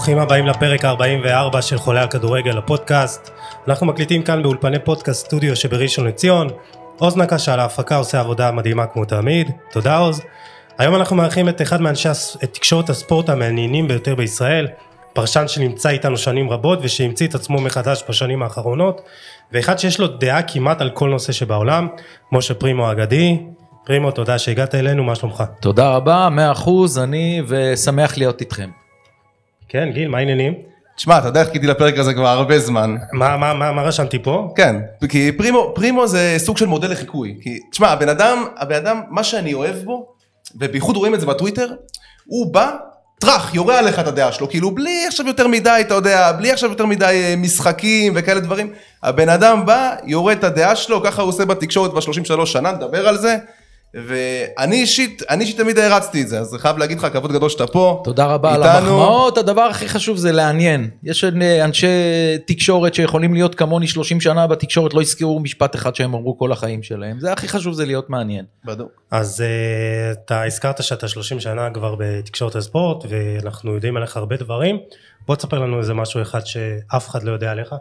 ברוכים 0.00 0.18
הבאים 0.18 0.46
לפרק 0.46 0.84
44 0.84 1.62
של 1.62 1.78
חולה 1.78 2.02
על 2.02 2.08
כדורגל 2.08 2.58
הפודקאסט. 2.58 3.30
אנחנו 3.68 3.86
מקליטים 3.86 4.22
כאן 4.22 4.42
באולפני 4.42 4.78
פודקאסט 4.78 5.26
סטודיו 5.26 5.56
שבראשון 5.56 6.06
לציון. 6.06 6.48
עוז 6.98 7.16
נקש 7.16 7.48
על 7.48 7.60
ההפקה 7.60 7.96
עושה 7.96 8.20
עבודה 8.20 8.50
מדהימה 8.50 8.86
כמו 8.86 9.04
תמיד, 9.04 9.50
תודה 9.72 9.98
עוז. 9.98 10.22
היום 10.78 10.94
אנחנו 10.94 11.16
מארחים 11.16 11.48
את 11.48 11.62
אחד 11.62 11.80
מאנשי 11.80 12.08
תקשורת 12.52 12.90
הספורט 12.90 13.28
המעניינים 13.28 13.88
ביותר 13.88 14.14
בישראל, 14.14 14.68
פרשן 15.12 15.48
שנמצא 15.48 15.88
איתנו 15.88 16.16
שנים 16.16 16.50
רבות 16.50 16.78
ושהמציא 16.82 17.26
את 17.26 17.34
עצמו 17.34 17.60
מחדש 17.60 18.04
בשנים 18.08 18.42
האחרונות, 18.42 19.00
ואחד 19.52 19.78
שיש 19.78 20.00
לו 20.00 20.06
דעה 20.06 20.42
כמעט 20.42 20.80
על 20.80 20.90
כל 20.90 21.08
נושא 21.08 21.32
שבעולם, 21.32 21.88
משה 22.32 22.54
פרימו 22.54 22.92
אגדי. 22.92 23.38
פרימו, 23.84 24.10
תודה 24.10 24.38
שהגעת 24.38 24.74
אלינו, 24.74 25.04
מה 25.04 25.14
שלומך? 25.14 25.44
תודה 25.60 25.90
רבה, 25.90 26.28
מאה 26.30 26.52
אחוז, 26.52 26.98
אני 26.98 27.42
ושמח 27.46 28.18
להיות 28.18 28.40
איתכם. 28.40 28.79
כן, 29.72 29.90
גיל, 29.92 30.08
מה 30.08 30.18
העניינים? 30.18 30.54
תשמע, 30.96 31.18
אתה 31.18 31.28
יודע 31.28 31.40
איך 31.40 31.48
חיכיתי 31.48 31.66
לפרק 31.66 31.98
הזה 31.98 32.14
כבר 32.14 32.28
הרבה 32.28 32.58
זמן. 32.58 32.96
מה, 33.12 33.36
מה, 33.36 33.54
מה, 33.54 33.72
מה 33.72 33.82
רשמתי 33.82 34.18
פה? 34.18 34.52
כן, 34.56 34.76
כי 35.08 35.32
פרימו, 35.32 35.72
פרימו 35.74 36.06
זה 36.06 36.34
סוג 36.38 36.56
של 36.56 36.66
מודל 36.66 36.90
לחיקוי. 36.90 37.36
כי, 37.42 37.58
תשמע, 37.70 37.88
הבן 37.88 38.08
אדם, 38.08 38.44
הבן 38.56 38.74
אדם, 38.74 39.00
מה 39.08 39.24
שאני 39.24 39.54
אוהב 39.54 39.76
בו, 39.76 40.06
ובייחוד 40.56 40.96
רואים 40.96 41.14
את 41.14 41.20
זה 41.20 41.26
בטוויטר, 41.26 41.68
הוא 42.26 42.54
בא, 42.54 42.76
טראח, 43.20 43.54
יורה 43.54 43.78
עליך 43.78 43.98
את 43.98 44.06
הדעה 44.06 44.32
שלו, 44.32 44.48
כאילו 44.48 44.70
בלי 44.70 45.06
עכשיו 45.06 45.26
יותר 45.26 45.46
מדי, 45.46 45.78
אתה 45.80 45.94
יודע, 45.94 46.32
בלי 46.32 46.52
עכשיו 46.52 46.70
יותר 46.70 46.86
מדי 46.86 47.04
אה, 47.04 47.34
משחקים 47.36 48.12
וכאלה 48.16 48.40
דברים. 48.40 48.72
הבן 49.02 49.28
אדם 49.28 49.66
בא, 49.66 49.94
יורה 50.04 50.32
את 50.32 50.44
הדעה 50.44 50.76
שלו, 50.76 51.02
ככה 51.02 51.22
הוא 51.22 51.28
עושה 51.28 51.44
בתקשורת 51.44 51.92
ב-33 51.92 52.46
שנה, 52.46 52.72
נדבר 52.72 53.08
על 53.08 53.18
זה. 53.18 53.36
ואני 53.94 54.76
אישית, 54.76 55.22
אני 55.30 55.44
אישית 55.44 55.60
תמיד 55.60 55.78
הרצתי 55.78 56.22
את 56.22 56.28
זה, 56.28 56.40
אז 56.40 56.54
אני 56.54 56.62
חייב 56.62 56.78
להגיד 56.78 56.98
לך, 56.98 57.06
כבוד 57.12 57.32
גדול 57.32 57.48
שאתה 57.48 57.66
פה. 57.66 58.00
תודה 58.04 58.26
רבה 58.26 58.54
על 58.54 58.62
המחמאות, 58.62 59.38
הדבר 59.38 59.62
הכי 59.62 59.88
חשוב 59.88 60.16
זה 60.16 60.32
לעניין. 60.32 60.90
יש 61.02 61.24
אנשי 61.64 61.86
תקשורת 62.46 62.94
שיכולים 62.94 63.34
להיות 63.34 63.54
כמוני 63.54 63.86
30 63.86 64.20
שנה 64.20 64.46
בתקשורת, 64.46 64.94
לא 64.94 65.00
הזכירו 65.00 65.40
משפט 65.40 65.76
אחד 65.76 65.94
שהם 65.94 66.14
אמרו 66.14 66.38
כל 66.38 66.52
החיים 66.52 66.82
שלהם. 66.82 67.20
זה 67.20 67.32
הכי 67.32 67.48
חשוב 67.48 67.74
זה 67.74 67.86
להיות 67.86 68.10
מעניין. 68.10 68.44
בדיוק. 68.64 69.02
אז 69.10 69.40
uh, 69.40 70.18
אתה 70.24 70.44
הזכרת 70.44 70.82
שאתה 70.82 71.08
30 71.08 71.40
שנה 71.40 71.70
כבר 71.70 71.94
בתקשורת 71.98 72.56
הספורט, 72.56 73.04
ואנחנו 73.08 73.74
יודעים 73.74 73.96
עליך 73.96 74.16
הרבה 74.16 74.36
דברים. 74.36 74.78
בוא 75.26 75.36
תספר 75.36 75.58
לנו 75.58 75.78
איזה 75.78 75.94
משהו 75.94 76.22
אחד 76.22 76.46
שאף 76.46 77.08
אחד 77.08 77.22
לא 77.22 77.32
יודע 77.32 77.50
עליך. 77.50 77.74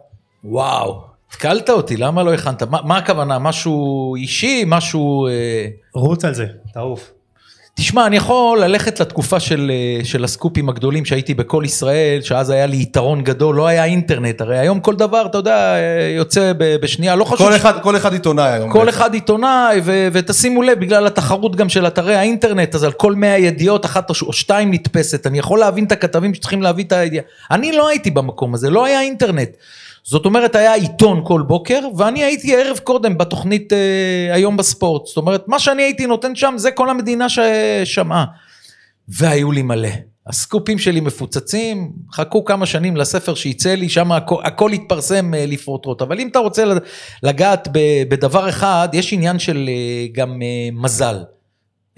וואו, 0.44 1.02
התקלת 1.30 1.70
אותי, 1.70 1.98
למה 1.98 2.24
לא 2.24 2.34
הכנת? 2.34 2.64
מה, 2.64 2.80
מה 2.84 2.98
הכוונה? 2.98 3.40
משהו 3.40 4.16
אישי? 4.16 4.64
משהו... 4.68 5.28
אה... 5.28 5.66
רוץ 5.94 6.26
על 6.26 6.34
זה, 6.34 6.46
תעוף. 6.74 7.12
תשמע, 7.80 8.08
אני 8.08 8.18
יכול 8.18 8.64
ללכת 8.64 9.00
לתקופה 9.00 9.40
של, 9.40 9.72
אה, 9.74 10.06
של 10.06 10.24
הסקופים 10.24 10.70
הגדולים 10.70 11.06
שהייתי 11.06 11.34
בכל 11.34 11.64
ישראל, 11.66 12.22
שאז 12.22 12.50
היה 12.50 12.66
לי 12.66 12.78
יתרון 12.78 13.24
גדול, 13.24 13.56
לא 13.56 13.68
היה 13.68 13.86
אינטרנט, 13.86 14.42
הרי 14.42 14.58
היום 14.58 14.80
כל 14.80 14.96
דבר, 14.96 15.26
אתה 15.26 15.38
יודע, 15.38 15.76
אה, 15.76 16.14
יוצא 16.16 16.52
בשנייה, 16.58 17.16
לא 17.16 17.24
חשוב... 17.24 17.48
כל 17.48 17.56
אחד, 17.56 17.78
ש... 17.78 17.82
כל 17.84 17.96
אחד 17.96 18.14
עיתונאי 18.14 18.52
היום. 18.52 18.72
כל 18.72 18.80
בעצם. 18.80 18.90
אחד 18.90 19.14
עיתונאי, 19.14 19.82
ו, 19.84 20.08
ותשימו 20.14 20.62
לב, 20.62 20.80
בגלל 20.80 21.08
התחרות 21.08 21.56
גם 21.56 21.70
של 21.70 21.88
אתרי 21.88 22.16
האינטרנט, 22.16 22.76
אז 22.76 22.84
על 22.84 22.92
כל 22.92 23.16
100 23.16 23.38
ידיעות, 23.38 23.86
אחת 23.86 24.10
או 24.10 24.34
שתיים 24.34 24.74
נתפסת, 24.74 25.28
אני 25.28 25.40
יכול 25.40 25.60
להבין 25.60 25.86
את 25.86 25.92
הכתבים 25.92 26.34
שצריכים 26.34 26.62
להביא 26.62 26.84
את 26.84 26.92
הידיעה. 26.92 27.24
אני 27.52 27.72
לא 27.72 27.90
הייתי 27.90 28.12
במקום 28.12 28.54
הזה, 28.54 28.70
לא 28.70 28.86
היה 28.86 29.02
אינטרנט. 29.02 29.50
זאת 30.10 30.26
אומרת 30.26 30.56
היה 30.56 30.74
עיתון 30.74 31.22
כל 31.26 31.42
בוקר 31.42 31.80
ואני 31.98 32.24
הייתי 32.24 32.56
ערב 32.56 32.78
קודם 32.78 33.18
בתוכנית 33.18 33.74
אה, 33.74 34.34
היום 34.34 34.58
בספורט. 34.58 35.06
זאת 35.06 35.18
אומרת 35.18 35.48
מה 35.48 35.60
שאני 35.60 35.84
הייתי 35.84 36.06
נותן 36.06 36.36
שם 36.36 36.54
זה 36.58 36.72
כל 36.72 36.90
המדינה 36.90 37.26
ששמעה 37.30 38.26
והיו 39.08 39.52
לי 39.52 39.62
מלא. 39.62 39.90
הסקופים 40.28 40.78
שלי 40.78 41.00
מפוצצים 41.00 41.92
חכו 42.14 42.46
כמה 42.46 42.66
שנים 42.66 42.98
לספר 42.98 43.36
שייצא 43.36 43.76
לי 43.76 43.90
שם 43.90 44.12
הכל, 44.12 44.42
הכל 44.44 44.72
התפרסם 44.72 45.34
אה, 45.34 45.46
לפרוטרוט 45.48 46.02
אבל 46.02 46.20
אם 46.20 46.28
אתה 46.28 46.40
רוצה 46.40 46.64
לגעת 47.24 47.68
בדבר 48.10 48.50
אחד 48.50 48.90
יש 48.94 49.14
עניין 49.14 49.40
של 49.40 49.70
אה, 49.70 50.08
גם 50.12 50.42
אה, 50.42 50.70
מזל. 50.74 51.24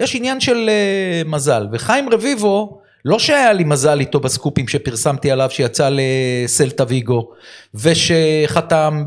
יש 0.00 0.16
עניין 0.16 0.40
של 0.40 0.68
אה, 0.68 1.22
מזל. 1.26 1.66
וחיים 1.72 2.08
רביבו 2.08 2.81
לא 3.04 3.18
שהיה 3.18 3.52
לי 3.52 3.64
מזל 3.64 4.00
איתו 4.00 4.20
בסקופים 4.20 4.68
שפרסמתי 4.68 5.30
עליו 5.30 5.50
שיצא 5.50 5.88
לסלטה 5.92 6.84
ויגו 6.88 7.30
ושחתם, 7.74 9.04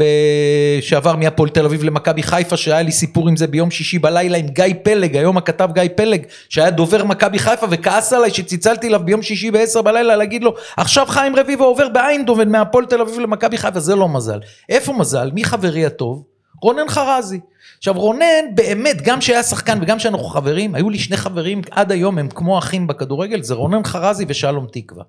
שעבר 0.82 1.16
מהפועל 1.16 1.50
תל 1.50 1.66
אביב 1.66 1.84
למכבי 1.84 2.24
חיפה 2.24 2.58
שהיה 2.58 2.82
לי 2.82 2.92
סיפור 2.92 3.30
עם 3.30 3.36
זה 3.36 3.48
ביום 3.48 3.72
שישי 3.72 4.00
בלילה 4.00 4.38
עם 4.38 4.48
גיא 4.48 4.66
פלג, 4.84 5.18
היום 5.18 5.38
הכתב 5.38 5.70
גיא 5.74 5.84
פלג 5.96 6.26
שהיה 6.50 6.70
דובר 6.70 7.04
מכבי 7.04 7.40
חיפה 7.40 7.66
וכעס 7.70 8.14
עליי 8.14 8.32
שצלצלתי 8.32 8.88
אליו 8.88 9.02
ביום 9.06 9.22
שישי 9.22 9.52
בעשר 9.52 9.82
בלילה 9.82 10.16
להגיד 10.16 10.44
לו 10.44 10.54
עכשיו 10.78 11.06
חיים 11.06 11.36
רביבו 11.36 11.64
עובר 11.64 11.90
באיינדובן 11.90 12.50
מהפועל 12.52 12.86
תל 12.86 13.02
אביב 13.02 13.20
למכבי 13.20 13.58
חיפה 13.58 13.80
זה 13.80 13.96
לא 13.96 14.10
מזל. 14.10 14.40
איפה 14.70 14.94
מזל? 14.94 15.32
מי 15.34 15.44
חברי 15.44 15.86
הטוב? 15.86 16.35
רונן 16.62 16.88
חרזי. 16.90 17.40
עכשיו 17.78 17.94
רונן 17.94 18.56
באמת 18.56 19.02
גם 19.02 19.22
שהיה 19.22 19.44
שחקן 19.44 19.80
וגם 19.82 20.00
שאנחנו 20.00 20.26
חברים 20.26 20.76
היו 20.76 20.90
לי 20.90 21.00
שני 21.00 21.18
חברים 21.18 21.62
עד 21.72 21.92
היום 21.92 22.18
הם 22.18 22.30
כמו 22.30 22.58
אחים 22.58 22.88
בכדורגל 22.88 23.42
זה 23.42 23.54
רונן 23.54 23.84
חרזי 23.84 24.26
ושלום 24.28 24.68
תקווה. 24.72 25.04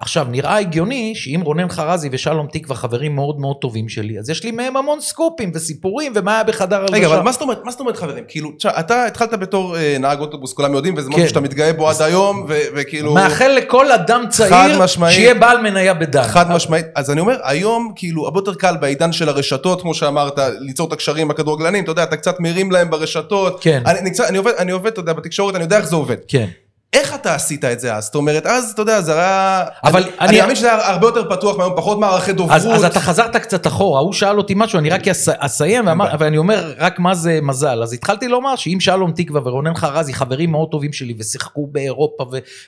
עכשיו 0.00 0.26
נראה 0.30 0.58
הגיוני 0.58 1.14
שאם 1.14 1.40
רונן 1.44 1.68
חרזי 1.68 2.08
ושלום 2.12 2.46
תקווה 2.52 2.76
חברים 2.76 3.14
מאוד 3.14 3.40
מאוד 3.40 3.56
טובים 3.60 3.88
שלי 3.88 4.18
אז 4.18 4.30
יש 4.30 4.44
לי 4.44 4.50
מהם 4.50 4.76
המון 4.76 5.00
סקופים 5.00 5.50
וסיפורים 5.54 6.12
ומה 6.14 6.34
היה 6.34 6.44
בחדר 6.44 6.76
הלבשה. 6.76 6.94
רגע 6.96 7.06
אבל 7.06 7.20
מה 7.20 7.32
זאת 7.32 7.42
אומרת 7.42 7.64
מה 7.64 7.70
זאת 7.70 7.80
אומרת 7.80 7.96
חברים? 7.96 8.24
כאילו 8.28 8.52
תשמע, 8.52 8.80
אתה 8.80 9.06
התחלת 9.06 9.34
בתור 9.34 9.76
אה, 9.76 9.96
נהג 10.00 10.20
אוטובוס 10.20 10.52
כולם 10.52 10.74
יודעים 10.74 10.94
וזה 10.96 11.08
משהו 11.08 11.22
כן. 11.22 11.28
שאתה 11.28 11.40
מתגאה 11.40 11.72
בו 11.72 11.88
עד 11.88 12.02
היום 12.02 12.46
ו- 12.48 12.58
וכאילו 12.76 13.14
מאחל 13.14 13.48
לכל 13.48 13.92
אדם 13.92 14.24
צעיר 14.28 14.86
שיהיה 14.86 15.34
בעל 15.34 15.60
מניה 15.60 15.94
בדן. 15.94 16.22
חד 16.22 16.50
משמעית 16.50 16.86
אז 16.94 17.10
אני 17.10 17.20
אומר 17.20 17.36
היום 17.42 17.92
כאילו 17.96 18.24
הרבה 18.24 18.38
יותר 18.38 18.54
קל 18.54 18.76
בעידן 18.76 19.12
של 19.12 19.28
הרשתות 19.28 19.82
כמו 19.82 19.94
שאמרת 19.94 20.38
ליצור 20.60 20.88
את 20.88 20.92
הקשרים 20.92 21.22
עם 21.26 21.30
הכדורגלנים 21.30 21.84
אתה 21.84 21.90
יודע 21.90 22.02
אתה 22.02 22.16
קצת 22.16 22.40
מרים 22.40 22.70
להם 22.70 22.90
ברשתות. 22.90 23.58
כן. 23.60 23.82
אני, 23.86 23.98
אני, 23.98 24.10
אני 24.28 24.38
עובד 24.38 24.52
אני 24.58 24.72
עובד 24.72 24.90
אתה 24.92 25.00
יודע 25.00 25.12
בתקשורת 25.12 25.54
אני 25.54 25.64
יודע 25.64 25.76
איך 25.76 25.86
זה 25.86 25.96
עובד. 25.96 26.16
כן 26.28 26.46
איך 26.92 27.14
אתה 27.14 27.34
עשית 27.34 27.64
את 27.64 27.80
זה 27.80 27.94
אז? 27.94 28.04
זאת 28.04 28.14
אומרת, 28.14 28.46
אז 28.46 28.70
אתה 28.70 28.82
יודע, 28.82 29.00
זה 29.00 29.14
היה... 29.14 29.64
אבל 29.84 30.02
אני... 30.02 30.28
אני 30.28 30.40
מאמין 30.40 30.56
שזה 30.56 30.74
היה 30.74 30.88
הרבה 30.88 31.06
יותר 31.06 31.30
פתוח 31.30 31.56
מהיום, 31.56 31.72
פחות 31.76 31.98
מערכי 31.98 32.32
דוברות. 32.32 32.56
אז, 32.56 32.66
אז 32.66 32.84
אתה 32.84 33.00
חזרת 33.00 33.36
קצת 33.36 33.66
אחורה, 33.66 34.00
הוא 34.00 34.12
שאל 34.12 34.38
אותי 34.38 34.54
משהו, 34.56 34.78
אני 34.78 34.90
רק 34.90 35.02
אסיים, 35.38 35.86
ואמר, 35.86 36.08
ואני 36.18 36.38
אומר 36.38 36.72
רק 36.78 36.98
מה 36.98 37.14
זה 37.14 37.38
מזל. 37.42 37.82
אז 37.82 37.92
התחלתי 37.92 38.28
לומר 38.28 38.56
שאם 38.56 38.80
שלום 38.80 39.12
תקווה 39.12 39.40
ורונן 39.44 39.74
חרזי 39.74 40.14
חברים 40.14 40.50
מאוד 40.50 40.68
טובים 40.70 40.92
שלי 40.92 41.14
ושיחקו 41.18 41.66
באירופה 41.66 42.24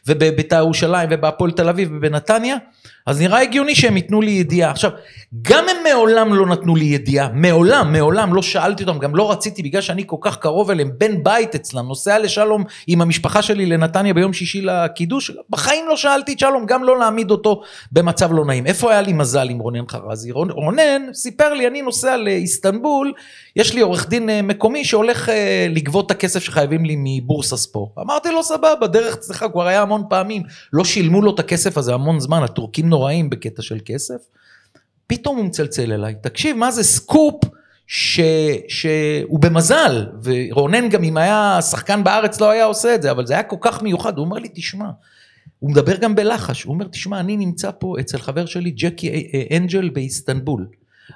ובבית"ר 0.06 0.56
ירושלים 0.56 1.08
ובהפועל 1.12 1.50
תל 1.50 1.68
אביב 1.68 1.88
ובנתניה, 1.92 2.56
אז 3.10 3.20
נראה 3.20 3.42
הגיוני 3.42 3.74
שהם 3.74 3.96
ייתנו 3.96 4.20
לי 4.20 4.30
ידיעה. 4.30 4.70
עכשיו, 4.70 4.90
גם 5.42 5.64
הם 5.68 5.76
מעולם 5.92 6.34
לא 6.34 6.46
נתנו 6.46 6.76
לי 6.76 6.84
ידיעה, 6.84 7.28
מעולם, 7.34 7.92
מעולם 7.92 8.34
לא 8.34 8.42
שאלתי 8.42 8.84
אותם, 8.84 8.98
גם 8.98 9.16
לא 9.16 9.30
רציתי, 9.30 9.62
בגלל 9.62 9.80
שאני 9.80 10.02
כל 10.06 10.16
כך 10.20 10.36
קרוב 10.36 10.70
אליהם, 10.70 10.90
בן 10.98 11.22
בית 11.22 11.54
אצלם, 11.54 11.86
נוסע 11.86 12.18
לשלום 12.18 12.64
עם 12.86 13.02
המשפחה 13.02 13.42
שלי 13.42 13.66
לנתניה 13.66 14.14
ביום 14.14 14.32
שישי 14.32 14.62
לקידוש, 14.62 15.30
בחיים 15.50 15.84
לא 15.88 15.96
שאלתי 15.96 16.32
את 16.32 16.38
שלום, 16.38 16.66
גם 16.66 16.84
לא 16.84 16.98
להעמיד 16.98 17.30
אותו 17.30 17.62
במצב 17.92 18.32
לא 18.32 18.44
נעים. 18.44 18.66
איפה 18.66 18.90
היה 18.90 19.00
לי 19.00 19.12
מזל 19.12 19.48
עם 19.50 19.58
רונן 19.58 19.88
חרזי? 19.88 20.30
רונן 20.32 21.02
סיפר 21.12 21.54
לי, 21.54 21.66
אני 21.66 21.82
נוסע 21.82 22.16
לאיסטנבול, 22.16 23.12
יש 23.56 23.74
לי 23.74 23.80
עורך 23.80 24.08
דין 24.08 24.30
אה, 24.30 24.42
מקומי 24.42 24.84
שהולך 24.84 25.28
אה, 25.28 25.66
לגבות 25.70 26.06
את 26.06 26.10
הכסף 26.10 26.42
שחייבים 26.42 26.84
לי 26.84 26.96
מבורסה 26.98 27.56
ספורט. 27.56 27.98
אמרתי 27.98 28.30
לו 28.30 28.42
סבבה, 28.42 28.86
דרך 28.86 29.14
אצלך 29.14 29.44
כבר 29.52 29.66
היה 29.66 29.82
המון 29.82 30.02
פעמים, 30.08 30.42
לא 30.72 30.84
שילמו 30.84 31.22
לו 31.22 31.34
את 31.34 31.38
הכסף 31.38 31.78
הזה 31.78 31.94
המון 31.94 32.20
זמן, 32.20 32.42
הטורקים 32.42 32.90
נוראים 33.00 33.30
בקטע 33.30 33.62
של 33.62 33.78
כסף. 33.84 34.20
פתאום 35.06 35.36
הוא 35.36 35.44
מצלצל 35.44 35.92
אליי, 35.92 36.14
תקשיב 36.22 36.56
מה 36.56 36.70
זה 36.70 36.82
סקופ 36.82 37.44
ש, 37.86 38.20
שהוא 38.68 39.40
במזל, 39.40 40.06
ורונן 40.22 40.88
גם 40.88 41.04
אם 41.04 41.16
היה 41.16 41.58
שחקן 41.70 42.04
בארץ 42.04 42.40
לא 42.40 42.50
היה 42.50 42.64
עושה 42.64 42.94
את 42.94 43.02
זה, 43.02 43.10
אבל 43.10 43.26
זה 43.26 43.34
היה 43.34 43.42
כל 43.42 43.56
כך 43.60 43.82
מיוחד, 43.82 44.18
הוא 44.18 44.24
אומר 44.24 44.38
לי 44.38 44.48
תשמע, 44.54 44.90
הוא 45.58 45.70
מדבר 45.70 45.96
גם 45.96 46.14
בלחש, 46.14 46.62
הוא 46.62 46.74
אומר 46.74 46.86
תשמע 46.86 47.20
אני 47.20 47.36
נמצא 47.36 47.70
פה 47.78 47.94
אצל 48.00 48.18
חבר 48.18 48.46
שלי 48.46 48.70
ג'קי 48.70 49.30
אנג'ל 49.56 49.88
באיסטנבול. 49.88 50.66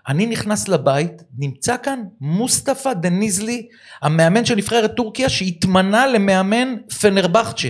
אני 0.09 0.27
נכנס 0.27 0.69
לבית, 0.69 1.23
נמצא 1.39 1.77
כאן 1.83 2.03
מוסטפא 2.21 2.93
דניזלי, 2.93 3.67
המאמן 4.03 4.45
של 4.45 4.55
נבחרת 4.55 4.97
טורקיה 4.97 5.29
שהתמנה 5.29 6.07
למאמן 6.07 6.75
פנרבחצ'ה. 7.01 7.69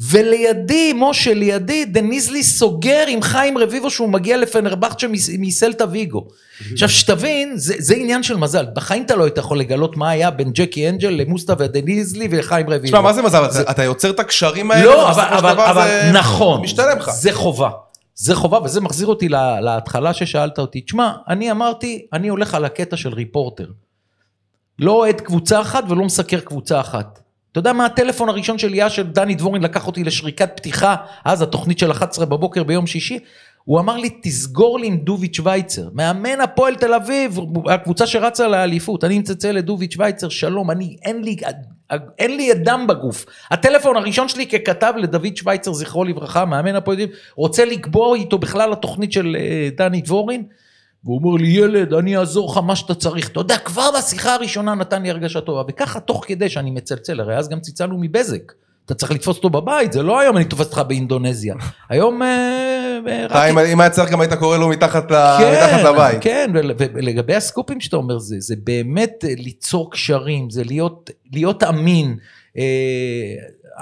ולידי, 0.00 0.92
משה, 0.96 1.34
לידי, 1.34 1.84
דניזלי 1.84 2.42
סוגר 2.42 3.04
עם 3.08 3.22
חיים 3.22 3.58
רביבו 3.58 3.90
שהוא 3.90 4.08
מגיע 4.08 4.36
לפנרבחצ'ה 4.36 5.06
מסלטה 5.38 5.84
ויגו. 5.90 6.26
עכשיו 6.72 6.88
שתבין, 6.88 7.52
זה, 7.56 7.74
זה 7.78 7.94
עניין 7.94 8.22
של 8.22 8.36
מזל, 8.36 8.66
בחיים 8.74 9.02
אתה 9.02 9.16
לא 9.16 9.24
היית 9.24 9.38
יכול 9.38 9.60
לגלות 9.60 9.96
מה 9.96 10.10
היה 10.10 10.30
בין 10.30 10.50
ג'קי 10.52 10.88
אנג'ל 10.88 11.08
למוסטפא 11.08 11.66
דניזלי 11.66 12.28
וחיים 12.30 12.70
רביבו. 12.70 12.86
תשמע, 12.86 13.00
מה 13.00 13.12
זה 13.12 13.22
מזל? 13.22 13.50
זה... 13.50 13.62
אתה 13.62 13.84
יוצר 13.84 14.10
את 14.10 14.20
הקשרים 14.20 14.70
האלה? 14.70 14.84
לא, 14.84 15.10
אבל, 15.10 15.22
אבל, 15.22 15.60
אבל 15.60 15.88
זה... 15.88 16.10
נכון, 16.12 16.62
משתלם 16.62 16.98
לך. 16.98 17.10
זה 17.10 17.32
חובה. 17.32 17.70
זה 18.14 18.34
חובה 18.34 18.58
וזה 18.64 18.80
מחזיר 18.80 19.06
אותי 19.06 19.28
להתחלה 19.60 20.14
ששאלת 20.14 20.58
אותי. 20.58 20.80
תשמע, 20.80 21.12
אני 21.28 21.50
אמרתי, 21.50 22.06
אני 22.12 22.28
הולך 22.28 22.54
על 22.54 22.64
הקטע 22.64 22.96
של 22.96 23.12
ריפורטר. 23.14 23.66
לא 24.78 24.92
אוהד 24.92 25.20
קבוצה 25.20 25.60
אחת 25.60 25.84
ולא 25.88 26.04
מסקר 26.04 26.40
קבוצה 26.40 26.80
אחת. 26.80 27.21
אתה 27.52 27.58
יודע 27.58 27.72
מה 27.72 27.86
הטלפון 27.86 28.28
הראשון 28.28 28.58
שלי 28.58 28.76
היה 28.76 28.90
של 28.90 29.02
דני 29.02 29.34
דבורין 29.34 29.62
לקח 29.62 29.86
אותי 29.86 30.04
לשריקת 30.04 30.50
פתיחה, 30.56 30.96
אז 31.24 31.42
התוכנית 31.42 31.78
של 31.78 31.90
11 31.90 32.26
בבוקר 32.26 32.62
ביום 32.62 32.86
שישי, 32.86 33.18
הוא 33.64 33.80
אמר 33.80 33.96
לי, 33.96 34.10
תסגור 34.22 34.78
לי 34.78 34.86
עם 34.86 34.96
דוביץ' 34.96 35.40
וייצר, 35.44 35.88
מאמן 35.92 36.40
הפועל 36.40 36.74
תל 36.74 36.94
אביב, 36.94 37.38
הקבוצה 37.70 38.06
שרצה 38.06 38.48
לאליפות, 38.48 39.04
אני 39.04 39.18
מצלצל 39.18 39.52
לדוביץ' 39.52 39.94
וייצר, 39.98 40.28
שלום, 40.28 40.70
אני, 40.70 40.96
אין 41.02 41.24
לי, 41.24 41.36
אין 42.18 42.36
לי 42.36 42.54
דם 42.54 42.86
בגוף. 42.88 43.26
הטלפון 43.50 43.96
הראשון 43.96 44.28
שלי 44.28 44.46
ככתב 44.46 44.92
לדוד 44.96 45.36
שווייצר, 45.36 45.72
זכרו 45.72 46.04
לברכה, 46.04 46.44
מאמן 46.44 46.74
הפועל 46.74 46.96
תל 46.96 47.02
אביב, 47.02 47.16
רוצה 47.36 47.64
לקבוע 47.64 48.16
איתו 48.16 48.38
בכלל 48.38 48.72
התוכנית 48.72 49.12
של 49.12 49.36
אה, 49.38 49.68
דני 49.76 50.00
דבורין, 50.00 50.44
והוא 51.04 51.20
אומר 51.24 51.42
לי, 51.42 51.48
ילד, 51.48 51.92
אני 51.94 52.16
אעזור 52.16 52.52
לך 52.52 52.58
מה 52.58 52.76
שאתה 52.76 52.94
צריך. 52.94 53.28
אתה 53.28 53.40
יודע, 53.40 53.58
כבר 53.58 53.88
בשיחה 53.98 54.34
הראשונה 54.34 54.74
נתן 54.74 55.02
לי 55.02 55.10
הרגשה 55.10 55.40
טובה, 55.40 55.62
וככה 55.68 56.00
תוך 56.00 56.24
כדי 56.26 56.48
שאני 56.48 56.70
מצלצל, 56.70 57.20
הרי 57.20 57.36
אז 57.36 57.48
גם 57.48 57.60
צלצלנו 57.60 57.98
מבזק. 57.98 58.52
אתה 58.86 58.94
צריך 58.94 59.12
לתפוס 59.12 59.36
אותו 59.36 59.50
בבית, 59.50 59.92
זה 59.92 60.02
לא 60.02 60.20
היום 60.20 60.36
אני 60.36 60.44
תופס 60.44 60.66
אותך 60.66 60.78
באינדונזיה. 60.88 61.54
היום... 61.88 62.22
אה, 62.22 62.98
אה, 63.30 63.72
אם 63.72 63.80
היה 63.80 63.90
צריך 63.90 64.10
גם 64.10 64.20
היית 64.20 64.32
קורא 64.32 64.56
לו 64.56 64.68
מתחת 64.68 65.08
כן, 65.08 65.84
לבית. 65.86 66.18
כן, 66.20 66.50
ולגבי 66.78 67.34
הסקופים 67.34 67.80
שאתה 67.80 67.96
אומר, 67.96 68.18
זה 68.18 68.54
באמת 68.64 69.24
ליצור 69.38 69.90
קשרים, 69.90 70.50
זה 70.50 70.62
להיות 71.32 71.62
אמין. 71.68 72.16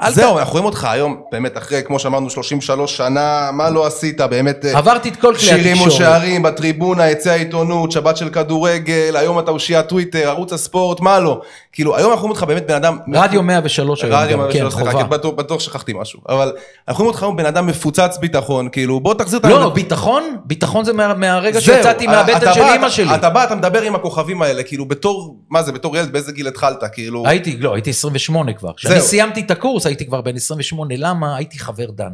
זהו, 0.08 0.38
אנחנו 0.38 0.52
רואים 0.52 0.64
אותך 0.64 0.84
היום, 0.84 1.22
באמת, 1.32 1.58
אחרי, 1.58 1.82
כמו 1.86 1.98
שאמרנו, 1.98 2.30
33 2.30 2.96
שנה, 2.96 3.50
מה 3.52 3.70
לא 3.70 3.86
עשית, 3.86 4.20
באמת... 4.20 4.64
אה, 4.64 4.78
עברתי 4.78 5.08
את 5.08 5.16
כל 5.16 5.20
כלי 5.20 5.30
התקשורת. 5.30 5.62
שירים 5.62 5.80
ושערים, 5.82 6.42
בטריבונה, 6.42 7.10
יצא 7.10 7.30
העיתונות, 7.30 7.92
שבת 7.92 8.16
של 8.16 8.28
כדורגל, 8.28 9.16
היום 9.16 9.38
אתה 9.38 9.50
אושיית 9.50 9.88
טוויטר, 9.88 10.28
ערוץ 10.28 10.52
הספורט, 10.52 11.00
מה 11.00 11.20
לא. 11.20 11.40
כאילו, 11.72 11.96
היום 11.96 12.10
אנחנו 12.10 12.22
רואים 12.22 12.30
אותך 12.30 12.42
באמת 12.42 12.66
בן 12.66 12.74
אדם... 12.74 12.98
רדיו 13.14 13.42
103 13.42 14.04
היום 14.04 14.42
גם, 14.42 14.48
כן, 14.52 14.70
חובה. 14.70 15.04
בטוח 15.36 15.60
שכחתי 15.60 15.92
משהו. 15.96 16.20
אבל 16.28 16.52
אנחנו 16.88 17.04
רואים 17.04 17.14
אותך 17.14 17.22
היום 17.22 17.36
בן 17.36 17.46
אדם 17.46 17.66
מפוצץ 17.66 18.18
ביטחון, 18.20 18.68
כאילו, 18.72 19.00
בוא 19.00 19.14
תחזיר 19.14 19.38
את... 19.38 19.44
לא, 19.44 19.60
לא, 19.60 19.68
ביטחון, 19.70 20.36
ביטחון 20.44 20.84
זה 20.84 20.92
מהרגע 20.92 21.60
שיצאתי 21.60 22.06
מהבטן 22.06 22.54
של 22.54 22.62
אימא 22.62 22.90
שלי. 22.90 23.14
אתה 23.14 23.30
בא, 23.30 23.44
אתה 23.44 23.54
מדבר 23.54 23.82
עם 23.82 23.94
הכוכבים 23.94 24.42
האלה, 24.42 24.62
כאילו, 24.62 24.88
בתור, 24.88 25.36
מה 25.50 25.62
זה, 25.62 25.72
בתור 25.72 25.96
ילד, 25.96 26.12
באיזה 26.12 26.32
גיל 26.32 26.48
התחלת, 26.48 26.84
כאילו... 26.92 27.22
הייתי, 27.26 27.56
לא, 27.56 27.74
הייתי 27.74 27.90
28 27.90 28.52
כבר. 28.52 28.70
כשאני 28.76 29.00
סיימתי 29.00 29.40
את 29.40 29.50
הקורס, 29.50 29.79
הייתי 29.86 30.06
כבר 30.06 30.20
בן 30.20 30.36
28, 30.36 30.94
למה? 30.98 31.36
הייתי 31.36 31.58
חבר 31.58 31.90
דן. 31.90 32.12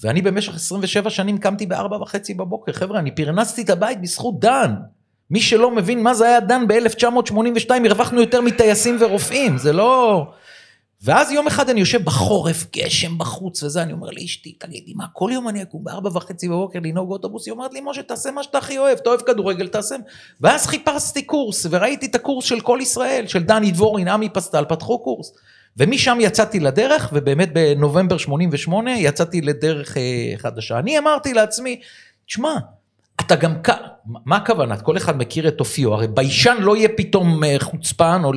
ואני 0.00 0.22
במשך 0.22 0.54
27 0.54 1.10
שנים 1.10 1.38
קמתי 1.38 1.66
בארבע 1.66 1.96
וחצי 1.96 2.34
בבוקר. 2.34 2.72
חבר'ה, 2.72 2.98
אני 2.98 3.10
פרנסתי 3.10 3.62
את 3.62 3.70
הבית 3.70 4.00
בזכות 4.00 4.40
דן. 4.40 4.74
מי 5.30 5.40
שלא 5.40 5.70
מבין 5.70 6.02
מה 6.02 6.14
זה 6.14 6.26
היה 6.26 6.40
דן 6.40 6.68
ב-1982, 6.68 7.70
הרווחנו 7.86 8.20
יותר 8.20 8.40
מטייסים 8.40 8.96
ורופאים, 9.00 9.58
זה 9.58 9.72
לא... 9.72 10.26
ואז 11.02 11.32
יום 11.32 11.46
אחד 11.46 11.70
אני 11.70 11.80
יושב 11.80 12.04
בחורף, 12.04 12.66
גשם 12.76 13.18
בחוץ 13.18 13.62
וזה, 13.62 13.82
אני 13.82 13.92
אומר 13.92 14.08
לאשתי, 14.10 14.52
תגידי, 14.52 14.92
מה, 14.94 15.04
כל 15.12 15.30
יום 15.32 15.48
אני 15.48 15.62
אקום 15.62 15.84
בארבע 15.84 16.10
וחצי 16.14 16.48
בבוקר 16.48 16.78
לנהוג 16.82 17.10
אוטובוס? 17.10 17.46
היא 17.46 17.52
אומרת 17.52 17.74
לי, 17.74 17.80
משה, 17.84 18.02
תעשה 18.02 18.30
מה 18.30 18.42
שאתה 18.42 18.58
הכי 18.58 18.78
אוהב, 18.78 18.98
אתה 18.98 19.10
אוהב 19.10 19.20
כדורגל, 19.20 19.68
תעשה. 19.68 19.96
ואז 20.40 20.66
חיפשתי 20.66 21.22
קורס, 21.22 21.66
וראיתי 21.70 22.06
את 22.06 22.14
הקורס 22.14 22.44
של 22.44 22.60
כל 22.60 22.78
ישראל, 22.82 23.26
של 23.26 23.42
דני 23.42 23.70
דבורין, 23.70 24.08
עמי 24.08 24.28
פסטל, 24.28 24.64
פתחו 24.68 24.98
קורס. 24.98 25.32
ומשם 25.78 26.18
יצאתי 26.20 26.60
לדרך, 26.60 27.10
ובאמת 27.12 27.52
בנובמבר 27.52 28.18
88 28.18 28.90
יצאתי 28.98 29.40
לדרך 29.40 29.96
אה, 29.96 30.02
חדשה. 30.36 30.78
אני 30.78 30.98
אמרתי 30.98 31.34
לעצמי, 31.34 31.80
תשמע, 32.26 32.54
אתה 33.20 33.36
גם, 33.36 33.54
מה 34.06 34.36
הכוונה? 34.36 34.76
כל 34.76 34.96
אחד 34.96 35.18
מכיר 35.18 35.48
את 35.48 35.60
אופיו, 35.60 35.94
הרי 35.94 36.08
ביישן 36.08 36.56
לא 36.60 36.76
יהיה 36.76 36.88
פתאום 36.96 37.44
אה, 37.44 37.56
חוצפן, 37.58 38.20
או... 38.24 38.32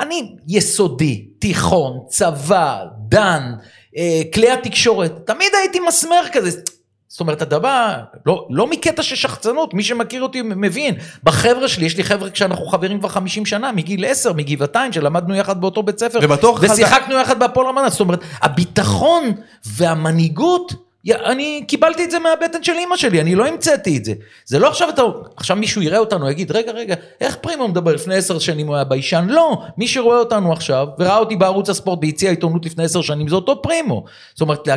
אני 0.00 0.36
יסודי, 0.48 1.28
תיכון, 1.38 2.00
צבא, 2.08 2.84
דן, 3.08 3.52
אה, 3.96 4.20
כלי 4.34 4.50
התקשורת, 4.50 5.12
תמיד 5.26 5.48
הייתי 5.60 5.80
מסמר 5.88 6.22
כזה. 6.32 6.60
זאת 7.08 7.20
אומרת, 7.20 7.42
אתה 7.42 7.58
בא, 7.58 7.98
לא, 8.26 8.46
לא 8.50 8.66
מקטע 8.66 9.02
של 9.02 9.16
שחצנות, 9.16 9.74
מי 9.74 9.82
שמכיר 9.82 10.22
אותי 10.22 10.42
מבין. 10.42 10.94
בחבר'ה 11.24 11.68
שלי, 11.68 11.86
יש 11.86 11.96
לי 11.96 12.04
חבר'ה 12.04 12.30
כשאנחנו 12.30 12.66
חברים 12.66 12.98
כבר 12.98 13.08
50 13.08 13.46
שנה, 13.46 13.72
מגיל 13.72 14.04
10, 14.04 14.32
מגבעתיים, 14.32 14.92
שלמדנו 14.92 15.34
יחד 15.34 15.60
באותו 15.60 15.82
בית 15.82 15.98
ספר. 15.98 16.18
ושיחקנו 16.60 17.14
חד... 17.14 17.20
יחד 17.22 17.38
בהפועל 17.38 17.66
רמנט. 17.66 17.92
זאת 17.92 18.00
אומרת, 18.00 18.20
הביטחון 18.42 19.32
והמנהיגות, 19.66 20.72
אני 21.10 21.64
קיבלתי 21.68 22.04
את 22.04 22.10
זה 22.10 22.18
מהבטן 22.18 22.62
של 22.62 22.72
אימא 22.72 22.96
שלי, 22.96 23.20
אני 23.20 23.34
לא 23.34 23.46
המצאתי 23.46 23.96
את 23.96 24.04
זה. 24.04 24.12
זה 24.44 24.58
לא 24.58 24.68
עכשיו 24.68 24.88
אתה, 24.88 25.02
עכשיו 25.36 25.56
מישהו 25.56 25.82
יראה 25.82 25.98
אותנו, 25.98 26.30
יגיד, 26.30 26.52
רגע, 26.52 26.72
רגע, 26.72 26.94
איך 27.20 27.36
פרימו 27.36 27.68
מדבר 27.68 27.94
לפני 27.94 28.14
עשר 28.14 28.38
שנים 28.38 28.66
הוא 28.66 28.74
היה 28.74 28.84
ביישן? 28.84 29.26
לא, 29.28 29.62
מי 29.78 29.88
שרואה 29.88 30.18
אותנו 30.18 30.52
עכשיו, 30.52 30.86
וראה 30.98 31.18
אותי 31.18 31.36
בערוץ 31.36 31.70
הספורט 31.70 31.98
ביציע 31.98 32.28
העיתונות 32.28 32.66
לפני 32.66 32.84
עשר 32.84 33.02
שנים, 33.02 33.28
זה 33.28 33.34
אותו 33.34 33.62
פרימו. 33.62 34.04
זאת 34.34 34.40
אומרת, 34.40 34.68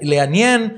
לעניין... 0.00 0.68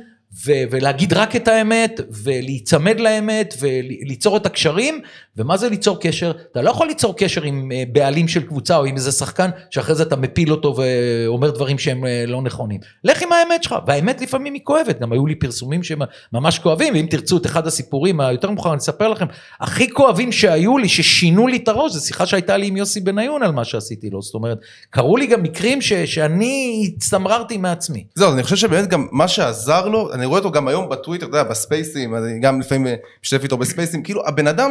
ו- 0.47 0.63
ולהגיד 0.71 1.13
רק 1.13 1.37
את 1.37 1.49
האמת, 1.49 2.01
ולהיצמד 2.25 3.01
לאמת, 3.01 3.55
וליצור 3.61 4.37
את 4.37 4.47
הקשרים, 4.47 5.01
ומה 5.37 5.57
זה 5.57 5.69
ליצור 5.69 6.01
קשר? 6.01 6.33
אתה 6.53 6.63
לא 6.63 6.71
יכול 6.71 6.87
ליצור 6.87 7.17
קשר 7.17 7.43
עם 7.43 7.73
אה, 7.73 7.83
בעלים 7.93 8.29
של 8.29 8.43
קבוצה 8.43 8.77
או 8.77 8.85
עם 8.85 8.97
איזה 8.97 9.13
שחקן, 9.13 9.51
שאחרי 9.71 9.95
זה 9.95 10.03
אתה 10.03 10.17
מפיל 10.17 10.53
אותו 10.53 10.75
ואומר 10.77 11.51
דברים 11.51 11.79
שהם 11.79 12.07
אה, 12.07 12.25
לא 12.27 12.43
נכונים. 12.43 12.81
לך 13.05 13.23
עם 13.23 13.29
האמת 13.33 13.63
שלך, 13.63 13.75
והאמת 13.87 14.21
לפעמים 14.21 14.55
היא 14.55 14.63
כואבת, 14.65 15.01
גם 15.01 15.13
היו 15.13 15.27
לי 15.27 15.35
פרסומים 15.35 15.81
שממש 15.83 16.59
כואבים, 16.59 16.95
ואם 16.95 17.07
תרצו 17.11 17.37
את 17.37 17.47
אחד 17.47 17.67
הסיפורים 17.67 18.21
היותר 18.21 18.51
מאוחר, 18.51 18.71
אני 18.71 18.79
אספר 18.79 19.09
לכם, 19.09 19.27
הכי 19.61 19.91
כואבים 19.91 20.33
שהיו 20.33 20.79
לי, 20.79 20.89
ששינו 20.89 21.47
לי 21.47 21.57
את 21.57 21.69
הראש, 21.69 21.93
זו 21.93 22.01
שיחה 22.01 22.27
שהייתה 22.27 22.57
לי 22.57 22.67
עם 22.67 22.77
יוסי 22.77 23.01
בניון 23.01 23.43
על 23.43 23.53
מה 23.53 23.65
שעשיתי 23.65 24.11
לו, 24.11 24.23
זאת 24.23 24.35
אומרת, 24.35 24.59
קרו 24.91 25.17
לי 25.17 25.27
גם 25.27 25.43
מקרים 25.43 25.81
ש- 25.81 25.93
שאני 25.93 26.91
הצטמררתי 26.97 27.57
מעצמי. 27.57 28.05
זהו, 28.15 28.33
אני 28.33 28.43
חושב 28.43 28.57
שבאמת 28.57 28.89
גם 28.89 29.07
מה 29.13 29.29
שעזר 29.29 29.89
לו, 29.89 30.13
אני 30.23 30.27
רואה 30.27 30.39
אותו 30.39 30.51
גם 30.51 30.69
היום 30.69 30.89
בטוויטר, 30.89 31.27
אתה 31.27 31.37
יודע, 31.37 31.51
בספייסים, 31.51 32.15
אני 32.15 32.39
גם 32.41 32.61
לפעמים 32.61 32.87
משתף 33.23 33.43
איתו 33.43 33.57
בספייסים, 33.57 34.03
כאילו 34.03 34.27
הבן 34.27 34.47
אדם 34.47 34.71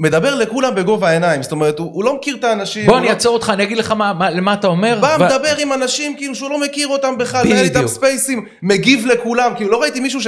מדבר 0.00 0.34
לכולם 0.34 0.74
בגובה 0.74 1.08
העיניים, 1.08 1.42
זאת 1.42 1.52
אומרת, 1.52 1.78
הוא, 1.78 1.90
הוא 1.94 2.04
לא 2.04 2.16
מכיר 2.16 2.36
את 2.36 2.44
האנשים. 2.44 2.86
בוא 2.86 2.98
אני 2.98 3.06
לא... 3.06 3.10
אעצור 3.10 3.34
אותך, 3.34 3.50
אני 3.50 3.62
אגיד 3.62 3.78
לך 3.78 3.90
מה, 3.90 4.12
מה, 4.12 4.30
למה 4.30 4.54
אתה 4.54 4.66
אומר. 4.66 4.98
בא, 5.00 5.16
ו... 5.20 5.24
מדבר 5.24 5.56
עם 5.58 5.72
אנשים 5.72 6.16
כאילו 6.16 6.34
שהוא 6.34 6.50
לא 6.50 6.60
מכיר 6.60 6.88
אותם 6.88 7.18
בכלל, 7.18 7.46
מנהל 7.46 7.64
איתם 7.64 7.86
ספייסים, 7.86 8.46
מגיב 8.62 9.06
לכולם, 9.06 9.52
כאילו 9.56 9.70
לא 9.70 9.82
ראיתי 9.82 10.00
מישהו 10.00 10.20
ש... 10.20 10.26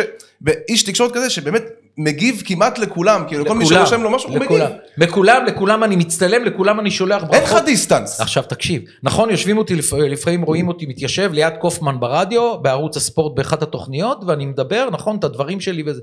איש 0.69 0.83
תקשורת 0.83 1.13
כזה 1.13 1.31
שבאמת 1.31 1.63
מגיב 1.99 2.43
כמעט 2.45 2.79
לכולם, 2.79 3.25
כאילו 3.29 3.47
כל 3.47 3.55
מי 3.55 3.67
שרושם 3.67 4.03
לו 4.03 4.11
משהו, 4.11 4.31
לכולם. 4.31 4.61
הוא 4.61 4.69
מגיב. 4.69 5.09
לכולם, 5.09 5.45
לכולם 5.47 5.85
אני 5.85 5.97
מצטלם, 5.97 6.45
לכולם 6.45 6.81
אני 6.81 6.91
שולח 6.91 7.23
ברכות. 7.23 7.35
אין 7.35 7.43
לך 7.43 7.57
דיסטנס. 7.65 8.21
עכשיו 8.21 8.43
תקשיב, 8.43 8.83
נכון, 9.03 9.31
יושבים 9.31 9.59
אותי, 9.59 9.75
לפעמים 10.11 10.43
רואים 10.43 10.69
אותי 10.69 10.87
מתיישב 10.87 11.31
ליד 11.33 11.55
קופמן 11.61 12.01
ברדיו, 12.01 12.59
בערוץ 12.63 12.97
הספורט 12.97 13.37
באחת 13.37 13.63
התוכניות, 13.63 14.25
ואני 14.27 14.47
מדבר, 14.47 14.89
נכון, 14.93 15.17
את 15.17 15.25
הדברים 15.25 15.61
שלי 15.61 15.83
וזה. 15.87 16.01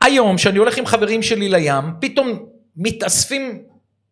היום, 0.00 0.36
כשאני 0.36 0.58
הולך 0.58 0.78
עם 0.78 0.86
חברים 0.86 1.22
שלי 1.22 1.48
לים, 1.48 1.84
פתאום 2.00 2.38
מתאספים 2.76 3.62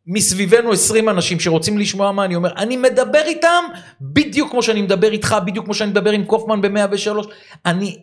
מסביבנו 0.07 0.73
20 0.73 1.09
אנשים 1.09 1.41
שרוצים 1.41 1.79
לשמוע 1.79 2.13
מה 2.13 2.25
אני 2.25 2.35
אומר, 2.35 2.53
אני 2.57 2.77
מדבר 2.77 3.23
איתם 3.25 3.65
בדיוק 4.01 4.51
כמו 4.51 4.63
שאני 4.63 4.83
מדבר 4.83 5.13
איתך, 5.13 5.37
בדיוק 5.47 5.65
כמו 5.65 5.75
שאני 5.75 5.91
מדבר 5.91 6.11
עם 6.11 6.25
קופמן 6.25 6.61
ב-103, 6.61 7.11
אני, 7.67 7.97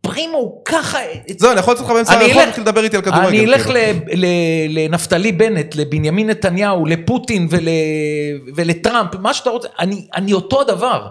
פרימו 0.00 0.62
ככה... 0.64 0.98
זהו, 1.38 1.50
אני 1.50 1.60
יכול 1.60 1.74
לצאת 1.74 1.86
לך 1.86 1.92
באמצע 1.92 2.12
הרחוב 2.12 2.36
להתחיל 2.36 2.64
לדבר 2.64 2.84
איתי 2.84 2.96
על 2.96 3.02
כדורגל. 3.02 3.28
אני 3.28 3.44
אלך 3.44 3.62
כאילו. 3.62 4.00
לנפתלי 4.68 5.32
בנט, 5.32 5.74
לבנימין 5.74 6.30
נתניהו, 6.30 6.86
לפוטין 6.86 7.48
ולטראמפ, 8.56 9.14
מה 9.14 9.34
שאתה 9.34 9.50
רוצה, 9.50 9.68
אני 10.14 10.32
אותו 10.32 10.60
הדבר. 10.60 11.06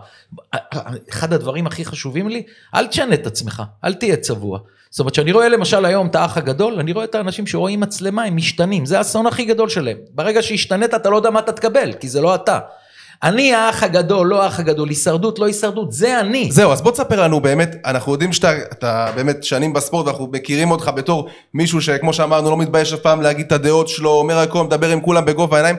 אחד 1.09 1.33
הדברים 1.33 1.67
הכי 1.67 1.85
חשובים 1.85 2.29
לי, 2.29 2.43
אל 2.75 2.87
תשנה 2.87 3.13
את 3.13 3.27
עצמך, 3.27 3.63
אל 3.85 3.93
תהיה 3.93 4.15
צבוע. 4.15 4.59
זאת 4.89 4.99
אומרת, 4.99 5.13
כשאני 5.13 5.31
רואה 5.31 5.49
למשל 5.49 5.85
היום 5.85 6.07
את 6.07 6.15
האח 6.15 6.37
הגדול, 6.37 6.79
אני 6.79 6.91
רואה 6.91 7.05
את 7.05 7.15
האנשים 7.15 7.47
שרואים 7.47 7.79
מצלמה, 7.79 8.23
הם 8.23 8.35
משתנים, 8.35 8.85
זה 8.85 8.97
האסון 8.97 9.27
הכי 9.27 9.45
גדול 9.45 9.69
שלהם. 9.69 9.97
ברגע 10.11 10.41
שהשתנית, 10.41 10.93
אתה 10.93 11.09
לא 11.09 11.15
יודע 11.15 11.29
מה 11.29 11.39
אתה 11.39 11.51
תקבל, 11.51 11.93
כי 11.93 12.09
זה 12.09 12.21
לא 12.21 12.35
אתה. 12.35 12.59
אני 13.23 13.53
האח 13.53 13.83
הגדול, 13.83 14.27
לא 14.27 14.43
האח 14.43 14.59
הגדול, 14.59 14.89
הישרדות, 14.89 15.39
לא 15.39 15.45
הישרדות, 15.45 15.91
זה 15.91 16.19
אני. 16.19 16.51
זהו, 16.51 16.71
אז 16.71 16.81
בוא 16.81 16.91
תספר 16.91 17.23
לנו 17.23 17.39
באמת, 17.39 17.75
אנחנו 17.85 18.11
יודעים 18.11 18.33
שאתה 18.33 19.11
באמת 19.15 19.43
שנים 19.43 19.73
בספורט, 19.73 20.05
ואנחנו 20.05 20.27
מכירים 20.31 20.71
אותך 20.71 20.91
בתור 20.95 21.29
מישהו 21.53 21.81
שכמו 21.81 22.13
שאמרנו, 22.13 22.49
לא 22.49 22.57
מתבייש 22.57 22.93
אף 22.93 22.99
פעם 22.99 23.21
להגיד 23.21 23.45
את 23.45 23.51
הדעות 23.51 23.87
שלו, 23.87 24.09
אומר 24.11 24.37
הכל, 24.37 24.63
מדבר 24.63 24.89
עם 24.89 25.01
כולם 25.01 25.25
בגובה 25.25 25.57
העיניים. 25.57 25.75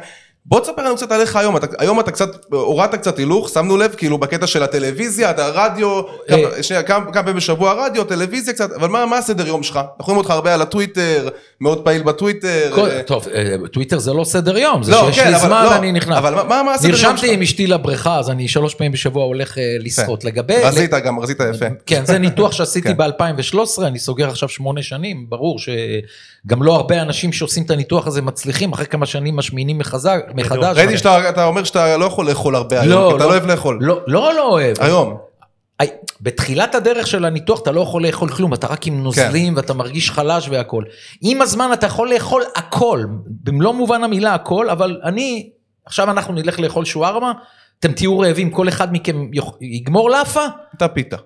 בוא 0.47 0.61
תספר 0.61 0.83
לנו 0.83 0.97
קצת 0.97 1.13
עליך 1.13 1.37
היום, 1.37 1.57
אתה, 1.57 1.67
היום 1.79 2.01
אתה 2.01 2.11
קצת, 2.11 2.47
הורדת 2.53 2.95
קצת 2.95 3.19
הילוך, 3.19 3.49
שמנו 3.49 3.77
לב, 3.77 3.95
כאילו 3.97 4.19
בקטע 4.19 4.47
של 4.47 4.63
הטלוויזיה, 4.63 5.31
אתה 5.31 5.49
רדיו, 5.49 6.03
אה. 6.31 6.63
שנייה, 6.63 6.83
כמה 6.83 7.13
פעמים 7.13 7.37
בשבוע 7.37 7.87
רדיו, 7.87 8.05
טלוויזיה 8.05 8.55
קצת, 8.55 8.73
אבל 8.73 8.89
מה, 8.89 9.07
מה 9.07 9.19
הסדר 9.19 9.47
יום 9.47 9.63
שלך? 9.63 9.77
אנחנו 9.77 9.95
רואים 10.05 10.19
אותך 10.19 10.31
הרבה 10.31 10.55
על 10.55 10.63
הטוויטר, 10.63 11.29
מאוד 11.61 11.85
פעיל 11.85 12.03
בטוויטר. 12.03 12.71
כל, 12.75 12.91
אה... 12.91 13.03
טוב, 13.03 13.27
אה, 13.35 13.57
טוויטר 13.73 13.99
זה 13.99 14.13
לא 14.13 14.25
סדר 14.25 14.59
יום, 14.59 14.83
זה 14.83 14.93
לא, 14.93 15.07
שיש 15.07 15.21
כן, 15.21 15.33
לי 15.33 15.39
זמן, 15.39 15.65
לא, 15.65 15.77
אני 15.77 15.93
נכנס. 15.93 16.19
אבל 16.19 16.35
מה, 16.35 16.63
מה 16.63 16.75
הסדר 16.75 16.89
יום 16.89 16.99
שלך? 16.99 17.11
נרשמתי 17.11 17.35
עם 17.35 17.43
אשתי 17.43 17.67
לבריכה, 17.67 18.19
אז 18.19 18.31
אני 18.31 18.49
שלוש 18.49 18.75
פעמים 18.75 18.93
בשבוע 18.93 19.25
הולך 19.25 19.59
אה, 19.59 19.77
לשחות. 19.81 20.25
לגבי... 20.25 20.63
רזית 20.63 20.91
גם, 20.91 21.21
רזית 21.21 21.39
יפה. 21.55 21.67
כן, 21.87 22.07
זה 22.07 22.19
ניתוח 22.19 22.53
שעשיתי 22.53 22.89
כן. 22.89 22.97
ב-2013, 22.97 23.83
אני 23.83 23.99
סוגר 23.99 24.29
עכשיו 24.29 24.49
שמונה 24.49 24.83
שנים, 24.83 25.27
ברור 25.29 25.59
שגם 26.47 26.63
לא 26.63 26.77
הרבה 26.77 27.03
אנשים 27.03 27.33
שעושים 27.33 27.63
את 27.65 27.71
הניתוח 27.71 28.07
הזה 28.07 28.23
מצליחים, 28.23 28.73
אחרי 28.73 28.87
כמה 28.87 29.07
שנים 29.07 29.37
משמינים 29.37 29.79
מחדש. 29.79 30.77
ראיתי 30.77 30.99
שאתה 30.99 31.29
אתה 31.29 31.45
אומר 31.45 31.65
שאתה 31.65 31.97
לא 31.97 32.05
יכול 32.05 32.29
לאכול 32.29 32.57
הרבה 32.57 32.81
היום, 32.81 33.11
כי 33.11 33.17
אתה 33.17 33.25
לא 33.25 33.31
אוהב 33.31 33.47
לאכול. 33.47 33.79
לא, 33.81 34.01
לא, 34.07 34.35
לא 34.35 34.49
אוהב. 34.49 34.77
היום. 34.81 35.17
בתחילת 36.21 36.75
הדרך 36.75 37.07
של 37.07 37.25
הניתוח 37.25 37.61
אתה 37.63 37.73
לא 37.73 37.81
יכול 37.81 38.07
לאכול 38.07 38.29
כלום, 38.29 38.55
אתה 38.55 38.67
רק 38.67 38.87
עם 38.87 39.03
נוזלים 39.03 39.57
ואתה 39.57 39.75
מרגיש 39.75 40.11
חלש 40.11 40.49
והכל. 40.49 40.85
עם 41.21 41.43
הזמן 41.43 41.71
אתה 41.73 41.87
יכול 41.87 42.15
לאכול 42.15 42.43
הכל, 42.57 43.05
במלוא 43.27 43.73
מובן 43.73 44.05
המילה 44.05 44.35
הכל, 44.35 44.71
אבל 44.71 45.01
אני, 45.05 45.51
עכשיו 45.87 46.11
אנחנו 46.11 46.35
נלך 46.35 46.61
לאכול 46.61 46.85
שווארמה, 46.85 47.33
אתם 47.79 47.93
תהיו 47.93 48.19
רעבים, 48.19 48.51
כל 48.51 48.69
אחד 48.69 48.93
מכם 48.93 49.27
יגמור 49.61 50.11
לאפה? 50.11 50.45
אתה 50.77 50.89
פיתה. 50.89 51.17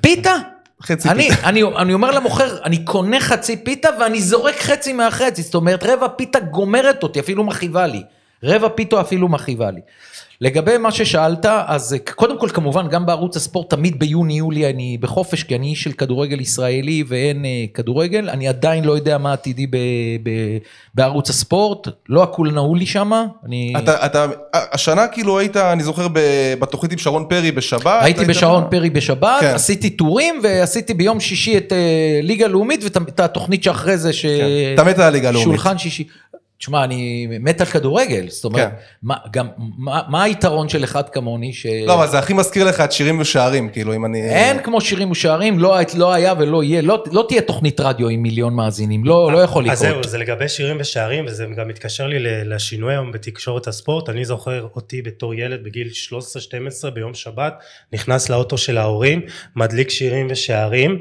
פיתה? 0.00 0.34
חצי 0.82 1.08
אני, 1.08 1.30
פיתה. 1.30 1.48
אני, 1.48 1.62
אני 1.62 1.94
אומר 1.94 2.10
למוכר, 2.10 2.62
אני 2.64 2.84
קונה 2.84 3.20
חצי 3.20 3.56
פיתה 3.56 3.88
ואני 4.00 4.22
זורק 4.22 4.56
חצי 4.60 4.92
מהחצי, 4.92 5.42
זאת 5.42 5.54
אומרת 5.54 5.82
רבע 5.82 6.08
פיתה 6.08 6.40
גומרת 6.40 7.02
אותי, 7.02 7.20
אפילו 7.20 7.44
מכאיבה 7.44 7.86
לי. 7.86 8.02
רבע 8.44 8.68
פיתה 8.68 9.00
אפילו 9.00 9.28
מכאיבה 9.28 9.70
לי. 9.70 9.80
לגבי 10.42 10.78
מה 10.78 10.92
ששאלת, 10.92 11.46
אז 11.66 11.96
קודם 12.14 12.38
כל 12.38 12.48
כמובן 12.48 12.88
גם 12.88 13.06
בערוץ 13.06 13.36
הספורט 13.36 13.70
תמיד 13.70 13.98
ביוני-יולי 13.98 14.70
אני 14.70 14.98
בחופש, 15.00 15.42
כי 15.42 15.56
אני 15.56 15.66
איש 15.66 15.82
של 15.82 15.92
כדורגל 15.92 16.40
ישראלי 16.40 17.04
ואין 17.08 17.44
אה, 17.44 17.64
כדורגל, 17.74 18.30
אני 18.30 18.48
עדיין 18.48 18.84
לא 18.84 18.92
יודע 18.92 19.18
מה 19.18 19.32
עתידי 19.32 19.66
ב, 19.66 19.76
ב, 20.22 20.30
בערוץ 20.94 21.30
הספורט, 21.30 21.88
לא 22.08 22.22
הכול 22.22 22.52
נעול 22.52 22.78
לי 22.78 22.86
שמה, 22.86 23.24
אני... 23.46 23.72
אתה, 23.78 24.06
אתה, 24.06 24.26
השנה 24.52 25.06
כאילו 25.06 25.38
היית, 25.38 25.56
אני 25.56 25.82
זוכר, 25.82 26.08
ב- 26.12 26.54
בתוכנית 26.58 26.92
עם 26.92 26.98
שרון 26.98 27.26
פרי 27.28 27.52
בשבת. 27.52 28.02
הייתי 28.02 28.20
היית 28.20 28.30
בשרון 28.30 28.64
פרי 28.70 28.90
בשבת, 28.90 29.40
כן. 29.40 29.54
עשיתי 29.54 29.90
טורים 29.90 30.40
ועשיתי 30.42 30.94
ביום 30.94 31.20
שישי 31.20 31.56
את 31.56 31.72
אה, 31.72 32.20
ליגה 32.22 32.46
לאומית 32.46 32.84
ואת 32.84 33.20
התוכנית 33.20 33.62
שאחרי 33.62 33.96
זה, 33.96 34.12
ש... 34.12 34.26
כן. 34.26 34.74
אתה 34.74 34.84
מת 34.84 34.98
על 34.98 35.04
הליגה 35.04 35.28
הלאומית. 35.28 35.48
שולחן 35.48 35.78
שישי. 35.78 36.04
תשמע, 36.62 36.84
אני 36.84 37.26
מת 37.40 37.60
על 37.60 37.66
כדורגל, 37.66 38.26
זאת 38.28 38.44
אומרת, 38.44 38.68
כן. 38.68 38.74
מה, 39.02 39.14
גם, 39.32 39.48
מה, 39.78 40.00
מה 40.08 40.22
היתרון 40.22 40.68
של 40.68 40.84
אחד 40.84 41.08
כמוני, 41.08 41.52
ש... 41.52 41.66
לא, 41.86 41.94
אבל 41.94 42.08
זה 42.08 42.18
הכי 42.18 42.32
מזכיר 42.32 42.64
לך 42.64 42.80
את 42.80 42.92
שירים 42.92 43.20
ושערים, 43.20 43.68
כאילו, 43.68 43.94
אם 43.94 44.04
אני... 44.04 44.22
אין 44.22 44.62
כמו 44.62 44.80
שירים 44.80 45.10
ושערים, 45.10 45.58
לא, 45.58 45.76
לא 45.94 46.12
היה 46.12 46.34
ולא 46.38 46.62
יהיה, 46.62 46.82
לא, 46.82 47.04
לא 47.12 47.24
תהיה 47.28 47.40
תוכנית 47.42 47.80
רדיו 47.80 48.08
עם 48.08 48.22
מיליון 48.22 48.54
מאזינים, 48.54 49.04
לא, 49.04 49.32
לא 49.32 49.38
יכול 49.38 49.70
אז 49.70 49.82
לקרות. 49.82 50.02
זהו, 50.02 50.10
זה 50.10 50.18
לגבי 50.18 50.48
שירים 50.48 50.76
ושערים, 50.80 51.24
וזה 51.26 51.46
גם 51.56 51.68
מתקשר 51.68 52.06
לי 52.06 52.16
לשינוי 52.44 52.92
היום 52.94 53.12
בתקשורת 53.12 53.66
הספורט. 53.66 54.08
אני 54.08 54.24
זוכר 54.24 54.66
אותי 54.74 55.02
בתור 55.02 55.34
ילד 55.34 55.64
בגיל 55.64 55.88
13-12 56.86 56.90
ביום 56.90 57.14
שבת, 57.14 57.54
נכנס 57.92 58.28
לאוטו 58.28 58.58
של 58.58 58.78
ההורים, 58.78 59.20
מדליק 59.56 59.90
שירים 59.90 60.26
ושערים, 60.30 60.98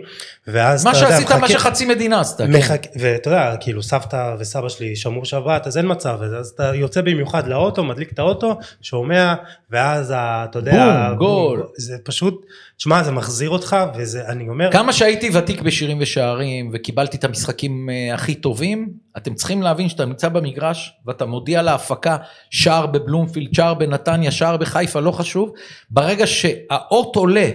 ואז 0.48 0.86
מה 0.86 0.92
יודע, 0.96 1.00
שעשית, 1.10 1.30
מה 1.32 1.38
מחכה- 1.38 1.48
שחצי 1.54 1.86
מדינה 1.86 2.20
עשתה. 2.22 2.44
כן. 2.48 2.52
מחכה, 2.58 2.90
ואתה 2.96 3.30
יודע, 3.30 3.56
כאילו 3.60 3.84
סבתא 3.84 4.36
וסבא 4.40 4.70
שלי 4.70 4.96
שמרו 4.96 5.26
שבת, 5.26 5.51
אז 5.64 5.78
אין 5.78 5.86
מצב, 5.92 6.20
אז 6.22 6.48
אתה 6.48 6.76
יוצא 6.76 7.02
במיוחד 7.02 7.48
לאוטו, 7.48 7.84
מדליק 7.84 8.12
את 8.12 8.20
האוטו, 8.20 8.60
שומע, 8.82 9.34
ואז 9.70 10.14
אתה 10.16 10.60
יודע, 10.60 11.08
בום, 11.10 11.18
גול. 11.18 11.64
זה 11.78 11.98
פשוט, 12.04 12.46
תשמע, 12.78 13.04
זה 13.04 13.12
מחזיר 13.12 13.50
אותך, 13.50 13.76
וזה, 13.96 14.28
אני 14.28 14.50
אומר, 14.50 14.72
כמה 14.72 14.94
שהייתי 14.94 15.30
ותיק 15.34 15.62
בשירים 15.62 15.98
ושערים 16.02 16.70
וקיבלתי 16.74 17.18
את 17.18 17.24
המשחקים 17.24 17.90
אה, 17.90 18.14
הכי 18.14 18.36
טובים, 18.36 18.90
אתם 19.18 19.34
צריכים 19.34 19.62
להבין 19.62 19.90
שאתה 19.90 20.06
נמצא 20.06 20.30
במגרש 20.30 20.94
ואתה 21.06 21.26
מודיע 21.26 21.62
להפקה 21.62 22.18
שער 22.50 22.86
בבלומפילד, 22.86 23.54
שער 23.54 23.74
בנתניה, 23.74 24.32
שער 24.32 24.58
בחיפה, 24.58 25.00
לא 25.00 25.12
חשוב, 25.12 25.52
ברגע 25.90 26.28
שהאות 26.28 27.16
עולה 27.16 27.50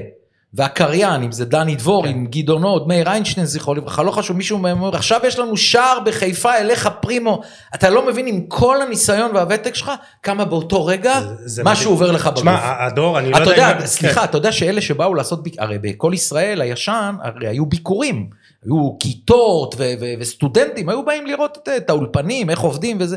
והקריין, 0.55 1.23
אם 1.23 1.33
זה 1.33 1.45
דני 1.45 1.75
דבור, 1.77 2.03
כן. 2.03 2.09
עם 2.09 2.27
גדעון 2.27 2.63
עוד, 2.63 2.89
מאיר 2.89 3.09
איינשטיין, 3.09 3.47
זכרו 3.47 3.75
לברכה, 3.75 4.03
לא 4.03 4.11
חשוב, 4.11 4.37
מישהו 4.37 4.59
מהם 4.59 4.81
אומר, 4.81 4.97
עכשיו 4.97 5.21
יש 5.25 5.39
לנו 5.39 5.57
שער 5.57 5.99
בחיפה 6.07 6.55
אליך 6.57 6.89
פרימו, 7.01 7.41
אתה 7.75 7.91
לא 7.91 8.07
מבין 8.07 8.27
עם 8.27 8.41
כל 8.49 8.83
הניסיון 8.83 9.31
והוותק 9.37 9.75
שלך, 9.75 9.93
כמה 10.23 10.45
באותו 10.45 10.87
רגע, 10.87 11.21
זה- 11.21 11.49
זה 11.49 11.63
משהו 11.65 11.83
מדהים. 11.91 11.93
עובר 12.03 12.11
לך 12.13 12.27
בגוף. 12.27 12.39
תשמע, 12.39 12.85
הדור, 12.87 13.19
אני 13.19 13.31
לא 13.31 13.37
יודע... 13.37 13.51
יודע, 13.51 13.73
אם- 13.73 13.79
כן. 13.81 13.87
סליחה, 13.87 14.25
אתה 14.25 14.39
יודע 14.39 14.53
שאלה 14.53 14.81
שבאו 14.81 15.15
לעשות, 15.15 15.43
ביק- 15.43 15.57
הרי 15.59 15.79
בכל 15.79 16.13
ישראל 16.15 16.61
הישן, 16.61 17.15
הרי 17.23 17.49
היו 17.49 17.67
ביקורים, 17.67 18.31
היו 18.65 18.97
כיתות 19.01 19.75
ו- 19.79 19.93
ו- 20.01 20.15
וסטודנטים, 20.21 20.89
היו 20.89 21.05
באים 21.05 21.27
לראות 21.27 21.59
את, 21.63 21.69
את 21.77 21.91
האולפנים, 21.91 22.51
איך 22.51 22.61
עובדים 22.61 22.97
וזה. 23.01 23.17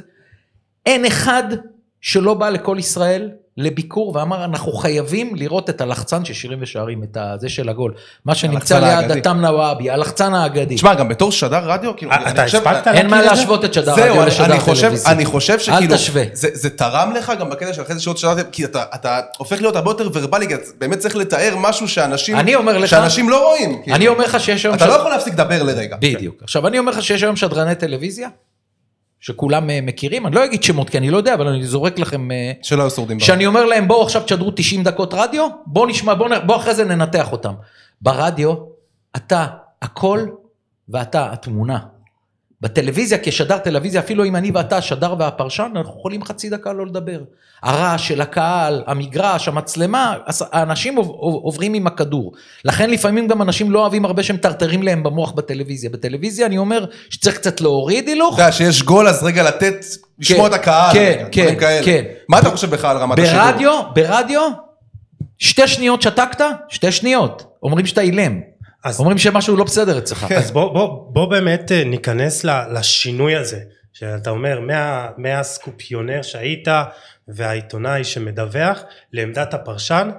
אין 0.86 1.06
אחד 1.06 1.44
שלא 2.02 2.34
בא 2.34 2.50
לכל 2.50 2.76
ישראל 2.80 3.30
לביקור 3.60 4.16
ואמר, 4.16 4.46
אנחנו 4.46 4.72
חייבים 4.72 5.36
לראות 5.36 5.70
את 5.70 5.82
הלחצן 5.82 6.26
של 6.26 6.34
שירים 6.34 6.58
ושערים, 6.62 7.04
את 7.04 7.18
הזה 7.20 7.50
של 7.50 7.70
הגול. 7.70 7.94
מה 8.26 8.36
שנמצא 8.36 8.80
ליד. 8.80 9.12
התמנה 9.12 9.52
וואבי, 9.54 9.90
הלחצן 9.90 10.34
האגדי. 10.34 10.76
תשמע, 10.76 10.94
גם 10.94 11.10
בתור 11.10 11.32
שדר 11.32 11.72
רדיו, 11.72 11.96
כאילו, 11.98 12.12
אה, 12.12 12.32
אתה 12.32 12.44
חושב- 12.46 12.58
הספקת 12.58 12.88
אין 12.88 13.08
מה 13.08 13.16
להכיר 13.22 13.32
את 13.32 13.36
זה? 13.36 13.42
להשוות 13.42 13.66
את 13.66 13.74
שדר 13.74 13.92
רדיו 13.94 14.14
אני, 14.22 14.28
לשדר 14.28 14.60
טלוויזיה. 14.66 15.12
אני 15.12 15.26
חושב 15.26 15.60
שכאילו, 15.60 15.94
אל 15.94 15.98
תשווה. 15.98 16.24
זה, 16.34 16.48
זה 16.54 16.70
תרם 16.70 17.14
לך 17.16 17.34
גם 17.40 17.50
בקטע 17.50 17.74
של 17.74 17.82
אחרי 17.82 17.96
זה 17.96 18.02
שעות 18.02 18.18
שדרתם, 18.18 18.50
כי 18.52 18.66
אתה, 18.66 19.20
הופך 19.38 19.62
להיות 19.62 19.76
הרבה 19.76 19.92
יותר 19.92 20.10
ורבלי, 20.14 20.48
כי 20.48 20.54
באמת 20.80 21.00
צריך 21.00 21.16
לתאר 21.16 21.56
משהו 21.58 21.88
שאנשים, 21.88 22.36
אני 22.36 22.56
אומר 22.56 22.78
לך- 22.78 22.90
שאנשים 22.90 23.30
לא 23.30 23.48
רואים. 23.48 23.82
אני 23.94 24.08
אומר 24.08 24.26
לך 24.26 24.40
שיש 24.40 24.66
היום... 24.66 24.76
אתה 24.76 24.88
לא 24.88 24.94
יכול 24.94 25.12
להפסיק 25.12 25.34
לדבר 25.34 25.64
לרגע. 25.64 25.96
בדיוק. 26.02 26.36
עכשיו 26.44 26.68
אני 26.68 26.80
אומר 26.80 26.92
לך 26.92 27.04
שיש 27.04 27.24
היום 27.24 27.36
שדרני 27.36 27.76
טלוויזיה, 27.76 28.30
שכולם 29.20 29.70
אה, 29.70 29.80
מכירים, 29.82 30.28
אני 30.28 30.36
לא 30.36 30.46
אגיד 30.46 30.64
שמות 30.64 30.90
כי 30.90 30.98
אני 30.98 31.10
לא 31.10 31.18
יודע, 31.18 31.34
אבל 31.34 31.48
אני 31.48 31.64
זורק 31.64 32.00
לכם, 32.00 32.32
אה, 32.32 32.52
שלא 32.62 32.82
היו 32.82 32.90
שורדים. 32.90 33.20
שאני 33.20 33.46
אומר 33.46 33.66
להם 33.66 33.88
בואו 33.88 34.04
עכשיו 34.04 34.22
תשדרו 34.22 34.52
90 34.56 34.84
דקות 34.84 35.14
רדיו, 35.14 35.48
בואו 35.66 35.86
נשמע, 35.86 36.14
בואו 36.14 36.30
בוא 36.46 36.56
אחרי 36.56 36.76
זה 36.76 36.86
ננתח 36.86 37.32
אותם. 37.32 37.54
ברדיו, 38.02 38.54
אתה 39.16 39.46
הקול 39.82 40.32
ואתה 40.90 41.34
התמונה. 41.34 41.80
בטלוויזיה, 42.62 43.18
כשדר 43.24 43.58
טלוויזיה, 43.58 44.02
אפילו 44.02 44.26
אם 44.26 44.36
אני 44.36 44.52
ואתה 44.54 44.78
השדר 44.78 45.16
והפרשן, 45.20 45.72
אנחנו 45.76 45.94
יכולים 46.00 46.24
חצי 46.24 46.50
דקה 46.50 46.74
לא 46.74 46.86
לדבר. 46.86 47.20
הרעש 47.64 48.08
של 48.08 48.22
הקהל, 48.22 48.84
המגרש, 48.88 49.48
המצלמה, 49.48 50.16
האנשים 50.52 50.96
עוב- 50.96 51.08
עוב- 51.10 51.44
עוברים 51.44 51.74
עם 51.74 51.88
הכדור. 51.88 52.34
לכן 52.66 52.90
לפעמים 52.90 53.28
גם 53.28 53.42
אנשים 53.42 53.72
לא 53.72 53.80
אוהבים 53.80 54.06
הרבה 54.06 54.24
שמטרטרים 54.24 54.84
להם 54.84 55.04
במוח 55.04 55.32
בטלוויזיה. 55.32 55.90
בטלוויזיה 55.90 56.46
אני 56.46 56.58
אומר 56.58 56.86
שצריך 57.10 57.36
קצת 57.38 57.62
להוריד 57.62 58.08
הילוך. 58.08 58.34
אתה 58.36 58.44
יודע, 58.44 58.52
שיש 58.52 58.84
גול 58.84 59.08
אז 59.08 59.24
רגע 59.24 59.44
לתת, 59.44 59.86
לשמוע 60.20 60.48
את 60.48 60.54
הקהל. 60.54 60.94
כן, 60.94 61.26
כן. 61.32 61.56
כן. 61.86 62.04
מה 62.30 62.40
אתה 62.40 62.50
חושב 62.50 62.70
בכלל 62.70 62.96
על 62.96 63.02
רמת 63.02 63.20
השידור? 63.20 63.42
ברדיו, 63.42 63.82
ברדיו, 63.96 64.42
שתי 65.38 65.68
שניות 65.68 66.02
שתקת, 66.02 66.42
שתי 66.70 66.92
שניות. 66.92 67.44
אומרים 67.64 67.86
שאתה 67.86 68.02
אילם. 68.02 68.40
אז- 68.84 69.00
אומרים 69.00 69.18
שמשהו 69.18 69.58
לא 69.58 69.64
בסדר 69.64 69.98
אצלך. 69.98 70.32
אז 70.32 70.52
בוא, 70.52 70.74
בוא, 70.74 71.14
בוא 71.14 71.26
באמת 71.26 71.72
אה, 71.72 71.84
ניכנס 71.84 72.44
לשינוי 72.46 73.36
הזה, 73.36 73.60
שאתה 73.94 74.30
אומר, 74.30 74.60
מה, 74.60 75.08
מהסקופיונר 75.18 76.22
שהיית 76.22 76.68
והעיתונאי 77.28 78.04
שמדווח 78.04 78.80
לעמדת 79.14 79.54
הפרשן, 79.54 80.10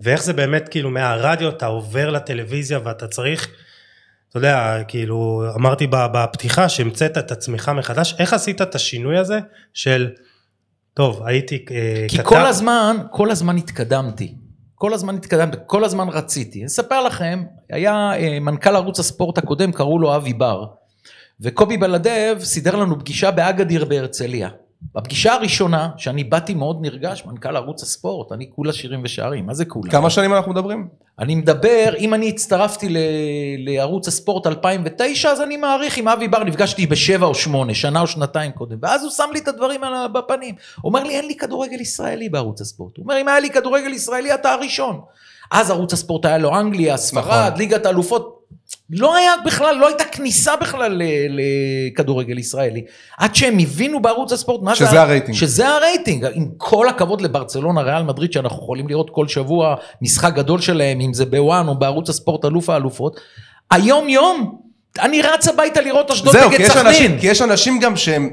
ואיך 0.00 0.22
זה 0.22 0.32
באמת 0.32 0.68
כאילו 0.68 0.90
מהרדיו 0.90 1.48
אתה 1.48 1.66
עובר 1.66 2.10
לטלוויזיה 2.10 2.78
ואתה 2.84 3.06
צריך, 3.08 3.48
אתה 4.30 4.38
יודע, 4.38 4.78
כאילו, 4.88 5.44
אמרתי 5.56 5.86
בפתיחה 5.90 6.68
שהמצאת 6.68 7.18
את 7.18 7.32
עצמך 7.32 7.70
מחדש, 7.74 8.14
איך 8.18 8.32
עשית 8.32 8.62
את 8.62 8.74
השינוי 8.74 9.18
הזה 9.18 9.38
של, 9.74 10.10
טוב, 10.94 11.22
הייתי 11.26 11.64
אה, 11.70 12.04
כי 12.08 12.16
כתב- 12.18 12.26
כל 12.28 12.46
הזמן, 12.46 12.96
כל 13.10 13.30
הזמן 13.30 13.56
התקדמתי. 13.56 14.34
כל 14.78 14.94
הזמן 14.94 15.14
התקדמתי, 15.14 15.56
כל 15.66 15.84
הזמן 15.84 16.08
רציתי. 16.08 16.58
אני 16.58 16.66
אספר 16.66 17.02
לכם, 17.02 17.44
היה 17.70 18.12
אה, 18.14 18.40
מנכ"ל 18.40 18.76
ערוץ 18.76 19.00
הספורט 19.00 19.38
הקודם, 19.38 19.72
קראו 19.72 19.98
לו 19.98 20.16
אבי 20.16 20.32
בר, 20.32 20.64
וקובי 21.40 21.76
בלדב 21.76 22.36
סידר 22.40 22.76
לנו 22.76 22.98
פגישה 22.98 23.30
באגדיר 23.30 23.84
בהרצליה. 23.84 24.48
בפגישה 24.94 25.32
הראשונה, 25.32 25.88
שאני 25.96 26.24
באתי 26.24 26.54
מאוד 26.54 26.78
נרגש, 26.80 27.24
מנכ"ל 27.26 27.56
ערוץ 27.56 27.82
הספורט, 27.82 28.32
אני 28.32 28.50
כולה 28.54 28.72
שירים 28.72 29.00
ושערים, 29.04 29.46
מה 29.46 29.54
זה 29.54 29.64
כולה? 29.64 29.90
כמה 29.90 30.10
שנים 30.10 30.34
אנחנו 30.34 30.52
מדברים? 30.52 30.88
אני 31.18 31.34
מדבר, 31.34 31.94
אם 31.98 32.14
אני 32.14 32.28
הצטרפתי 32.28 32.88
ל, 32.88 32.96
לערוץ 33.58 34.08
הספורט 34.08 34.46
2009, 34.46 35.30
אז 35.30 35.40
אני 35.40 35.56
מעריך 35.56 35.98
עם 35.98 36.08
אבי 36.08 36.28
בר, 36.28 36.44
נפגשתי 36.44 36.86
בשבע 36.86 37.26
או 37.26 37.34
שמונה, 37.34 37.74
שנה 37.74 38.00
או 38.00 38.06
שנתיים 38.06 38.52
קודם, 38.52 38.76
ואז 38.82 39.02
הוא 39.02 39.10
שם 39.10 39.28
לי 39.32 39.38
את 39.38 39.48
הדברים 39.48 39.84
על 39.84 40.08
בפנים. 40.08 40.54
הוא 40.80 40.88
אומר 40.88 41.04
לי, 41.04 41.16
אין 41.16 41.26
לי 41.26 41.36
כדורגל 41.36 41.80
ישראלי 41.80 42.28
בערוץ 42.28 42.60
הספורט. 42.60 42.96
הוא 42.96 43.02
אומר, 43.02 43.20
אם 43.20 43.28
היה 43.28 43.40
לי 43.40 43.50
כדורגל 43.50 43.92
ישראלי, 43.92 44.34
אתה 44.34 44.52
הראשון. 44.52 45.00
אז 45.50 45.70
ערוץ 45.70 45.92
הספורט 45.92 46.24
היה 46.24 46.38
לו 46.38 46.60
אנגליה, 46.60 46.96
ספרד, 46.96 47.48
נכון. 47.48 47.58
ליגת 47.58 47.86
האלופות. 47.86 48.37
לא 48.90 49.16
היה 49.16 49.32
בכלל, 49.46 49.76
לא 49.76 49.86
הייתה 49.86 50.04
כניסה 50.04 50.56
בכלל 50.56 51.02
לכדורגל 51.28 52.38
ישראלי. 52.38 52.84
עד 53.18 53.34
שהם 53.34 53.58
הבינו 53.58 54.02
בערוץ 54.02 54.32
הספורט, 54.32 54.62
מה 54.62 54.74
שזה 54.74 54.86
זה... 54.86 55.00
הרייטינג. 55.00 55.36
שזה 55.36 55.68
הרייטינג. 55.68 56.26
עם 56.34 56.46
כל 56.56 56.88
הכבוד 56.88 57.20
לברצלונה, 57.20 57.80
ריאל 57.80 58.02
מדריד, 58.02 58.32
שאנחנו 58.32 58.62
יכולים 58.62 58.88
לראות 58.88 59.10
כל 59.10 59.28
שבוע 59.28 59.74
משחק 60.02 60.34
גדול 60.34 60.60
שלהם, 60.60 61.00
אם 61.00 61.14
זה 61.14 61.26
בוואן 61.26 61.68
או 61.68 61.78
בערוץ 61.78 62.08
הספורט 62.08 62.44
אלוף 62.44 62.70
האלופות. 62.70 63.20
היום 63.70 64.08
יום, 64.08 64.58
אני 65.00 65.22
רץ 65.22 65.48
הביתה 65.48 65.80
לראות 65.80 66.10
אשדוד 66.10 66.36
נגד 66.36 66.60
יש, 66.60 66.76
אנשים, 66.76 66.92
סכנין. 66.92 67.20
כי 67.20 67.26
יש 67.26 67.42
אנשים 67.42 67.80
גם 67.80 67.96
שהם, 67.96 68.30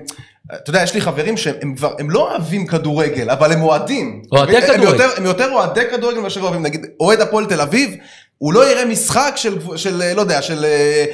אתה 0.56 0.70
יודע, 0.70 0.84
יש 0.84 0.94
לי 0.94 1.02
חברים 1.02 1.38
שהם 1.38 1.56
הם 1.62 1.76
כבר, 1.76 1.94
הם 2.00 2.10
לא 2.10 2.32
אוהבים 2.32 2.68
כדורגל, 2.68 3.30
אבל 3.30 3.52
הם 3.52 3.62
אוהדים. 3.62 4.22
אוהדי 4.32 4.62
כדורגל. 4.62 5.08
הם 5.18 5.26
יותר 5.26 5.52
אוהדי 5.52 5.82
כדורגל 5.92 6.20
מאשר 6.20 6.42
אוהבים, 6.42 6.64
נגיד, 6.64 6.86
אוהד 7.00 7.22
הפועל 7.22 7.46
תל 7.46 7.62
אביב, 7.62 7.96
הוא 8.38 8.54
לא 8.54 8.72
יראה 8.72 8.86
משחק 8.86 9.34
של, 9.36 9.58
של, 9.76 10.14
לא 10.16 10.22
יודע, 10.22 10.42
של 10.42 10.66
אה, 10.66 11.06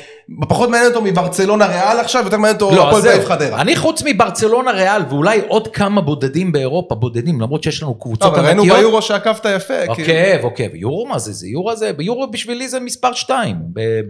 פחות 0.50 0.70
מעניין 0.70 0.90
אותו 0.90 1.02
מברצלונה 1.02 1.66
ריאל 1.66 2.00
עכשיו, 2.00 2.24
יותר 2.24 2.38
מעניין 2.38 2.56
אותו 2.56 2.76
לא, 2.76 2.88
הפועל 2.88 3.02
תל. 3.02 3.10
אביב 3.10 3.26
חדרה. 3.26 3.62
אני 3.62 3.76
חוץ 3.76 4.04
מברצלונה 4.06 4.72
ריאל, 4.72 5.02
ואולי 5.10 5.42
עוד 5.48 5.68
כמה 5.68 6.02
בודדים 6.02 6.52
באירופה, 6.52 6.96
בודדים, 6.96 7.42
למרות 7.42 7.64
שיש 7.64 7.84
לנו 7.84 7.92
לא, 7.92 8.04
קבוצות 8.04 8.34
ראינו 8.34 8.62
ענקיות. 8.62 8.78
ביורו 8.80 9.02
שעקבת 9.02 9.46
יפה. 9.56 9.74
כאילו. 9.96 10.14
עוקב, 10.14 10.44
עוקב, 10.44 10.76
יורו 10.76 11.06
מה 11.06 11.20
זה? 11.20 11.34
זה 11.34 11.48
יורו 11.48 11.76
זה, 11.76 11.94
ביורו 11.94 12.32
בשבילי 12.32 12.68
זה 12.68 12.80
מספר 12.80 13.14
2. 13.14 13.56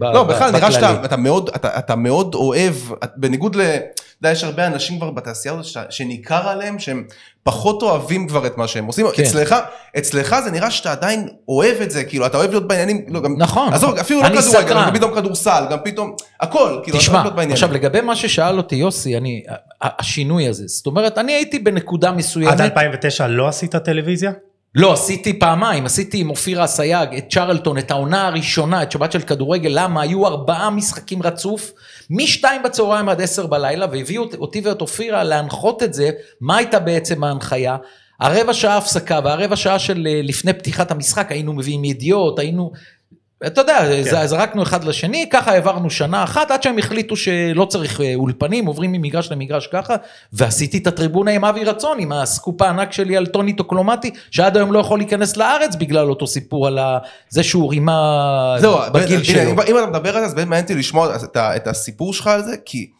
לא, 0.00 0.22
בכלל, 0.22 0.50
נראה 0.50 0.72
שאתה 0.72 1.04
אתה 1.04 1.16
מאוד, 1.16 1.50
אתה, 1.56 1.78
אתה 1.78 1.96
מאוד 1.96 2.34
אוהב, 2.34 2.74
בניגוד 3.16 3.56
ל... 3.56 3.62
אתה 4.22 4.28
יודע, 4.28 4.38
יש 4.38 4.44
הרבה 4.44 4.66
אנשים 4.66 4.98
כבר 4.98 5.10
בתעשייה 5.10 5.54
הזאת 5.54 5.90
שניכר 5.90 6.48
עליהם 6.48 6.78
שהם 6.78 7.04
פחות 7.42 7.82
אוהבים 7.82 8.28
כבר 8.28 8.46
את 8.46 8.58
מה 8.58 8.68
שהם 8.68 8.86
עושים. 8.86 9.06
כן. 9.14 9.22
אצלך, 9.22 9.54
אצלך 9.98 10.36
זה 10.44 10.50
נראה 10.50 10.70
שאתה 10.70 10.92
עדיין 10.92 11.28
אוהב 11.48 11.80
את 11.80 11.90
זה, 11.90 12.04
כאילו, 12.04 12.26
אתה 12.26 12.36
אוהב 12.36 12.50
להיות 12.50 12.68
בעניינים, 12.68 13.04
לא, 13.08 13.20
גם... 13.20 13.34
נכון, 13.38 13.72
עזוב, 13.72 13.90
נכון. 13.90 14.00
אפילו 14.00 14.22
לא 14.22 14.28
כדורגל. 14.28 14.74
גם 14.74 14.94
פתאום 14.94 15.14
כדורסל, 15.14 15.64
גם 15.70 15.78
פתאום, 15.84 16.14
הכל, 16.40 16.80
כאילו, 16.82 16.96
אתה 16.96 17.04
תשמע, 17.04 17.14
אוהב 17.14 17.24
להיות 17.24 17.36
בעניינים. 17.36 17.52
עכשיו 17.52 17.72
לגבי 17.72 18.00
מה 18.00 18.16
ששאל 18.16 18.56
אותי 18.56 18.76
יוסי, 18.76 19.16
אני, 19.16 19.42
השינוי 19.82 20.48
הזה, 20.48 20.64
זאת 20.66 20.86
אומרת, 20.86 21.18
אני 21.18 21.32
הייתי 21.32 21.58
בנקודה 21.58 22.12
מסוימת, 22.12 22.52
עד 22.52 22.60
2009 22.60 23.28
לא 23.28 23.48
עשית 23.48 23.76
טלוויזיה? 23.76 24.32
לא, 24.74 24.92
עשיתי 24.92 25.38
פעמיים, 25.38 25.86
עשיתי 25.86 26.18
עם 26.18 26.30
אופירה 26.30 26.64
אסייג, 26.64 27.14
את 27.18 27.24
צ'רלטון, 27.30 27.78
את 27.78 27.90
העונה 27.90 28.26
הראשונה, 28.26 28.82
את 28.82 28.92
שבת 28.92 29.12
של 29.12 29.20
כדורגל, 29.20 29.70
למה? 29.74 30.02
היו 30.02 30.26
ארבעה 30.26 30.70
משחקים 30.70 31.22
רצוף, 31.22 31.72
משתיים 32.10 32.62
בצהריים 32.62 33.08
עד 33.08 33.20
עשר 33.20 33.46
בלילה, 33.46 33.86
והביאו 33.92 34.22
אות- 34.22 34.34
אותי 34.34 34.60
ואת 34.64 34.80
אופירה 34.80 35.24
להנחות 35.24 35.82
את 35.82 35.94
זה, 35.94 36.10
מה 36.40 36.56
הייתה 36.56 36.78
בעצם 36.78 37.24
ההנחיה? 37.24 37.76
הרבע 38.20 38.54
שעה 38.54 38.76
הפסקה 38.76 39.20
והרבע 39.24 39.56
שעה 39.56 39.78
של 39.78 40.06
אה, 40.10 40.20
לפני 40.22 40.52
פתיחת 40.52 40.90
המשחק, 40.90 41.32
היינו 41.32 41.52
מביאים 41.52 41.84
ידיעות, 41.84 42.38
היינו... 42.38 42.72
אתה 43.46 43.60
יודע, 43.60 43.78
כן. 44.04 44.26
זרקנו 44.26 44.62
אחד 44.62 44.84
לשני, 44.84 45.28
ככה 45.32 45.52
העברנו 45.52 45.90
שנה 45.90 46.24
אחת, 46.24 46.50
עד 46.50 46.62
שהם 46.62 46.78
החליטו 46.78 47.16
שלא 47.16 47.64
צריך 47.64 48.00
אה, 48.00 48.12
אולפנים, 48.14 48.66
עוברים 48.66 48.92
ממגרש 48.92 49.32
למגרש 49.32 49.66
ככה, 49.66 49.94
ועשיתי 50.32 50.78
את 50.78 50.86
הטריבונה 50.86 51.30
עם 51.30 51.44
אבי 51.44 51.64
רצון, 51.64 51.98
עם 52.00 52.12
הסקופ 52.12 52.62
הענק 52.62 52.92
שלי 52.92 53.16
על 53.16 53.26
טוני 53.26 53.52
טוקלומטי, 53.52 54.10
שעד 54.30 54.56
היום 54.56 54.72
לא 54.72 54.78
יכול 54.78 54.98
להיכנס 54.98 55.36
לארץ 55.36 55.76
בגלל 55.76 56.10
אותו 56.10 56.26
סיפור 56.26 56.66
על. 56.66 56.78
זה 57.28 57.42
שהוא 57.42 57.70
רימה 57.70 58.56
זהו, 58.58 58.78
בגיל 58.92 59.14
הנה, 59.14 59.24
שלו. 59.24 59.50
אם, 59.50 59.60
אם 59.60 59.78
אתה 59.78 59.86
מדבר 59.86 60.16
על 60.16 60.20
זה, 60.20 60.26
אז 60.26 60.34
באמת 60.34 60.48
מעניין 60.48 60.64
אותי 60.64 60.74
לשמוע 60.74 61.16
את, 61.16 61.36
את 61.36 61.66
הסיפור 61.66 62.14
שלך 62.14 62.26
על 62.26 62.42
זה, 62.42 62.56
כי, 62.64 62.90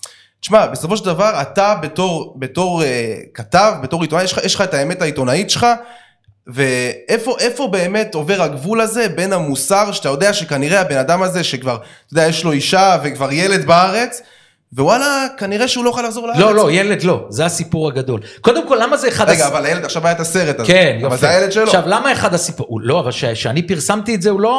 תשמע, 0.40 0.66
בסופו 0.66 0.96
של 0.96 1.04
דבר, 1.04 1.42
אתה 1.42 1.74
בתור, 1.82 2.34
בתור 2.38 2.82
אה, 2.82 3.16
כתב, 3.34 3.74
בתור 3.82 4.02
עיתונאי, 4.02 4.24
יש 4.44 4.54
לך 4.54 4.60
את 4.60 4.74
האמת 4.74 5.02
העיתונאית 5.02 5.50
שלך, 5.50 5.66
ואיפה 6.46 7.34
איפה 7.38 7.68
באמת 7.68 8.14
עובר 8.14 8.42
הגבול 8.42 8.80
הזה 8.80 9.08
בין 9.08 9.32
המוסר, 9.32 9.92
שאתה 9.92 10.08
יודע 10.08 10.32
שכנראה 10.32 10.80
הבן 10.80 10.96
אדם 10.98 11.22
הזה, 11.22 11.44
שכבר, 11.44 11.74
אתה 11.74 11.84
יודע, 12.12 12.26
יש 12.26 12.44
לו 12.44 12.52
אישה 12.52 12.96
וכבר 13.04 13.32
ילד 13.32 13.64
בארץ, 13.66 14.22
ווואלה, 14.76 15.26
כנראה 15.38 15.68
שהוא 15.68 15.84
לא 15.84 15.90
יכול 15.90 16.04
לחזור 16.04 16.26
לארץ. 16.26 16.38
לא, 16.38 16.54
לא, 16.54 16.70
ילד 16.70 17.02
לא, 17.02 17.26
זה 17.28 17.44
הסיפור 17.44 17.88
הגדול. 17.88 18.20
קודם 18.40 18.68
כל, 18.68 18.78
למה 18.82 18.96
זה 18.96 19.08
אחד... 19.08 19.28
רגע, 19.28 19.44
הס- 19.46 19.50
אבל 19.52 19.64
הילד, 19.66 19.84
עכשיו 19.84 20.06
היה 20.06 20.12
את 20.14 20.20
הסרט 20.20 20.60
הזה. 20.60 20.72
כן, 20.72 20.92
יופי. 20.94 21.06
אבל 21.06 21.16
זה 21.16 21.30
הילד 21.30 21.52
שלו. 21.52 21.64
עכשיו, 21.64 21.82
למה 21.86 22.12
אחד 22.12 22.34
הסיפור... 22.34 22.66
הוא- 22.68 22.80
לא, 22.80 23.00
אבל 23.00 23.10
כשאני 23.12 23.66
פרסמתי 23.66 24.14
את 24.14 24.22
זה, 24.22 24.30
הוא 24.30 24.40
לא, 24.40 24.54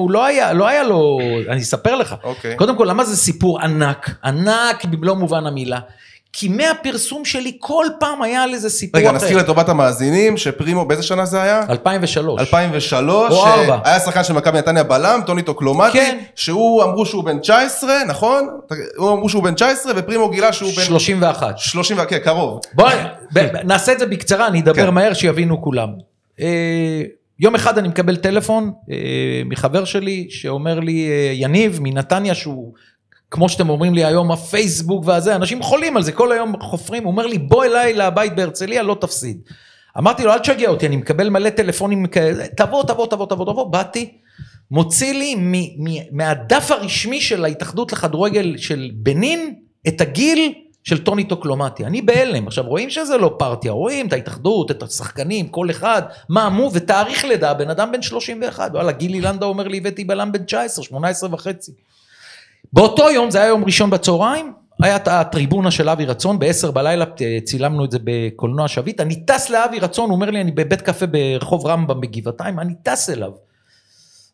הוא 0.00 0.10
לא 0.10 0.24
היה, 0.24 0.52
לא 0.52 0.68
היה 0.68 0.82
לו... 0.82 1.18
אני 1.48 1.60
אספר 1.60 1.96
לך. 1.96 2.14
אוקיי. 2.24 2.56
קודם 2.56 2.76
כל, 2.78 2.84
למה 2.88 3.04
זה 3.04 3.16
סיפור 3.16 3.60
ענק? 3.60 4.10
ענק 4.24 4.84
במלוא 4.84 5.14
מובן 5.14 5.46
המילה. 5.46 5.78
כי 6.36 6.48
מהפרסום 6.48 7.24
שלי 7.24 7.56
כל 7.60 7.86
פעם 8.00 8.22
היה 8.22 8.42
על 8.42 8.54
איזה 8.54 8.70
סיפור 8.70 9.00
רגע, 9.00 9.10
אחר. 9.10 9.16
נזכיר 9.16 9.38
לטובת 9.38 9.68
המאזינים, 9.68 10.36
שפרימו, 10.36 10.84
באיזה 10.84 11.02
שנה 11.02 11.24
זה 11.24 11.42
היה? 11.42 11.62
2003. 11.68 12.40
2003, 12.40 13.32
או 13.32 13.46
ארבע. 13.46 13.78
היה 13.84 14.00
שחקן 14.00 14.24
של 14.24 14.32
מכבי 14.32 14.58
נתניה 14.58 14.82
בלם, 14.82 15.20
טוני 15.26 15.42
טוקלומטי, 15.42 15.92
כן. 15.92 16.18
שהוא 16.34 16.82
אמרו 16.82 17.06
שהוא 17.06 17.24
בן 17.24 17.38
19, 17.38 17.92
נכון? 18.08 18.48
הוא 18.96 19.12
אמרו 19.12 19.28
שהוא 19.28 19.42
בן 19.42 19.54
19 19.54 19.92
ופרימו 19.96 20.30
גילה 20.30 20.52
שהוא 20.52 20.70
בן 20.76 20.82
31. 20.82 21.58
30, 21.58 21.96
כן, 22.08 22.18
קרוב. 22.18 22.60
בוא 22.72 22.88
ב- 23.34 23.38
ב- 23.38 23.56
נעשה 23.64 23.92
את 23.92 23.98
זה 23.98 24.06
בקצרה, 24.06 24.46
אני 24.46 24.60
אדבר 24.60 24.86
כן. 24.86 24.94
מהר 24.94 25.14
שיבינו 25.14 25.62
כולם. 25.62 25.88
אה, 26.40 27.02
יום 27.40 27.54
אחד 27.54 27.78
אני 27.78 27.88
מקבל 27.88 28.16
טלפון 28.16 28.72
אה, 28.90 28.96
מחבר 29.46 29.84
שלי 29.84 30.26
שאומר 30.30 30.80
לי, 30.80 31.08
אה, 31.08 31.32
יניב 31.34 31.78
מנתניה 31.82 32.34
שהוא, 32.34 32.72
כמו 33.34 33.48
שאתם 33.48 33.68
אומרים 33.68 33.94
לי 33.94 34.04
היום, 34.04 34.32
הפייסבוק 34.32 35.04
והזה, 35.06 35.36
אנשים 35.36 35.62
חולים 35.62 35.96
על 35.96 36.02
זה, 36.02 36.12
כל 36.12 36.32
היום 36.32 36.60
חופרים, 36.60 37.04
הוא 37.04 37.10
אומר 37.10 37.26
לי, 37.26 37.38
בוא 37.38 37.64
אליי 37.64 37.94
לבית 37.94 38.36
בהרצליה, 38.36 38.82
לא 38.82 38.96
תפסיד. 39.00 39.40
אמרתי 39.98 40.24
לו, 40.24 40.32
אל 40.32 40.38
תשגע 40.38 40.68
אותי, 40.68 40.86
אני 40.86 40.96
מקבל 40.96 41.28
מלא 41.28 41.50
טלפונים 41.50 42.06
כאלה, 42.06 42.44
תבוא, 42.56 42.82
תבוא, 42.82 43.06
תבוא, 43.06 43.26
תבוא, 43.26 43.44
תבוא, 43.44 43.72
באתי, 43.72 44.12
מוציא 44.70 45.12
לי 45.12 45.34
מ- 45.34 45.88
מ- 45.88 46.16
מהדף 46.16 46.70
הרשמי 46.70 47.20
של 47.20 47.44
ההתאחדות 47.44 47.92
לכדורגל 47.92 48.56
של 48.56 48.90
בנין, 48.94 49.54
את 49.88 50.00
הגיל 50.00 50.52
של 50.84 51.04
טוני 51.04 51.24
טוקלומטי. 51.24 51.84
אני 51.84 52.02
בהלם. 52.02 52.46
עכשיו, 52.46 52.64
רואים 52.64 52.90
שזה 52.90 53.16
לא 53.16 53.34
פרטיה, 53.38 53.72
רואים 53.72 54.06
את 54.06 54.12
ההתאחדות, 54.12 54.70
את 54.70 54.82
השחקנים, 54.82 55.48
כל 55.48 55.70
אחד, 55.70 56.02
מה 56.28 56.46
אמרו, 56.46 56.70
ותאריך 56.74 57.24
לידה, 57.24 57.50
הבן 57.50 57.70
אדם 57.70 57.92
בן 57.92 58.02
31. 58.02 58.70
וואלה, 58.74 58.92
גילי 58.92 59.20
לנדאו 59.20 59.48
אומר 59.48 59.68
לי, 59.68 59.78
הבאתי 59.78 60.04
בלם 60.04 60.32
בן 60.32 60.42
19, 60.44 60.84
18 60.84 61.34
וחצי. 61.34 61.72
באותו 62.74 63.10
יום, 63.10 63.30
זה 63.30 63.38
היה 63.38 63.48
יום 63.48 63.64
ראשון 63.64 63.90
בצהריים, 63.90 64.52
היה 64.82 64.96
את 64.96 65.08
הטריבונה 65.08 65.70
של 65.70 65.88
אבי 65.88 66.04
רצון, 66.04 66.38
ב-10 66.38 66.70
בלילה 66.70 67.04
אה, 67.20 67.38
צילמנו 67.44 67.84
את 67.84 67.90
זה 67.90 67.98
בקולנוע 68.04 68.68
שביט, 68.68 69.00
אני 69.00 69.26
טס 69.26 69.50
לאבי 69.50 69.78
רצון, 69.78 70.10
הוא 70.10 70.14
אומר 70.14 70.30
לי, 70.30 70.40
אני 70.40 70.52
בבית 70.52 70.82
קפה 70.82 71.06
ברחוב 71.06 71.66
רמב"ם 71.66 72.00
בגבעתיים, 72.00 72.60
אני 72.60 72.74
טס 72.82 73.10
אליו. 73.10 73.30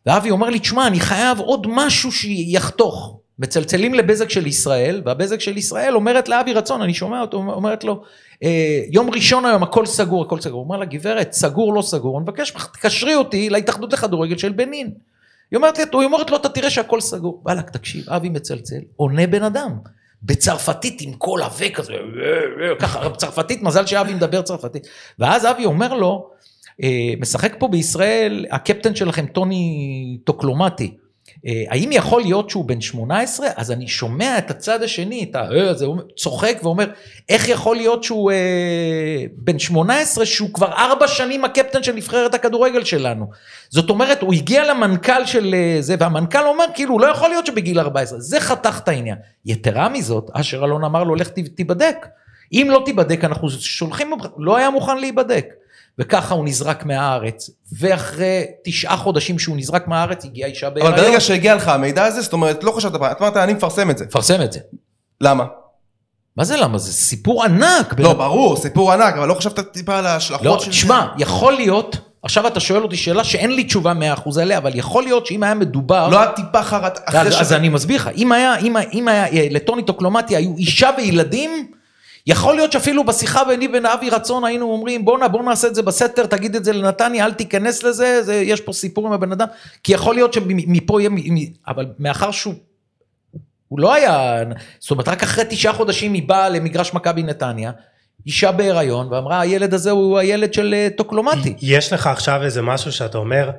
ואבי 0.05 0.31
אומר 0.31 0.49
לי, 0.49 0.59
תשמע, 0.59 0.87
אני 0.87 0.99
חייב 0.99 1.39
עוד 1.39 1.67
משהו 1.69 2.11
שיחתוך. 2.11 3.17
מצלצלים 3.39 3.93
לבזק 3.93 4.29
של 4.29 4.47
ישראל, 4.47 5.01
והבזק 5.05 5.39
של 5.39 5.57
ישראל 5.57 5.95
אומרת 5.95 6.29
לאבי 6.29 6.53
רצון, 6.53 6.81
אני 6.81 6.93
שומע 6.93 7.21
אותו, 7.21 7.37
אומרת 7.37 7.83
לו, 7.83 8.01
"אה, 8.43 8.81
יום 8.89 9.09
ראשון 9.09 9.45
היום, 9.45 9.63
הכל 9.63 9.85
סגור, 9.85 10.23
הכל 10.23 10.41
סגור. 10.41 10.59
הוא 10.59 10.63
אומר 10.65 10.77
לה, 10.77 10.85
גברת, 10.85 11.33
סגור, 11.33 11.73
לא 11.73 11.81
סגור, 11.81 12.17
אני 12.17 12.23
מבקש 12.23 12.53
ממך, 12.53 12.67
תקשרי 12.73 13.15
אותי 13.15 13.49
להתאחדות 13.49 13.93
לכדורגל 13.93 14.37
של 14.37 14.51
בנין. 14.51 14.91
היא 15.51 15.57
אומרת 15.57 15.77
לי, 15.77 15.83
היא 15.93 16.05
אומרת 16.05 16.29
לו, 16.29 16.37
אתה 16.37 16.49
תראה 16.49 16.69
שהכל 16.69 17.01
סגור. 17.01 17.41
וואלכ, 17.45 17.69
תקשיב, 17.69 18.09
אבי 18.09 18.29
מצלצל, 18.29 18.79
עונה 18.95 19.27
בן 19.27 19.43
אדם. 19.43 19.71
בצרפתית 20.23 21.01
עם 21.01 21.13
קול 21.13 21.43
עבה 21.43 21.69
כזה, 21.69 21.93
ככה, 22.79 23.09
צרפתית, 23.09 23.63
מזל 23.63 23.85
שאבי 23.85 24.13
מדבר 24.13 24.41
צרפתית. 24.41 24.87
ואז 25.19 25.45
אבי 25.45 25.65
אומר 25.65 25.93
לו, 25.93 26.29
אה, 26.83 27.13
משחק 27.19 27.55
פה 27.59 27.67
בישראל 27.67 28.45
הקפטן 28.51 28.95
שלכם 28.95 29.25
טוני 29.25 30.17
טוקלומטי. 30.23 30.97
אה, 31.45 31.63
האם 31.69 31.91
יכול 31.91 32.21
להיות 32.21 32.49
שהוא 32.49 32.65
בן 32.65 32.81
18? 32.81 33.47
אז 33.55 33.71
אני 33.71 33.87
שומע 33.87 34.37
את 34.37 34.51
הצד 34.51 34.83
השני, 34.83 35.23
את 35.29 35.35
ה... 35.35 35.51
אה, 35.51 35.69
הזה, 35.69 35.85
הוא 35.85 35.97
צוחק 36.17 36.59
ואומר, 36.63 36.87
איך 37.29 37.49
יכול 37.49 37.75
להיות 37.75 38.03
שהוא 38.03 38.31
אה, 38.31 39.25
בן 39.35 39.59
18 39.59 40.25
שהוא 40.25 40.49
כבר 40.53 40.71
ארבע 40.71 41.07
שנים 41.07 41.45
הקפטן 41.45 41.83
של 41.83 41.93
נבחרת 41.93 42.33
הכדורגל 42.33 42.83
שלנו? 42.83 43.25
זאת 43.69 43.89
אומרת, 43.89 44.21
הוא 44.21 44.33
הגיע 44.33 44.73
למנכ"ל 44.73 45.25
של 45.25 45.53
אה, 45.53 45.77
זה, 45.79 45.95
והמנכ"ל 45.99 46.43
אומר, 46.45 46.65
כאילו, 46.73 46.99
לא 46.99 47.07
יכול 47.07 47.29
להיות 47.29 47.45
שבגיל 47.45 47.79
14. 47.79 48.19
זה 48.19 48.39
חתך 48.39 48.79
את 48.83 48.87
העניין. 48.87 49.17
יתרה 49.45 49.89
מזאת, 49.89 50.29
אשר 50.33 50.65
אלון 50.65 50.83
אמר 50.83 51.03
לו, 51.03 51.15
לך 51.15 51.29
תיבדק. 51.29 52.07
אם 52.53 52.67
לא 52.69 52.81
תיבדק, 52.85 53.23
אנחנו 53.23 53.49
שולחים 53.49 54.11
לא 54.37 54.57
היה 54.57 54.69
מוכן 54.69 54.97
להיבדק. 54.97 55.45
וככה 55.99 56.33
הוא 56.33 56.45
נזרק 56.45 56.85
מהארץ, 56.85 57.49
ואחרי 57.79 58.43
תשעה 58.63 58.97
חודשים 58.97 59.39
שהוא 59.39 59.57
נזרק 59.57 59.87
מהארץ, 59.87 60.25
הגיעה 60.25 60.49
אישה 60.49 60.67
אבל 60.67 60.75
בהיריון. 60.75 60.95
ברגע 60.95 61.19
שהגיע 61.19 61.55
לך 61.55 61.67
המידע 61.67 62.03
הזה, 62.03 62.21
זאת 62.21 62.33
אומרת, 62.33 62.63
לא 62.63 62.71
חשבת, 62.71 62.95
את 62.95 63.21
אמרת, 63.21 63.37
אני 63.37 63.53
מפרסם 63.53 63.89
את 63.89 63.97
זה. 63.97 64.05
פרסם 64.07 64.41
את 64.41 64.51
זה. 64.51 64.59
למה? 65.21 65.45
מה 66.37 66.43
זה 66.43 66.57
למה? 66.57 66.77
זה 66.77 66.93
סיפור 66.93 67.43
ענק. 67.43 67.99
לא, 67.99 68.13
ברור, 68.13 68.57
סיפור 68.57 68.91
ענק, 68.91 69.15
אבל 69.15 69.27
לא 69.27 69.33
חשבת 69.33 69.59
טיפה 69.59 69.97
על 69.97 70.05
ההשלכות 70.05 70.45
לא, 70.45 70.59
של 70.59 70.65
זה? 70.65 70.71
תשמע, 70.71 71.07
יכול 71.17 71.53
להיות, 71.53 71.97
עכשיו 72.23 72.47
אתה 72.47 72.59
שואל 72.59 72.83
אותי 72.83 72.97
שאלה 72.97 73.23
שאין 73.23 73.51
לי 73.55 73.63
תשובה 73.63 73.93
100% 74.25 74.41
עליה, 74.41 74.57
אבל 74.57 74.75
יכול 74.75 75.03
להיות 75.03 75.25
שאם 75.25 75.43
היה 75.43 75.53
מדובר... 75.53 76.09
לא 76.09 76.21
היה 76.21 76.31
טיפה 76.31 76.63
חרט... 76.63 76.99
אחרי 77.05 77.21
אז, 77.21 77.41
אז 77.41 77.53
אני 77.53 77.69
מסביר 77.69 77.95
לך, 77.95 78.09
אם 78.15 78.31
היה, 78.31 78.57
אם, 78.57 78.75
אם 78.93 79.07
היה, 79.07 79.25
לטוני 79.49 79.83
טוקלומטי 79.83 80.35
היו 80.35 80.57
אישה 80.57 80.89
וילדים, 80.97 81.71
יכול 82.27 82.55
להיות 82.55 82.71
שאפילו 82.71 83.03
בשיחה 83.03 83.43
ביני 83.43 83.67
בין 83.67 83.85
אבי 83.85 84.09
רצון 84.09 84.43
היינו 84.43 84.71
אומרים 84.71 85.05
בואנה 85.05 85.27
בוא 85.27 85.43
נעשה 85.43 85.67
את 85.67 85.75
זה 85.75 85.81
בסתר, 85.81 86.25
תגיד 86.25 86.55
את 86.55 86.65
זה 86.65 86.73
לנתניה, 86.73 87.25
אל 87.25 87.33
תיכנס 87.33 87.83
לזה, 87.83 88.23
זה, 88.23 88.35
יש 88.35 88.61
פה 88.61 88.73
סיפור 88.73 89.07
עם 89.07 89.13
הבן 89.13 89.31
אדם, 89.31 89.47
כי 89.83 89.93
יכול 89.93 90.15
להיות 90.15 90.33
שמפה 90.33 91.01
יהיה, 91.01 91.09
אבל 91.67 91.85
מאחר 91.99 92.31
שהוא, 92.31 92.53
הוא 93.67 93.79
לא 93.79 93.93
היה, 93.93 94.43
זאת 94.79 94.91
אומרת 94.91 95.07
רק 95.07 95.23
אחרי 95.23 95.43
תשעה 95.49 95.73
חודשים 95.73 96.13
היא 96.13 96.27
באה 96.27 96.49
למגרש 96.49 96.93
מכבי 96.93 97.23
נתניה, 97.23 97.71
אישה 98.25 98.51
בהיריון 98.51 99.07
ואמרה 99.13 99.39
הילד 99.39 99.73
הזה 99.73 99.91
הוא 99.91 100.19
הילד 100.19 100.53
של 100.53 100.73
אה, 100.73 100.87
טוקלומטי. 100.97 101.55
יש 101.61 101.93
לך 101.93 102.07
עכשיו 102.07 102.43
איזה 102.43 102.61
משהו 102.61 102.91
שאתה 102.91 103.17
אומר, 103.17 103.49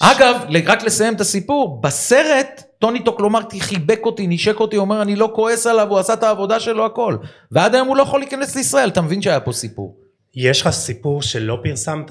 אגב, 0.00 0.36
רק 0.66 0.82
לסיים 0.82 1.14
את 1.14 1.20
הסיפור, 1.20 1.80
בסרט 1.80 2.62
טוני 2.78 3.04
טוקלומרטי 3.04 3.60
חיבק 3.60 4.00
אותי, 4.02 4.26
נשק 4.26 4.60
אותי, 4.60 4.76
אומר 4.76 5.02
אני 5.02 5.16
לא 5.16 5.32
כועס 5.34 5.66
עליו, 5.66 5.88
הוא 5.88 5.98
עשה 5.98 6.12
את 6.14 6.22
העבודה 6.22 6.60
שלו 6.60 6.86
הכל. 6.86 7.16
ועד 7.50 7.74
היום 7.74 7.88
הוא 7.88 7.96
לא 7.96 8.02
יכול 8.02 8.20
להיכנס 8.20 8.56
לישראל, 8.56 8.88
אתה 8.88 9.00
מבין 9.00 9.22
שהיה 9.22 9.40
פה 9.40 9.52
סיפור. 9.52 9.96
יש 10.34 10.60
לך 10.60 10.70
סיפור 10.70 11.22
שלא 11.22 11.58
פרסמת 11.62 12.10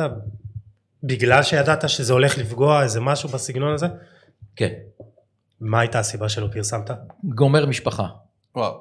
בגלל 1.03 1.43
שידעת 1.43 1.89
שזה 1.89 2.13
הולך 2.13 2.37
לפגוע 2.37 2.83
איזה 2.83 3.01
משהו 3.01 3.29
בסגנון 3.29 3.73
הזה? 3.73 3.87
כן. 4.55 4.73
מה 5.61 5.79
הייתה 5.79 5.99
הסיבה 5.99 6.29
שלא 6.29 6.47
פרסמת? 6.51 6.91
גומר 7.23 7.65
משפחה. 7.65 8.07
וואו. 8.55 8.73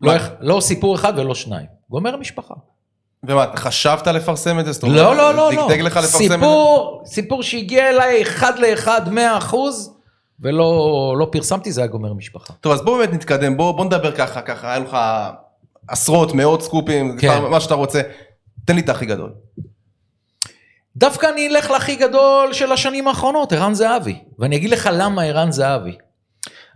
לא, 0.00 0.12
לא 0.40 0.60
סיפור 0.60 0.94
אחד 0.94 1.12
ולא 1.16 1.34
שניים. 1.34 1.66
גומר 1.90 2.16
משפחה. 2.16 2.54
ומה, 3.28 3.44
אתה 3.44 3.56
חשבת 3.56 4.06
לפרסם 4.06 4.60
את 4.60 4.64
זה? 4.64 4.72
זאת 4.72 4.82
אומרת, 4.82 4.96
לא, 4.96 5.16
לא, 5.16 5.34
לא, 5.34 5.52
לא. 5.52 5.66
דגדג 5.68 5.80
לך 5.80 5.96
לפרסם 5.96 6.24
את 6.24 6.28
זה? 6.28 6.34
סיפור, 6.34 7.02
סיפור 7.06 7.42
שהגיע 7.42 7.88
אליי 7.88 8.22
אחד 8.22 8.58
לאחד, 8.58 9.12
מאה 9.12 9.38
אחוז, 9.38 9.94
ולא 10.40 11.14
לא 11.18 11.28
פרסמתי, 11.32 11.72
זה 11.72 11.80
היה 11.80 11.88
גומר 11.88 12.12
משפחה. 12.12 12.52
טוב, 12.60 12.72
אז 12.72 12.82
בוא 12.82 12.98
באמת 12.98 13.12
נתקדם, 13.12 13.56
בוא, 13.56 13.72
בוא 13.72 13.84
נדבר 13.84 14.12
ככה, 14.12 14.40
ככה, 14.40 14.68
היה 14.70 14.78
לך 14.78 14.96
עשרות, 15.88 16.34
מאות 16.34 16.62
סקופים, 16.62 17.16
כן. 17.18 17.42
מה 17.50 17.60
שאתה 17.60 17.74
רוצה. 17.74 18.00
תן 18.64 18.74
לי 18.74 18.80
את 18.80 18.88
הכי 18.88 19.06
גדול. 19.06 19.32
דווקא 20.96 21.26
אני 21.32 21.48
אלך 21.48 21.70
להכי 21.70 21.96
גדול 21.96 22.52
של 22.52 22.72
השנים 22.72 23.08
האחרונות, 23.08 23.52
ערן 23.52 23.74
זהבי. 23.74 24.18
ואני 24.38 24.56
אגיד 24.56 24.70
לך 24.70 24.88
למה 24.92 25.22
ערן 25.22 25.52
זהבי. 25.52 25.96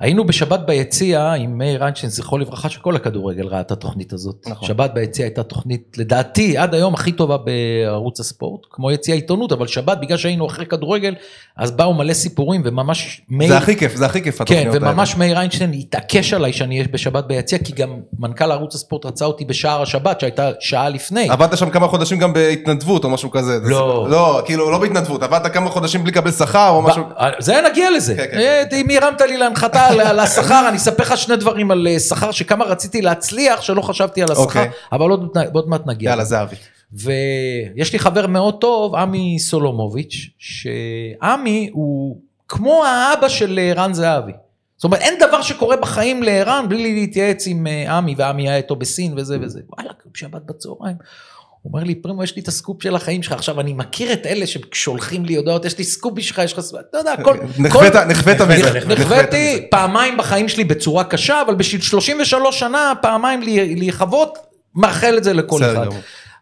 היינו 0.00 0.24
בשבת 0.24 0.60
ביציע 0.60 1.32
עם 1.32 1.58
מאיר 1.58 1.82
איינשטיין, 1.82 2.10
זכרו 2.10 2.38
לברכה, 2.38 2.68
שכל 2.68 2.96
הכדורגל 2.96 3.46
ראה 3.46 3.60
את 3.60 3.70
התוכנית 3.70 4.12
הזאת. 4.12 4.44
נכון. 4.46 4.68
שבת 4.68 4.90
ביציע 4.94 5.26
הייתה 5.26 5.42
תוכנית, 5.42 5.96
לדעתי, 5.98 6.58
עד 6.58 6.74
היום 6.74 6.94
הכי 6.94 7.12
טובה 7.12 7.36
בערוץ 7.36 8.20
הספורט, 8.20 8.60
כמו 8.70 8.90
יציע 8.90 9.14
עיתונות, 9.14 9.52
אבל 9.52 9.66
שבת, 9.66 9.98
בגלל 10.00 10.18
שהיינו 10.18 10.46
אחרי 10.46 10.66
כדורגל, 10.66 11.14
אז 11.56 11.70
באו 11.70 11.94
מלא 11.94 12.14
סיפורים, 12.14 12.62
וממש 12.64 13.20
מאיר... 13.28 13.50
זה 13.50 13.58
הכי 13.58 13.76
כיף, 13.76 13.96
זה 13.96 14.06
הכי 14.06 14.22
כיף 14.22 14.36
כן, 14.36 14.42
התוכניות 14.42 14.74
האלה. 14.74 14.90
וממש 14.90 15.16
מאיר 15.16 15.38
איינשטיין 15.38 15.72
התעקש 15.72 16.32
עליי 16.32 16.52
שאני 16.52 16.78
אהיה 16.78 16.88
בשבת 16.92 17.24
ביציע, 17.24 17.58
כי 17.58 17.72
גם 17.72 17.90
מנכ"ל 18.18 18.52
ערוץ 18.52 18.74
הספורט 18.74 19.06
רצה 19.06 19.24
אותי 19.24 19.44
בשער 19.44 19.82
השבת, 19.82 20.20
שהייתה 20.20 20.50
שעה 20.60 20.88
לפני. 20.88 21.28
עבדת 21.30 21.58
שם 21.58 21.70
כמה 21.70 21.88
חודשים 21.88 22.18
גם 22.18 22.32
בהתנדבות 22.32 23.04
או 23.04 23.10
משהו 23.10 23.30
כזה. 23.30 23.60
זה 23.60 23.70
לא. 23.70 24.06
לא, 24.10 24.42
כאילו, 24.44 24.70
לא 24.70 24.78
בהתנדבות, 24.78 25.22
עבדת 25.22 25.52
כמה 25.52 25.70
חודשים 25.70 26.02
בלי 26.02 26.10
לקבל 26.10 26.30
שכר 26.30 26.68
או 26.68 26.82
משהו. 26.82 27.04
ב- 27.04 27.28
זה 27.38 27.60
נגיע 27.70 27.90
לזה. 27.90 28.14
כן, 28.16 28.26
כן, 28.70 28.76
אם 28.76 28.86
הרמת 29.02 29.20
לי 29.20 29.36
להנחתה 29.36 29.87
על- 29.90 30.18
השכר, 30.20 30.66
אני 30.68 30.76
אספר 30.76 31.02
לך 31.02 31.16
שני 31.16 31.36
דברים 31.36 31.70
על 31.70 31.86
אה, 31.90 31.98
שכר, 32.00 32.30
שכמה 32.30 32.64
רציתי 32.64 33.02
להצליח, 33.02 33.60
שלא 33.62 33.82
חשבתי 33.82 34.22
על 34.22 34.28
השכר, 34.32 34.42
אוקיי. 34.44 34.70
אבל 34.92 35.10
עוד 35.52 35.68
מעט 35.68 35.86
נגיע. 35.86 36.10
יאללה, 36.10 36.24
זהבי. 36.24 36.56
ויש 36.92 37.92
לי 37.92 37.98
חבר 37.98 38.26
מאוד 38.26 38.60
טוב, 38.60 38.94
עמי 38.94 39.38
סולומוביץ', 39.38 40.16
שעמי 40.38 41.70
הוא 41.72 42.18
כמו 42.48 42.84
האבא 42.84 43.28
של 43.28 43.58
אה, 43.58 43.72
רן 43.76 43.92
זהבי. 43.94 44.32
זאת 44.76 44.84
אומרת, 44.84 45.00
אין 45.00 45.14
דבר 45.28 45.42
שקורה 45.42 45.76
בחיים 45.76 46.22
לערן 46.22 46.66
בלי 46.68 46.94
להתייעץ 46.94 47.46
עם 47.46 47.66
אה, 47.66 47.96
עמי, 47.96 48.14
ועמי 48.18 48.48
היה 48.48 48.56
איתו 48.56 48.76
בסין 48.76 49.14
וזה 49.16 49.38
וזה. 49.40 49.60
וואלה, 49.76 49.90
שבת 50.14 50.42
בצהריים. 50.42 50.96
הוא 51.62 51.72
אומר 51.72 51.84
לי, 51.84 51.94
פרימו, 51.94 52.24
יש 52.24 52.36
לי 52.36 52.42
את 52.42 52.48
הסקופ 52.48 52.82
של 52.82 52.94
החיים 52.94 53.22
שלך. 53.22 53.32
עכשיו, 53.32 53.60
אני 53.60 53.72
מכיר 53.72 54.12
את 54.12 54.26
אלה 54.26 54.44
ששולחים 54.46 55.24
לי 55.24 55.36
הודעות, 55.36 55.64
יש 55.64 55.78
לי 55.78 55.84
סקופ 55.84 56.12
בשבילך, 56.14 56.38
יש 56.44 56.52
לך... 56.52 56.60
סקופ", 56.60 56.80
אתה 56.90 56.98
יודע, 56.98 57.14
כל... 57.24 57.36
נכווית 57.58 57.92
כל- 57.92 58.04
נכווית 58.04 58.40
מזה. 58.40 58.80
נכוויתי 58.86 59.66
פעמיים 59.70 60.16
בחיים 60.16 60.48
שלי 60.48 60.64
בצורה 60.64 61.04
קשה, 61.04 61.42
אבל 61.46 61.54
בשביל 61.54 61.80
33 61.80 62.58
שנה, 62.60 62.92
פעמיים 63.02 63.40
להיכוות, 63.76 64.38
מאחל 64.74 65.14
את 65.18 65.24
זה 65.24 65.32
לכל 65.32 65.60
אחד. 65.72 65.86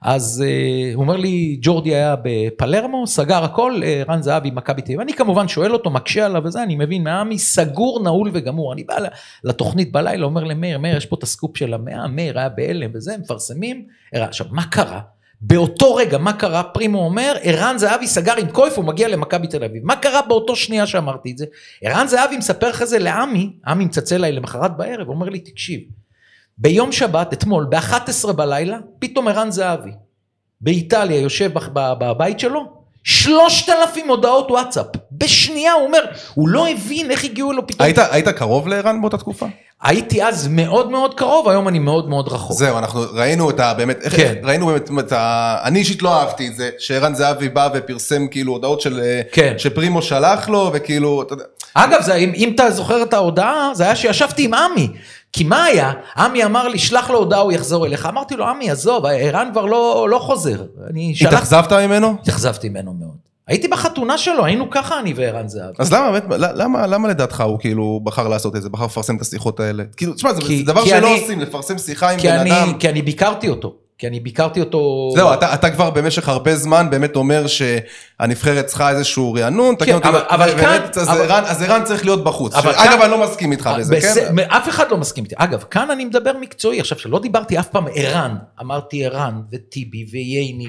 אז 0.06 0.44
uh, 0.46 0.94
הוא 0.94 1.02
אומר 1.02 1.16
לי, 1.16 1.58
ג'ורדי 1.60 1.94
היה 1.94 2.14
בפלרמו, 2.22 3.06
סגר 3.06 3.44
הכל, 3.44 3.80
uh, 3.82 4.10
רן 4.10 4.22
זהבי, 4.22 4.50
מכבי 4.50 4.82
תל 4.82 4.86
אביב. 4.86 5.00
אני 5.00 5.12
כמובן 5.12 5.48
שואל 5.48 5.72
אותו, 5.72 5.90
מקשה 5.90 6.26
עליו 6.26 6.42
וזה, 6.44 6.62
אני 6.62 6.76
מבין, 6.76 7.04
מעמי 7.04 7.38
סגור, 7.38 8.02
נעול 8.02 8.30
וגמור. 8.32 8.72
אני 8.72 8.84
בא 8.84 8.96
לתוכנית 9.44 9.92
בלילה, 9.92 10.26
אומר 10.26 10.44
למאיר, 10.44 10.78
מאיר, 10.78 10.96
יש 10.96 11.06
פה 11.06 11.16
את 11.18 11.22
הסקופ 11.22 11.56
של 11.56 11.74
המאה, 11.74 12.08
מאיר 12.08 12.38
היה 12.38 12.48
בהלם 12.48 12.90
וזה, 12.94 13.16
מפרסמים. 13.18 13.86
עכשיו, 14.12 14.46
מה 14.50 14.64
קרה? 14.64 15.00
באותו 15.40 15.94
רגע, 15.94 16.18
מה 16.18 16.32
קרה? 16.32 16.62
פרימו 16.62 17.04
אומר, 17.04 17.36
ערן 17.42 17.78
זהבי 17.78 18.06
סגר 18.06 18.36
עם 18.36 18.50
קויף, 18.50 18.76
הוא 18.76 18.84
מגיע 18.84 19.08
למכבי 19.08 19.46
תל 19.46 19.64
אביב. 19.64 19.82
מה 19.84 19.96
קרה 19.96 20.22
באותו 20.28 20.56
שנייה 20.56 20.86
שאמרתי 20.86 21.32
את 21.32 21.38
זה? 21.38 21.46
ערן 21.82 22.06
זהבי 22.06 22.36
מספר 22.36 22.70
אחרי 22.70 22.86
זה 22.86 22.98
לעמי, 22.98 23.52
עמי 23.66 23.84
מצלצל 23.84 24.14
אליי 24.14 24.32
למחרת 24.32 24.76
בערב, 24.76 25.08
אומר 25.08 25.28
לי, 25.28 25.38
תקשיב, 25.38 25.80
ביום 26.58 26.92
שבת, 26.92 27.32
אתמול, 27.32 27.66
ב-11 27.70 28.32
בלילה, 28.32 28.76
פתאום 28.98 29.28
ערן 29.28 29.50
זהבי, 29.50 29.90
באיטליה, 30.60 31.20
יושב 31.20 31.50
בבית 31.72 32.40
שלו, 32.40 32.64
שלושת 33.04 33.68
אלפים 33.68 34.08
הודעות 34.08 34.50
וואטסאפ. 34.50 34.86
בשנייה, 35.12 35.72
הוא 35.72 35.86
אומר, 35.86 35.98
הוא 36.34 36.48
לא 36.48 36.68
הבין 36.68 37.10
איך 37.10 37.24
הגיעו 37.24 37.52
לו 37.52 37.66
פתאום. 37.66 37.84
היית 37.84 37.98
היית 38.10 38.28
קרוב 38.28 38.68
לערן 38.68 39.00
באותה 39.00 39.18
תקופה? 39.18 39.46
הייתי 39.82 40.24
אז 40.24 40.48
מאוד 40.50 40.90
מאוד 40.90 41.14
קרוב, 41.14 41.48
היום 41.48 41.68
אני 41.68 41.78
מאוד 41.78 42.08
מאוד 42.08 42.28
רחוק. 42.28 42.56
זהו, 42.58 42.78
אנחנו 42.78 43.00
ראינו 43.12 43.50
את 43.50 43.60
ה... 43.60 43.74
באמת, 43.74 43.98
איך- 44.02 44.16
כן. 44.16 44.34
ראינו 44.42 44.66
באמת 44.66 44.90
את 44.98 45.12
ה... 45.12 45.56
אני 45.64 45.78
אישית 45.78 46.02
לא 46.02 46.20
אהבתי 46.20 46.48
את 46.48 46.56
זה, 46.56 46.70
שערן 46.78 47.14
זהבי 47.14 47.48
בא 47.48 47.68
ופרסם 47.74 48.26
כאילו 48.30 48.52
הודעות 48.52 48.80
של... 48.80 49.00
אה, 49.00 49.20
כן. 49.32 49.54
שפרימו 49.58 50.02
שלח 50.02 50.48
לו, 50.48 50.70
וכאילו, 50.74 51.22
אתה 51.22 51.32
יודע... 51.34 51.44
אגב, 51.74 52.02
זה, 52.02 52.14
אם, 52.14 52.32
אם 52.36 52.52
אתה 52.54 52.70
זוכר 52.70 53.02
את 53.02 53.12
ההודעה, 53.14 53.70
זה 53.74 53.84
היה 53.84 53.96
שישבתי 53.96 54.44
עם 54.44 54.54
עמי. 54.54 54.88
כי 55.36 55.44
מה 55.44 55.64
היה? 55.64 55.92
עמי 56.16 56.44
אמר 56.44 56.68
לי, 56.68 56.78
שלח 56.78 57.10
לו 57.10 57.18
הודעה, 57.18 57.40
הוא 57.40 57.52
יחזור 57.52 57.86
אליך. 57.86 58.06
אמרתי 58.06 58.36
לו, 58.36 58.46
עמי, 58.46 58.70
עזוב, 58.70 59.06
ערן 59.06 59.48
כבר 59.52 59.64
לא, 59.64 60.06
לא 60.10 60.18
חוזר. 60.18 60.62
אני 60.90 61.14
שלחתי... 61.14 61.36
התאכזבת 61.36 61.72
ממנו? 61.72 62.14
התאכזבתי 62.22 62.68
ממנו 62.68 62.94
מאוד. 62.94 63.16
הייתי 63.48 63.68
בחתונה 63.68 64.18
שלו, 64.18 64.44
היינו 64.44 64.70
ככה 64.70 65.00
אני 65.00 65.12
וערן 65.16 65.48
זהב. 65.48 65.74
אז 65.78 65.92
למה, 65.92 66.20
באמת, 66.20 66.24
למה, 66.38 66.86
למה 66.86 67.08
לדעתך 67.08 67.40
הוא 67.40 67.58
כאילו 67.58 68.00
בחר 68.04 68.28
לעשות 68.28 68.56
את 68.56 68.62
זה, 68.62 68.68
בחר 68.68 68.84
לפרסם 68.84 69.16
את 69.16 69.20
השיחות 69.20 69.60
האלה? 69.60 69.84
כאילו, 69.96 70.12
תשמע, 70.14 70.32
זה 70.34 70.40
כי- 70.40 70.58
זה 70.58 70.64
דבר 70.72 70.82
כי 70.82 70.88
שלא 70.88 70.96
אני- 70.98 71.20
עושים, 71.20 71.40
לפרסם 71.40 71.78
שיחה 71.78 72.10
עם 72.10 72.18
בן 72.20 72.28
אני, 72.28 72.50
אדם. 72.52 72.78
כי 72.78 72.88
אני 72.88 73.02
ביקרתי 73.02 73.48
אותו. 73.48 73.74
כי 73.98 74.06
אני 74.06 74.20
ביקרתי 74.20 74.60
אותו... 74.60 75.10
זהו, 75.16 75.32
אתה, 75.34 75.54
אתה 75.54 75.70
כבר 75.70 75.90
במשך 75.90 76.28
הרבה 76.28 76.56
זמן 76.56 76.86
באמת 76.90 77.16
אומר 77.16 77.44
שהנבחרת 77.46 78.66
צריכה 78.66 78.90
איזשהו 78.90 79.32
רענון, 79.32 79.74
תקן 79.74 79.94
אותי, 79.94 80.08
אבל- 80.08 80.22
אבל 80.28 80.48
ובאמת, 80.52 80.60
כאן- 80.94 81.02
אז, 81.02 81.08
אבל- 81.08 81.20
ערן, 81.32 81.42
אז 81.46 81.62
ערן 81.62 81.84
צריך 81.84 82.04
להיות 82.04 82.24
בחוץ. 82.24 82.54
אבל 82.54 82.70
אגב, 82.70 82.90
כאן- 82.92 83.02
אני 83.02 83.10
לא 83.10 83.22
מסכים 83.24 83.52
איתך 83.52 83.70
בזה, 83.78 83.96
בס- 83.96 84.18
כן? 84.18 84.38
אף 84.38 84.68
אחד 84.68 84.90
לא 84.90 84.96
מסכים 84.96 85.24
איתי. 85.24 85.34
אגב, 85.38 85.64
כאן 85.70 85.90
אני 85.90 86.04
מדבר 86.04 86.32
מקצועי. 86.40 86.80
עכשיו, 86.80 86.98
שלא 86.98 87.18
דיברתי 87.18 87.58
אף 87.58 87.68
פעם 87.68 87.84
ערן. 87.94 88.34
אמרתי 88.60 89.04
ערן, 89.04 89.40
וטיבי, 89.52 90.06
וייני, 90.12 90.66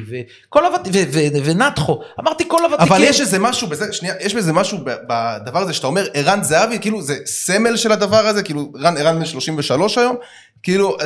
וכל 0.48 0.66
הוות... 0.66 0.82
ו- 0.94 1.04
ו- 1.14 1.46
ונתחו. 1.46 2.00
אמרתי 2.20 2.44
כל 2.48 2.66
הוותיקים. 2.66 2.94
אבל 2.94 3.04
יש 3.04 3.22
איזה 3.22 3.40
משהו 3.40 3.68
בזה, 3.68 3.94
שנייה, 3.94 4.16
יש 4.20 4.36
בזה 4.36 4.54
משהו 4.54 4.78
בדבר 5.10 5.60
הזה 5.60 5.74
שאתה 5.74 5.88
אומר, 5.88 6.08
ערן 6.14 6.44
זהבי, 6.44 6.80
כאילו 6.80 7.02
זה 7.02 7.16
סמל 7.26 7.78
של 7.78 7.92
הדבר 7.92 8.28
הזה, 8.28 8.44
כאילו 8.44 8.72
ערן 8.98 9.20
בן 9.20 9.26
33 9.26 9.98
היום, 9.98 10.16
כאילו, 10.64 10.98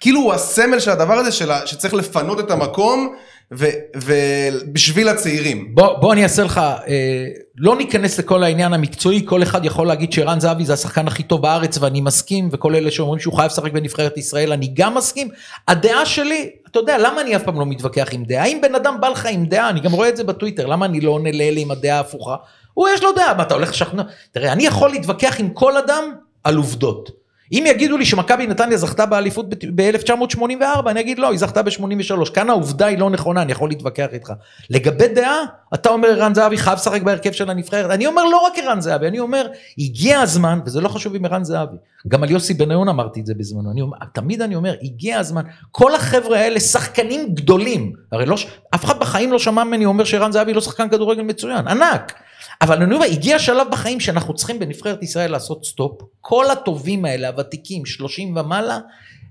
כאילו 0.00 0.20
הוא 0.20 0.32
הסמל 0.32 0.78
של 0.80 0.90
הדבר 0.90 1.14
הזה, 1.14 1.32
של 1.32 1.50
ה- 1.50 1.66
שצריך 1.66 1.94
לפנות 1.94 2.40
את 2.40 2.50
המקום, 2.50 3.14
ו- 3.52 3.68
ובשביל 3.96 5.08
הצעירים. 5.08 5.74
בוא, 5.74 5.98
בוא 5.98 6.12
אני 6.12 6.22
אעשה 6.22 6.42
לך, 6.44 6.58
אה, 6.58 7.24
לא 7.56 7.76
ניכנס 7.76 8.18
לכל 8.18 8.42
העניין 8.42 8.72
המקצועי, 8.74 9.22
כל 9.24 9.42
אחד 9.42 9.64
יכול 9.64 9.86
להגיד 9.86 10.12
שערן 10.12 10.40
זהבי 10.40 10.64
זה 10.64 10.72
השחקן 10.72 11.06
הכי 11.06 11.22
טוב 11.22 11.42
בארץ 11.42 11.78
ואני 11.78 12.00
מסכים, 12.00 12.48
וכל 12.52 12.74
אלה 12.74 12.90
שאומרים 12.90 13.20
שהוא 13.20 13.34
חייב 13.34 13.50
לשחק 13.50 13.72
בנבחרת 13.72 14.18
ישראל, 14.18 14.52
אני 14.52 14.70
גם 14.74 14.94
מסכים. 14.94 15.28
הדעה 15.68 16.06
שלי, 16.06 16.50
אתה 16.70 16.78
יודע, 16.78 16.98
למה 16.98 17.20
אני 17.20 17.36
אף 17.36 17.42
פעם 17.42 17.58
לא 17.60 17.66
מתווכח 17.66 18.08
עם 18.12 18.24
דעה? 18.24 18.44
אם 18.44 18.58
בן 18.62 18.74
אדם 18.74 18.96
בא 19.00 19.08
לך 19.08 19.26
עם 19.30 19.46
דעה, 19.46 19.68
אני 19.68 19.80
גם 19.80 19.92
רואה 19.92 20.08
את 20.08 20.16
זה 20.16 20.24
בטוויטר, 20.24 20.66
למה 20.66 20.86
אני 20.86 21.00
לא 21.00 21.10
עונה 21.10 21.32
לאלה 21.32 21.60
עם 21.60 21.70
הדעה 21.70 21.96
ההפוכה? 21.96 22.36
הוא 22.74 22.88
יש 22.94 23.02
לו 23.02 23.12
דעה, 23.12 23.34
מה 23.34 23.42
אתה 23.42 23.54
הולך 23.54 23.70
לשכנע? 23.70 24.02
תראה, 24.32 24.52
אני 24.52 24.66
יכול 24.66 24.90
להתווכח 24.90 25.40
עם 25.40 25.48
כל 25.48 25.76
אדם 25.76 26.04
על 26.44 26.56
עובדות. 26.56 27.23
אם 27.54 27.64
יגידו 27.66 27.96
לי 27.96 28.04
שמכבי 28.04 28.46
נתניה 28.46 28.76
זכתה 28.76 29.06
באליפות 29.06 29.46
ב-1984, 29.74 30.90
אני 30.90 31.00
אגיד 31.00 31.18
לא, 31.18 31.30
היא 31.30 31.38
זכתה 31.38 31.62
ב-83. 31.62 32.30
כאן 32.34 32.50
העובדה 32.50 32.86
היא 32.86 32.98
לא 32.98 33.10
נכונה, 33.10 33.42
אני 33.42 33.52
יכול 33.52 33.68
להתווכח 33.68 34.06
איתך. 34.12 34.32
לגבי 34.70 35.08
דעה, 35.08 35.38
אתה 35.74 35.88
אומר 35.88 36.08
ערן 36.08 36.34
זהבי 36.34 36.58
חייב 36.58 36.78
לשחק 36.78 37.02
בהרכב 37.02 37.32
של 37.32 37.50
הנבחרת. 37.50 37.90
אני 37.90 38.06
אומר 38.06 38.24
לא 38.24 38.36
רק 38.46 38.58
ערן 38.58 38.80
זהבי, 38.80 39.06
אני 39.06 39.18
אומר, 39.18 39.46
הגיע 39.78 40.20
הזמן, 40.20 40.60
וזה 40.66 40.80
לא 40.80 40.88
חשוב 40.88 41.14
עם 41.14 41.24
ערן 41.24 41.44
זהבי. 41.44 41.76
גם 42.08 42.22
על 42.22 42.30
יוסי 42.30 42.54
בניון 42.54 42.88
אמרתי 42.88 43.20
את 43.20 43.26
זה 43.26 43.34
בזמנו. 43.34 43.70
אני 43.70 43.80
אומר, 43.80 43.96
תמיד 44.12 44.42
אני 44.42 44.54
אומר, 44.54 44.74
הגיע 44.82 45.18
הזמן. 45.18 45.42
כל 45.70 45.94
החבר'ה 45.94 46.38
האלה 46.38 46.60
שחקנים 46.60 47.34
גדולים. 47.34 47.92
הרי 48.12 48.26
לא, 48.26 48.36
אף 48.74 48.84
אחד 48.84 49.00
בחיים 49.00 49.32
לא 49.32 49.38
שמע 49.38 49.64
ממני 49.64 49.84
אומר 49.84 50.04
שערן 50.04 50.32
זהבי 50.32 50.52
לא 50.52 50.60
שחקן 50.60 50.88
כדורגל 50.88 51.22
מצוין, 51.22 51.68
ענק. 51.68 52.23
אבל 52.62 52.82
אני 52.82 52.94
אומר, 52.94 53.06
הגיע 53.06 53.38
שלב 53.38 53.66
בחיים 53.70 54.00
שאנחנו 54.00 54.34
צריכים 54.34 54.58
בנבחרת 54.58 55.02
ישראל 55.02 55.30
לעשות 55.30 55.64
סטופ. 55.64 55.92
כל 56.20 56.50
הטובים 56.50 57.04
האלה, 57.04 57.28
הוותיקים, 57.28 57.86
30 57.86 58.36
ומעלה, 58.36 58.78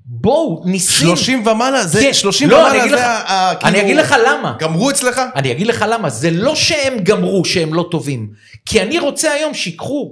בואו, 0.06 0.62
ניסים. 0.65 1.08
30 1.08 1.47
ומעלה, 1.47 1.84
זה, 1.84 2.02
כן, 2.02 2.13
30 2.13 2.49
לא, 2.49 2.56
ומעלה 2.58 2.84
זה 2.89 2.95
לך- 2.95 3.02
ה... 3.02 3.54
כאילו- 3.60 3.69
אני 3.71 3.82
אגיד 3.82 3.97
לך 3.97 4.15
למה. 4.28 4.56
גמרו 4.60 4.89
אצלך? 4.89 5.21
אני 5.36 5.52
אגיד 5.52 5.67
לך 5.67 5.86
למה, 5.89 6.10
זה 6.10 6.32
לא 6.32 6.56
שהם 6.56 6.97
גמרו 7.04 7.45
שהם 7.45 7.73
לא 7.73 7.88
טובים, 7.91 8.30
כי 8.65 8.82
אני 8.82 8.99
רוצה 8.99 9.32
היום 9.32 9.54
שיקחו 9.54 10.12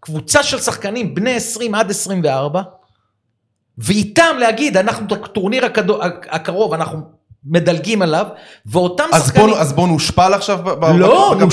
קבוצה 0.00 0.42
של 0.42 0.60
שחקנים 0.60 1.14
בני 1.14 1.30
20 1.34 1.74
עד 1.74 1.90
24, 1.90 2.62
ואיתם 3.78 4.36
להגיד, 4.38 4.76
אנחנו 4.76 5.06
את 5.06 5.12
הטורניר 5.12 5.64
הקדו- 5.64 6.00
הקרוב, 6.30 6.74
אנחנו 6.74 6.98
מדלגים 7.44 8.02
עליו, 8.02 8.26
ואותם 8.66 9.04
אז 9.12 9.26
שחקנים... 9.26 9.46
בוא, 9.46 9.58
אז 9.58 9.72
בוא 9.72 9.88
נושפל 9.88 10.34
עכשיו? 10.34 10.58
ב- 10.64 10.84
לא, 10.84 11.34
בקמפיין 11.36 11.46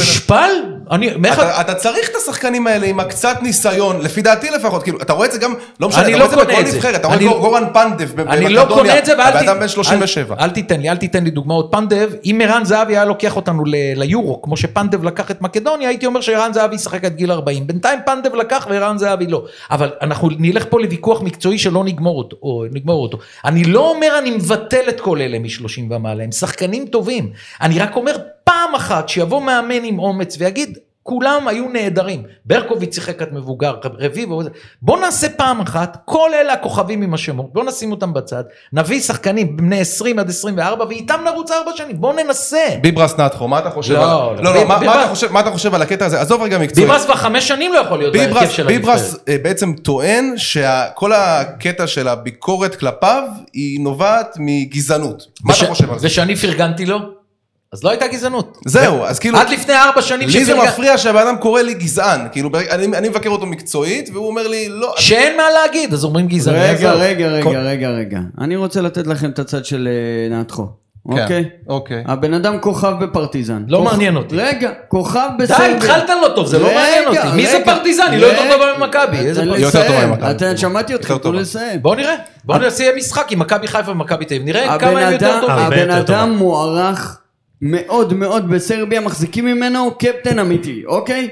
הזה? 0.66 0.73
אני, 0.92 1.10
מאיך... 1.18 1.40
אתה, 1.40 1.62
אתה 1.62 1.74
צריך 1.74 2.10
את 2.10 2.16
השחקנים 2.16 2.68
האלה 2.68 2.86
עם 2.88 3.00
הקצת 3.00 3.38
ניסיון, 3.42 4.02
לפי 4.02 4.22
דעתי 4.22 4.50
לפחות, 4.52 4.84
כאילו, 4.84 4.98
אתה 5.02 5.14
רואה 5.14 5.28
את 5.28 5.32
זה 5.32 5.38
גם, 5.40 5.54
לא 5.80 5.90
משנה, 5.90 6.02
אתה 6.08 6.18
לא 6.18 6.26
רואה 6.26 6.44
את 6.60 6.68
זה 6.68 6.72
בכל. 6.72 6.76
נבחרת, 6.76 6.96
אתה 6.96 7.08
רואה 7.08 7.18
את 7.18 7.22
גור- 7.24 7.40
גורן 7.40 7.64
פנדב 7.74 8.20
אני 8.20 8.50
לא 8.50 8.66
קונה 8.70 9.00
את 9.00 9.06
זה, 9.06 9.14
ואל 9.18 9.32
ת- 9.46 9.60
בן 9.60 9.68
37. 9.68 10.36
אל, 10.36 10.44
אל 10.44 10.50
תיתן 10.50 10.80
לי, 10.82 10.90
אל 10.90 10.98
תיתן 10.98 11.24
לי 11.24 11.30
דוגמאות. 11.30 11.68
פנדב, 11.72 12.10
אם 12.26 12.42
ערן 12.44 12.66
זהבי 12.66 12.94
היה 12.94 13.06
לוקח 13.06 13.36
אותנו 13.36 13.66
ל- 13.66 13.74
ליורו, 13.96 14.42
כמו 14.42 14.58
שפנדב 14.58 15.04
לקח 15.04 15.32
את 15.32 15.42
מקדוניה, 15.42 15.90
הייתי 15.90 16.06
אומר 16.06 16.22
שערן 16.22 16.54
זהבי 16.54 16.76
ישחק 16.76 17.04
עד 17.06 17.16
גיל 17.16 17.32
40. 17.32 17.68
בינתיים 17.68 18.00
פנדב 18.06 18.36
לקח 18.36 18.68
וערן 18.70 18.98
זהבי 18.98 19.28
לא. 19.28 19.44
אבל 19.72 19.90
אנחנו 20.02 20.30
נלך 20.40 20.66
פה 20.70 20.80
לוויכוח 20.82 21.22
מקצועי 21.22 21.58
שלא 21.58 21.84
נגמור 21.84 22.18
אותו. 22.18 22.38
או, 22.44 22.64
נגמור 22.72 23.04
אותו. 23.04 23.18
אני 23.46 23.64
לא 23.64 23.90
אומר 23.90 24.20
אני 24.20 24.32
מבטל 24.32 24.90
את 24.90 25.00
כל 25.02 25.22
אלה 25.22 25.40
מ-30 25.40 25.82
ומעלה, 25.90 26.24
הם 26.24 26.32
שחקנים 26.32 26.86
טובים. 26.86 27.30
אני 27.62 27.80
רק 27.80 27.96
אומר 27.96 28.16
פעם 28.44 28.76
אחת 28.76 29.10
שיבוא 29.10 29.42
מאמן 29.42 29.84
עם 29.84 30.00
אומץ 30.00 30.36
ויגיד, 30.40 30.78
כולם 31.06 31.48
היו 31.48 31.70
נהדרים. 31.70 32.24
ברקוביץ' 32.46 32.96
שיחק 32.96 33.22
עד 33.22 33.34
מבוגר, 33.34 33.76
רביבו. 34.00 34.42
בוא 34.82 35.00
נעשה 35.00 35.30
פעם 35.30 35.62
אחת, 35.62 35.98
כל 36.06 36.30
אלה 36.34 36.54
הכוכבים 36.54 37.02
עם 37.02 37.14
השמות, 37.14 37.54
בוא 37.54 37.64
נשים 37.64 37.92
אותם 37.92 38.14
בצד, 38.14 38.44
נביא 38.74 39.02
שחקנים 39.02 39.58
בני 39.58 39.80
20 39.80 40.20
עד 40.20 40.30
24 40.30 40.86
ואיתם 40.90 41.20
נרוץ 41.26 41.52
ארבע 41.52 41.72
שנים, 41.76 42.02
בוא 42.02 42.14
ננסה. 42.14 42.58
ביברס 42.82 43.18
נטחו, 43.20 43.48
מה 43.48 43.60
אתה 43.60 43.70
חושב? 43.70 43.94
לא, 43.94 44.30
על- 44.32 44.38
לא, 44.38 44.44
לא, 44.44 44.56
לא, 44.56 44.68
מה- 44.68 44.80
מה 44.80 45.02
אתה 45.02 45.10
חושב- 45.10 45.32
מה 45.32 45.40
אתה 45.40 45.52
חושב 45.52 45.76
על 45.76 45.82
הקטע 45.82 46.06
הזה? 46.06 46.22
עזוב 46.22 46.42
רגע 46.42 46.58
מקצועי. 46.58 46.86
ביברס 46.86 47.06
כבר 47.06 47.16
חמש 47.16 47.48
שנים 47.48 47.74
לא 47.74 47.80
יכול 47.80 47.98
להיות 47.98 48.14
בהרכב 48.14 48.34
ביברס, 48.40 48.50
של 48.52 48.68
ביברס 48.68 49.02
הנבחרת. 49.14 49.30
אה, 49.30 49.38
בעצם 49.44 49.74
טוען 49.74 50.34
שכל 50.38 51.14
הקטע 51.14 51.88
של 51.88 52.08
הביקורת 52.08 52.76
כלפיו 52.76 53.24
היא 53.54 53.80
נובעת 53.80 54.36
מגזענות. 54.40 55.26
מה 55.44 55.54
אתה 55.58 55.66
חושב 55.66 55.92
על 55.92 56.00
זה? 56.00 56.08
ושאני 56.08 56.36
פרגנתי 56.36 56.86
לו? 56.86 57.23
אז 57.74 57.84
לא 57.84 57.90
הייתה 57.90 58.08
גזענות. 58.08 58.58
זהו, 58.66 59.04
אז 59.06 59.20
כאילו, 59.20 59.38
עד 59.38 59.50
לפני 59.50 59.74
ארבע 59.74 60.02
שנים 60.02 60.30
לי 60.30 60.46
זה. 60.46 60.56
מפריע 60.56 60.98
שהבן 60.98 61.28
אדם 61.28 61.38
קורא 61.38 61.62
לי 61.62 61.74
גזען, 61.74 62.20
כאילו 62.32 62.50
אני 62.72 62.86
אני 62.98 63.10
מבקר 63.10 63.30
אותו 63.30 63.46
מקצועית 63.46 64.10
והוא 64.14 64.28
אומר 64.28 64.48
לי 64.48 64.70
לא, 64.70 64.94
שאין 64.98 65.38
מה 65.38 65.44
להגיד, 65.54 65.94
אז 65.94 66.04
אומרים 66.04 66.28
גזעני. 66.28 66.58
רגע. 66.60 66.92
רגע, 66.92 67.30
כל- 67.44 67.50
רגע, 67.50 67.60
רגע, 67.62 67.90
רגע. 67.90 68.20
אני 68.42 68.56
רוצה 68.56 68.82
לתת 68.82 69.08
לכם 69.08 69.30
את 69.30 69.40
הצד 69.40 69.66
של 69.66 69.88
אה, 70.32 70.38
נתחו, 70.40 70.64
כן, 71.16 71.22
אוקיי? 71.22 71.44
אוקיי. 71.70 72.04
הבן 72.08 72.34
אדם 72.34 72.60
כוכב 72.60 72.94
בפרטיזן. 73.00 73.64
לא 73.68 73.82
מעניין 73.84 74.16
אותי. 74.16 74.36
רגע, 74.38 74.72
כוכב 74.88 75.28
די, 75.38 75.44
בסרביה. 75.44 75.76
התחלת 75.78 76.10
לא 76.10 76.28
טוב, 76.36 76.48
זה 76.48 76.60
לא 76.60 76.66
מעניין 76.74 77.08
אותי. 77.08 77.28
מי 77.36 77.48
זה 77.48 77.60
פרטיזן? 77.66 78.08
היא 78.12 78.20
לא 78.20 78.26
יותר. 78.26 78.52
טובה 78.54 78.66
ממכבי. 78.78 79.18
יותר 79.58 79.88
טובה. 79.88 80.06
ממכבי. 80.06 80.58
שמעתי 80.58 80.94
יותר 80.94 81.18
תנו. 81.18 81.32
לסיים. 81.34 81.82
בוא 81.82 81.96
נראה, 81.96 82.16
בוא 82.44 82.58
נעשה 82.58 82.84
משחק 82.98 83.32
עם 83.32 83.40
מכבי 83.40 83.68
חיפה 83.68 83.92
ומכבי 83.92 84.26
תל 84.26 84.34
אביב, 84.36 84.46
נראה 84.48 84.80
כמה 84.80 85.00
הם 85.00 85.14
יותר 85.14 85.30
אדם- 85.32 85.42
טובים. 85.42 85.58
הבן 85.66 85.92
אדם. 85.92 86.32
מוערך 86.32 87.20
מאוד 87.66 88.14
מאוד 88.14 88.50
בסרביה, 88.50 89.02
מחזיקים 89.02 89.46
ממנו 89.46 89.92
קפטן 90.00 90.40
אמיתי, 90.40 90.84
אוקיי? 90.86 91.30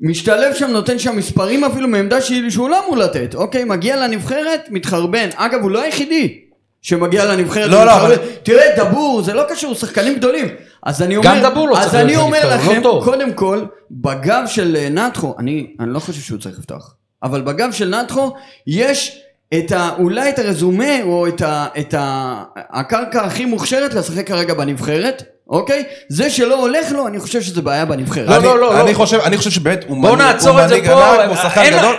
משתלב 0.00 0.54
שם, 0.54 0.70
נותן 0.70 0.98
שם 0.98 1.16
מספרים 1.16 1.64
אפילו 1.64 1.88
מעמדה 1.88 2.16
שהוא 2.48 2.70
לא 2.70 2.84
אמור 2.84 2.96
לתת, 2.96 3.34
אוקיי? 3.34 3.64
מגיע 3.64 3.96
לנבחרת, 3.96 4.60
מתחרבן. 4.70 5.28
אגב, 5.34 5.62
הוא 5.62 5.70
לא 5.70 5.82
היחידי 5.82 6.38
שמגיע 6.82 7.24
לנבחרת 7.24 7.70
לא, 7.70 7.86
לא. 7.86 7.96
אבל- 7.96 8.16
תראה, 8.42 8.64
דבור, 8.76 9.22
זה 9.22 9.34
לא 9.34 9.42
קשור, 9.48 9.74
שחקנים 9.74 10.14
גדולים. 10.14 10.48
אז 10.82 11.02
אני 11.02 11.16
אומר, 11.16 11.28
גם 11.28 11.50
דבור 11.50 11.68
לא 11.68 11.74
צריך 11.74 11.86
אז 11.86 11.94
אני 11.94 12.16
אומר 12.16 12.48
לא 12.48 12.54
לכם, 12.54 12.80
טוב. 12.82 13.04
קודם 13.04 13.32
כל, 13.32 13.64
בגב 13.90 14.42
של 14.46 14.76
אה, 14.76 14.88
נתחו, 14.88 15.34
אני, 15.38 15.66
אני 15.80 15.92
לא 15.92 15.98
חושב 15.98 16.20
שהוא 16.20 16.38
צריך 16.38 16.58
לפתוח, 16.58 16.94
אבל 17.22 17.42
בגב 17.42 17.72
של 17.72 17.88
נתחו 17.88 18.32
יש 18.66 19.20
את 19.58 19.72
ה, 19.72 19.90
אולי 19.98 20.28
את 20.28 20.38
הרזומה 20.38 21.02
או 21.02 21.28
את, 21.28 21.40
ה, 21.42 21.66
את 21.78 21.94
ה, 21.94 22.42
הקרקע 22.56 23.22
הכי 23.22 23.44
מוכשרת 23.44 23.94
לשחק 23.94 24.26
כרגע 24.26 24.54
בנבחרת, 24.54 25.22
אוקיי? 25.50 25.84
זה 26.08 26.30
שלא 26.30 26.60
הולך 26.60 26.92
לו, 26.92 27.06
אני 27.06 27.20
חושב 27.20 27.42
שזה 27.42 27.62
בעיה 27.62 27.84
בנבחרת. 27.84 28.28
לא, 28.28 28.36
אני- 28.36 28.44
לא, 28.44 28.58
לא, 28.60 28.80
אני 28.80 28.90
לא. 28.92 28.96
חושב, 28.96 29.18
אני 29.20 29.36
חושב 29.36 29.50
שבאמת 29.50 29.84
הוא 29.88 29.96
מנהיג-. 29.96 30.12
ענק, 30.20 31.28
הוא 31.28 31.36
שחקן 31.36 31.78
גדול. 31.78 31.94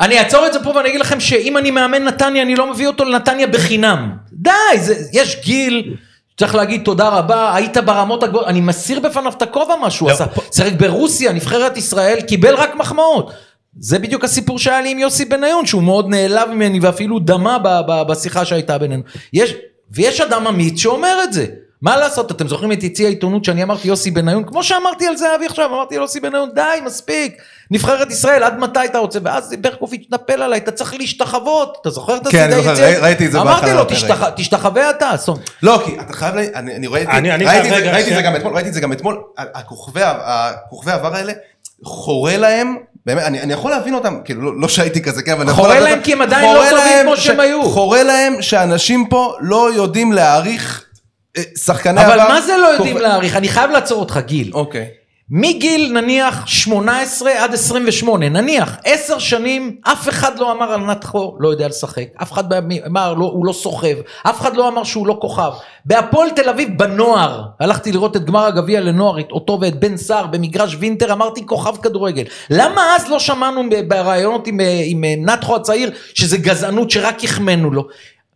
אני 0.00 0.18
אעצור 0.18 0.46
את 0.46 0.52
זה 0.52 0.62
פה 0.64 0.70
ואני 0.70 0.88
אגיד 0.88 1.00
לכם 1.00 1.20
שאם 1.20 1.56
אני 1.56 1.70
מאמן 1.70 2.04
נתניה, 2.04 2.42
אני 2.42 2.54
לא 2.56 2.70
מביא 2.72 2.86
אותו 2.86 3.04
לנתניה 3.04 3.46
בחינם. 3.46 4.10
די, 4.32 4.50
זה, 4.76 4.94
יש 5.12 5.40
גיל. 5.44 5.94
צריך 6.38 6.54
להגיד 6.54 6.82
תודה 6.84 7.08
רבה, 7.08 7.54
היית 7.54 7.76
ברמות 7.76 8.22
הגבוהות, 8.22 8.46
אני 8.46 8.60
מסיר 8.60 9.00
בפניו 9.00 9.32
את 9.36 9.42
הכובע 9.42 9.76
מה 9.76 9.90
שהוא 9.90 10.08
לא, 10.08 10.14
עשה. 10.14 10.24
שיחק 10.54 10.72
ברוסיה, 10.72 11.32
נבחרת 11.32 11.76
ישראל, 11.76 12.20
קיבל 12.20 12.54
רק 12.54 12.74
מחמאות. 12.74 13.32
זה 13.80 13.98
בדיוק 13.98 14.24
הסיפור 14.24 14.58
שהיה 14.58 14.80
לי 14.80 14.90
עם 14.90 14.98
יוסי 14.98 15.24
בניון, 15.24 15.66
שהוא 15.66 15.82
מאוד 15.82 16.08
נעלב 16.08 16.48
ממני 16.50 16.80
ואפילו 16.80 17.18
דמה 17.18 17.58
ב- 17.58 17.80
ב- 17.88 18.02
בשיחה 18.08 18.44
שהייתה 18.44 18.78
בינינו. 18.78 19.02
יש, 19.32 19.54
ויש 19.92 20.20
אדם 20.20 20.46
אמיץ 20.46 20.80
שאומר 20.80 21.16
את 21.24 21.32
זה. 21.32 21.46
מה 21.82 21.96
לעשות, 21.96 22.30
אתם 22.30 22.48
זוכרים 22.48 22.72
את 22.72 22.82
יציא 22.82 23.06
העיתונות 23.06 23.44
שאני 23.44 23.62
אמרתי 23.62 23.88
יוסי 23.88 24.10
בניון, 24.10 24.44
כמו 24.44 24.62
שאמרתי 24.62 25.06
על 25.06 25.16
זהבי 25.16 25.46
עכשיו, 25.46 25.66
אמרתי 25.74 25.94
ליוסי 25.98 26.20
בניון, 26.20 26.50
די, 26.54 26.60
מספיק, 26.84 27.36
נבחרת 27.70 28.10
ישראל, 28.10 28.42
עד 28.42 28.58
מתי 28.58 28.84
אתה 28.84 28.98
רוצה? 28.98 29.18
ואז 29.24 29.54
ברקוביץ' 29.60 30.02
התנפל 30.06 30.42
עליי, 30.42 30.58
אתה 30.58 30.70
צריך 30.70 30.94
להשתחוות, 30.94 31.78
אתה 31.80 31.90
זוכר 31.90 32.16
את 32.16 32.28
כן, 32.28 32.42
אני 32.44 32.54
הסידי 32.54 32.74
זוכר, 32.74 33.02
ראיתי 33.02 33.26
את 33.26 33.32
זה 33.32 33.40
אמרתי 33.40 33.60
בהתחלה 33.60 33.74
לו. 33.74 33.84
"תשתח- 33.84 34.28
תשתחווה 34.36 34.90
אתה, 34.90 35.14
אסון. 35.14 35.38
לא, 35.62 35.82
כי 35.84 35.96
אתה 36.00 36.12
חייב, 36.12 36.34
אני 36.54 36.86
ראיתי, 36.86 37.10
את 37.68 37.74
זה- 38.04 38.14
זה. 38.14 38.22
גם 38.22 38.36
אתמול, 38.36 38.64
זה 38.72 38.80
הכוכבי 39.54 40.02
העבר 40.92 41.14
האלה, 41.14 41.32
חורה 41.84 42.36
להם, 42.36 42.76
באמת, 43.06 43.22
אני 43.22 43.40
אני 43.42 43.52
יכול 43.52 43.70
להבין 43.70 43.94
אותם, 43.94 44.18
כאילו, 44.24 44.42
לא- 44.42 44.60
לא 44.60 44.68
שהייתי 44.68 45.02
כזה, 45.02 45.22
כן, 45.22 45.32
אבל 45.32 45.42
אני 45.42 45.50
יכול 45.50 45.64
חורה 45.64 45.74
להבין 45.74 45.84
להם 45.88 45.98
אותם. 45.98 46.04
כי 46.04 46.12
הם 46.12 46.22
עדיין 46.22 46.44
לא 46.44 46.58
חורה 46.58 46.70
טובים 46.70 46.84
להם 46.86 47.06
כמו 47.06 47.16
ש- 47.16 47.24
שהם 47.26 47.40
היו. 47.40 47.62
חורה 47.70 48.02
להם 48.02 48.42
שאנשים 48.42 49.06
פה 49.10 49.34
לא 49.40 49.72
יודעים 49.74 50.12
להעריך 50.12 50.84
אה, 51.36 51.42
שחקני 51.64 52.00
עבר. 52.00 52.14
אבל 52.14 52.28
מה 52.32 52.40
זה 52.40 52.56
לא 52.56 52.66
יודעים 52.66 52.92
כוכב- 52.94 53.06
להעריך? 53.06 53.36
אני 53.36 53.48
חייב 53.48 53.70
לעצור 53.70 54.00
אותך, 54.00 54.18
גיל. 54.26 54.50
אוקיי. 54.54 54.86
מגיל 55.32 55.92
נניח 56.00 56.46
18 56.46 57.30
עד 57.44 57.54
28, 57.54 58.28
נניח 58.28 58.76
10 58.84 59.18
שנים, 59.18 59.76
אף 59.82 60.08
אחד 60.08 60.38
לא 60.38 60.52
אמר 60.52 60.72
על 60.72 60.80
נתחו 60.80 61.36
לא 61.40 61.48
יודע 61.48 61.68
לשחק, 61.68 62.04
אף 62.22 62.32
אחד 62.32 62.44
אמר 62.86 63.14
לא, 63.14 63.24
הוא 63.24 63.46
לא 63.46 63.52
סוחב, 63.52 63.96
אף 64.22 64.40
אחד 64.40 64.56
לא 64.56 64.68
אמר 64.68 64.84
שהוא 64.84 65.06
לא 65.06 65.18
כוכב. 65.20 65.50
בהפועל 65.84 66.30
תל 66.30 66.48
אביב 66.48 66.78
בנוער, 66.78 67.42
הלכתי 67.60 67.92
לראות 67.92 68.16
את 68.16 68.24
גמר 68.24 68.46
הגביע 68.46 68.80
לנוער, 68.80 69.20
את- 69.20 69.30
אותו 69.32 69.58
ואת 69.60 69.80
בן 69.80 69.96
סער 69.96 70.26
במגרש 70.26 70.76
וינטר, 70.78 71.12
אמרתי 71.12 71.46
כוכב 71.46 71.76
כדורגל. 71.82 72.24
למה 72.50 72.82
אז 72.96 73.08
לא 73.08 73.18
שמענו 73.18 73.62
בראיונות 73.88 74.46
עם, 74.46 74.60
אה, 74.60 74.82
עם 74.84 75.04
אה, 75.04 75.14
נתחו 75.18 75.56
הצעיר, 75.56 75.90
שזה 76.14 76.36
גזענות 76.38 76.90
שרק 76.90 77.24
החמאנו 77.24 77.70
לו? 77.70 77.84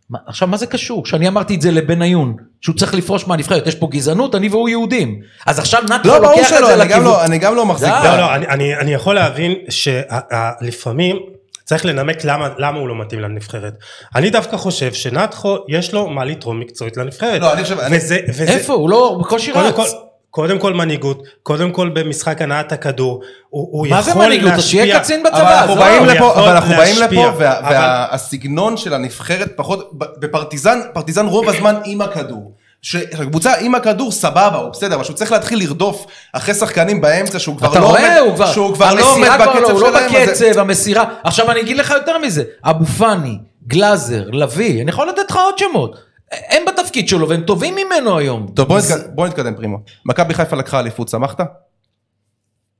מה, 0.09 0.19
עכשיו 0.27 0.47
מה 0.47 0.57
זה 0.57 0.67
קשור? 0.67 1.05
שאני 1.05 1.27
אמרתי 1.27 1.55
את 1.55 1.61
זה 1.61 1.71
לבניון, 1.71 2.33
שהוא 2.61 2.75
צריך 2.75 2.93
לפרוש 2.93 3.27
מהנבחרת, 3.27 3.67
יש 3.67 3.75
פה 3.75 3.87
גזענות, 3.91 4.35
אני 4.35 4.47
והוא 4.49 4.69
יהודים. 4.69 5.19
אז 5.45 5.59
עכשיו 5.59 5.81
נתחו 5.83 6.07
לא, 6.07 6.19
ברור 6.19 6.31
לוקח 6.31 6.51
את 6.53 6.57
שלא, 6.57 6.67
זה 6.67 6.73
אני 6.73 6.81
גם 6.83 6.89
לכיוון. 6.89 7.03
לא- 7.05 7.23
אני 7.25 7.37
גם 7.37 7.55
לא 7.55 7.65
מחזיק. 7.65 7.89
לא, 8.03 8.17
לא, 8.17 8.35
אני, 8.35 8.47
אני, 8.47 8.75
אני 8.77 8.93
יכול 8.93 9.15
להבין 9.15 9.53
שלפעמים 9.69 11.17
צריך 11.65 11.85
לנמק 11.85 12.17
למה, 12.23 12.49
למה 12.57 12.77
הוא 12.79 12.87
לא 12.87 12.95
מתאים 13.01 13.19
לנבחרת. 13.21 13.73
אני 14.15 14.29
דווקא 14.29 14.57
חושב 14.57 14.93
שנתחו 14.93 15.57
יש 15.69 15.93
לו 15.93 16.07
מה 16.07 16.25
לתרום 16.25 16.59
מקצועית 16.59 16.97
לנבחרת. 16.97 17.41
לא, 17.41 17.53
אני 17.53 17.63
חושב- 17.63 17.79
אני- 17.79 17.97
וזה, 17.97 18.17
וזה, 18.29 18.43
איפה? 18.43 18.73
הוא 18.73 18.89
לא, 18.89 19.07
הוא 19.07 19.21
בקושי 19.23 19.51
רץ. 19.51 19.93
קודם 20.35 20.59
כל 20.59 20.73
מנהיגות, 20.73 21.23
קודם 21.43 21.71
כל 21.71 21.89
במשחק 21.89 22.41
הנעת 22.41 22.71
הכדור, 22.71 23.21
הוא, 23.49 23.67
הוא 23.71 23.87
מה 23.87 23.99
יכול 23.99 24.13
זה 24.13 24.19
מנהיגות? 24.19 24.51
אז 24.51 24.63
שיהיה 24.63 24.85
להשפיע. 24.85 24.99
קצין 25.03 25.19
אבל 25.25 25.29
בצבא, 25.29 25.53
אנחנו 25.59 25.73
עזוב. 25.73 25.85
באים 25.85 25.99
הוא 26.03 26.07
לפה, 26.07 26.33
אבל 26.33 26.49
אנחנו 26.49 26.75
באים 26.75 26.99
להשפיע, 26.99 27.27
לפה, 27.27 27.37
וה- 27.37 27.59
אבל- 27.59 27.75
והסגנון 28.11 28.77
של 28.77 28.93
הנבחרת 28.93 29.51
פחות, 29.55 29.89
בפרטיזן, 29.93 30.79
פרטיזן 30.93 31.25
רוב 31.25 31.49
הזמן 31.49 31.75
עם 31.85 32.01
הכדור. 32.01 32.51
שהקבוצה 32.81 33.53
עם 33.59 33.75
הכדור 33.75 34.11
סבבה, 34.11 34.57
הוא 34.57 34.69
בסדר, 34.71 34.95
אבל 34.95 35.03
שהוא 35.03 35.15
צריך 35.15 35.31
להתחיל 35.31 35.59
לרדוף 35.59 36.05
אחרי 36.33 36.53
שחקנים 36.53 37.01
באמצע 37.01 37.39
שהוא 37.39 37.57
כבר 37.57 37.71
אתה 37.71 37.79
לא 37.79 37.85
רואה, 37.85 38.17
עומד, 38.19 38.29
הוא 38.29 38.35
כבר, 38.35 38.51
שהוא 38.51 38.73
כבר 38.75 38.93
לא 38.93 39.11
עומד 39.13 39.27
המסירה 39.27 39.35
כבר 39.35 39.53
לא, 39.53 39.59
בקצב 39.59 39.71
הוא 39.71 39.81
לא 39.81 39.87
שלהם. 39.89 40.15
אז 40.29 40.37
זה- 40.37 40.45
בקצב, 40.49 40.59
המסירה. 40.59 41.03
עכשיו 41.23 41.51
אני 41.51 41.59
אגיד 41.61 41.77
לך 41.77 41.91
יותר 41.91 42.17
מזה, 42.17 42.43
אבו 42.65 42.85
פאני, 42.85 43.37
גלאזר, 43.67 44.23
לביא, 44.31 44.81
אני 44.81 44.89
יכול 44.89 45.09
לתת 45.09 45.29
לך 45.31 45.35
עוד 45.35 45.57
שמות. 45.57 46.04
הם 46.49 46.63
בתפקיד 46.67 47.07
שלו 47.07 47.29
והם 47.29 47.41
טובים 47.41 47.75
ממנו 47.75 48.17
היום. 48.17 48.47
טוב, 48.55 48.67
בוא 48.67 49.27
נתקדם- 49.27 49.55
פרימו. 49.55 49.77
מכבי 50.05 50.33
חיפה 50.33 50.55
לקחה 50.55 50.79
אליפות, 50.79 51.09
שמחת? 51.09 51.39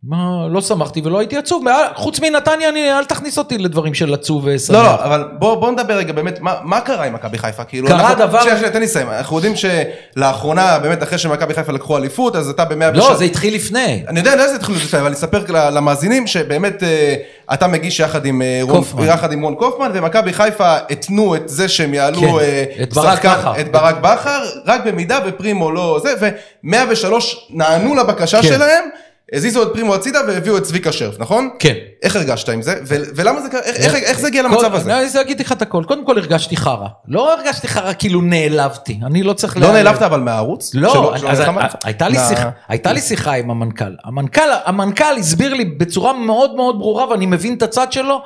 מה, 0.04 0.18
לא 0.50 0.62
שמחתי 0.62 1.02
ולא 1.06 1.20
הייתי 1.20 1.38
עצוב, 1.38 1.64
מה- 1.64 1.78
חוץ 1.96 2.20
מנתניה, 2.20 2.70
אני, 2.70 2.92
אל 2.94 3.06
תכניס 3.06 3.38
אותי 3.38 3.58
לדברים 3.58 3.94
של 3.94 4.14
עצוב 4.14 4.44
ושמח. 4.46 4.76
לא, 4.78 4.84
לא, 4.84 5.04
אבל 5.04 5.28
בוא, 5.40 5.56
בוא 5.56 5.72
נדבר 5.72 5.94
רגע 5.94 6.14
באמת, 6.14 6.42
מה, 6.42 6.56
מה 6.64 6.82
קרה 6.82 7.06
עם 7.06 7.14
מכבי 7.14 7.38
חיפה? 7.38 7.64
כאילו, 7.64 7.88
קרה 7.88 8.00
אנחנו, 8.12 8.26
דבר- 8.28 8.42
שנייה, 8.42 8.58
שנייה, 8.58 8.72
תן 8.72 8.80
לי 8.80 8.86
לסיים. 8.86 9.10
אנחנו 9.10 9.36
יודעים 9.36 9.54
שלאחרונה, 9.56 10.80
באמת 10.80 11.04
אחרי 11.04 11.18
שמכבי 11.18 11.54
חיפה 11.54 11.72
לקחו 11.72 11.98
אליפות, 11.98 12.36
אז 12.36 12.50
אתה 12.50 12.66
במאה 12.66 12.92
לא, 12.92 13.16
זה 13.16 13.24
התחיל 13.26 13.56
לפני. 13.56 14.04
אני 14.08 14.20
יודע, 14.20 14.34
אני 14.34 14.40
יודע 14.42 14.48
שזה 14.48 14.56
התחיל 14.56 14.76
לפני, 14.76 15.00
אבל 15.00 15.08
אני 15.08 15.16
אספר 15.16 15.44
למאזינים 15.72 16.28
שבאמת 16.28 16.84
אה, 16.84 17.16
אתה 17.54 17.68
מגיש 17.68 18.00
יחד 18.00 18.26
עם 18.26 18.42
אה, 18.42 18.60
רון, 18.62 18.76
קופמן. 18.78 19.06
יחד 19.08 19.32
עם 19.32 19.42
רון 19.42 19.56
קופמן, 19.56 19.92
ומכבי 19.94 20.34
חיפה 20.34 20.76
התנו 20.90 21.36
את 21.36 21.50
זה 21.50 21.68
שהם 21.68 21.94
יעלו 21.94 22.20
כן, 22.22 22.28
אה, 22.40 22.64
את 22.84 22.94
ברק 22.94 23.16
שחקן- 23.16 23.30
בכר. 23.40 23.60
את 23.60 23.72
ברק 23.72 23.96
בכר, 24.02 24.40
רק 24.66 24.86
במידה 24.86 25.20
ופרימו 25.28 25.72
לא 25.72 26.00
זה, 26.04 26.14
ו-103 26.20 27.08
נענו 27.50 27.96
לבקשה 27.96 28.42
כן. 28.42 28.48
שלהם. 28.48 28.84
הזיזו 29.34 29.64
את 29.64 29.68
פרימו 29.74 29.96
הצידה 29.96 30.20
והביאו 30.28 30.58
את 30.58 30.64
צביקה 30.64 30.92
שרף, 30.92 31.20
נכון? 31.20 31.50
כן. 31.60 31.74
איך 32.04 32.16
הרגשת 32.16 32.50
עם 32.50 32.62
זה? 32.62 32.76
ו- 32.88 32.96
ולמה 33.16 33.42
זה 33.42 33.50
קרה? 33.50 33.62
איך- 33.62 33.78
איך- 33.96 34.04
איך 34.04 34.20
זה 34.20 34.28
הגיע 34.28 34.44
למצב 34.44 34.70
כל- 34.70 34.76
הזה? 34.76 34.98
אני 34.98 35.06
רוצה 35.06 35.18
להגיד 35.20 35.40
לך 35.40 35.52
את 35.52 35.62
הכל. 35.62 35.84
קודם 35.88 36.06
כל 36.06 36.18
הרגשתי 36.18 36.58
חרא. 36.58 36.88
לא 37.08 37.34
הרגשתי 37.34 37.68
חרא 37.68 37.92
כאילו 38.00 38.22
נעלבתי. 38.22 39.00
אני 39.06 39.24
לא 39.24 39.34
צריך... 39.34 39.58
לא. 39.58 39.72
נעלבת 39.72 40.02
אבל 40.02 40.20
מהערוץ? 40.20 40.72
לא, 40.76 40.94
שלא- 40.94 41.18
שלא 41.18 41.30
אז? 41.30 41.42
הייתה 41.84 42.10
לי 42.10 42.18
שיחה, 42.30 42.50
הייתה 42.68 42.94
לי 42.94 43.02
שיחה 43.02 43.34
עם 43.34 43.52
המנכ"ל. 43.52 43.96
המנכ"ל, 44.04 44.42
המנכ"ל 44.66 45.16
הסביר 45.20 45.54
לי 45.54 45.66
בצורה 45.66 46.14
מאוד 46.14 46.56
מאוד 46.56 46.80
ברורה, 46.80 47.10
ואני 47.10 47.26
מבין 47.26 47.54
את 47.54 47.62
הצד 47.64 47.92
שלו, 47.92 48.22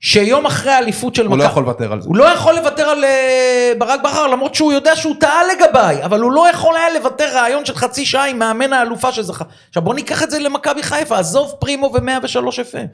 שיום 0.00 0.46
אחרי 0.46 0.72
האליפות 0.72 1.14
של 1.14 1.26
הוא 1.26 1.30
לא 1.30 1.36
מכבי- 1.36 1.50
יכול 1.50 1.62
לוותר 1.62 1.92
על 1.92 2.00
זה. 2.00 2.08
הוא 2.08 2.16
לא 2.16 2.24
יכול 2.24 2.54
לוותר 2.54 2.88
על 2.88 3.04
אה, 3.04 3.72
ברק 3.78 4.00
בכר, 4.04 4.26
למרות 4.26 4.54
שהוא 4.54 4.72
יודע 4.72 4.96
שהוא 4.96 5.14
טעה 5.20 5.40
לגביי, 5.44 6.04
אבל 6.04 6.20
הוא 6.20 6.32
לא 6.32 6.48
יכול 6.50 6.76
היה 6.76 6.90
לוותר 6.90 7.28
רעיון 7.34 7.64
של 7.64 7.74
חצי 7.74 8.06
שעה 8.06 8.26
עם 8.28 8.38
מאמן 8.38 8.72
האלופה 8.72 9.12
שזכה. 9.12 9.44
עכשיו 9.68 9.82
בוא 9.82 9.94
ניקח 9.94 10.22
את 10.22 10.30
זה 10.30 10.38
למכבי 10.38 10.82
חיפה, 10.82 11.18
עזוב 11.18 11.52
פרימו 11.58 11.90
ו-103 11.94 12.36
FM. 12.52 12.86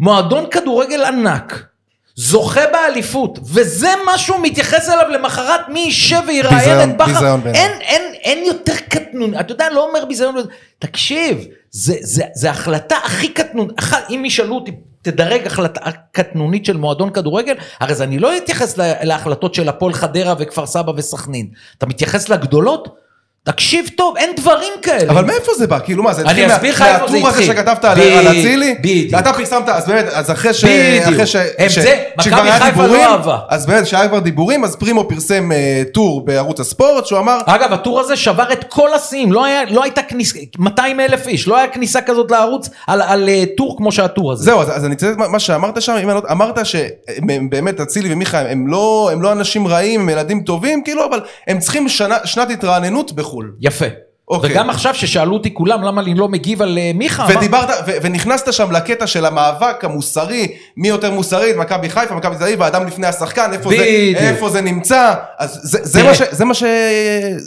מועדון 0.00 0.46
כדורגל 0.50 1.04
ענק. 1.04 1.64
זוכה 2.16 2.60
באליפות, 2.72 3.38
וזה 3.44 3.88
מה 4.06 4.18
שהוא 4.18 4.38
מתייחס 4.42 4.88
אליו 4.88 5.08
למחרת, 5.08 5.68
מי 5.68 5.80
יישב 5.80 6.20
ויראיין 6.28 6.58
ביזיון, 6.58 6.90
את 6.90 6.96
בכר. 6.96 7.12
ביזיון 7.12 7.40
בעיניי. 7.42 7.60
אין, 7.62 7.80
אין, 7.80 8.02
אין 8.22 8.44
יותר 8.46 8.76
קטנוני, 8.88 9.40
אתה 9.40 9.52
יודע, 9.52 9.70
לא 9.70 9.88
אומר 9.88 10.04
ביזיון, 10.04 10.34
תקשיב, 10.78 11.38
זה, 11.70 11.94
זה, 12.00 12.24
זה 12.34 12.50
החלטה 12.50 12.96
הכי 13.04 13.28
קטנונית, 13.28 13.72
אם 14.10 14.22
ישאלו 14.24 14.54
אותי, 14.54 14.72
תדרג 15.02 15.46
החלטה 15.46 15.80
קטנונית 16.12 16.64
של 16.64 16.76
מועדון 16.76 17.10
כדורגל, 17.10 17.54
הרי 17.80 17.92
אז 17.92 18.02
אני 18.02 18.18
לא 18.18 18.36
אתייחס 18.36 18.76
לה- 18.78 19.04
להחלטות 19.04 19.54
של 19.54 19.68
הפועל 19.68 19.92
חדרה 19.92 20.34
וכפר 20.38 20.66
סבא 20.66 20.92
וסכנין, 20.96 21.46
אתה 21.78 21.86
מתייחס 21.86 22.28
לגדולות? 22.28 23.01
תקשיב 23.46 23.88
טוב, 23.96 24.16
אין 24.16 24.30
דברים 24.36 24.72
כאלה. 24.82 25.10
אבל 25.12 25.24
מאיפה 25.24 25.52
זה 25.58 25.66
בא? 25.66 25.78
כאילו 25.78 26.02
מה, 26.02 26.12
זה 26.14 26.22
התחיל 26.22 26.46
מה- 26.46 26.56
אסביר 26.56 26.72
לך 26.74 26.82
איפה 26.82 27.08
זה 27.08 27.14
מהטור 27.14 27.28
הזה. 27.28 27.42
שכתבת 27.42 27.84
על 27.84 27.98
אצילי? 28.28 28.74
בדיוק. 28.80 29.14
אתה 29.20 29.32
פרסמת, 29.32 29.68
אז 29.68 29.86
באמת, 29.86 30.04
אז 30.12 30.30
אחרי 30.30 30.54
ש... 30.54 30.64
בדיוק. 30.64 31.26
שכבר 32.20 32.36
מכבי 32.36 32.48
היה 32.50 32.60
חיפה 32.60 32.82
לא 32.82 32.86
דיבורים, 32.86 33.04
אהבה. 33.08 33.38
אז 33.48 33.66
באמת, 33.66 33.84
כשהיה 33.84 34.08
כבר 34.08 34.18
דיבורים, 34.18 34.64
אז 34.64 34.76
פרימו 34.76 35.08
פרסם 35.08 35.52
אה, 35.52 35.82
טור 35.94 36.24
בערוץ 36.24 36.60
הספורט, 36.60 37.06
שהוא 37.06 37.18
אמר, 37.18 37.38
אגב, 37.46 37.72
הטור 37.72 38.00
הזה 38.00 38.16
שבר 38.16 38.52
את 38.52 38.64
כל 38.68 38.94
השיאים, 38.94 39.32
לא, 39.32 39.44
לא 39.70 39.82
הייתה 39.82 40.02
כניסה, 40.02 40.38
200 40.58 41.00
אלף 41.00 41.26
איש, 41.28 41.48
לא 41.48 41.56
היה 41.58 41.68
כניסה 41.68 42.00
כזאת 42.02 42.30
לערוץ 42.30 42.68
על, 42.86 43.28
אה, 43.28 43.44
טור 43.56 43.76
כמו 43.78 43.92
שהטור 43.92 44.32
הזה. 44.32 44.44
זהו, 44.44 44.60
אז, 44.60 44.84
אני 44.84 44.94
אצטט 44.94 45.16
מה 45.16 45.38
שאמרת 45.38 45.82
שם, 45.82 46.08
לא- 46.08 46.22
אמרת 46.30 46.58
שבאמת 46.66 47.80
אצילי 47.80 48.12
ומיכה 48.12 48.38
הם 48.40 48.66
לא, 48.68 49.10
אנשים 49.32 49.66
רעים, 49.68 50.00
הם 50.00 50.08
ילדים 50.08 50.40
טובים, 50.40 50.82
כאילו, 50.84 51.04
אבל 51.04 51.20
הם 51.48 51.58
צריכים 51.58 51.88
שנת 52.24 52.50
התרעננות 52.50 53.12
בחו"ל. 53.32 53.52
יפה. 53.60 53.86
אוקיי. 54.28 54.52
וגם 54.52 54.70
עכשיו 54.70 54.94
ששאלו 54.94 55.34
אותי 55.34 55.54
כולם 55.54 55.82
למה 55.82 56.00
אני 56.00 56.14
לא 56.14 56.28
מגיב 56.28 56.62
על 56.62 56.78
אה, 56.78 56.90
מיכה, 56.94 57.26
ודיברת, 57.28 57.68
ו- 57.86 57.90
ונכנסת 58.02 58.52
שם 58.52 58.70
לקטע 58.72 59.06
של 59.06 59.26
המאבק 59.26 59.84
המוסרי, 59.84 60.48
מי 60.76 60.88
יותר 60.88 61.10
מוסרית, 61.10 61.56
מכבי 61.56 61.90
חיפה, 61.90 62.14
מכבי 62.14 62.36
תל 62.36 62.42
אביב, 62.42 62.62
האדם 62.62 62.86
לפני 62.86 63.06
השחקן, 63.06 63.50
איפה 63.52 63.70
זה, 63.70 63.76
בדיוק. 63.76 64.18
איפה 64.18 64.48
זה 64.48 64.60
נמצא, 64.60 65.14
אז 65.38 65.60
זה, 65.62 65.78
זה. 65.82 66.02
מה, 66.02 66.14
ש, 66.14 66.22
זה 66.30 66.44
מה 66.44 66.54
ש... 66.54 66.62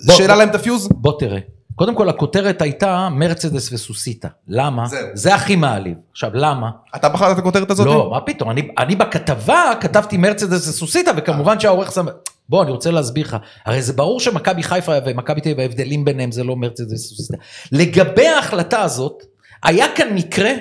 בוא, 0.06 0.16
שהעלה 0.16 0.34
בוא. 0.34 0.40
להם 0.40 0.50
את 0.50 0.56
הפיוז? 0.56 0.88
בוא 0.92 1.20
תראה. 1.20 1.40
קודם 1.76 1.96
כל 1.96 2.10
הכותרת 2.10 2.62
הייתה 2.62 3.10
מרצדס 3.12 3.74
וסוסיתא. 3.74 4.28
למה? 4.48 4.86
זהו. 4.86 5.08
זה 5.14 5.36
הכי 5.36 5.56
מעליב. 5.56 5.98
עכשיו 6.12 6.30
למה? 6.34 6.70
אתה 6.96 7.10
בחרת 7.10 7.34
את 7.34 7.40
הכותרת 7.40 7.72
הזאת? 7.72 7.86
לא, 7.88 8.10
מה 8.12 8.22
פתאום, 8.22 8.50
אני, 8.50 8.68
אני 8.78 8.96
בכתבה 8.96 9.72
כתבתי 9.80 10.18
מרצדס 10.18 10.68
וסוסיתא, 10.68 11.12
וכמובן 11.18 11.60
שהעורך 11.60 11.92
שם... 11.92 12.06
בוא, 12.50 12.64
אני 12.64 12.72
רוצה 12.72 12.92
להסביר 12.92 13.26
לך. 13.26 13.38
הרי 13.66 13.82
זה 13.82 13.94
ברור 13.94 14.20
שמכבי 14.20 14.64
חיפה 14.64 14.92
ומכבי 15.06 15.42
תל 15.42 15.50
אביב, 15.50 15.60
ההבדלים 15.60 16.06
ביניהם 16.06 16.32
זה 16.32 16.44
לא 16.44 16.56
מרצדס 16.56 17.12
וסוסיתא. 17.12 17.38
לגבי 17.72 18.28
ההחלטה 18.28 18.82
הזאת, 18.82 19.24
היה 19.64 19.86
כאן 19.96 20.14
מקרה, 20.14 20.52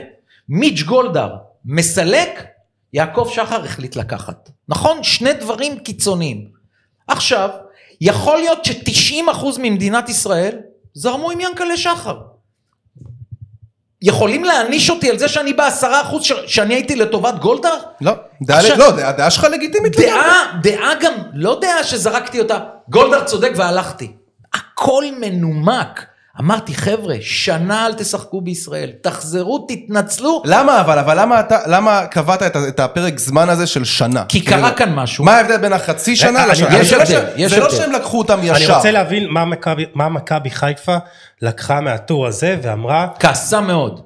מיץ' 0.48 0.82
גולדהר 0.82 1.36
מסלק, 1.64 2.44
יעקב 2.92 3.28
שחר 3.34 3.64
החליט 3.64 3.96
לקחת. 3.96 4.50
נכון? 4.68 5.02
שני 5.02 5.32
דברים 5.32 5.78
קיצוניים. 5.78 6.48
עכשיו, 7.08 7.50
יכול 8.00 8.36
להיות 8.36 8.64
ש-90% 8.64 9.46
ממדינת 9.58 10.08
ישראל 10.08 10.58
זרמו 10.94 11.30
עם 11.30 11.40
ינקלה 11.40 11.76
שחר. 11.76 12.18
יכולים 14.04 14.44
להעניש 14.44 14.90
אותי 14.90 15.10
על 15.10 15.18
זה 15.18 15.28
שאני 15.28 15.52
בעשרה 15.52 16.00
אחוז 16.00 16.22
ש- 16.24 16.32
שאני 16.46 16.74
הייתי 16.74 16.96
לטובת 16.96 17.34
גולדהר? 17.38 17.76
לא, 18.00 18.12
דעה, 18.42 18.58
עכשיו- 18.60 18.78
לא, 18.78 18.90
דעה, 18.90 19.12
דעה 19.12 19.30
שלך 19.30 19.44
לגיטימית. 19.52 19.96
דעה, 19.96 20.44
דעה 20.62 20.94
גם, 21.00 21.12
לא 21.34 21.58
דעה 21.60 21.84
שזרקתי 21.84 22.40
אותה, 22.40 22.58
גולדהר 22.88 23.24
צודק 23.24 23.52
והלכתי. 23.56 24.12
הכל 24.54 25.04
מנומק. 25.20 26.06
אמרתי, 26.40 26.74
חבר'ה, 26.74 27.14
שנה 27.20 27.86
אל 27.86 27.94
תשחקו 27.94 28.40
בישראל, 28.40 28.90
תחזרו, 29.02 29.66
תתנצלו, 29.68 30.42
למה 30.44 30.80
אבל, 30.80 30.98
אבל 30.98 31.20
למה 31.20 31.40
אתה, 31.40 31.58
למה 31.66 32.06
קבעת 32.06 32.42
את, 32.42 32.56
את 32.68 32.80
הפרק 32.80 33.18
זמן 33.18 33.48
הזה 33.48 33.66
של 33.66 33.84
שנה? 33.84 34.24
כי 34.28 34.40
כאילו, 34.44 34.56
קרה 34.62 34.70
כאן 34.70 34.94
משהו. 34.94 35.24
מה 35.24 35.36
ההבדל 35.36 35.56
בין 35.56 35.72
החצי 35.72 36.16
שנה 36.16 36.42
אני- 36.44 36.50
לשנה? 36.52 36.78
יש 36.78 36.92
לא 36.92 37.02
הבדל, 37.02 37.20
ש- 37.26 37.32
יש 37.36 37.52
זה 37.52 37.58
לא 37.60 37.64
הבדל. 37.64 37.76
שהם 37.76 37.92
לקחו 37.92 38.18
אותם 38.18 38.38
אני 38.40 38.46
ישר. 38.50 38.76
רוצה 38.76 38.90
להבין 38.90 39.26
מה 39.94 40.08
מכבי- 40.08 40.50
חיפה 40.50 40.96
לקחה 41.42 41.80
מהטור 41.80 42.26
הזה 42.26 42.56
ואמרה, 42.62 43.08
כעסה 43.18 43.60
מאוד. 43.60 44.00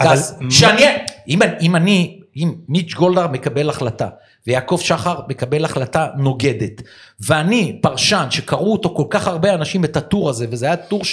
אבל 0.00 0.08
כעס. 0.08 0.34
מה- 0.40 0.50
שאני, 0.50 0.82
אם, 1.28 1.42
אני- 1.42 1.52
אם 1.60 1.76
אני, 1.76 2.20
אם 2.36 2.54
מיץ' 2.68 2.94
גולדהר 2.94 3.26
מקבל 3.28 3.70
החלטה, 3.70 4.08
ויעקב 4.46 4.78
שחר 4.82 5.20
מקבל 5.28 5.64
החלטה 5.64 6.06
נוגדת, 6.16 6.82
ואני 7.26 7.78
פרשן 7.82 8.26
שקראו 8.30 8.72
אותו 8.72 8.94
כל 8.96 9.04
כך 9.10 9.26
הרבה 9.28 9.54
אנשים 9.54 9.84
את 9.84 9.96
הטור 9.96 10.30
הזה, 10.30 10.46
וזה 10.50 10.66
היה 10.66 10.76
טור 10.76 11.04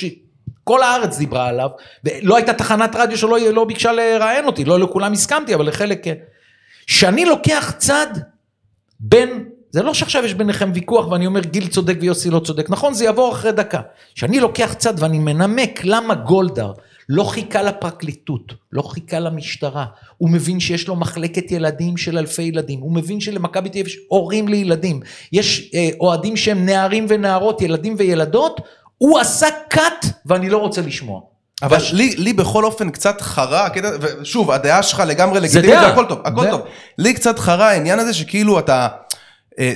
שכל 0.61 0.83
הארץ 0.83 1.17
דיברה 1.17 1.47
עליו, 1.47 1.69
ולא 2.03 2.35
הייתה 2.35 2.53
תחנת 2.53 2.95
רדיו 2.95 3.17
שלא 3.17 3.39
לא 3.39 3.63
ביקשה 3.63 3.91
לראיין 3.91 4.45
אותי, 4.45 4.65
לא 4.65 4.79
לכולם 4.79 5.13
הסכמתי, 5.13 5.55
אבל 5.55 5.67
לחלק 5.67 6.03
כן. 6.03 6.15
שאני 6.87 7.25
לוקח 7.25 7.73
צד 7.77 8.07
בין, 8.99 9.45
זה 9.71 9.83
לא 9.83 9.93
שעכשיו 9.93 10.25
יש 10.25 10.33
ביניכם 10.33 10.71
ויכוח 10.73 11.07
ואני 11.07 11.25
אומר 11.25 11.41
גיל 11.41 11.67
צודק 11.67 11.97
ויוסי 12.01 12.29
לא 12.29 12.39
צודק, 12.39 12.69
נכון 12.69 12.93
זה 12.93 13.05
יעבור 13.05 13.31
אחרי 13.31 13.51
דקה. 13.51 13.81
שאני 14.15 14.39
לוקח 14.39 14.73
צד 14.73 14.93
ואני 14.97 15.19
מנמק 15.19 15.79
למה 15.83 16.15
גולדהר 16.15 16.73
לא 17.09 17.23
חיכה 17.23 17.61
לפרקליטות, 17.61 18.53
לא 18.71 18.81
חיכה 18.81 19.19
למשטרה, 19.19 19.85
הוא 20.17 20.29
מבין 20.29 20.59
שיש 20.59 20.87
לו 20.87 20.95
מחלקת 20.95 21.51
ילדים 21.51 21.97
של 21.97 22.17
אלפי 22.17 22.41
ילדים, 22.41 22.79
הוא 22.79 22.91
מבין 22.91 23.19
שלמכבי 23.19 23.69
תל 23.69 23.77
אביב 23.77 23.87
יש 23.87 23.99
הורים 24.07 24.47
לילדים, 24.47 24.99
יש 25.31 25.71
אה, 25.73 25.89
אוהדים 25.99 26.37
שהם 26.37 26.65
נערים 26.65 27.05
ונערות, 27.09 27.61
ילדים 27.61 27.95
וילדות, 27.97 28.61
הוא 29.01 29.19
עשה 29.19 29.47
cut 29.73 30.07
ואני 30.25 30.49
לא 30.49 30.57
רוצה 30.57 30.81
לשמוע. 30.81 31.21
אבל 31.63 31.77
לי, 31.93 32.15
לי 32.17 32.33
בכל 32.33 32.65
אופן 32.65 32.89
קצת 32.89 33.21
חרה, 33.21 33.67
ושוב, 34.01 34.51
הדעה 34.51 34.83
שלך 34.83 35.03
לגמרי 35.07 35.39
לגיטימית. 35.39 35.79
והכל 35.83 36.05
טוב, 36.09 36.19
הכל 36.25 36.41
דעה. 36.41 36.51
טוב. 36.51 36.61
לי 36.97 37.13
קצת 37.13 37.39
חרה 37.39 37.69
העניין 37.69 37.99
הזה 37.99 38.13
שכאילו 38.13 38.59
אתה 38.59 38.87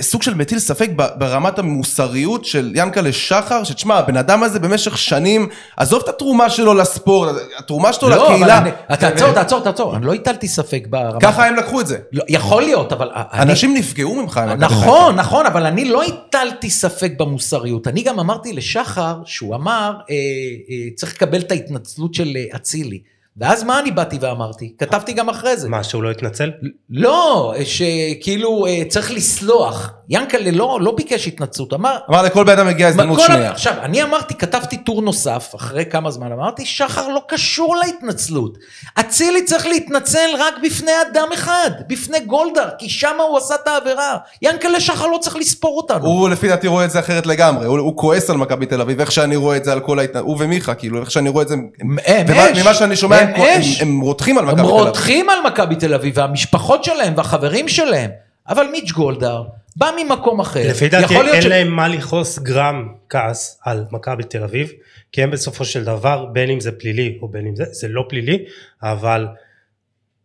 סוג 0.00 0.22
של 0.22 0.34
מטיל 0.34 0.58
ספק 0.58 0.90
ברמת 1.18 1.58
המוסריות 1.58 2.44
של 2.44 2.72
ינקלה 2.74 3.12
שחר, 3.12 3.64
שתשמע, 3.64 3.94
הבן 3.94 4.16
אדם 4.16 4.42
הזה 4.42 4.58
במשך 4.58 4.98
שנים, 4.98 5.48
עזוב 5.76 6.02
את 6.02 6.08
התרומה 6.08 6.50
שלו 6.50 6.74
לספורט, 6.74 7.34
התרומה 7.58 7.92
שלו 7.92 8.08
לא, 8.08 8.26
אבל 8.26 8.34
לקהילה. 8.34 8.58
אני- 8.58 8.70
תעצור, 8.96 9.32
תעצור, 9.32 9.60
תעצור, 9.60 9.96
אני 9.96 10.06
לא 10.06 10.14
הטלתי 10.14 10.48
ספק 10.48 10.82
ברמה. 10.90 11.20
ככה 11.20 11.46
הם 11.46 11.54
לקחו 11.56 11.80
את 11.80 11.86
זה. 11.86 11.98
לא, 12.12 12.24
יכול 12.28 12.62
להיות, 12.62 12.92
אבל... 12.92 13.10
אני- 13.14 13.42
אנשים 13.42 13.74
נפגעו 13.74 14.14
ממך. 14.22 14.40
נכון, 14.58 15.14
נכון, 15.16 15.46
אבל 15.46 15.66
אני 15.66 15.84
לא 15.84 16.02
הטלתי 16.02 16.70
ספק 16.70 17.12
במוסריות. 17.18 17.88
אני 17.88 18.02
גם 18.02 18.20
אמרתי 18.20 18.52
לשחר, 18.52 19.16
שהוא 19.24 19.54
אמר, 19.54 19.92
אה, 20.10 20.14
אה, 20.70 20.76
צריך 20.96 21.14
לקבל 21.14 21.40
את 21.40 21.50
ההתנצלות 21.50 22.14
של 22.14 22.36
אה, 22.36 22.56
אצילי. 22.56 23.00
ואז 23.38 23.64
מה 23.64 23.78
אני 23.78 23.90
באתי 23.90 24.18
ואמרתי? 24.20 24.74
כתבתי 24.78 25.12
גם 25.12 25.28
אחרי 25.28 25.56
זה. 25.56 25.68
מה, 25.68 25.84
שהוא 25.84 26.02
לא 26.02 26.10
התנצל? 26.10 26.50
לא, 26.90 27.54
שכאילו 27.64 28.66
אה, 28.66 28.82
צריך 28.88 29.10
לסלוח. 29.10 29.92
ינקלה 30.08 30.50
לא, 30.50 30.78
לא 30.80 30.92
ביקש 30.96 31.26
התנצלות, 31.28 31.72
אמר... 31.72 31.96
אמר 32.10 32.22
לכל 32.22 32.44
בן 32.44 32.52
אדם 32.52 32.66
מגיעה 32.66 32.88
הזדמנות 32.90 33.20
שנייה. 33.20 33.50
עכשיו, 33.50 33.72
אני 33.82 34.02
אמרתי, 34.02 34.34
כתבתי 34.34 34.76
טור 34.76 35.02
נוסף, 35.02 35.52
אחרי 35.56 35.84
כמה 35.90 36.10
זמן, 36.10 36.32
אמרתי, 36.32 36.66
שחר 36.66 37.08
לא 37.08 37.20
קשור 37.28 37.76
להתנצלות. 37.76 38.58
אצילי 39.00 39.44
צריך 39.44 39.66
להתנצל 39.66 40.28
רק 40.38 40.54
בפני 40.64 40.90
אדם 41.10 41.28
אחד, 41.34 41.70
בפני 41.88 42.20
גולדהר, 42.20 42.68
כי 42.78 42.88
שם 42.88 43.16
הוא 43.28 43.38
עשה 43.38 43.54
את 43.54 43.68
העבירה. 43.68 44.16
ינקלה 44.42 44.80
שחר 44.80 45.06
לא 45.06 45.18
צריך 45.20 45.36
לספור 45.36 45.76
אותנו. 45.76 46.06
הוא 46.06 46.28
לפי 46.28 46.48
דעתי 46.48 46.66
רואה 46.68 46.84
את 46.84 46.90
זה 46.90 46.98
אחרת 47.00 47.26
לגמרי, 47.26 47.66
הוא, 47.66 47.78
הוא 47.78 47.96
כועס 47.96 48.30
על 48.30 48.36
מכבי 48.36 48.66
תל 48.66 48.80
אביב, 48.80 49.00
איך 49.00 49.12
שאני 49.12 49.36
רואה 49.36 49.56
את 49.56 49.64
זה 49.64 49.72
על 49.72 49.80
כל 49.80 49.98
ההתנהלות, 49.98 50.28
הוא 50.28 50.36
ומיכה, 50.40 50.74
כאילו, 50.74 51.00
איך 51.00 51.10
שאני 51.10 51.28
רואה 51.28 51.42
את 51.42 51.48
זה, 51.48 51.54
הם- 51.54 51.96
הם 52.06 52.26
אש. 52.30 52.58
ממה 52.62 52.74
שאני 52.74 52.96
שומע, 52.96 53.16
הם, 53.16 53.28
הם 53.28 53.42
הם. 53.42 53.60
הם 53.80 54.00
רותחים 54.00 54.38
על 54.38 54.44
מכבי 54.44 54.60
הם 54.60 54.66
תל 54.66 54.72
אביב. 54.72 54.86
רותחים 54.86 55.30
על 55.30 55.38
מכבי 55.46 55.76
תל 55.76 55.94
אביב, 55.94 56.14
והמשפחות 56.18 56.84
שלהם, 56.84 57.12
והחברים 57.16 57.68
שלהם. 57.68 58.10
אבל 58.48 58.66
מיץ' 58.72 58.90
גולדהר 58.92 59.42
בא 59.76 59.90
ממקום 59.98 60.40
אחר. 60.40 60.70
לפי 60.70 60.88
דעתי 60.88 61.16
אין 61.16 61.42
ש- 61.42 61.46
להם 61.46 61.68
מה 61.68 61.88
לכעוס 61.88 62.38
גרם 62.38 62.88
כעס 63.08 63.58
על 63.64 63.84
מכבי 63.90 64.22
תל 64.22 64.42
אביב, 64.42 64.70
כי 65.12 65.22
הם 65.22 65.30
בסופו 65.30 65.64
של 65.64 65.84
דבר, 65.84 66.24
בין 66.32 66.50
אם 66.50 66.60
זה 66.60 66.72
פלילי 66.72 67.18
או 67.22 67.28
בין 67.28 67.46
אם 67.46 67.56
זה, 67.56 67.64
זה 67.70 67.88
לא 67.88 68.04
פלילי, 68.08 68.38
אבל 68.82 69.26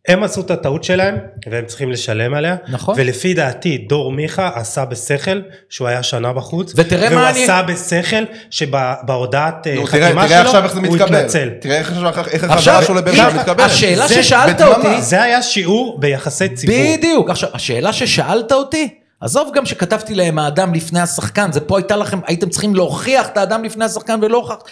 הם 0.08 0.22
עשו 0.22 0.40
את 0.40 0.50
הטעות 0.50 0.84
שלהם 0.84 1.16
והם 1.50 1.64
צריכים 1.66 1.90
לשלם 1.92 2.34
עליה. 2.34 2.56
נכון. 2.68 2.94
ולפי 2.98 3.34
דעתי 3.34 3.78
דור 3.78 4.12
מיכה 4.12 4.50
עשה 4.54 4.84
בשכל 4.84 5.40
שהוא 5.68 5.88
היה 5.88 6.02
שנה 6.02 6.32
בחוץ. 6.32 6.72
ותראה 6.76 7.10
מה 7.10 7.30
אני- 7.30 7.38
והוא 7.38 7.44
עשה 7.44 7.62
בשכל 7.62 8.24
שבהודעת 8.50 9.66
אה, 9.66 9.74
נו, 9.74 9.86
תראה, 9.86 10.06
חתימה 10.06 10.28
תראה 10.28 10.38
שלו 10.40 10.46
עכשיו 10.48 10.64
איך 10.64 10.72
זה 10.74 10.80
הוא 10.80 10.96
מתקבל. 10.96 11.14
התנצל. 11.16 11.50
תראה 11.60 11.78
איך 11.78 11.92
איך 11.92 12.44
עכשיו, 12.44 12.74
החברה 12.74 12.82
שלו 12.86 12.94
לבאר 12.94 13.14
שבע 13.14 13.32
מתקבלת. 13.40 13.60
השאלה 13.70 14.08
זה 14.08 14.22
ששאלת. 14.22 14.60
אותי, 14.62 15.02
זה 15.02 15.22
היה 15.22 15.42
שיעור 15.42 16.00
ביחסי 16.00 16.48
ציבור. 16.48 16.76
בדיוק. 16.98 17.30
עכשיו, 17.30 17.48
השאלה 17.54 17.92
ששאלת 17.92 18.52
אותי, 18.52 18.88
עזוב 19.22 19.50
גם 19.54 19.66
שכתבתי 19.66 20.14
להם 20.14 20.38
האדם 20.38 20.74
לפני 20.74 21.00
השחקן, 21.00 21.52
זה 21.52 21.60
פה 21.60 21.78
הייתה 21.78 21.96
לכם, 21.96 22.20
הייתם 22.26 22.48
צריכים 22.48 22.74
להוכיח 22.74 23.28
את 23.28 23.36
האדם 23.36 23.64
לפני 23.64 23.84
השחקן 23.84 24.18
ולא 24.22 24.36
הוכחת. 24.36 24.62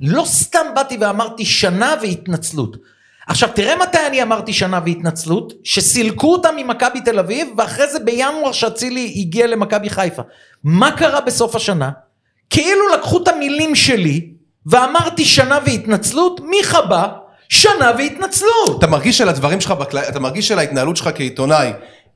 לא 0.00 0.24
סתם 0.26 0.66
באתי 0.74 0.96
ואמרתי 1.00 1.44
שנה 1.44 1.94
והתנצלות. 2.02 2.76
עכשיו, 3.26 3.48
תראה 3.54 3.76
מתי 3.76 3.98
אני 4.06 4.22
אמרתי 4.22 4.52
שנה 4.52 4.80
והתנצלות, 4.84 5.52
שסילקו 5.64 6.32
אותם 6.32 6.54
ממכבי 6.56 7.00
תל 7.00 7.18
אביב, 7.18 7.48
ואחרי 7.56 7.90
זה 7.90 8.00
בינואר 8.00 8.52
שאצילי 8.52 9.14
הגיע 9.16 9.46
למכבי 9.46 9.90
חיפה. 9.90 10.22
מה 10.64 10.90
קרה 10.90 11.20
בסוף 11.20 11.56
השנה? 11.56 11.90
כאילו 12.50 12.88
לקחו 12.94 13.22
את 13.22 13.28
המילים 13.28 13.74
שלי, 13.74 14.30
ואמרתי 14.66 15.24
שנה 15.24 15.58
והתנצלות, 15.66 16.40
מיכה 16.40 16.82
בא, 16.82 17.08
שנה 17.48 17.92
והתנצלות. 17.98 18.78
אתה 18.78 18.86
מרגיש 18.86 19.18
שלדברים 19.18 19.60
שלך. 19.60 19.74
אתה 20.08 20.20
מרגיש 20.20 20.48
שלהתנהלות 20.48 20.96
שלך 20.96 21.10
כעיתונאי, 21.14 21.72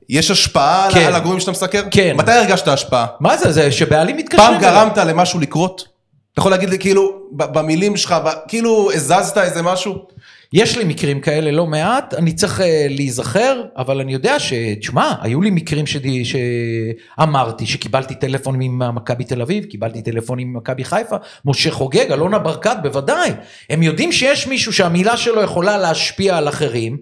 יש 0.09 0.31
השפעה 0.31 0.87
כן. 0.91 1.05
על 1.05 1.15
הגורמים 1.15 1.39
שאתה 1.39 1.51
מסקר? 1.51 1.81
כן. 1.91 2.15
מתי 2.17 2.31
הרגשת 2.31 2.67
השפעה? 2.67 3.05
מה 3.19 3.37
זה, 3.37 3.51
זה 3.51 3.71
שבעלים 3.71 4.17
מתקשרים 4.17 4.47
פעם. 4.47 4.61
גרמת 4.61 4.97
למשהו 4.97 5.39
לקרות? 5.39 5.87
אתה 6.33 6.39
יכול 6.39 6.51
להגיד 6.51 6.69
לי 6.69 6.79
כאילו, 6.79 7.19
במילים 7.31 7.97
שלך, 7.97 8.15
כאילו 8.47 8.91
הזזת 8.91 9.37
איזה 9.37 9.61
משהו? 9.61 10.05
יש 10.53 10.77
לי 10.77 10.83
מקרים 10.83 11.21
כאלה 11.21 11.51
לא 11.51 11.67
מעט, 11.67 12.13
אני 12.13 12.33
צריך 12.33 12.59
uh, 12.59 12.63
להיזכר, 12.89 13.61
אבל 13.77 13.99
אני 13.99 14.13
יודע 14.13 14.39
ש... 14.39 14.53
תשמע, 14.79 15.13
היו 15.21 15.41
לי 15.41 15.49
מקרים 15.49 15.85
שדי, 15.85 16.23
שאמרתי 16.25 17.65
שקיבלתי 17.65 18.15
טלפון 18.15 18.55
ממכבי 18.59 19.23
תל 19.23 19.41
אביב, 19.41 19.65
קיבלתי 19.65 20.01
טלפונים 20.01 20.53
ממכבי 20.53 20.83
חיפה, 20.83 21.15
משה 21.45 21.71
חוגג, 21.71 22.11
אלונה 22.11 22.39
ברקת, 22.39 22.75
בוודאי. 22.83 23.31
הם 23.69 23.83
יודעים 23.83 24.11
שיש 24.11 24.47
מישהו 24.47 24.73
שהמילה 24.73 25.17
שלו 25.17 25.41
יכולה 25.41 25.77
להשפיע 25.77 26.37
על 26.37 26.49
אחרים. 26.49 26.97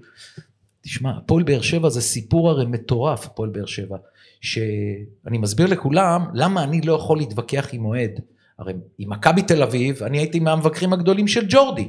תשמע, 0.82 1.12
הפועל 1.18 1.44
באר 1.44 1.62
שבע 1.62 1.90
זה 1.90 2.02
סיפור 2.02 2.50
הרי 2.50 2.66
מטורף, 2.66 3.26
הפועל 3.26 3.50
באר 3.50 3.66
שבע. 3.66 3.98
שאני 4.42 5.38
מסביר 5.38 5.68
לכולם 5.68 6.26
למה 6.34 6.64
אני 6.64 6.82
לא 6.82 6.94
יכול 6.94 7.18
להתווכח 7.18 7.68
עם 7.72 7.86
אוהד. 7.86 8.12
הרי 8.60 8.74
עם 8.98 9.10
מכבי 9.10 9.42
תל 9.42 9.64
אביב, 9.64 10.04
אני 10.04 10.18
הייתי 10.18 10.40
מהמבקרים 10.40 10.94
הגדולים 10.94 11.28
של 11.28 11.46
ג'ורדי. 11.50 11.88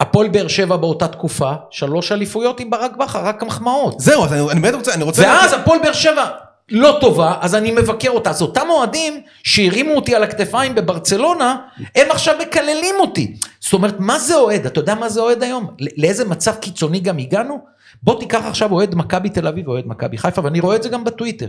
הפועל 0.00 0.28
באר 0.28 0.48
שבע 0.48 0.76
באותה 0.76 1.08
תקופה, 1.08 1.52
שלוש 1.70 2.12
אליפויות 2.12 2.60
עם 2.60 2.70
ברק 2.70 2.96
בכר, 2.96 3.24
רק 3.24 3.42
מחמאות. 3.42 4.00
זהו, 4.00 4.24
אז 4.24 4.32
אני, 4.32 4.50
אני 4.50 4.60
באמת 4.60 4.74
רוצה, 4.74 4.94
אני 4.94 5.04
רוצה... 5.04 5.22
ואז 5.22 5.52
הפועל 5.52 5.78
באר 5.82 5.92
שבע 5.92 6.24
לא 6.70 6.98
טובה, 7.00 7.34
אז 7.40 7.54
אני 7.54 7.70
מבקר 7.70 8.10
אותה. 8.10 8.30
אז 8.30 8.42
אותם 8.42 8.66
אוהדים 8.70 9.22
שהרימו 9.42 9.94
אותי 9.94 10.14
על 10.14 10.22
הכתפיים 10.22 10.74
בברצלונה, 10.74 11.56
הם 11.94 12.10
עכשיו 12.10 12.34
מקללים 12.42 12.94
אותי. 13.00 13.36
זאת 13.60 13.72
אומרת, 13.72 13.94
מה 13.98 14.18
זה 14.18 14.36
אוהד? 14.36 14.66
אתה 14.66 14.80
יודע 14.80 14.94
מה 14.94 15.08
זה 15.08 15.20
אוהד 15.20 15.42
היום? 15.42 15.66
לאיזה 15.96 16.24
מצב 16.24 16.54
קיצוני 16.54 17.00
גם 17.00 17.18
הגענו? 17.18 17.58
בוא 18.02 18.20
תיקח 18.20 18.40
עכשיו 18.48 18.72
אוהד 18.72 18.94
מכבי 18.94 19.28
תל 19.28 19.46
אביב 19.46 19.68
ואוהד 19.68 19.84
מכבי 19.86 20.18
חיפה, 20.18 20.44
ואני 20.44 20.60
רואה 20.60 20.76
את 20.76 20.82
זה 20.82 20.88
גם 20.88 21.04
בטוויטר. 21.04 21.46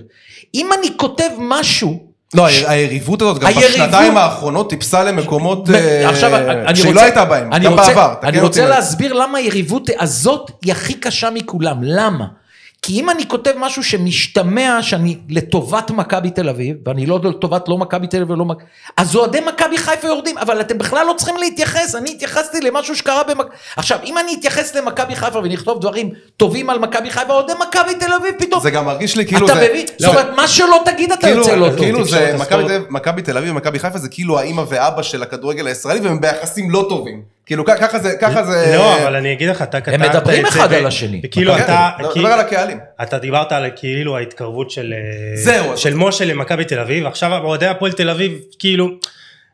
אם 0.56 0.70
אני 0.80 0.88
כותב 0.98 1.30
משהו... 1.40 2.04
לא, 2.34 2.48
ה- 2.48 2.72
היריבות 2.72 3.22
הזאת 3.22 3.40
גם 3.40 3.48
היריבות- 3.48 3.72
בשנתיים 3.72 4.18
האחרונות 4.18 4.70
טיפסה 4.70 5.04
למקומות 5.04 5.70
אה, 5.70 6.10
עכשיו, 6.10 6.36
אני 6.36 6.76
שהיא 6.76 6.96
לא 6.96 7.02
הייתה 7.02 7.26
בהם, 7.26 7.50
גם 7.66 7.72
רוצה- 7.74 7.88
בעבר. 7.88 8.14
אני 8.24 8.40
רוצה 8.40 8.68
להסביר 8.70 9.14
למה 9.14 9.38
היריבות 9.38 9.90
הזאת 10.00 10.52
היא 10.62 10.72
הכי 10.72 10.94
קשה 10.94 11.30
מכולם, 11.30 11.78
למה? 11.84 12.26
כי 12.86 13.00
אם 13.00 13.10
אני 13.10 13.28
כותב 13.28 13.52
משהו 13.58 13.84
שמשתמע 13.84 14.78
שאני 14.82 15.18
לטובת 15.30 15.92
מכבי 15.92 16.30
תל 16.30 16.50
אביב, 16.50 16.78
ואני 16.86 17.06
לא 17.06 17.20
לטובת 17.24 17.70
לא 17.70 17.78
מכבי 17.78 18.08
תל 18.08 18.18
אביב 18.18 18.30
ולא 18.30 18.46
מכבי, 18.46 18.64
אז 18.98 19.16
אוהדי 19.16 19.40
מכבי 19.40 19.78
חיפה 19.78 20.08
יורדים, 20.08 20.38
אבל 20.38 20.62
אתם 20.62 20.78
בכלל 20.78 21.06
לא 21.08 21.14
צריכים 21.18 21.36
להתייחס, 21.38 21.96
אני 21.96 22.12
התייחסתי 22.12 22.62
למשהו 22.62 22.96
שקרה 22.96 23.24
במכבי... 23.24 23.50
עכשיו, 23.78 24.00
אם 24.06 24.18
אני 24.18 24.36
אתייחס 24.40 24.76
למכבי 24.76 25.16
חיפה 25.16 25.40
ונכתוב 25.40 25.82
דברים 25.82 26.10
טובים 26.38 26.70
על 26.70 26.80
מכבי 26.80 27.12
חיפה, 27.12 27.34
אוהדי 27.34 27.54
מכבי 27.68 27.96
תל 28.00 28.14
אביב 28.14 28.36
פתאום... 28.40 28.62
זה 28.62 28.72
גם 28.72 28.86
מרגיש 28.86 29.18
לי 29.18 29.26
כאילו 29.26 29.46
אתה 29.46 29.56
זה... 29.56 29.68
מבין? 29.70 29.88
זה- 29.88 29.94
זאת 30.00 30.10
אומרת, 30.10 30.36
מה 30.36 30.48
שלא 30.48 30.82
תגיד 30.86 31.12
אתה 31.12 31.22
כאילו, 31.22 31.38
יוצא 31.40 31.56
לא 31.56 31.70
טוב. 31.70 31.78
כאילו 31.78 32.06
זה 32.06 32.36
אביב- 32.52 32.82
מכבי 32.90 33.22
תל 33.22 33.38
אביב 33.38 33.52
ומכבי 33.52 33.80
חיפה 33.80 33.98
זה 33.98 34.10
כאילו 34.10 34.40
האימא 34.40 34.64
ואבא 34.70 35.02
של 35.02 35.24
הכדורגל 35.24 35.68
הישראלי 35.68 36.00
והם 36.00 36.22
ביחסים 36.22 36.70
לא 36.72 36.86
טובים. 36.90 37.33
כאילו 37.46 37.66
כ- 37.66 37.70
ככה 37.80 38.00
זה, 38.00 38.16
ככה 38.22 38.44
זה... 38.44 38.74
לא, 38.78 38.98
אבל 39.04 39.16
אני 39.16 39.34
אגיד 39.34 39.50
לך, 39.50 39.62
אתה 39.62 39.82
כתבת 39.82 39.94
את 39.94 40.12
זה... 40.14 40.20
מדברים 40.20 40.46
אחד 40.46 40.74
על 40.74 40.86
השני. 40.86 41.22
וכאילו 41.26 41.54
כן, 41.54 41.62
אתה... 41.64 41.90
לא, 42.00 42.10
כאילו- 42.14 42.26
דבר 42.26 42.34
על 42.34 42.40
הקהלים. 42.40 42.80
אתה 43.02 43.18
דיברת 43.18 43.52
על 43.52 43.66
כאילו 43.76 44.18
ההתקרבות 44.18 44.72
של... 44.72 44.94
אה, 44.94 45.38
זהו, 45.38 45.78
של 45.78 45.94
משה 45.94 46.26
למכבי 46.26 46.66
תל 46.66 46.80
אביב, 46.80 47.06
עכשיו 47.06 47.44
אוהדי 47.44 47.68
הפועל 47.68 47.92
תל 47.92 48.10
אביב, 48.10 48.32
כאילו... 48.60 48.88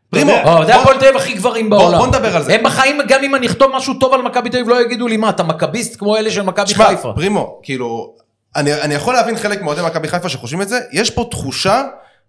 פרימו, 0.09 0.31
יודע, 0.31 0.53
אוהדי 0.53 0.73
הפועל 0.73 0.97
תל 0.99 1.05
אביב 1.05 1.17
הכי 1.17 1.33
גברים 1.33 1.69
בעולם. 1.69 1.97
בוא 1.97 2.07
נדבר 2.07 2.35
על 2.35 2.43
זה. 2.43 2.53
הם 2.55 2.63
בחיים, 2.63 2.99
גם 3.07 3.23
אם 3.23 3.35
אני 3.35 3.47
אכתוב 3.47 3.71
משהו 3.75 3.93
טוב 3.93 4.13
על 4.13 4.21
מכבי 4.21 4.49
תל 4.49 4.57
אביב, 4.57 4.69
לא 4.69 4.81
יגידו 4.81 5.07
לי 5.07 5.17
מה, 5.17 5.29
אתה 5.29 5.43
מכביסט 5.43 5.99
כמו 5.99 6.17
אלה 6.17 6.31
של 6.31 6.41
מכבי 6.41 6.65
תשמע, 6.65 6.85
חיפה. 6.87 7.11
פרימו, 7.15 7.59
כאילו, 7.63 8.13
אני, 8.55 8.73
אני 8.73 8.95
יכול 8.95 9.13
להבין 9.13 9.37
חלק 9.37 9.61
מאוהדי 9.61 9.81
מכבי 9.81 10.07
חיפה 10.07 10.29
שחושבים 10.29 10.61
את 10.61 10.69
זה, 10.69 10.79
יש 10.91 11.09
פה 11.09 11.27
תחושה, 11.31 11.83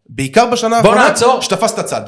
בעיקר 0.09 0.47
בשנה 0.47 0.77
האחרונה. 0.77 1.07
שתפסת 1.41 1.85
צד. 1.85 2.03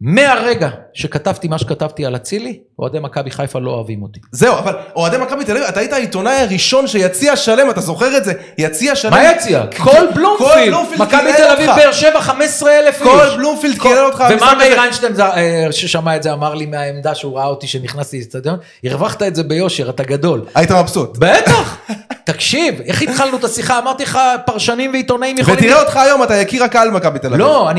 מהרגע 0.00 0.68
שכתבתי 0.94 1.48
מה 1.48 1.58
שכתבתי 1.58 2.06
על 2.06 2.16
אצילי, 2.16 2.58
אוהדי 2.78 2.98
מכבי 3.00 3.30
חיפה 3.30 3.58
לא 3.58 3.70
אוהבים 3.70 4.02
אותי. 4.02 4.20
זהו, 4.32 4.58
אבל 4.58 4.76
אוהדי 4.96 5.16
מכבי 5.16 5.44
תל 5.44 5.52
אביב, 5.52 5.64
אתה 5.64 5.80
היית 5.80 5.92
העיתונאי 5.92 6.32
הראשון 6.32 6.86
שיציע 6.86 7.36
שלם, 7.36 7.70
אתה 7.70 7.80
זוכר 7.80 8.16
את 8.16 8.24
זה? 8.24 8.32
יציע 8.58 8.96
שלם. 8.96 9.10
מה 9.10 9.24
יציע? 9.24 9.64
כל 9.76 10.06
בלומפילד, 10.14 10.74
מכבי 10.98 11.32
תל 11.36 11.50
אביב. 11.52 11.70
באר 11.76 11.92
שבע, 11.92 12.20
15 12.20 12.78
אלף 12.78 13.02
איש. 13.02 13.08
כל 13.08 13.36
בלומפילד 13.36 13.78
קילל 13.78 14.04
אותך. 14.04 14.24
ומה 14.30 14.54
מאיר. 14.54 14.80
איינשטיין 14.80 15.12
אה, 15.20 15.66
ששמע 15.70 16.16
את 16.16 16.22
זה 16.22 16.32
אמר 16.32 16.54
לי 16.54 16.66
מהעמדה 16.66 17.14
שהוא 17.14 17.36
ראה 17.36 17.46
אותי 17.46 17.66
שנכנסתי 17.66 18.18
לאצטדיון? 18.18 18.58
הרווחת 18.84 19.22
את 19.22 19.34
זה 19.34 19.42
ביושר, 19.42 19.90
אתה 19.90 20.02
גדול. 20.02 20.44
היית 20.54 20.70
מבסוט. 20.70 21.18
בטח, 21.18 21.78
תקשיב, 22.24 22.80
איך 22.80 23.02
התחלנו 23.02 23.36
את 23.36 23.44
השיחה? 23.44 23.78
אמרתי 23.78 24.02
לך, 24.02 24.18
פרשנים 24.46 24.90
ועיתונאים 24.92 25.38
יכולים... 25.38 25.58
ותראה 25.58 25.80
אותך 25.80 25.96
היום, 25.96 26.22
אתה 26.22 26.36
יקיר 26.36 26.64
הקהל 26.64 26.90
מכבי 26.90 27.18
תל 27.18 27.26
אביב. 27.26 27.38
לא, 27.40 27.70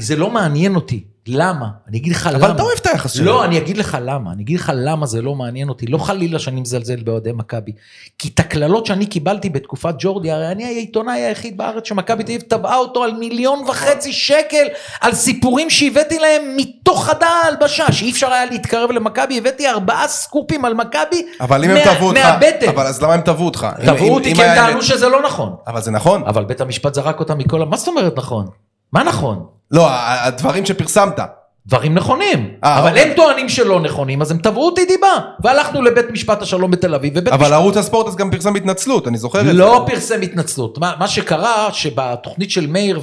זה 0.00 0.16
לא 0.16 0.30
מעניין 0.30 0.74
אותי. 0.74 1.13
למה? 1.28 1.66
אני 1.88 1.98
אגיד 1.98 2.12
לך 2.12 2.28
למה. 2.32 2.46
אבל 2.46 2.54
אתה 2.54 2.62
אוהב 2.62 2.78
את 2.80 2.86
היחס 2.86 3.12
שלו. 3.12 3.24
לא, 3.24 3.44
אני 3.44 3.58
אגיד 3.58 3.76
לך 3.76 3.98
למה. 4.02 4.32
אני 4.32 4.42
אגיד 4.42 4.60
לך 4.60 4.72
למה 4.74 5.06
זה 5.06 5.22
לא 5.22 5.34
מעניין 5.34 5.68
אותי. 5.68 5.86
לא 5.86 5.98
חלילה 5.98 6.38
שאני 6.38 6.60
מזלזל 6.60 7.02
באוהדי 7.02 7.30
מכבי. 7.32 7.72
כי 8.18 8.30
את 8.34 8.40
הקללות 8.40 8.86
שאני 8.86 9.06
קיבלתי 9.06 9.50
בתקופת 9.50 9.94
ג'ורדי, 9.98 10.30
הרי 10.30 10.52
אני 10.52 10.64
העיתונאי 10.64 11.20
היחיד 11.20 11.56
בארץ 11.56 11.88
שמכבי 11.88 12.24
תל 12.24 12.32
אביב 12.32 12.40
תבעה 12.48 12.76
אותו 12.76 13.04
על 13.04 13.12
מיליון 13.12 13.64
וחצי 13.68 14.12
שקל, 14.12 14.66
על 15.00 15.12
סיפורים 15.14 15.70
שהבאתי 15.70 16.18
להם 16.18 16.42
מתוך 16.56 17.06
חדר 17.06 17.26
ההלבשה, 17.26 17.92
שאי 17.92 18.10
אפשר 18.10 18.32
היה 18.32 18.44
להתקרב 18.44 18.90
למכבי, 18.90 19.38
הבאתי 19.38 19.68
ארבעה 19.68 20.08
סקופים 20.08 20.64
על 20.64 20.74
מכבי, 20.74 21.26
אבל 21.40 21.64
אם 21.64 21.70
הם 21.70 21.94
תבעו 21.94 22.08
אותך, 22.08 22.24
מהבטן. 22.24 22.68
אבל 22.68 22.86
אז 22.86 23.02
למה 23.02 23.14
הם 23.14 23.20
תבעו 23.20 23.44
אותך? 23.44 23.66
תבעו 23.86 24.14
אותי 24.14 24.34
כי 24.34 24.44
הם 24.44 24.54
טענו 24.54 24.82
שזה 24.82 25.08
לא 25.08 25.22
נכון. 25.22 25.54
אבל 25.66 25.82
זה 25.82 25.90
נכון. 25.90 26.22
אבל 26.26 26.44
בית 26.44 26.60
המשפט 26.60 26.94
זרק 26.94 27.20
אותם 27.20 27.38
מכל. 27.38 27.64
מה 27.64 27.76
זאת 27.76 27.88
אומרת 27.88 28.18
נכון? 28.18 28.46
מה 28.94 29.02
נכון? 29.02 29.46
לא, 29.70 29.88
הדברים 29.90 30.66
שפרסמת. 30.66 31.20
דברים 31.66 31.94
נכונים, 31.94 32.54
אה, 32.64 32.78
אבל 32.78 32.88
אוקיי. 32.88 33.02
הם 33.02 33.16
טוענים 33.16 33.48
שלא 33.48 33.80
נכונים, 33.80 34.22
אז 34.22 34.30
הם 34.30 34.38
תבעו 34.38 34.66
אותי 34.66 34.84
דיבה, 34.84 35.12
והלכנו 35.44 35.82
לבית 35.82 36.10
משפט 36.10 36.42
השלום 36.42 36.70
בתל 36.70 36.94
אביב, 36.94 37.12
ובית 37.16 37.32
אבל 37.32 37.42
משפט 37.42 37.52
ערוץ 37.52 37.76
הספורט 37.76 38.06
אז 38.06 38.16
גם 38.16 38.30
פרסם 38.30 38.54
התנצלות, 38.54 39.08
אני 39.08 39.18
זוכר 39.18 39.40
את 39.40 39.44
זה. 39.44 39.52
לא 39.52 39.84
פרסם 39.86 40.22
התנצלות. 40.22 40.78
מה, 40.78 40.92
מה 40.98 41.08
שקרה, 41.08 41.68
שבתוכנית 41.72 42.50
של 42.50 42.66
מאיר 42.66 43.00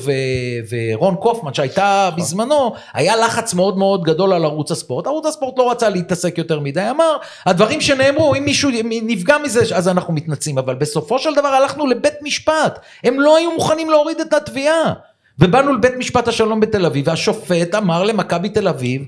ורון 0.70 1.16
קופמן 1.16 1.54
שהייתה 1.54 2.10
בזמנו, 2.18 2.74
היה 2.94 3.16
לחץ 3.16 3.54
מאוד 3.54 3.78
מאוד 3.78 4.04
גדול 4.04 4.34
על 4.34 4.46
ערוץ 4.46 4.72
הספורט. 4.72 5.08
ערוץ 5.08 5.26
הספורט 5.26 5.58
לא 5.58 5.72
רצה 5.72 5.89
להתעסק 5.89 6.38
יותר 6.38 6.60
מדי, 6.60 6.89
אמר, 6.89 7.18
הדברים 7.46 7.82
שנאמרו, 7.82 8.36
אם 8.36 8.46
מישהו 8.46 8.70
נפגע 8.84 9.38
מזה, 9.38 9.76
אז 9.76 9.88
אנחנו 9.88 10.14
מתנצלים, 10.14 10.58
אבל 10.58 10.76
בסופו 10.76 11.20
של 11.20 11.36
דבר 11.36 11.48
הלכנו 11.48 11.88
לבית 11.88 12.16
משפט, 12.22 12.80
הם 13.04 13.20
לא 13.20 13.38
היו 13.38 13.52
מוכנים 13.52 13.89
להוריד 13.89 14.20
את 14.20 14.34
התביעה. 14.34 14.94
ובאנו 15.42 15.74
לבית 15.74 15.94
משפט 15.98 16.28
השלום 16.28 16.60
בתל 16.60 16.86
אביב, 16.86 17.08
והשופט 17.08 17.76
אמר 17.76 18.04
למכבי 18.04 18.50
תל 18.50 18.68
אביב, 18.68 19.02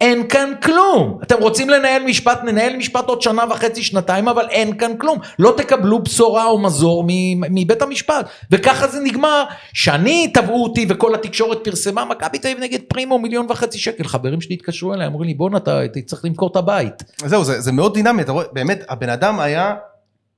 אין 0.00 0.28
כאן 0.28 0.52
כלום. 0.62 1.18
אתם 1.22 1.34
רוצים 1.40 1.70
לנהל 1.70 2.02
משפט, 2.02 2.40
ננהל 2.44 2.76
משפט 2.76 3.08
עוד 3.08 3.22
שנה 3.22 3.44
וחצי, 3.50 3.82
שנתיים, 3.82 4.28
אבל 4.28 4.46
אין 4.50 4.78
כאן 4.78 4.96
כלום. 4.98 5.18
לא 5.38 5.54
תקבלו 5.56 6.02
בשורה 6.02 6.46
או 6.46 6.58
מזור 6.58 7.04
מבית 7.36 7.82
המשפט. 7.82 8.28
וככה 8.50 8.88
זה 8.88 9.00
נגמר, 9.00 9.44
שאני, 9.72 10.28
תבעו 10.34 10.62
אותי 10.62 10.86
וכל 10.88 11.14
התקשורת 11.14 11.58
פרסמה, 11.64 12.04
מכבי 12.04 12.38
תל 12.38 12.48
אביב 12.48 12.62
נגד 12.62 12.78
פרימו 12.88 13.18
מיליון 13.18 13.46
וחצי 13.48 13.78
שקל. 13.78 14.04
חברים 14.04 14.40
שלי 14.40 14.54
התקשרו 14.54 14.94
אליי, 14.94 15.06
אמרו 15.06 15.22
לי, 15.22 15.34
בואנה, 15.34 15.56
אתה 15.56 15.84
אתה 15.84 16.00
צריך 16.06 16.24
למכור 16.24 16.48
את 16.50 16.56
הבית. 16.56 17.02
זהו, 17.24 17.44
זה, 17.44 17.60
זה 17.60 17.72
מאוד 17.72 17.94
דינמי, 17.94 18.22
אתה 18.22 18.32
רואה, 18.32 18.44
באמת, 18.52 18.84
הבן 18.88 19.08
אדם 19.08 19.40
היה 19.40 19.74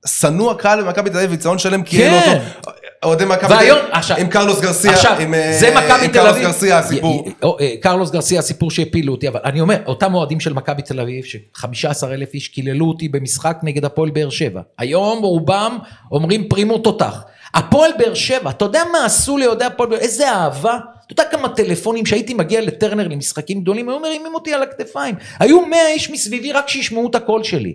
שנוא 0.07 0.51
הקהל 0.51 0.83
במכבי 0.83 1.09
תל 1.09 1.17
אביב, 1.17 1.33
יצאון 1.33 1.57
שלם, 1.57 1.83
כי 1.83 1.97
כן. 1.97 2.03
אין 2.03 2.33
אותו. 2.33 2.71
אוהדי 3.03 3.25
מכבי 3.25 3.53
והיום, 3.53 3.77
תל 3.77 3.83
אביב, 3.83 3.95
עכשיו, 3.95 4.17
עם 4.17 4.27
קרלוס 4.27 4.61
גרסיה, 4.61 4.91
עכשיו, 4.91 5.15
עם 5.19 5.33
אה, 5.33 5.57
זה 5.59 5.69
מכבי 5.75 6.05
עם 6.05 6.07
תל 6.07 6.13
קרלוס 6.13 6.31
אביב. 6.31 6.43
גרסיה 6.43 6.77
הסיפור. 6.77 7.27
אה, 7.43 7.73
קרלוס 7.81 8.11
גרסיה 8.11 8.39
הסיפור 8.39 8.71
שהפילו 8.71 9.13
אותי, 9.13 9.27
אבל 9.27 9.39
אני 9.45 9.61
אומר, 9.61 9.77
אותם 9.85 10.13
אוהדים 10.13 10.39
של 10.39 10.53
מכבי 10.53 10.81
תל 10.81 10.99
אביב, 10.99 11.25
ש-15 11.25 12.07
אלף 12.07 12.33
איש 12.33 12.47
קיללו 12.47 12.85
אותי 12.85 13.09
במשחק 13.09 13.57
נגד 13.63 13.85
הפועל 13.85 14.09
באר 14.09 14.29
שבע. 14.29 14.61
היום 14.77 15.23
רובם 15.23 15.77
אומרים 16.11 16.49
פרימו 16.49 16.77
תותח. 16.77 17.23
הפועל 17.53 17.91
באר 17.97 18.13
שבע, 18.13 18.49
אתה 18.49 18.65
יודע 18.65 18.83
מה 18.91 19.05
עשו 19.05 19.37
ליהודי 19.37 19.65
הפועל 19.65 19.89
באר 19.89 19.97
שבע? 19.97 20.05
איזה 20.05 20.31
אהבה. 20.31 20.77
אתה 21.05 21.13
יודע 21.13 21.31
כמה 21.31 21.49
טלפונים 21.49 22.05
שהייתי 22.05 22.33
מגיע 22.33 22.61
לטרנר 22.61 23.07
למשחקים 23.07 23.61
גדולים, 23.61 23.89
היו 23.89 23.99
מרימים 23.99 24.35
אותי 24.35 24.53
על 24.53 24.63
הכתפיים. 24.63 25.15
היו 25.39 25.65
100 25.65 25.87
איש 25.87 26.09
מסביבי 26.09 26.51
רק 26.51 26.69
שישמעו 26.69 27.09
את 27.09 27.15
הקול 27.15 27.43
שלי. 27.43 27.73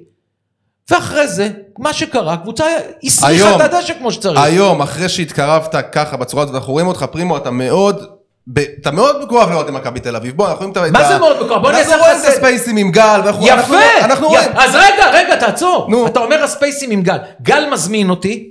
ואחרי 0.91 1.28
זה, 1.28 1.49
מה 1.78 1.93
שקרה, 1.93 2.36
קבוצה 2.36 2.64
הסריחה 3.05 3.28
היום, 3.49 3.61
את 3.61 3.74
הדשא 3.74 3.95
כמו 3.99 4.12
שצריך. 4.12 4.41
היום, 4.41 4.82
אחרי 4.82 5.09
שהתקרבת 5.09 5.74
ככה 5.93 6.16
בצורה 6.16 6.43
הזאת, 6.43 6.55
אנחנו 6.55 6.72
רואים 6.72 6.86
אותך, 6.86 7.03
פרימו, 7.12 7.36
אתה 7.36 7.51
מאוד... 7.51 8.05
ב- 8.53 8.64
אתה 8.80 8.91
מאוד 8.91 9.22
מקורב 9.24 9.51
לאוהדי 9.51 9.72
מכבי 9.72 10.01
תל 10.01 10.16
אביב, 10.16 10.36
בוא, 10.36 10.47
אנחנו 10.49 10.59
רואים 10.59 10.72
את 10.72 10.76
ה... 10.76 10.91
מה 10.91 11.03
את 11.03 11.09
זה 11.09 11.18
מאוד 11.18 11.45
מקורב? 11.45 11.62
בוא 11.62 11.70
אני 11.70 11.78
אנחנו 11.78 11.93
אעשה 11.93 12.03
לך 12.03 12.07
רואים 12.12 12.20
את. 12.28 12.32
הספייסים 12.34 12.76
עם 12.76 12.91
גל, 12.91 13.20
ואנחנו 13.24 13.47
יפה, 13.47 13.55
אנחנו- 13.55 13.76
אנחנו 14.01 14.26
יפה. 14.26 14.36
רואים. 14.36 14.51
אז 14.57 14.74
רגע, 14.74 15.11
רגע, 15.12 15.36
תעצור. 15.36 15.86
נו. 15.91 16.07
אתה 16.07 16.20
אומר 16.20 16.43
הספייסים 16.45 16.91
עם 16.91 17.03
גל. 17.03 17.16
גל 17.43 17.68
מזמין 17.72 18.11
אותי, 18.11 18.51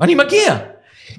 אני 0.00 0.14
מגיע. 0.14 0.56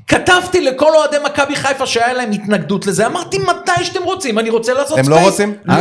כתבתי 0.10 0.62
לכל 0.62 0.96
אוהדי 0.96 1.18
מכבי 1.26 1.56
חיפה 1.56 1.86
שהיה 1.86 2.14
להם 2.14 2.32
התנגדות 2.32 2.88
לזה, 2.88 3.06
אמרתי 3.06 3.38
מתי 3.38 3.84
שאתם 3.86 4.04
רוצים, 4.04 4.40
אני 4.40 4.50
רוצה 4.50 4.74
לעשות 4.74 4.98
איתם 4.98 5.04
space. 5.06 5.20
לא 5.20 5.26
רוצים? 5.26 5.54
לא, 5.66 5.76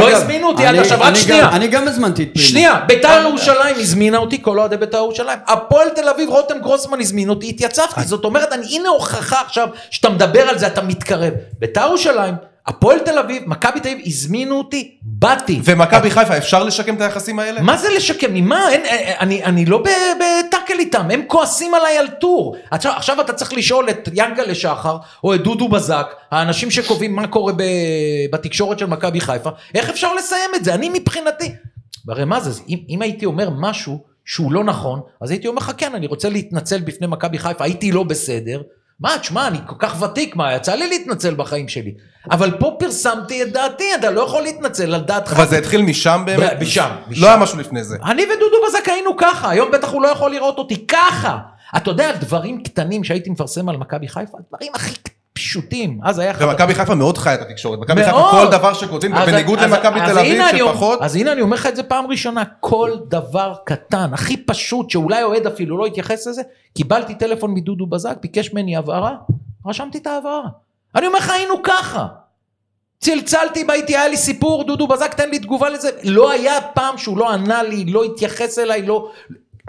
לא 0.00 0.10
הזמינו 0.10 0.48
אותי 0.48 0.66
עד 0.66 0.76
עכשיו, 0.76 0.98
רק 1.00 1.06
אני 1.06 1.18
גם- 1.18 1.22
שנייה. 1.24 1.48
אני 1.52 1.66
גם 1.68 1.88
הזמנתי 1.88 2.22
את 2.22 2.28
פרימו. 2.34 2.48
שנייה, 2.48 2.80
ביתר 2.86 3.22
ירושלים 3.28 3.76
הזמינה 3.78 4.18
אותי, 4.18 4.42
כל 4.42 4.58
אוהדי 4.58 4.76
ביתר 4.76 4.98
ירושלים. 4.98 5.38
הפועל 5.46 5.88
תל 5.88 6.08
אביב, 6.08 6.28
רותם 6.28 6.58
גרוסמן 6.58 7.00
הזמין 7.00 7.28
אותי, 7.30 7.48
התייצבתי. 7.48 8.02
זאת 8.04 8.24
אומרת, 8.24 8.52
אני, 8.52 8.66
הנה 8.76 8.88
הוכחה 8.88 9.40
עכשיו, 9.46 9.68
שאתה 9.90 10.08
מדבר 10.08 10.40
על 10.48 10.58
זה, 10.58 10.66
אתה 10.66 10.82
מתקרב. 10.82 11.32
ביתר 11.58 11.86
ירושלים, 11.86 12.34
הפועל 12.68 12.98
תל 12.98 13.18
אביב, 13.18 13.42
מכבי 13.46 13.80
תל 13.80 13.88
אביב, 13.88 14.02
הזמינו 14.06 14.58
אותי, 14.58 14.98
באתי. 15.02 15.60
ומכבי 15.64 16.10
חיפה, 16.10 16.36
אפשר 16.36 16.64
לשקם 16.64 16.94
את 16.94 17.00
היחסים 17.00 17.38
האלה? 17.38 17.62
מה 17.62 17.76
זה 17.76 17.88
לשקם? 17.96 18.34
ממה? 18.34 18.70
אין, 18.72 18.84
אין, 18.84 19.16
אני, 19.20 19.44
אני 19.44 19.66
לא 19.66 19.82
בטאקל 19.82 20.78
איתם, 20.78 21.10
הם 21.10 21.22
כועסים 21.26 21.74
עליי 21.74 21.98
על 21.98 22.08
טור. 22.08 22.56
עכשיו, 22.70 22.92
עכשיו 22.96 23.20
אתה 23.20 23.32
צריך 23.32 23.52
לשאול 23.52 23.90
את 23.90 24.08
יענקל'ה 24.14 24.54
שחר, 24.54 24.96
או 25.24 25.34
את 25.34 25.42
דודו 25.42 25.68
בזק, 25.68 26.06
האנשים 26.30 26.70
שקובעים 26.70 27.16
מה 27.16 27.26
קורה 27.26 27.52
ב, 27.52 27.62
בתקשורת 28.32 28.78
של 28.78 28.86
מכבי 28.86 29.20
חיפה, 29.20 29.50
איך 29.74 29.90
אפשר 29.90 30.14
לסיים 30.14 30.50
את 30.56 30.64
זה? 30.64 30.74
אני 30.74 30.88
מבחינתי... 30.88 31.52
הרי 32.08 32.24
מה 32.24 32.40
זה, 32.40 32.60
אם, 32.68 32.78
אם 32.88 33.02
הייתי 33.02 33.26
אומר 33.26 33.50
משהו 33.50 33.98
שהוא 34.24 34.52
לא 34.52 34.64
נכון, 34.64 35.00
אז 35.20 35.30
הייתי 35.30 35.48
אומר 35.48 35.58
לך, 35.58 35.72
כן, 35.76 35.94
אני 35.94 36.06
רוצה 36.06 36.28
להתנצל 36.28 36.80
בפני 36.80 37.06
מכבי 37.06 37.38
חיפה, 37.38 37.64
הייתי 37.64 37.92
לא 37.92 38.02
בסדר. 38.02 38.62
מה, 39.00 39.18
תשמע, 39.18 39.46
אני 39.46 39.58
כל 39.66 39.74
כך 39.78 40.02
ותיק, 40.02 40.36
מה, 40.36 40.54
יצא 40.54 40.74
לי 40.74 40.88
להתנצל 40.88 41.34
בחיים 41.34 41.68
שלי. 41.68 41.94
אבל 42.30 42.50
פה 42.58 42.76
פרסמתי 42.78 43.42
את 43.42 43.52
דעתי, 43.52 43.84
אתה 43.94 44.10
לא 44.10 44.20
יכול 44.20 44.42
להתנצל 44.42 44.94
על 44.94 45.00
דעתך. 45.00 45.32
אבל 45.32 45.46
זה 45.46 45.58
התחיל 45.58 45.82
משם 45.82 46.22
באמת? 46.26 46.52
משם, 46.60 46.88
משם. 47.08 47.22
לא 47.22 47.26
היה 47.26 47.36
משהו 47.36 47.58
לפני 47.58 47.84
זה. 47.84 47.96
אני 48.04 48.22
ודודו 48.22 48.56
בזק 48.68 48.88
היינו 48.88 49.16
ככה, 49.16 49.50
היום 49.50 49.70
בטח 49.70 49.88
הוא 49.88 50.02
לא 50.02 50.08
יכול 50.08 50.30
לראות 50.30 50.58
אותי 50.58 50.86
ככה. 50.86 51.38
אתה 51.76 51.90
יודע, 51.90 52.12
דברים 52.12 52.62
קטנים 52.62 53.04
שהייתי 53.04 53.30
מפרסם 53.30 53.68
על 53.68 53.76
מכבי 53.76 54.08
חיפה, 54.08 54.38
דברים 54.48 54.72
הכי 54.74 54.94
פשוטים. 55.38 56.00
אז 56.04 56.18
היה 56.18 56.32
ומכבי 56.40 56.74
חיפה 56.74 56.94
מאוד 56.94 57.18
חיה 57.18 57.34
את 57.34 57.40
התקשורת. 57.40 57.78
מכבי 57.78 58.04
חיפה. 58.04 58.28
כל 58.30 58.46
דבר 58.50 58.72
שכותבים, 58.72 59.12
בניגוד 59.26 59.60
למכבי 59.60 60.00
תל 60.06 60.18
אביב 60.18 60.42
שפחות. 60.56 60.98
אז 61.02 61.16
הנה 61.16 61.32
אני 61.32 61.40
אומר 61.40 61.54
לך 61.54 61.66
את 61.66 61.76
זה 61.76 61.82
פעם 61.82 62.06
ראשונה, 62.06 62.42
כל 62.60 62.90
דבר 63.08 63.54
קטן, 63.64 64.10
הכי 64.12 64.36
פשוט, 64.36 64.90
שאולי 64.90 65.22
אוהד 65.22 65.46
אפילו 65.46 65.78
לא 65.78 65.86
התייחס 65.86 66.26
לזה, 66.26 66.42
קיבלתי 66.74 67.14
טלפון 67.14 67.54
מדודו 67.54 67.86
בזק, 67.86 68.16
ביקש 68.22 68.52
ממני 68.52 68.76
הבהרה, 68.76 69.14
רשמתי 69.66 69.98
את 69.98 70.06
ההבהרה. 70.06 70.48
אני 70.94 71.06
אומר 71.06 71.18
לך, 71.18 71.30
היינו 71.30 71.54
ככה. 71.62 72.06
צלצלתי, 73.00 73.64
הייתי, 73.68 73.96
היה 73.96 74.08
לי 74.08 74.16
סיפור, 74.16 74.64
דודו 74.64 74.86
בזק, 74.86 75.14
תן 75.14 75.30
לי 75.30 75.38
תגובה 75.38 75.68
לזה. 75.68 75.88
לא 76.04 76.30
היה 76.30 76.60
פעם 76.74 76.98
שהוא 76.98 77.18
לא 77.18 77.30
ענה 77.30 77.62
לי, 77.62 77.84
לא 77.84 78.04
התייחס 78.04 78.58
אליי, 78.58 78.82
לא... 78.82 79.10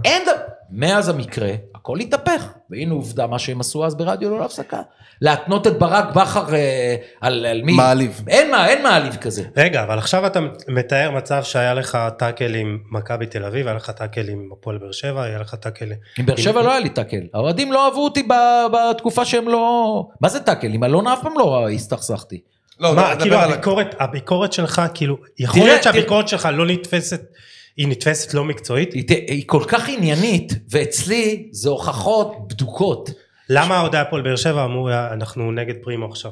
אין 0.06 0.22
דבר. 0.24 0.34
מאז 0.72 1.10
המקרה, 1.10 1.52
הכל 1.82 2.00
התהפך. 2.00 2.48
והנה 2.70 2.94
עובדה, 2.94 3.28
מה 3.28 3.40
שהם 3.40 3.60
עשו 3.60 3.86
אז 3.86 3.96
ברדיו 3.96 4.30
לא 4.30 4.40
להפסקה. 4.40 4.82
להתנות 5.22 5.68
את 5.68 5.80
ברק 5.80 6.16
בכר 6.16 6.56
אה, 6.56 6.96
על, 7.22 7.46
על 7.46 7.62
מי? 7.62 7.74
מעליב. 7.74 8.22
אין 8.28 8.52
מה, 8.52 8.68
אין 8.68 8.84
מעליב 8.84 9.16
כזה. 9.16 9.44
רגע, 9.58 9.84
אבל 9.84 9.98
עכשיו 9.98 10.26
אתה 10.28 10.40
מתאר 10.68 11.12
מצב 11.12 11.44
שהיה 11.44 11.74
לך 11.74 11.98
טאקל 12.18 12.56
עם 12.56 12.78
מכבי 12.92 13.26
תל 13.26 13.46
אביב, 13.46 13.68
היה 13.68 13.76
לך 13.76 13.90
טאקל 13.90 14.30
עם 14.30 14.50
הפועל 14.54 14.78
באר 14.78 14.92
שבע, 14.92 15.24
היה 15.24 15.40
לך 15.40 15.56
טאקל... 15.56 15.90
עם 16.20 16.26
באר 16.26 16.36
שבע 16.36 16.62
לא 16.62 16.72
היה 16.72 16.80
לי 16.80 16.90
טאקל. 16.90 17.22
האוהדים 17.34 17.72
לא 17.72 17.86
אהבו 17.86 18.04
אותי 18.04 18.24
ב- 18.24 18.66
בתקופה 18.74 19.26
שהם 19.26 19.48
לא... 19.48 20.04
מה 20.22 20.30
זה 20.30 20.40
טאקל? 20.40 20.74
עם 20.74 20.84
אלונה 20.84 21.14
אף 21.14 21.20
פעם 21.22 21.34
לא 21.38 21.70
הסתכסכתי. 21.70 22.42
לא, 22.80 22.96
מה, 22.96 23.02
נדבר 23.12 23.22
כאילו 23.22 23.38
על- 23.38 23.52
הביקורת, 23.52 23.96
הביקורת 24.00 24.54
שלך, 24.54 24.82
כאילו, 24.94 25.18
יכול 25.40 25.56
תראה, 25.60 25.68
להיות 25.68 25.82
תראה. 25.82 25.94
שהביקורת 25.94 26.28
שלך 26.28 26.50
לא 26.54 26.66
נתפסת, 26.66 27.22
היא 27.80 27.88
נתפסת 27.88 28.34
לא 28.34 28.46
מקצועית? 28.46 28.94
היא, 28.94 29.04
היא 29.28 29.44
כל 29.48 29.64
כך 29.68 29.90
עניינית, 29.90 30.54
ואצלי 30.70 31.50
זה 31.52 31.70
הוכחות 31.70 32.48
בדוקות. 32.48 33.10
למה 33.50 33.82
אוהדי 33.82 33.98
הפועל 33.98 34.22
באר 34.22 34.36
שבע 34.36 34.66
אמרו, 34.66 34.90
אנחנו 34.90 35.52
נגד 35.52 35.74
פרימו 35.84 36.06
עכשיו? 36.06 36.32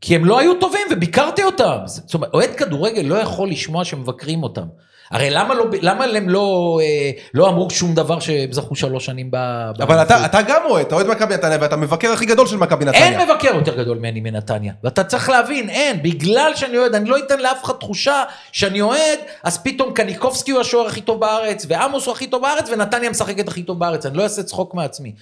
כי 0.00 0.16
הם 0.16 0.24
לא 0.24 0.38
היו 0.38 0.60
טובים 0.60 0.86
וביקרתי 0.90 1.44
אותם. 1.44 1.78
זאת 1.84 2.14
אומרת, 2.14 2.34
אוהד 2.34 2.50
כדורגל 2.54 3.02
לא 3.02 3.14
יכול 3.14 3.48
לשמוע 3.48 3.84
שמבקרים 3.84 4.42
אותם. 4.42 4.66
הרי 5.10 5.30
למה, 5.30 5.54
לא, 5.54 5.64
למה 5.82 6.04
הם 6.04 6.28
לא, 6.28 6.78
אה, 6.82 7.10
לא 7.34 7.48
אמרו 7.48 7.70
שום 7.70 7.94
דבר 7.94 8.20
שהם 8.20 8.52
זכו 8.52 8.76
שלוש 8.76 9.06
שנים 9.06 9.30
ב... 9.30 9.36
אבל 9.80 10.02
אתה? 10.02 10.24
אתה 10.24 10.42
גם 10.42 10.62
אוהד, 10.64 10.86
אתה 10.86 10.94
אוהד 10.94 11.06
מכבי 11.06 11.34
נתניה 11.34 11.58
ואתה 11.60 11.76
מבקר 11.76 12.12
הכי 12.12 12.26
גדול 12.26 12.46
של 12.46 12.56
מכבי 12.56 12.84
נתניה. 12.84 13.04
אין 13.04 13.28
מבקר 13.28 13.54
יותר 13.54 13.76
גדול 13.76 13.98
ממני 13.98 14.20
מנתניה. 14.20 14.72
ואתה 14.84 15.04
צריך 15.04 15.28
להבין, 15.28 15.70
אין. 15.70 16.02
בגלל 16.02 16.52
שאני 16.54 16.78
אוהד, 16.78 16.94
אני 16.94 17.08
לא 17.08 17.18
אתן 17.18 17.40
לאף 17.40 17.64
אחד 17.64 17.74
תחושה 17.74 18.22
שאני 18.52 18.80
אוהד, 18.80 19.18
אז 19.42 19.58
פתאום 19.62 19.92
קניקובסקי 19.92 20.50
הוא 20.50 20.60
השוער 20.60 20.86
הכי 20.86 21.00
טוב 21.00 21.20
בארץ, 21.20 21.66
ועמוס 21.68 22.06
הוא 22.06 22.12
הכי 22.12 22.26
טוב 22.26 22.42
בארץ, 22.42 22.70
ונתניה 22.70 23.10
משחקת 23.10 23.48
הכי 23.48 23.62
טוב 23.62 23.78
בארץ. 23.78 24.06
אני 24.06 24.16
לא 24.16 24.22
אעשה 24.22 24.42
צחוק 24.42 24.74
מעצמי. 24.74 25.12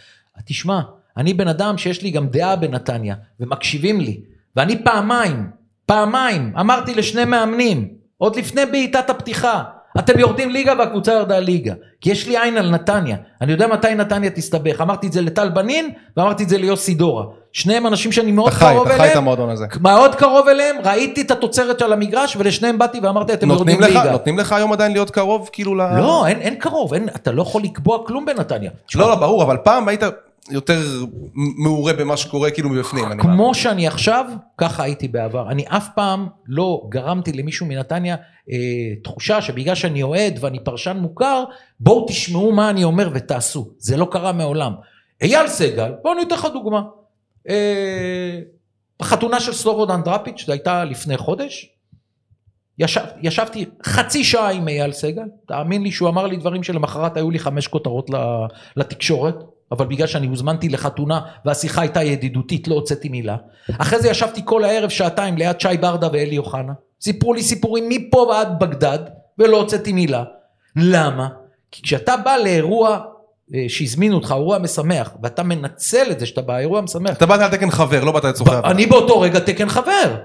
תשמע, 0.45 0.81
אני 1.17 1.35
בן 1.35 1.49
אדם 1.49 1.79
שיש 1.79 2.03
לי 2.03 2.11
גם 2.11 2.29
דעה 2.29 2.57
בנתניה, 2.57 3.15
ומקשיבים 3.41 4.01
לי. 4.01 4.21
ואני 4.57 4.85
פעמיים, 4.85 5.51
פעמיים, 5.87 6.53
אמרתי 6.61 6.95
לשני 6.95 7.25
מאמנים, 7.25 7.94
עוד 8.19 8.37
לפני 8.37 8.67
בעיטת 8.67 9.11
הפתיחה, 9.11 9.63
אתם 9.99 10.19
יורדים 10.19 10.51
ליגה 10.51 10.73
והקבוצה 10.79 11.13
ירדה 11.13 11.39
ליגה. 11.39 11.75
כי 12.01 12.11
יש 12.11 12.29
לי 12.29 12.39
עין 12.43 12.57
על 12.57 12.71
נתניה. 12.71 13.17
אני 13.41 13.53
יודע 13.53 13.67
מתי 13.67 13.95
נתניה 13.95 14.31
תסתבך. 14.31 14.81
אמרתי 14.81 15.07
את 15.07 15.13
זה 15.13 15.21
לטל 15.21 15.49
בנין, 15.49 15.91
ואמרתי 16.17 16.43
את 16.43 16.49
זה 16.49 16.59
ליוסי 16.59 16.95
דורה. 16.95 17.25
שניהם 17.53 17.87
אנשים 17.87 18.13
שאני 18.13 18.33
מאוד 18.33 18.49
אתה 18.49 18.57
חי, 18.57 18.65
קרוב 18.65 18.87
אתה 18.87 18.91
חי 18.91 18.97
את 18.97 19.01
אליהם. 19.01 19.19
המועדון 19.19 19.51
הזה. 19.51 19.67
מאוד 19.81 20.15
קרוב 20.15 20.49
אליהם, 20.49 20.77
ראיתי 20.85 21.21
את 21.21 21.31
התוצרת 21.31 21.79
של 21.79 21.93
המגרש, 21.93 22.37
ולשניהם 22.37 22.79
באתי 22.79 23.01
ואמרתי, 23.03 23.33
אתם 23.33 23.51
יורדים 23.51 23.81
לך, 23.81 23.89
ליגה. 23.89 24.13
נותנים 24.13 24.39
לך 24.39 24.53
היום 24.53 24.73
עדיין 24.73 24.93
להיות 24.93 25.11
קרוב 25.11 25.51
כאילו 25.53 25.75
ל... 25.75 25.99
לא, 25.99 26.27
אין, 26.27 26.41
אין 26.41 26.55
קרוב, 26.55 26.95
אין, 26.95 27.09
אתה 27.17 27.33
לא 27.33 27.43
יכול 27.43 27.63
לקבוע 27.63 27.99
כלום 28.07 28.25
בנתניה. 28.25 28.71
לא, 28.95 29.09
לא, 29.09 29.15
ברור, 29.15 29.43
אבל 29.43 29.57
פעם 29.57 29.89
היית 29.89 30.03
יותר 30.51 30.81
מעורה 31.35 31.93
במה 31.93 32.17
שקורה 32.17 32.51
כאילו 32.51 32.71
מבפנים. 32.71 33.05
כמו 33.19 33.55
שאני 33.55 33.87
עכשיו, 33.87 34.27
ככה 34.59 34.83
הייתי 34.83 35.09
בעבר. 35.09 35.51
אני 35.51 35.65
אף 35.69 35.89
פעם 35.95 36.29
לא 36.47 36.83
גרמתי 36.89 37.33
למישהו 37.33 37.67
מנתניה 37.67 38.17
אה, 38.51 38.57
תחושה 39.05 39.43
שבגלל 39.43 39.75
שאני 39.75 40.03
אוהד 40.03 40.39
ואני 40.41 40.65
פרשן 40.65 40.97
מוכר, 40.97 41.45
בואו 41.81 42.07
תשמעו 42.09 42.53
מה 42.53 42.71
אני 42.71 42.85
אומר 42.85 43.11
ותעשו. 43.15 43.69
זה 43.79 43.97
לא 43.97 44.09
קרה 44.11 44.33
מעולם. 44.33 44.73
אייל 45.23 45.49
סגל, 45.49 45.93
בואו 46.03 46.15
אני 46.15 46.23
אתן 46.23 46.35
לך 46.35 46.47
דוגמה. 46.53 46.83
אה, 47.49 48.41
בחתונה 49.01 49.41
של 49.41 49.53
סלובודן 49.53 50.03
דראפיץ', 50.03 50.45
זו 50.47 50.53
הייתה 50.53 50.85
לפני 50.85 51.17
חודש. 51.17 51.71
ישב, 52.79 53.05
ישבתי 53.23 53.65
חצי 53.85 54.25
שעה 54.25 54.51
עם 54.51 54.69
אייל 54.69 54.93
סגל, 54.93 55.23
תאמין 55.49 55.83
לי 55.83 55.91
שהוא 55.91 56.09
אמר 56.09 56.27
לי 56.27 56.37
דברים 56.37 56.63
שלמחרת 56.63 57.17
היו 57.17 57.31
לי 57.31 57.39
חמש 57.39 57.69
כותרות 57.69 58.11
לתקשורת, 58.77 59.35
אבל 59.75 59.87
בגלל 59.87 60.07
שאני 60.07 60.27
הוזמנתי 60.27 60.69
לחתונה 60.69 61.21
והשיחה 61.45 61.81
הייתה 61.81 62.03
ידידותית 62.03 62.69
לא 62.69 62.75
הוצאתי 62.75 63.09
מילה. 63.09 63.37
אחרי 63.79 64.01
זה 64.01 64.11
ישבתי 64.11 64.41
כל 64.45 64.65
הערב 64.65 64.89
שעתיים 64.89 65.37
ליד 65.37 65.61
שי 65.61 65.77
ברדה 65.81 66.09
ואלי 66.13 66.39
אוחנה, 66.39 66.73
סיפרו 67.01 67.35
לי 67.35 67.43
סיפורים 67.43 67.89
מפה 67.89 68.19
ועד 68.19 68.59
בגדד 68.59 68.99
ולא 69.39 69.57
הוצאתי 69.57 69.93
מילה. 69.93 70.25
למה? 70.77 71.29
כי 71.71 71.83
כשאתה 71.83 72.17
בא 72.17 72.37
לאירוע 72.37 73.01
אה, 73.55 73.65
שהזמינו 73.69 74.15
אותך, 74.15 74.35
אירוע 74.37 74.59
משמח, 74.59 75.15
ואתה 75.23 75.43
מנצל 75.43 76.07
את 76.11 76.21
זה 76.21 76.27
שאתה 76.27 76.43
באירוע 76.43 76.81
משמח, 76.81 77.17
אתה 77.17 77.27
באת 77.27 77.41
על 77.41 77.51
תקן 77.51 77.71
חבר, 77.71 78.05
לא 78.05 78.13
באת 78.13 78.25
עבודה. 78.25 78.61
אני 78.65 78.87
באותו 78.87 79.21
רגע 79.21 79.39
תקן 79.39 79.69
חבר. 79.69 80.17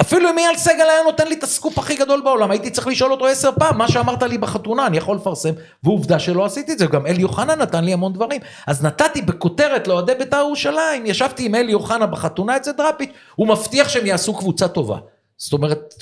אפילו 0.00 0.30
אם 0.30 0.38
אייל 0.38 0.56
סגל 0.56 0.88
היה 0.90 1.02
נותן 1.04 1.28
לי 1.28 1.34
את 1.34 1.42
הסקופ 1.42 1.78
הכי 1.78 1.96
גדול 1.96 2.20
בעולם, 2.20 2.50
הייתי 2.50 2.70
צריך 2.70 2.86
לשאול 2.86 3.12
אותו 3.12 3.26
עשר 3.26 3.50
פעם, 3.58 3.78
מה 3.78 3.88
שאמרת 3.88 4.22
לי 4.22 4.38
בחתונה, 4.38 4.86
אני 4.86 4.96
יכול 4.96 5.16
לפרסם, 5.16 5.52
ועובדה 5.84 6.18
שלא 6.18 6.44
עשיתי 6.44 6.72
את 6.72 6.78
זה, 6.78 6.86
גם 6.86 7.06
אלי 7.06 7.22
אוחנה 7.22 7.54
נתן 7.54 7.84
לי 7.84 7.92
המון 7.92 8.12
דברים. 8.12 8.40
אז 8.66 8.84
נתתי 8.84 9.22
בכותרת 9.22 9.88
לאוהדי 9.88 10.14
בית"ר 10.14 10.36
ירושלים, 10.36 11.06
ישבתי 11.06 11.46
עם 11.46 11.54
אלי 11.54 11.74
אוחנה 11.74 12.06
בחתונה 12.06 12.56
אצל 12.56 12.72
דראפיץ', 12.72 13.10
הוא 13.34 13.48
מבטיח 13.48 13.88
שהם 13.88 14.06
יעשו 14.06 14.34
קבוצה 14.34 14.68
טובה. 14.68 14.98
זאת 15.36 15.52
אומרת, 15.52 15.94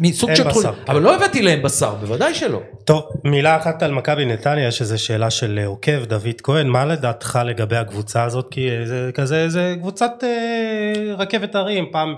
מסוג 0.00 0.34
של 0.34 0.42
בשר. 0.48 0.72
אבל 0.88 1.02
לא 1.02 1.14
הבאתי 1.14 1.42
להם 1.42 1.62
בשר, 1.62 1.94
בוודאי 1.94 2.34
שלא. 2.34 2.60
טוב, 2.84 3.02
מילה 3.24 3.56
אחת 3.56 3.82
על 3.82 3.92
מכבי 3.92 4.24
נתניה, 4.24 4.68
יש 4.68 4.80
איזו 4.80 5.04
שאלה 5.04 5.30
של 5.30 5.58
אה, 5.62 5.66
עוקב, 5.66 6.04
דוד 6.04 6.40
כהן, 6.42 6.66
מה 6.66 6.84
לדעתך 6.84 7.38
לגבי 7.44 7.76
הקבוצה 7.76 8.24
הזאת? 8.24 8.48
כי 8.50 8.70
אה, 8.70 8.86
זה 8.86 9.10
כזה, 9.14 9.48
זה 9.48 9.74
קבוצת 9.78 10.12
אה, 10.22 11.14
רכבת 11.18 11.54
הרים, 11.54 11.84
פעם 11.92 12.14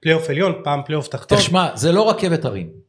פלייאוף 0.00 0.30
עליון, 0.30 0.52
פעם 0.64 0.80
פלייאוף 0.86 1.08
תחתון. 1.08 1.38
תשמע, 1.38 1.68
זה 1.74 1.92
לא 1.92 2.10
רכבת 2.10 2.44
הרים. 2.44 2.88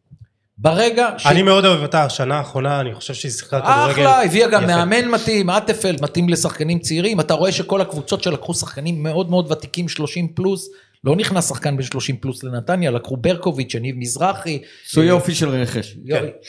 ברגע 0.58 1.10
ש... 1.18 1.26
אני 1.28 1.42
מאוד 1.42 1.66
אוהב 1.66 1.82
אותה, 1.82 2.04
השנה 2.04 2.38
האחרונה, 2.38 2.80
אני 2.80 2.96
חושב 2.96 3.14
שהיא 3.14 3.32
שיחקה 3.32 3.62
כדורגל. 3.62 3.92
אחלה, 3.92 4.24
הביאה 4.24 4.50
גם 4.50 4.64
יפה. 4.64 4.86
מאמן 4.86 5.08
מתאים, 5.08 5.50
אטפלד 5.50 6.02
מתאים 6.02 6.30
לשחקנים 6.30 6.80
צעירים, 6.80 7.20
אתה 7.20 7.34
רואה 7.34 7.52
שכל 7.52 7.82
הקבוצות 7.82 8.24
שלקחו 8.24 8.54
שחקנים 8.54 9.04
מאוד 9.04 9.30
מאוד 9.30 9.52
ותיקים, 9.52 9.90
30 9.90 10.28
פלוס, 10.28 10.70
לא 11.04 11.16
נכנס 11.16 11.50
שחקן 11.50 11.78
בן 11.78 11.84
30 11.84 12.18
פלוס 12.18 12.44
לנתניה, 12.44 12.92
לקחו 12.92 13.18
ברקוביץ', 13.18 13.74
יניב 13.74 13.96
מזרחי. 13.98 14.62
עשו 14.88 15.04
יופי 15.04 15.36
של 15.36 15.50
רכש. 15.50 15.96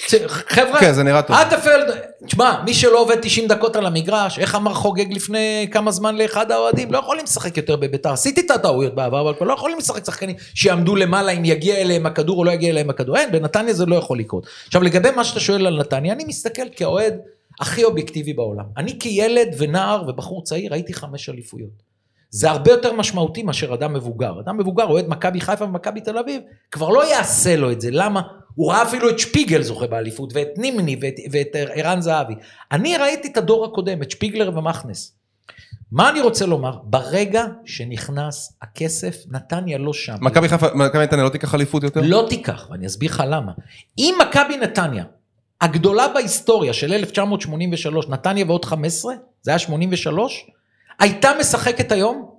צ- 0.07 0.15
חבר'ה, 0.27 0.81
כן, 0.81 0.93
זה 0.93 1.03
נראה 1.03 1.23
טוב. 1.23 1.37
אטפלד, 1.37 1.95
תשמע, 2.27 2.63
מי 2.65 2.75
שלא 2.75 3.01
עובד 3.03 3.17
90 3.23 3.49
דקות 3.49 3.77
על 3.77 3.87
המגרש, 3.87 4.39
איך 4.39 4.55
אמר 4.55 4.75
חוגג 4.75 5.13
לפני 5.13 5.69
כמה 5.73 5.91
זמן 5.91 6.17
לאחד 6.17 6.51
האוהדים, 6.51 6.93
לא 6.93 6.99
יכולים 6.99 7.25
לשחק 7.25 7.57
יותר 7.57 7.77
בביתר. 7.77 8.13
עשיתי 8.13 8.41
את 8.41 8.51
הטעויות 8.51 8.95
בעבר, 8.95 9.21
אבל 9.31 9.47
לא 9.47 9.55
יכולים 9.55 9.79
לשחק 9.79 10.05
שחקנים 10.05 10.37
שיעמדו 10.55 10.97
למעלה 10.97 11.33
אם 11.33 11.45
יגיע 11.45 11.77
אליהם 11.77 12.07
הכדור 12.07 12.39
או 12.39 12.45
לא 12.45 12.51
יגיע 12.51 12.71
אליהם 12.71 12.91
הכדור. 12.91 13.17
אין, 13.17 13.33
בנתניה 13.33 13.75
זה 13.75 13.87
לא 13.87 13.97
יכול 13.97 14.19
לקרות. 14.19 14.47
עכשיו, 14.67 14.83
לגבי 14.83 15.11
מה 15.11 15.25
שאתה 15.25 15.41
שואל 15.41 15.67
על 15.67 15.81
נתניה, 15.81 16.13
אני 16.13 16.25
מסתכל 16.25 16.63
כאוהד 16.77 17.15
הכי 17.61 17.85
אובייקטיבי 17.85 18.33
בעולם. 18.33 18.65
אני 18.77 18.99
כילד 18.99 19.49
ונער 19.59 20.05
ובחור 20.09 20.45
צעיר 20.45 20.75
הייתי 20.75 20.95
חמש 20.95 21.29
אליפויות. 21.29 21.89
זה 22.31 22.51
הרבה 22.51 22.70
יותר 22.70 22.93
משמעותי 22.93 23.43
מאשר 23.43 23.74
אדם 23.74 23.93
מבוגר. 23.93 24.41
אדם 24.41 24.59
מבוגר 24.59 24.85
אוהד 24.85 25.09
מכבי 25.09 25.41
חיפה 25.41 25.64
ומכבי 25.64 26.01
תל 26.01 26.18
אביב, 26.18 26.43
כבר 26.70 26.89
לא 26.89 27.11
יעשה 27.11 27.57
לו 27.57 27.72
את 27.72 27.81
זה. 27.81 27.89
למה? 27.93 28.22
הוא 28.55 28.72
ראה 28.72 28.83
אפילו 28.83 29.11
את 29.11 29.18
שפיגל 29.18 29.62
זוכה 29.62 29.87
באליפות, 29.87 30.33
ואת 30.35 30.49
נימני, 30.57 30.97
ואת, 31.01 31.14
ואת 31.33 31.49
ערן 31.55 32.01
זהבי. 32.01 32.35
אני 32.72 32.97
ראיתי 32.97 33.28
את 33.28 33.37
הדור 33.37 33.64
הקודם, 33.64 34.03
את 34.03 34.11
שפיגלר 34.11 34.59
ומכנס. 34.59 35.12
מה 35.93 36.11
אני 36.11 36.20
רוצה 36.20 36.47
לומר? 36.47 36.78
ברגע 36.85 37.45
שנכנס 37.64 38.59
הכסף, 38.62 39.16
נתניה 39.31 39.78
לא 39.78 39.93
שם. 39.93 40.14
מכבי 40.20 40.49
חיפה, 40.49 40.66
מכבי 40.74 41.03
נתניה 41.03 41.24
לא 41.24 41.28
תיקח 41.28 41.55
אליפות 41.55 41.83
יותר? 41.83 42.01
לא 42.05 42.26
תיקח, 42.28 42.68
ואני 42.70 42.87
אסביר 42.87 43.11
לך 43.11 43.22
למה. 43.26 43.53
אם 43.99 44.14
מכבי 44.20 44.57
נתניה, 44.57 45.05
הגדולה 45.61 46.09
בהיסטוריה 46.09 46.72
של 46.72 46.93
1983, 46.93 48.09
נתניה 48.09 48.45
ועוד 48.47 48.64
15, 48.64 49.14
זה 49.43 49.51
היה 49.51 49.59
83, 49.59 50.47
הייתה 51.01 51.31
משחקת 51.41 51.93
היום, 51.93 52.31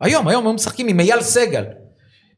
היום, 0.00 0.28
היום 0.28 0.46
הם 0.46 0.54
משחקים 0.54 0.88
עם 0.88 1.00
אייל 1.00 1.22
סגל, 1.22 1.64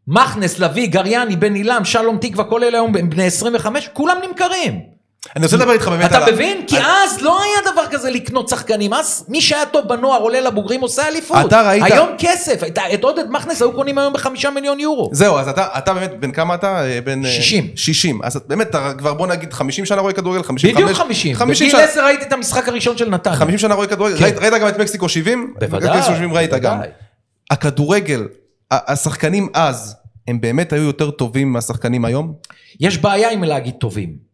מכנס, 0.07 0.59
לביא, 0.59 0.89
גריאני, 0.89 1.37
בן 1.37 1.55
עילם, 1.55 1.85
שלום 1.85 2.19
תקווה, 2.19 2.45
כל 2.45 2.65
אלה 2.65 2.79
היום 2.79 2.93
בני 2.93 3.25
25, 3.27 3.89
כולם 3.93 4.17
נמכרים. 4.29 4.94
אני 5.37 5.45
רוצה 5.45 5.57
לדבר 5.57 5.73
איתך 5.73 5.89
באמת 5.89 6.05
אתה 6.05 6.17
על 6.17 6.23
ה- 6.23 6.33
מבין? 6.33 6.65
כי 6.67 6.77
אז 6.79 7.21
לא 7.23 7.43
היה 7.43 7.73
דבר 7.73 7.83
כזה 7.91 8.11
לקנות 8.11 8.49
שחקנים, 8.49 8.93
אז 8.95 9.25
מי 9.29 9.41
שהיה 9.41 9.67
טוב 9.67 9.89
בנוער 9.89 10.21
עולה 10.21 10.41
לבוגרים 10.41 10.81
עושה 10.81 11.09
אליפות. 11.09 11.47
אתה 11.47 11.69
ראית- 11.69 11.83
היום 11.85 12.09
כסף, 12.19 12.61
את- 12.67 12.79
עודד 13.05 13.25
מכנס 13.31 13.63
היו 13.63 13.73
קונים 13.73 13.99
היום 13.99 14.13
בחמישה 14.13 14.51
מיליון 14.51 14.81
יורו. 14.81 15.11
זהו, 15.13 15.39
אז 15.39 15.49
אתה, 15.49 15.67
אתה 15.79 15.95
באמת, 15.95 16.21
בן 16.21 16.33
כמה 16.33 16.55
אתה? 16.55 16.85
אה, 16.85 17.01
בן... 17.05 17.25
אה, 17.25 17.31
60. 17.31 17.69
60. 17.77 18.21
אז 18.23 18.41
באמת, 18.47 18.71
אתה 18.71 18.93
כבר 18.99 19.15
בוא 19.15 19.27
נגיד 19.27 19.53
50 19.53 19.85
שנה 19.85 20.01
רואה 20.01 20.13
כדורגל, 20.13 20.43
55. 20.43 20.83
בדיוק 20.85 20.99
50. 20.99 21.35
50 21.37 21.69
בגיל. 21.69 21.81
10 21.81 22.01
ראיתי 22.05 22.25
את 22.25 22.33
המשחק 22.33 22.69
הראשון 22.69 22.97
של 22.97 23.09
נתניה. 23.11 23.37
50 23.37 23.59
שנה 23.59 23.75
רואה 23.75 23.87
כדורגל, 23.87 24.17
כן. 24.19 24.25
ראית, 24.25 24.53
גם 24.61 24.69
את 24.69 24.79
מקסיקו 24.79 25.09
70? 25.09 25.55
בוודאי. 25.61 25.97
מקסיקו 25.99 26.17
70 26.17 26.33
ראית 26.33 26.51
גם. 26.51 26.73
בוודאי. 26.75 26.89
הכדורגל, 27.51 28.27
השחקנים 28.71 29.49
אז, 29.55 29.97
הם 30.29 30.41
באמת 30.41 30.73
היו 30.73 30.83
יותר 30.83 31.11
טובים 31.11 31.53
מהשחקנים 31.53 32.05
היום? 32.05 32.33
יש 32.81 32.99
בעיה 32.99 33.31
עם 33.31 33.45
להגיד 33.45 33.75
טובים. 33.81 34.34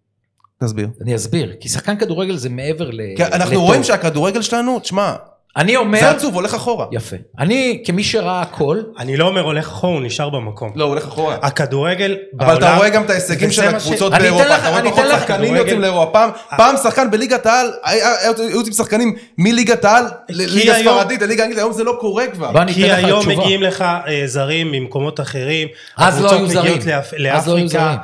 תסביר. 0.65 0.89
אני 1.03 1.17
אסביר. 1.17 1.53
כי 1.61 1.69
שחקן 1.69 1.97
כדורגל 1.97 2.37
זה 2.37 2.49
מעבר 2.49 2.91
ל... 2.91 3.01
כי 3.17 3.25
אנחנו 3.25 3.51
לטוב. 3.53 3.65
רואים 3.65 3.85
שהכדורגל 3.85 4.43
שלנו, 4.43 4.79
תשמע, 4.81 5.13
אני 5.57 5.77
אומר... 5.77 6.01
זה 6.01 6.11
עצוב, 6.11 6.35
הולך 6.35 6.55
אחורה. 6.55 6.87
יפה. 6.93 7.17
אני, 7.39 7.83
כמי 7.87 8.05
שראה 8.05 8.41
הכל, 8.43 8.79
אני 8.99 9.17
לא 9.17 9.25
אומר 9.29 9.41
הולך 9.41 9.69
אחורה, 9.69 9.93
הוא 9.93 10.03
נשאר 10.03 10.29
במקום. 10.31 10.73
לא, 10.75 10.85
הוא 10.85 10.91
הולך 10.91 11.05
אחורה. 11.07 11.37
הכדורגל 11.43 12.17
אבל 12.41 12.57
אתה 12.59 12.77
רואה 12.77 12.89
גם 12.89 13.03
את 13.05 13.11
ההישגים 13.11 13.51
של 13.51 13.63
הקבוצות 13.69 14.13
אני 14.13 14.29
אתן 14.29 14.35
באירופה, 14.35 14.45
לך- 14.55 14.61
אתה 14.61 14.69
רואה 14.69 14.81
אני 14.81 14.91
פחות 14.91 15.05
אתן 15.05 15.15
לך- 15.15 15.21
שחקנים 15.21 15.41
כדורגל- 15.45 15.59
יוצאים 15.61 15.81
לאירופה, 15.81 16.13
פעם- 16.13 16.31
פעם 16.57 16.77
שחקן 16.77 17.11
בליגת 17.11 17.47
העל, 17.47 17.71
היו 17.85 18.51
יוצאים 18.51 18.73
שחקנים 18.75 19.15
מליגת 19.39 19.85
העל 19.85 20.05
לליגה 20.29 20.75
ספרדית, 20.75 21.23
לליגה 21.23 21.43
אנגלית, 21.45 21.59
היום 21.59 21.73
זה 21.73 21.85
לא 21.85 21.97
קורה 22.01 22.25
כבר. 22.27 22.51
כי 22.75 22.93
היום. 22.93 23.29
מגיעים 23.29 23.63
לך 23.63 23.83
אה, 23.83 24.23
זרים 24.27 24.73
ממקומות 24.73 25.21
אחרים, 25.21 25.69
אז 25.97 26.21
לא 26.23 26.27
הקבוצות 26.27 26.51
היו 26.51 26.61
מגיעות 26.63 26.81
זרים. 26.83 26.93
לא 27.19 27.29
היו 27.29 27.35
לאפריקה, 27.35 27.69
זרים. 27.69 27.97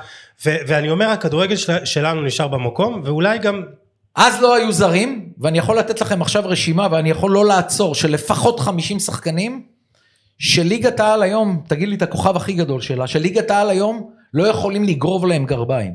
ו- 0.47 0.57
ואני 0.67 0.91
אומר 0.91 1.09
הכדורגל 1.11 1.57
של- 1.57 1.85
שלנו 1.85 2.23
נשאר 2.23 2.49
במקום, 2.49 3.01
ואולי 3.05 3.39
גם 3.39 3.63
אז 4.15 4.41
לא 4.43 4.55
היו 4.55 4.73
זרים, 4.73 5.29
ואני 5.39 5.59
יכול 5.59 5.79
לתת 5.79 6.01
לכם 6.01 6.23
עכשיו 6.23 6.43
רשימה, 6.47 6.89
ואני 6.91 7.11
יכול 7.11 7.31
לא 7.31 7.45
לעצור, 7.47 7.95
של 7.95 8.11
לפחות 8.11 8.61
50 8.61 8.99
שחקנים, 8.99 9.63
שליגת 10.39 11.01
העל 11.01 11.23
היום, 11.23 11.63
תגיד 11.69 11.89
לי 11.89 11.95
את 11.97 12.03
הכוכב 12.03 12.37
הכי 12.37 12.53
גדול 12.53 12.81
שלה, 12.81 13.07
שליגת 13.07 13.51
העל 13.51 13.71
היום 13.71 14.11
לא 14.35 14.47
יכולים 14.47 14.85
לגרוב 14.85 15.27
להם 15.27 15.45
גרביים. 15.45 15.93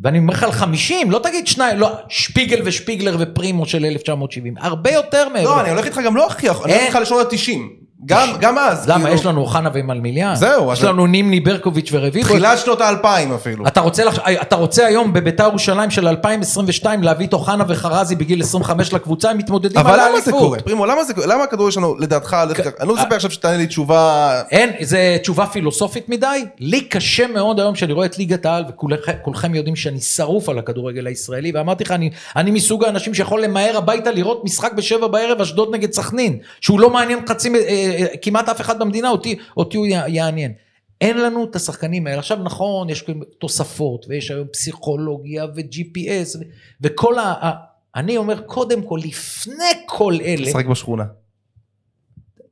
ואני 0.00 0.18
אומר 0.18 0.32
לך 0.34 0.42
על 0.42 0.52
50, 0.52 1.10
לא 1.10 1.18
תגיד 1.22 1.46
שניים, 1.46 1.78
לא, 1.78 1.92
שפיגל 2.08 2.60
ושפיגלר 2.64 3.16
ופרימו 3.18 3.66
של 3.66 3.84
1970, 3.84 4.54
הרבה 4.58 4.90
יותר 4.90 5.28
מעבר. 5.28 5.44
לא, 5.50 5.60
אני 5.60 5.70
הולך 5.70 5.84
איתך 5.84 6.00
גם 6.04 6.16
לא 6.16 6.26
הכי, 6.26 6.48
אני 6.48 6.56
הולך. 6.58 6.70
איתך 6.74 6.98
לשנות 7.02 7.32
ה-90. 7.32 7.58
גם 8.06 8.28
גם 8.40 8.58
אז. 8.58 8.88
למה, 8.88 9.04
כאילו, 9.04 9.14
יש 9.14 9.26
לנו 9.26 9.40
אוחנה 9.40 9.70
ומלמיליאן? 9.74 10.34
זהו, 10.34 10.72
יש 10.72 10.84
לנו 10.84 11.06
נימני 11.06 11.40
ברקוביץ' 11.40 11.88
ורביבו. 11.92 12.28
תחילת 12.28 12.58
שנות 12.58 12.80
האלפיים 12.80 13.32
אפילו. 13.32 13.66
אתה 13.66 13.80
רוצה, 13.80 14.04
לח... 14.04 14.18
אתה 14.42 14.56
רוצה 14.56 14.86
היום 14.86 15.12
בביתר 15.12 15.44
ירושלים 15.44 15.90
של 15.90 16.08
2022 16.08 17.02
להביא 17.02 17.26
את 17.26 17.32
אוחנה 17.32 17.64
וחרזי 17.68 18.16
בגיל 18.16 18.42
25 18.42 18.92
לקבוצה, 18.92 19.30
הם 19.30 19.38
מתמודדים 19.38 19.78
על 19.78 19.86
אבל 19.86 20.00
האליפות. 20.00 20.12
למה 20.12 20.24
זה 20.24 20.32
קורה? 20.32 20.58
פרימו, 20.58 20.86
למה 20.86 21.04
זה? 21.04 21.12
למה 21.26 21.44
הכדורגל 21.44 21.70
שלנו, 21.70 21.96
לדעתך, 21.98 22.36
הולך 22.44 22.56
ככה? 22.56 22.70
אני 22.80 22.88
לא 22.88 22.94
מצפה 22.94 23.14
עכשיו 23.14 23.30
שתענה 23.30 23.56
לי 23.56 23.66
תשובה... 23.66 24.32
אין, 24.50 24.70
זה 24.80 25.16
תשובה 25.22 25.46
פילוסופית 25.46 26.08
מדי. 26.08 26.44
לי 26.58 26.80
קשה 26.80 27.26
מאוד 27.26 27.60
היום 27.60 27.74
שאני 27.74 27.92
רואה 27.92 28.06
את 28.06 28.18
ליגת 28.18 28.46
העל, 28.46 28.64
וכולכם 28.68 29.54
יודעים 29.54 29.76
שאני 29.76 30.00
שרוף 30.00 30.48
על 30.48 30.58
הכדורגל 30.58 31.06
הישראלי, 31.06 31.52
ואמרתי 31.54 31.84
לך, 31.84 31.90
אני, 31.90 32.10
אני 32.36 32.50
מסוג 32.50 32.84
האנשים 32.84 33.14
שיכול 33.14 33.42
למהר 33.42 33.76
הביתה 33.76 34.10
לראות 34.10 34.44
משחק 34.44 34.72
בשבע 34.72 35.06
בערב, 35.06 35.40
אשדוד 35.40 35.68
נגד 35.74 35.92
סכנין, 35.92 36.38
שהוא 36.60 36.80
לא 36.80 36.90
מעניין 36.90 37.18
חצי, 37.28 37.48
אה, 37.54 37.60
אה, 37.68 37.89
כמעט 38.22 38.48
אף 38.48 38.60
אחד 38.60 38.78
במדינה, 38.78 39.08
אותי, 39.10 39.36
אותי 39.56 39.76
הוא 39.76 39.86
יע- 39.86 40.08
יעניין. 40.08 40.52
אין 41.00 41.18
לנו 41.20 41.44
את 41.44 41.56
השחקנים 41.56 42.06
האלה. 42.06 42.18
עכשיו 42.18 42.38
נכון, 42.42 42.90
יש 42.90 43.04
תוספות, 43.38 44.06
ויש 44.08 44.30
היום 44.30 44.46
פסיכולוגיה 44.52 45.44
ו-GPS, 45.56 46.36
ו- 46.38 46.42
וכל 46.80 47.18
ה... 47.18 47.22
ה- 47.22 47.50
אני 47.96 48.16
אומר, 48.16 48.40
קודם 48.40 48.82
כל, 48.82 49.00
לפני 49.04 49.64
כל 49.86 50.14
אלה, 50.24 50.42
לשחק 50.42 50.66
בשכונה. 50.66 51.04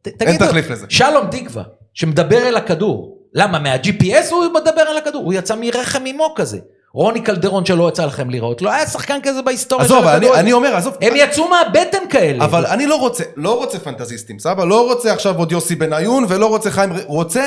ת- 0.03 0.09
תגידו, 0.09 0.47
תחליף 0.47 0.71
לזה. 0.71 0.87
שלום 0.89 1.27
תקווה, 1.31 1.63
שמדבר 1.95 2.49
אל 2.49 2.57
הכדור. 2.57 3.19
למה, 3.35 3.59
מה-GPS 3.59 4.31
הוא 4.31 4.45
מדבר 4.55 4.83
אל 4.91 4.97
הכדור? 4.97 5.25
הוא 5.25 5.33
יצא 5.35 5.57
מרחם 5.61 6.07
אימו 6.07 6.33
כזה. 6.37 6.59
רוני 6.99 7.21
קלדרון 7.21 7.65
שלא 7.65 7.89
יצא 7.89 8.05
לכם 8.05 8.31
לראות, 8.31 8.63
לא 8.63 8.73
היה 8.73 8.87
שחקן 8.87 9.19
כזה 9.23 9.43
בהיסטוריה 9.43 9.85
עזוב, 9.85 9.99
אבל 9.99 10.09
אני- 10.09 10.17
הכדורגל. 10.17 10.39
אני 10.41 10.53
אומר, 10.53 10.77
עזוב. 10.77 10.97
הם 11.01 11.13
יצאו 11.17 11.49
מהבטן 11.49 11.99
כאלה. 12.11 12.45
אבל 12.45 12.67
אני 12.67 12.87
לא 12.87 12.97
רוצה, 12.97 13.25
לא 13.37 13.57
רוצה 13.59 13.79
פנטזיסטים, 13.79 14.39
סבבה? 14.39 14.65
לא 14.65 14.87
רוצה 14.87 15.13
עכשיו 15.13 15.39
עוד 15.39 15.53
יוסי 15.53 15.75
בניון, 15.75 16.25
ולא 16.29 16.47
רוצה 16.47 16.71
חיים, 16.71 16.91
רוצה 17.07 17.45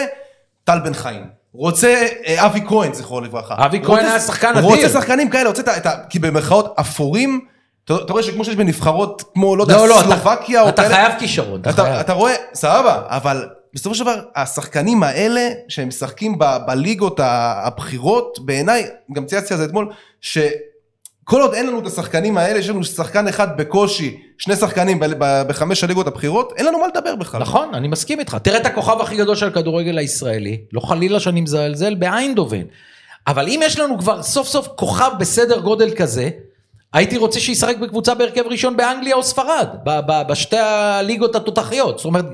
טל 0.63 0.79
בן 0.79 0.93
חיים. 0.93 1.25
רוצה 1.53 1.87
אה, 2.27 2.45
אבי 2.45 2.61
כהן, 2.67 2.93
זכרו 2.93 3.21
לברכה. 3.21 3.55
אבי 3.65 3.81
כהן 3.85 4.05
היה 4.05 4.19
שחקן 4.19 4.49
אדיר. 4.49 4.61
רוצה 4.61 4.89
שחקנים 4.89 5.29
כאלה, 5.29 5.49
רוצה 5.49 5.61
את 5.61 5.67
ה- 5.67 5.77
את 5.77 5.85
ה... 5.85 5.91
כי 6.09 6.19
במרכאות 6.19 6.73
אפורים, 6.79 7.39
אתה 7.85 7.95
אתה 7.95 8.13
רואה 8.13 8.23
שכמו 8.23 8.45
שיש 8.45 8.55
בנבחרות, 8.55 9.23
כמו, 9.33 9.55
לא 9.55 9.63
יודע, 9.63 9.75
לא, 9.77 9.87
לא, 9.87 9.99
אתה- 9.99 10.09
סלובקיה 10.09 10.61
או 10.61 10.69
אתה 10.69 10.81
כאלה, 10.83 10.95
חייב 10.95 11.11
כישרון. 11.19 11.61
אתה 11.61 11.69
אתה, 11.69 11.83
חייב. 11.83 11.95
אתה 11.99 12.13
רואה, 12.13 12.33
סבבה, 12.53 13.01
אבל 13.07 13.47
בסופו 13.73 13.95
של 13.95 14.03
דבר, 14.03 14.21
השחקנים 14.35 15.03
האלה, 15.03 15.49
שהם 15.67 15.87
משחקים 15.87 16.39
ב, 16.39 16.45
בליגות 16.67 17.19
הבכירות, 17.23 18.39
בעיניי, 18.45 18.87
גם 19.13 19.25
צייצתי 19.25 19.53
על 19.53 19.59
זה 19.59 19.65
אתמול, 19.65 19.91
שכל 20.21 21.41
עוד 21.41 21.53
אין 21.53 21.67
לנו 21.67 21.79
את 21.79 21.85
השחקנים 21.85 22.37
האלה, 22.37 22.59
יש 22.59 22.69
לנו 22.69 22.83
שחקן 22.83 23.27
אחד 23.27 23.57
בקושי, 23.57 24.17
שני 24.37 24.55
שחקנים 24.55 24.99
ב, 24.99 25.05
ב, 25.05 25.41
בחמש 25.47 25.83
הליגות 25.83 26.07
הבכירות, 26.07 26.53
אין 26.57 26.65
לנו 26.65 26.79
מה 26.79 26.87
לדבר 26.87 27.15
בכלל. 27.15 27.41
נכון, 27.41 27.73
אני 27.73 27.87
מסכים 27.87 28.19
איתך. 28.19 28.37
תראה 28.43 28.57
את 28.57 28.65
הכוכב 28.65 29.01
הכי 29.01 29.17
גדול 29.17 29.35
של 29.35 29.47
הכדורגל 29.47 29.97
הישראלי, 29.97 30.61
לא 30.73 30.79
חלילה 30.79 31.19
שאני 31.19 31.41
מזלזל, 31.41 31.95
באיינדובן. 31.95 32.63
אבל 33.27 33.47
אם 33.47 33.59
יש 33.63 33.79
לנו 33.79 33.99
כבר 33.99 34.23
סוף 34.23 34.47
סוף 34.47 34.67
כוכב 34.67 35.11
בסדר 35.19 35.59
גודל 35.59 35.95
כזה, 35.95 36.29
הייתי 36.93 37.17
רוצה 37.17 37.39
שישחק 37.39 37.77
בקבוצה 37.77 38.13
בהרכב 38.13 38.41
ראשון 38.45 38.77
באנגליה 38.77 39.15
או 39.15 39.23
ספרד, 39.23 39.67
בשתי 40.29 40.57
הליגות 40.57 41.35
התותחיות. 41.35 41.97
זאת 41.97 42.05
אומרת, 42.05 42.25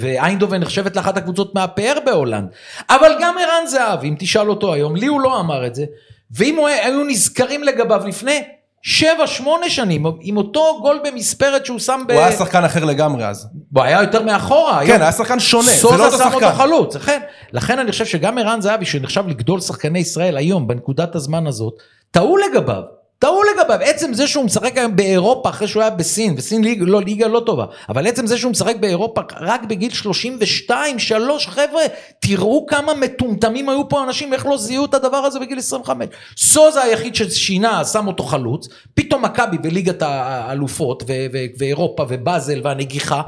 ואיינדובן 0.00 0.60
נחשבת 0.60 0.96
לאחת 0.96 1.16
הקבוצות 1.16 1.54
מהפאר 1.54 1.98
בהולנד. 2.04 2.48
אבל 2.90 3.12
גם 3.20 3.34
ערן 3.38 3.66
זהבי, 3.66 4.08
אם 4.08 4.14
תשאל 4.18 4.50
אותו 4.50 4.72
היום, 4.72 4.96
לי 4.96 5.06
הוא 5.06 5.20
לא 5.20 5.40
אמר 5.40 5.66
את 5.66 5.74
זה, 5.74 5.84
ואם 6.30 6.56
הוא, 6.56 6.68
היו 6.68 7.04
נזכרים 7.04 7.62
לגביו 7.62 8.02
לפני 8.06 8.42
שבע, 8.82 9.26
שמונה 9.26 9.70
שנים, 9.70 10.06
עם 10.20 10.36
אותו 10.36 10.78
גול 10.82 11.00
במספרת 11.04 11.66
שהוא 11.66 11.78
שם 11.78 12.02
ב... 12.08 12.12
הוא 12.12 12.20
היה 12.20 12.32
שחקן 12.32 12.64
אחר 12.64 12.84
לגמרי 12.84 13.26
אז. 13.26 13.48
הוא 13.74 13.82
היה 13.82 14.02
יותר 14.02 14.22
מאחורה. 14.22 14.80
כן, 14.86 15.02
היה 15.02 15.12
שחקן 15.12 15.40
שונה, 15.40 15.70
זה 15.70 15.82
לא 15.82 15.90
אותו 15.90 16.10
סוזה 16.10 16.24
שם 16.24 16.32
אותו 16.34 16.46
שחקן. 16.46 16.54
חלוץ, 16.54 16.96
לכן, 16.96 17.20
לכן 17.52 17.78
אני 17.78 17.90
חושב 17.90 18.04
שגם 18.04 18.38
ערן 18.38 18.60
זהבי, 18.60 18.84
שנחשב 18.84 19.28
לגדול 19.28 19.60
שחקני 19.60 19.98
ישראל 19.98 20.36
היום, 20.36 20.66
בנקודת 20.66 21.14
הזמן 21.14 21.46
הזאת, 21.46 21.74
טעו 22.10 22.36
לגביו. 22.36 22.95
טעו 23.18 23.40
לגביו, 23.42 23.78
עצם 23.82 24.14
זה 24.14 24.26
שהוא 24.26 24.44
משחק 24.44 24.78
היום 24.78 24.96
באירופה 24.96 25.48
אחרי 25.48 25.68
שהוא 25.68 25.82
היה 25.82 25.90
בסין, 25.90 26.34
וסין 26.36 26.64
ליג, 26.64 26.82
לא, 26.86 27.02
ליגה 27.02 27.26
לא 27.26 27.42
טובה, 27.46 27.64
אבל 27.88 28.06
עצם 28.06 28.26
זה 28.26 28.38
שהוא 28.38 28.50
משחק 28.50 28.76
באירופה 28.76 29.20
רק 29.40 29.62
בגיל 29.62 29.92
32, 29.92 30.98
3, 30.98 31.46
חבר'ה, 31.46 31.82
תראו 32.20 32.66
כמה 32.66 32.94
מטומטמים 32.94 33.68
היו 33.68 33.88
פה 33.88 34.02
אנשים, 34.02 34.32
איך 34.32 34.46
לא 34.46 34.56
זיהו 34.56 34.84
את 34.84 34.94
הדבר 34.94 35.16
הזה 35.16 35.38
בגיל 35.40 35.58
25. 35.58 36.06
סוזה 36.36 36.82
היחיד 36.82 37.14
ששינה, 37.14 37.84
שם 37.84 38.06
אותו 38.06 38.22
חלוץ, 38.22 38.68
פתאום 38.94 39.24
מכבי 39.24 39.58
בליגת 39.58 40.02
האלופות, 40.02 41.02
ו- 41.02 41.26
ו- 41.32 41.46
ואירופה 41.58 42.04
ובאזל 42.08 42.60
והנגיחה, 42.64 43.22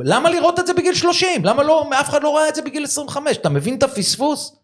למה 0.00 0.30
לראות 0.30 0.60
את 0.60 0.66
זה 0.66 0.74
בגיל 0.74 0.94
30? 0.94 1.44
למה 1.44 1.62
לא, 1.62 1.90
אף 2.00 2.08
אחד 2.08 2.22
לא 2.22 2.36
ראה 2.36 2.48
את 2.48 2.54
זה 2.54 2.62
בגיל 2.62 2.84
25? 2.84 3.36
אתה 3.36 3.48
מבין 3.48 3.74
את 3.74 3.82
הפספוס? 3.82 4.63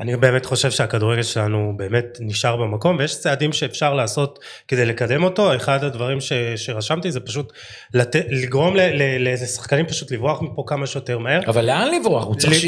אני 0.00 0.16
באמת 0.16 0.46
חושב 0.46 0.70
שהכדורגל 0.70 1.22
שלנו 1.22 1.72
באמת 1.76 2.18
נשאר 2.20 2.56
במקום 2.56 2.96
ויש 2.98 3.20
צעדים 3.20 3.52
שאפשר 3.52 3.94
לעשות 3.94 4.38
כדי 4.68 4.84
לקדם 4.84 5.24
אותו 5.24 5.56
אחד 5.56 5.84
הדברים 5.84 6.20
ש, 6.20 6.32
שרשמתי 6.56 7.12
זה 7.12 7.20
פשוט 7.20 7.52
לת, 7.94 8.16
לגרום 8.30 8.76
ל, 8.76 8.80
ל, 8.80 9.24
לאיזה 9.24 9.46
שחקנים 9.46 9.86
פשוט 9.86 10.10
לברוח 10.10 10.42
מפה 10.42 10.64
כמה 10.66 10.86
שיותר 10.86 11.18
מהר. 11.18 11.40
אבל 11.46 11.64
לאן 11.64 11.88
לברוח? 11.94 12.24
הוא 12.24 12.34
צריך 12.34 12.52
ל- 12.52 12.58
ש... 12.58 12.66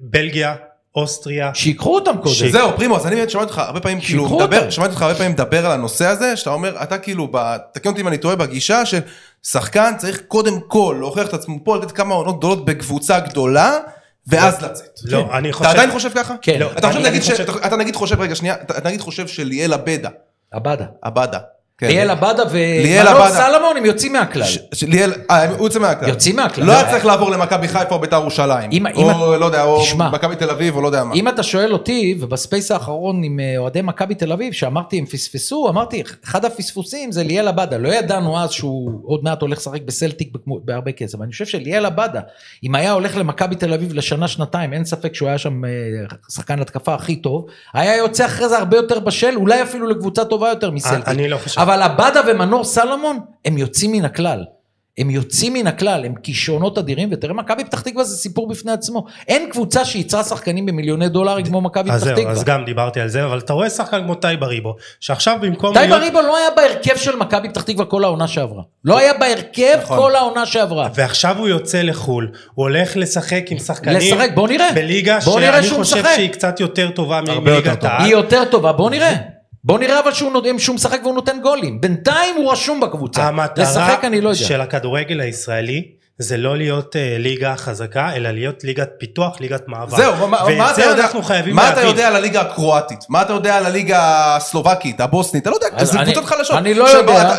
בלגיה, 0.00 0.54
אוסטריה, 0.94 1.50
שיקחו 1.54 1.94
אותם 1.94 2.16
קודם. 2.22 2.50
זהו, 2.50 2.70
פרימו, 2.76 2.96
אז 2.96 3.06
אני 3.06 3.16
באמת 3.16 3.30
שמעתי 3.30 3.44
אותך 3.46 3.58
הרבה 3.58 3.80
פעמים, 3.80 4.00
כאילו, 4.00 4.36
מדבר. 4.36 4.70
שמעתי 4.70 4.90
אותך 4.90 5.02
הרבה 5.02 5.14
פעמים 5.14 5.32
מדבר 5.32 5.66
על 5.66 5.72
הנושא 5.72 6.06
הזה, 6.06 6.36
שאתה 6.36 6.50
אומר, 6.50 6.82
אתה 6.82 6.98
כאילו, 6.98 7.28
ב- 7.32 7.56
תקן 7.74 7.88
אותי 7.88 8.00
אם 8.00 8.08
אני 8.08 8.18
טועה, 8.18 8.36
בגישה 8.36 8.82
ששחקן 8.86 9.92
צריך 9.98 10.22
קודם 10.28 10.60
כל 10.68 10.96
להוכיח 11.00 11.28
את 11.28 11.34
עצמו 11.34 11.58
פה, 11.64 11.76
לתת 11.76 11.92
כמה 11.92 12.14
עונות 12.14 12.38
גדולות 12.38 12.64
בקבוצה 12.64 13.20
גדולה, 13.20 13.78
ואז 14.26 14.62
לצאת. 14.62 14.98
לא, 15.04 15.28
אני 15.38 15.48
אתה 15.50 15.56
חושב- 15.58 15.70
עדיין 15.70 15.90
חושב 15.90 16.10
ככה? 16.14 16.34
כן. 16.42 16.58
לא, 16.60 16.70
אתה 16.78 16.86
חושב, 16.86 16.98
אני- 16.98 17.08
נגיד, 17.08 17.22
אני 17.22 17.30
חושב- 17.36 17.42
אתה- 17.50 17.66
אתה 17.66 17.76
רגע 18.20 18.34
שנייה, 18.34 18.54
אתה 18.54 18.78
אתה 18.78 18.88
נגיד 18.88 19.00
חושב 19.00 19.26
שליאל 19.28 19.72
עבדה, 19.72 20.08
עבדה. 20.50 20.86
עבדה. 21.02 21.38
כן. 21.78 21.86
ליאל 21.86 22.10
עבדה 22.10 22.42
ומנור. 22.50 23.28
סלמון 23.28 23.76
הם 23.76 23.84
יוצאים 23.84 24.12
מהכלל. 24.12 24.44
ש- 24.44 24.58
ש- 24.74 24.82
ליאל, 24.84 25.12
אה, 25.30 25.50
הוא 25.50 25.66
יוצא 25.66 25.78
מהכלל. 25.78 26.08
יוצאים 26.08 26.36
מהכלל. 26.36 26.64
לא 26.64 26.72
היה 26.72 26.90
צריך 26.90 27.06
לעבור 27.06 27.30
למכבי 27.30 27.68
חיפה 27.68 27.94
או 27.94 28.00
ביתר 28.00 28.16
ירושלים. 28.16 28.70
אם- 28.72 28.86
או 28.86 29.10
אם- 29.34 29.40
לא 29.40 29.46
יודע, 29.46 29.64
או. 29.64 29.82
מכבי 30.12 30.36
תל 30.36 30.50
אביב 30.50 30.76
או 30.76 30.80
לא 30.80 30.86
יודע 30.86 31.04
מה. 31.04 31.14
אם 31.14 31.28
אתה 31.28 31.42
שואל 31.42 31.72
אותי, 31.72 32.16
ובספייס 32.20 32.70
האחרון 32.70 33.22
עם 33.24 33.40
אה, 33.40 33.54
אוהדי 33.58 33.82
מכבי 33.82 34.14
תל 34.14 34.32
אביב, 34.32 34.52
שאמרתי 34.52 34.98
הם 34.98 35.06
פספסו, 35.06 35.68
אמרתי, 35.68 36.02
אחד 36.24 36.44
הפספוסים 36.44 37.12
זה 37.12 37.22
ליאל 37.22 37.48
עבדה. 37.48 37.78
לא 37.78 37.88
ידענו 37.88 38.38
אז 38.38 38.50
שהוא 38.50 39.00
עוד 39.04 39.20
מעט 39.24 39.42
הולך 39.42 39.58
לשחק 39.58 39.82
בסלטיק 39.82 40.28
בהרבה 40.46 40.92
כסף. 40.92 41.20
אני 41.22 41.32
חושב 41.32 41.46
שליאל 41.46 41.86
עבדה, 41.86 42.20
אם 42.64 42.74
היה 42.74 42.92
הולך 42.92 43.16
למכבי 43.16 43.54
תל 43.56 43.72
אביב 43.72 43.92
לשנה, 43.94 44.28
שנתיים, 44.28 44.72
אין 44.72 44.84
ספק 44.84 45.14
שהוא 45.14 45.28
היה 45.28 45.38
שם 45.38 45.64
אה, 45.64 45.70
שחקן 46.34 46.60
התקפה 46.60 46.94
הכי 46.94 47.16
טוב, 47.16 47.44
היה 47.74 47.96
יוצא 47.96 48.26
אחרי 48.26 48.48
זה 48.48 48.58
הרבה 48.58 48.76
יותר 48.76 48.98
בשל, 48.98 49.34
אולי 49.36 49.62
אפילו 49.62 49.86
לקבוצה 49.88 50.24
טובה 50.24 50.48
יותר 50.48 50.70
מסלטיק. 50.70 51.08
אני 51.08 51.28
לא 51.28 51.36
חושב. 51.36 51.63
אבל 51.64 51.82
עבדה 51.82 52.20
ומנור 52.26 52.64
סלומון, 52.64 53.18
הם 53.44 53.58
יוצאים 53.58 53.92
מן 53.92 54.04
הכלל. 54.04 54.44
הם 54.98 55.10
יוצאים 55.10 55.52
מן 55.52 55.66
הכלל, 55.66 56.04
הם 56.04 56.14
כישרונות 56.22 56.78
אדירים, 56.78 57.08
ותראה, 57.12 57.34
מכבי 57.34 57.64
פתח 57.64 57.80
תקווה 57.80 58.04
זה 58.04 58.16
סיפור 58.16 58.48
בפני 58.48 58.72
עצמו. 58.72 59.04
אין 59.28 59.50
קבוצה 59.50 59.84
שייצרה 59.84 60.24
שחקנים 60.24 60.66
במיליוני 60.66 61.08
דולרים 61.08 61.46
כמו 61.46 61.60
מכבי 61.60 61.90
פתח 61.90 62.10
תקווה. 62.14 62.30
אז 62.32 62.44
גם 62.44 62.64
דיברתי 62.64 63.00
על 63.00 63.08
זה, 63.08 63.24
אבל 63.24 63.38
אתה 63.38 63.52
רואה 63.52 63.70
שחקן 63.70 64.02
כמו 64.02 64.14
טייבה 64.14 64.46
ריבו, 64.46 64.76
שעכשיו 65.00 65.38
במקום 65.40 65.74
טייבה 65.74 65.96
ריבו 65.96 66.20
לא 66.20 66.36
היה 66.36 66.50
בהרכב 66.56 66.96
של 66.96 67.16
מכבי 67.16 67.48
פתח 67.48 67.62
תקווה 67.62 67.84
כל 67.84 68.04
העונה 68.04 68.28
שעברה. 68.28 68.62
לא 68.84 68.98
היה 68.98 69.14
בהרכב 69.14 69.78
נכון. 69.82 69.98
כל 69.98 70.16
העונה 70.16 70.46
שעברה. 70.46 70.88
ועכשיו 70.94 71.38
הוא 71.38 71.48
יוצא 71.48 71.82
לחו"ל, 71.82 72.30
הוא 72.54 72.64
הולך 72.64 72.96
לשחק 72.96 73.44
עם 73.48 73.58
שחקנים, 73.58 73.96
לשחק, 73.96 74.30
בוא 74.34 74.48
נראה. 74.48 74.72
בליגה 74.74 75.20
שאני 75.20 75.70
חושב. 75.70 76.04
שהיא 76.14 76.30
קצת 76.30 76.60
יותר 76.60 76.90
טובה 76.90 77.20
מליגת 77.20 77.80
טוב. 77.80 77.90
העל. 77.90 78.04
היא 78.04 78.12
יותר 78.12 78.44
טובה, 78.44 78.72
בוא 78.72 78.90
נראה. 78.90 79.33
בוא 79.64 79.78
נראה 79.78 80.00
אבל 80.00 80.12
שהוא 80.12 80.32
נות- 80.32 80.44
שהוא 80.58 80.74
משחק 80.74 81.00
והוא 81.02 81.14
נותן 81.14 81.40
גולים. 81.42 81.80
בינתיים 81.80 82.36
הוא 82.36 82.52
רשום 82.52 82.80
בקבוצה. 82.80 83.22
המטרה 83.28 83.64
לשחק 83.64 84.04
אני 84.04 84.20
לא 84.20 84.28
יודע. 84.28 84.38
של 84.40 84.60
הכדורגל 84.60 85.20
הישראלי 85.20 85.84
זה 86.18 86.36
לא 86.36 86.56
להיות 86.56 86.96
אה, 86.96 87.16
ליגה 87.18 87.54
חזקה, 87.56 88.12
אלא 88.16 88.30
להיות 88.30 88.64
ליגת 88.64 88.88
פיתוח, 88.98 89.40
ליגת 89.40 89.62
מעבר. 89.68 89.96
זהו, 89.96 90.28
מה- 90.28 90.38
מה 90.58 90.66
אתה 90.66 90.74
זה 90.74 90.82
יודע, 90.84 91.02
אנחנו 91.04 91.22
חייבים 91.22 91.56
מה 91.56 91.62
אתה 91.68 91.74
להבין. 91.76 91.90
יודע 91.90 92.08
על 92.08 92.16
הליגה 92.16 92.40
הקרואטית? 92.40 92.98
מה 93.08 93.22
אתה 93.22 93.32
יודע 93.32 93.56
על 93.56 93.66
הליגה 93.66 93.98
הסלובקית, 94.36 95.00
הבוסנית? 95.00 95.42
אתה 95.42 95.50
לא 95.50 95.54
יודע, 95.54 95.66
אז 95.72 95.90
זה 95.90 95.98
קבוצות 96.04 96.24
חלשות. 96.24 96.56
אני 96.56 96.74
לא 96.74 96.88
יודע. 96.88 97.36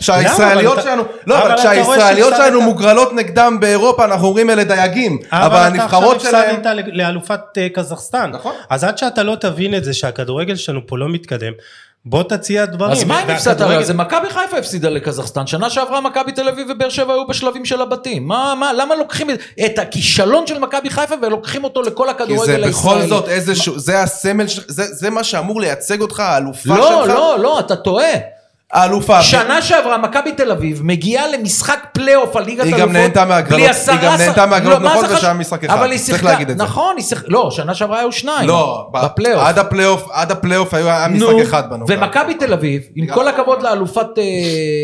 שהישראליות 0.00 0.72
אבל 0.72 0.82
אתה- 0.82 0.82
שלנו, 0.82 1.02
לא, 1.26 1.38
אבל 1.38 1.44
אבל 1.44 1.52
אתה 1.54 1.60
כשהישראליות 1.62 2.34
שלנו 2.36 2.60
מוגרלות 2.62 3.12
נגדם 3.12 3.56
באירופה, 3.60 4.04
אנחנו 4.04 4.26
אומרים 4.26 4.50
אלה 4.50 4.64
דייגים. 4.64 5.18
אבל 5.32 5.56
הנבחרות 5.58 6.16
אתה 6.16 6.24
שלהם... 6.30 6.56
עכשיו 6.56 6.72
הפסדת 6.78 6.84
לאלופת 6.92 7.40
אה, 7.58 7.68
קזחסטן. 7.68 8.30
נכון. 8.32 8.54
אז 8.70 8.84
עד 8.84 8.98
שאתה 8.98 9.22
לא 9.22 9.34
תבין 9.40 9.74
את 9.74 9.84
זה 9.84 9.94
שהכדורגל 9.94 10.56
שלנו 10.56 10.80
פה 10.86 10.98
לא 10.98 11.08
מתקדם, 11.08 11.52
בוא 12.04 12.22
תציע 12.22 12.64
דברים. 12.64 12.92
אז 12.92 13.04
מה 13.04 13.22
אם 13.22 13.30
הפסדת? 13.30 13.84
זה 13.86 13.94
מכבי 13.94 14.30
חיפה 14.30 14.56
הפסידה 14.58 14.88
לקזחסטן, 14.90 15.46
שנה 15.46 15.70
שעברה 15.70 16.00
מכבי 16.00 16.32
תל 16.32 16.48
אביב 16.48 16.66
ובאר 16.70 16.88
שבע 16.88 17.12
היו 17.12 17.26
בשלבים 17.26 17.64
של 17.64 17.80
הבתים. 17.82 18.28
מה, 18.28 18.54
מה, 18.60 18.72
למה 18.72 18.94
לוקחים 18.94 19.30
את- 19.64 19.78
הכישלון 19.78 20.46
של 20.46 20.58
מכבי 20.58 20.90
חיפה 20.90 21.14
ולוקחים 21.22 21.64
אותו 21.64 21.82
לכל 21.82 22.04
כי 22.04 22.10
הכדורגל 22.10 22.44
זה 22.44 22.66
הישראלי? 22.66 22.70
בכל 23.02 23.08
זאת 23.08 23.28
איזשהו, 23.28 23.78
זה 23.78 24.02
הסמל, 24.02 24.44
זה 24.48 24.84
זה 24.94 25.10
מה 25.10 25.24
שאמור 25.24 25.60
לייצג 25.60 26.00
אותך, 26.00 26.20
האלופה 26.20 26.60
שלך. 26.62 26.76
לא, 26.78 27.08
לא, 27.08 27.38
לא, 27.38 27.58
אתה 27.60 27.76
טועה. 27.76 28.12
האלופה. 28.72 29.22
שנה 29.22 29.62
שעברה 29.62 29.98
מכבי 29.98 30.32
תל 30.32 30.50
אביב 30.50 30.80
מגיעה 30.84 31.28
למשחק 31.28 31.86
פלייאוף 31.92 32.36
על 32.36 32.44
ליגת 32.44 32.64
היא 32.64 32.74
אלופות. 32.74 32.88
גם 32.88 32.92
נהנתה 32.92 33.24
מהגרלות, 33.24 33.68
היא 33.88 33.98
גם 34.02 34.16
נהנתה 34.18 34.46
מהגרלות, 34.46 34.82
לא, 34.82 34.90
נכון, 34.90 35.08
זה? 35.08 35.14
ושהיה 35.16 35.34
משחק 35.34 35.64
אחד. 35.64 35.74
אבל 35.78 35.90
היא 35.90 35.98
שיחקה. 35.98 36.36
נכון, 36.56 36.94
היא 36.96 37.04
שיחקה, 37.04 37.26
לא, 37.30 37.50
שנה 37.50 37.74
שעברה 37.74 37.98
היו 37.98 38.12
שניים. 38.12 38.48
לא, 38.48 38.88
בפלייאוף. 38.92 39.42
עד 39.42 39.58
הפלייאוף, 39.58 40.08
עד 40.12 40.30
הפלייאוף 40.30 40.74
היה 40.74 41.06
משחק 41.10 41.34
אחד 41.42 41.70
בנוקאאוט. 41.70 42.02
ומכבי 42.02 42.34
תל 42.34 42.52
אביב, 42.52 42.82
עם 42.94 43.06
כל 43.06 43.28
הכבוד 43.28 43.62
לאלופת 43.62 44.18
אה, 44.18 44.24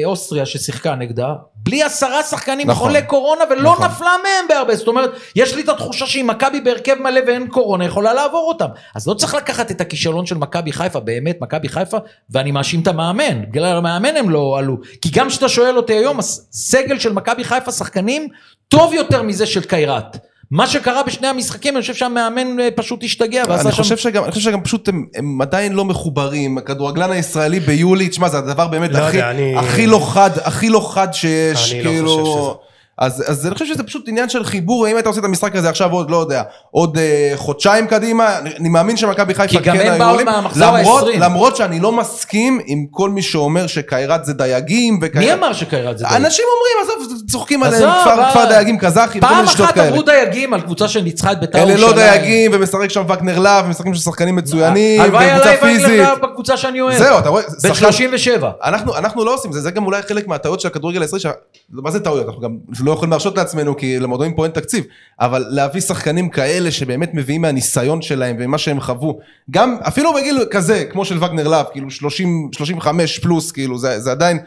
אוסטריה 0.05 0.47
ששיחקה 0.47 0.95
נגדה, 0.95 1.32
בלי 1.67 1.83
עשרה 1.83 2.23
שחקנים 2.23 2.71
נכון. 2.71 2.89
חולי 2.89 3.03
קורונה 3.03 3.45
ולא 3.51 3.73
נכון. 3.73 3.87
נפלה 3.87 4.14
מהם 4.23 4.49
בהרבה, 4.49 4.77
זאת 4.77 4.89
אומרת, 4.89 5.11
יש 5.37 5.55
לי 5.55 5.62
את 5.62 5.69
התחושה 5.69 6.07
שאם 6.07 6.27
מכבי 6.27 6.61
בהרכב 6.61 6.95
מלא 7.01 7.21
ואין 7.27 7.47
קורונה, 7.47 7.85
יכולה 7.85 8.14
לעבור 8.14 8.49
אותם. 8.49 8.67
אז 8.95 9.09
לא 9.09 9.14
צריך 9.14 9.35
לקחת 9.35 9.71
את 9.71 9.81
הכישלון 9.81 10.27
של 10.27 10.37
מכבי 10.37 10.73
חיפה, 10.73 11.01
באמת 11.01 11.41
מכבי 11.41 11.69
חיפה, 11.69 11.97
ואני 12.31 12.53
מאשים 12.53 12.81
את 12.81 12.87
המאמן, 12.87 13.43
בגלל 13.51 13.77
המאמן 13.77 14.17
הם 14.17 14.31
לא 14.31 14.59
עלו. 14.59 14.77
כי 15.03 15.11
גם 15.12 15.29
כשאתה 15.29 15.49
שואל 15.49 15.77
אותי 15.77 15.93
היום, 15.93 16.19
הסגל 16.19 16.99
של 16.99 17.12
מכבי 17.12 17.45
חיפה 17.45 17.73
שחקנים 17.73 18.29
טוב 18.69 18.95
יותר 18.95 19.23
מזה 19.23 19.47
של 19.47 19.61
קיירת. 19.61 20.26
מה 20.51 20.67
שקרה 20.67 21.03
בשני 21.03 21.27
המשחקים, 21.29 21.75
אני 21.75 21.81
חושב 21.81 21.95
שהמאמן 21.95 22.61
אה, 22.61 22.69
פשוט 22.77 23.05
השתגע 23.05 23.43
ועשה 23.49 23.63
אני. 23.63 23.73
חושב 23.73 23.97
שגם, 23.97 24.25
אני 24.25 24.33
חושב 24.33 24.51
שגם 24.51 24.63
פשוט 24.63 24.89
הם, 24.89 25.07
הם 25.15 25.41
עדיין 25.41 25.73
לא 25.73 25.85
מחוברים, 25.85 26.59
הכדורגלן 26.59 27.11
הישראלי 27.11 27.61
ביולי, 27.61 28.09
תשמע 28.09 28.29
זה 28.29 28.39
הדבר 28.39 28.69
באמת 28.69 28.91
לא 28.93 28.99
הכי, 28.99 29.17
יודע, 29.17 29.31
אני- 29.31 29.57
הכי 29.57 29.87
לא 29.87 30.01
חד, 30.13 30.31
הכי 30.45 30.69
לא 30.69 30.91
חד 30.95 31.15
שיש, 31.15 31.73
אני 31.73 31.83
לא 31.83 31.91
כאילו, 31.91 32.09
חושב 32.27 32.66
אז, 32.99 33.25
אז 33.31 33.47
אני 33.47 33.55
חושב 33.55 33.67
שזה 33.67 33.83
פשוט 33.83 34.09
עניין 34.09 34.29
של 34.29 34.45
חיבור, 34.45 34.89
אם 34.89 34.97
היית 34.97 35.07
עושה 35.07 35.21
את 35.21 35.25
המשחק 35.25 35.57
הזה 35.57 35.69
עכשיו 35.69 35.93
עוד, 35.93 36.11
לא 36.11 36.17
יודע, 36.17 36.43
עוד 36.71 36.99
אה, 36.99 37.33
חודשיים 37.35 37.87
קדימה, 37.87 38.39
אני, 38.39 38.51
אני 38.61 38.69
מאמין 38.69 38.97
שמכבי 38.97 39.35
חיפה 39.35 39.59
כי 39.59 39.65
גם 39.65 39.77
כן 39.77 39.81
הם 39.81 39.93
היו 39.93 39.99
באו 39.99 40.11
עולים, 40.11 40.27
מהמחזור 40.27 40.67
למרות, 40.67 41.03
ה-עשרים. 41.03 41.21
למרות 41.21 41.57
שאני 41.57 41.81
לא 41.81 41.93
מסכים 41.93 42.61
עם 42.67 42.87
כל 42.91 43.11
מי 43.11 43.23
שאומר 43.23 43.67
שקיירת 43.67 44.25
זה 44.25 44.33
דייגים, 44.33 44.99
וקיירת... 45.03 45.27
מי 45.27 45.45
אמר 45.47 45.53
שקיירת 45.53 45.99
זה 45.99 46.05
דייגים? 46.05 46.25
אנשים 46.27 46.45
אומרים, 46.57 47.03
עזוב, 47.07 47.21
צוחקים 47.31 47.63
עליהם, 47.63 47.83
כפר, 48.03 48.21
אה. 48.21 48.31
כפר 48.31 48.45
דייגים 48.49 48.79
קזחי, 48.79 49.19
וכל 49.19 49.27
פעם 49.29 49.45
אחת. 49.45 49.79
אמרו 49.79 50.03
דייגים 50.03 50.55
על 50.55 50.61
קבוצה 50.61 50.89
שניצחה 50.89 51.33
את 51.33 51.41
בית"ר 51.41 51.59
אלה 51.59 51.71
ירושלים. 51.71 51.91
לא 51.91 51.97
דייגים, 51.97 52.51
ומשחק 52.55 52.89
שם 52.91 53.03
וגנר 53.09 53.39
להב, 53.39 53.65
ומשחקים 53.67 53.95
שם 53.95 54.01
שחקנים 54.01 54.37
מצוינים, 54.37 55.03
וקבוצה 55.03 55.55
פיזית. 55.61 56.01
בקבוצה 56.23 56.57
שאני 56.57 56.81
אוהב. 56.81 56.99
זהו, 56.99 57.19
אתה 57.19 57.29
רואה, 57.29 57.43
בן 57.43 57.59
שחקן- 57.75 57.75
37. 57.93 58.51
אנחנו, 58.65 58.97
אנחנו 58.97 59.25
לא 59.25 59.35
עושים 59.35 59.53
זה, 59.53 59.61
זה 59.61 59.71
גם 59.71 59.85
אולי 59.87 60.03
חלק 60.03 60.27
מהטעויות 60.29 60.61
של 60.61 60.69
הכדורגל 60.69 61.03
הישראלי, 61.03 61.23
שה- 61.23 61.31
מה 61.71 61.91
זה 61.91 62.01
טעויות? 62.01 62.27
אנחנו 62.27 62.41
גם 62.41 62.51
לא 62.87 62.93
יכולים 62.93 63.11
להרשות 63.11 63.37
לעצמנו, 63.37 63.76
כי 63.76 63.99
למועדונים 63.99 64.34
פה 64.34 64.45
אין 64.45 64.53
תקציב, 64.53 64.84
אבל 65.20 65.47
להביא 65.49 65.80
שחקנים 65.80 66.28
כאלה 66.28 66.70
שבאמת 66.70 67.14
מביאים 67.14 67.43
מהניסיון 67.43 68.03
שלהם 68.03 68.37
ומה 68.41 68.59
שהם 68.59 68.80
חוו, 68.80 69.18
גם 69.51 69.78
אפילו 69.89 70.14
בגיל 70.14 70.45
כזה, 70.51 70.84
כמו 70.93 71.05
של 71.05 71.24
וגנר 71.24 71.49
לאב, 71.49 71.67
כאילו 71.72 71.91
30, 71.91 72.49
35 72.53 73.18
פלוס, 73.18 73.53
כאילו 73.53 73.78
זה, 73.78 74.01
זה 74.01 74.11
עדיין, 74.11 74.39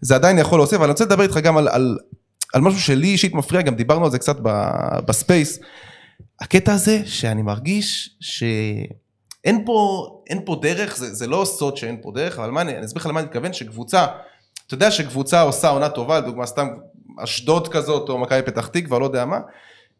זה 0.00 0.14
עדיין 0.14 0.38
יכול 0.38 0.58
להוסיף, 0.58 0.74
אבל 0.74 0.84
אני 0.84 0.90
רוצה 0.90 1.04
לדבר 1.04 1.22
איתך 1.22 1.36
גם 1.36 1.56
על, 1.56 1.68
על, 1.68 1.98
על 2.54 2.60
משהו 2.60 2.80
שלי 2.80 3.08
אישית 3.08 3.34
מפריע, 3.34 3.62
גם 3.62 3.74
דיברנו 3.74 4.04
על 4.04 4.10
זה 4.10 4.18
קצת 4.18 4.36
ב- 4.42 4.98
בספייס, 5.06 5.58
הקטע 6.40 6.72
הזה 6.72 7.02
שאני 7.04 7.42
מרגיש 7.42 8.16
שאין 8.20 9.64
פה, 9.66 10.06
אין 10.30 10.40
פה 10.44 10.56
דרך, 10.62 10.96
זה, 10.96 11.14
זה 11.14 11.26
לא 11.26 11.44
סוד 11.44 11.76
שאין 11.76 11.96
פה 12.02 12.12
דרך, 12.14 12.38
אבל 12.38 12.50
מה 12.50 12.60
אני, 12.60 12.76
אני 12.76 12.86
אסביר 12.86 13.00
לך 13.00 13.06
למה 13.06 13.20
אני 13.20 13.26
מתכוון, 13.26 13.52
שקבוצה, 13.52 14.06
אתה 14.66 14.74
יודע 14.74 14.90
שקבוצה 14.90 15.40
עושה 15.40 15.68
עונה 15.68 15.88
טובה, 15.88 16.18
לדוגמה 16.18 16.46
סתם 16.46 16.68
אשדוד 17.24 17.68
כזאת, 17.68 18.08
או 18.08 18.18
מכבי 18.18 18.42
פתח 18.42 18.66
תקווה, 18.66 18.98
לא 18.98 19.04
יודע 19.04 19.24
מה, 19.24 19.38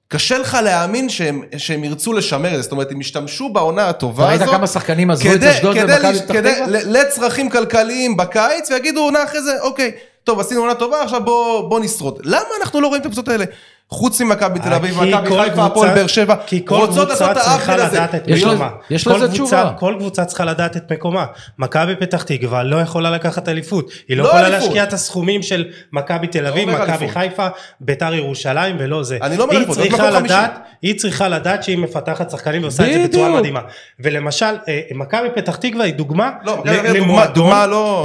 קשה 0.09 0.39
לך 0.39 0.59
להאמין 0.64 1.09
שהם, 1.09 1.43
שהם 1.57 1.85
ירצו 1.85 2.12
לשמר 2.12 2.51
את 2.51 2.57
זה, 2.57 2.62
זאת 2.62 2.73
אומרת, 2.73 2.93
הם 2.93 3.01
השתמשו 3.01 3.49
בעונה 3.49 3.89
הטובה 3.89 4.29
ראית 4.29 4.41
הזאת. 4.43 4.55
כמה 4.55 4.66
שחקנים 4.66 5.11
עזבו 5.11 5.35
את 5.35 5.43
אשדוד 5.43 5.77
ומכבי 5.77 6.19
פתח 6.19 6.25
תקווה? 6.25 6.66
לצרכים 6.69 7.51
כלכליים 7.51 8.16
בקיץ, 8.16 8.71
ויגידו 8.71 9.01
עונה 9.01 9.25
אחרי 9.25 9.43
זה, 9.43 9.61
אוקיי, 9.61 9.93
טוב, 10.25 10.41
עשינו 10.41 10.61
עונה 10.61 10.75
טובה, 10.75 11.03
עכשיו 11.03 11.25
בוא, 11.25 11.69
בוא 11.69 11.81
נשרוד. 11.81 12.19
למה 12.25 12.49
אנחנו 12.61 12.81
לא 12.81 12.87
רואים 12.87 13.01
את 13.01 13.07
הקבוצות 13.07 13.29
האלה? 13.29 13.45
חוץ 13.91 14.20
ממכבי 14.20 14.59
תל 14.59 14.72
אביב, 14.74 15.01
אה, 15.01 15.07
מכבי 15.20 15.41
חיפה, 15.43 15.64
הפועל 15.66 15.95
באר 15.95 16.07
שבע, 16.07 16.34
כי 16.47 16.64
כל 16.64 16.74
רוצות 16.74 17.09
לעשות 17.09 17.30
את 17.30 17.36
העוול 17.36 17.80
הזה. 17.80 17.99
יש. 18.26 18.45
לזה- 18.45 18.55
יש 18.91 19.05
כל 19.09 19.14
לזה 19.16 19.26
קבוצה- 19.26 19.32
תשובה. 19.32 19.72
כל 19.78 19.95
קבוצה 19.99 20.24
צריכה 20.24 20.45
לדעת 20.45 20.76
את 20.76 20.93
מקומה. 20.93 21.26
מכבי 21.59 21.97
פתח 21.97 22.22
תקווה 22.22 22.62
לא 22.62 22.76
יכולה 22.76 23.11
לקחת 23.11 23.49
אליפות. 23.49 23.91
היא 24.09 24.16
לא 24.16 24.22
לא 24.24 24.28
יכולה 24.28 24.47
אליפות. 24.47 24.62
להשקיע 24.64 24.82
את 24.84 24.93
הסכומים 24.93 25.43
של 25.43 25.64
מכבי 25.93 26.26
תל 26.26 26.47
אביב, 26.47 26.68
אומר 26.68 26.82
מכבי. 26.84 27.09
חיפה, 27.09 27.47
ביתר 27.80 28.14
ירושלים 28.14 28.76
ולא 28.78 29.03
זה. 29.03 29.18
אני 29.22 29.36
לא 29.36 29.43
אומר 29.43 29.53
היא 29.53 29.59
אליפות, 29.59 29.74
זאת 29.76 29.84
צריכה 29.89 30.03
מקום 30.03 30.18
חמישי. 30.18 30.34
לדעת, 30.34 30.53
היא 30.82 30.99
צריכה 30.99 31.28
לדעת 31.28 31.62
שהיא 31.62 31.78
מפתחת 31.78 32.30
שחקנים 32.30 32.62
ועושה 32.62 32.86
את 32.89 32.93
זה 32.93 33.09
בצורה. 33.09 33.30
מדהימה. 33.39 33.61
ולמשל, 34.01 34.47
אה, 34.68 34.80
מכבי 34.95 35.28
פתח 35.34 35.57
תקווה 35.57 35.84
היא 35.84 35.95
דוגמה 35.95 36.30
לא, 36.45 36.62
לא- 36.64 36.72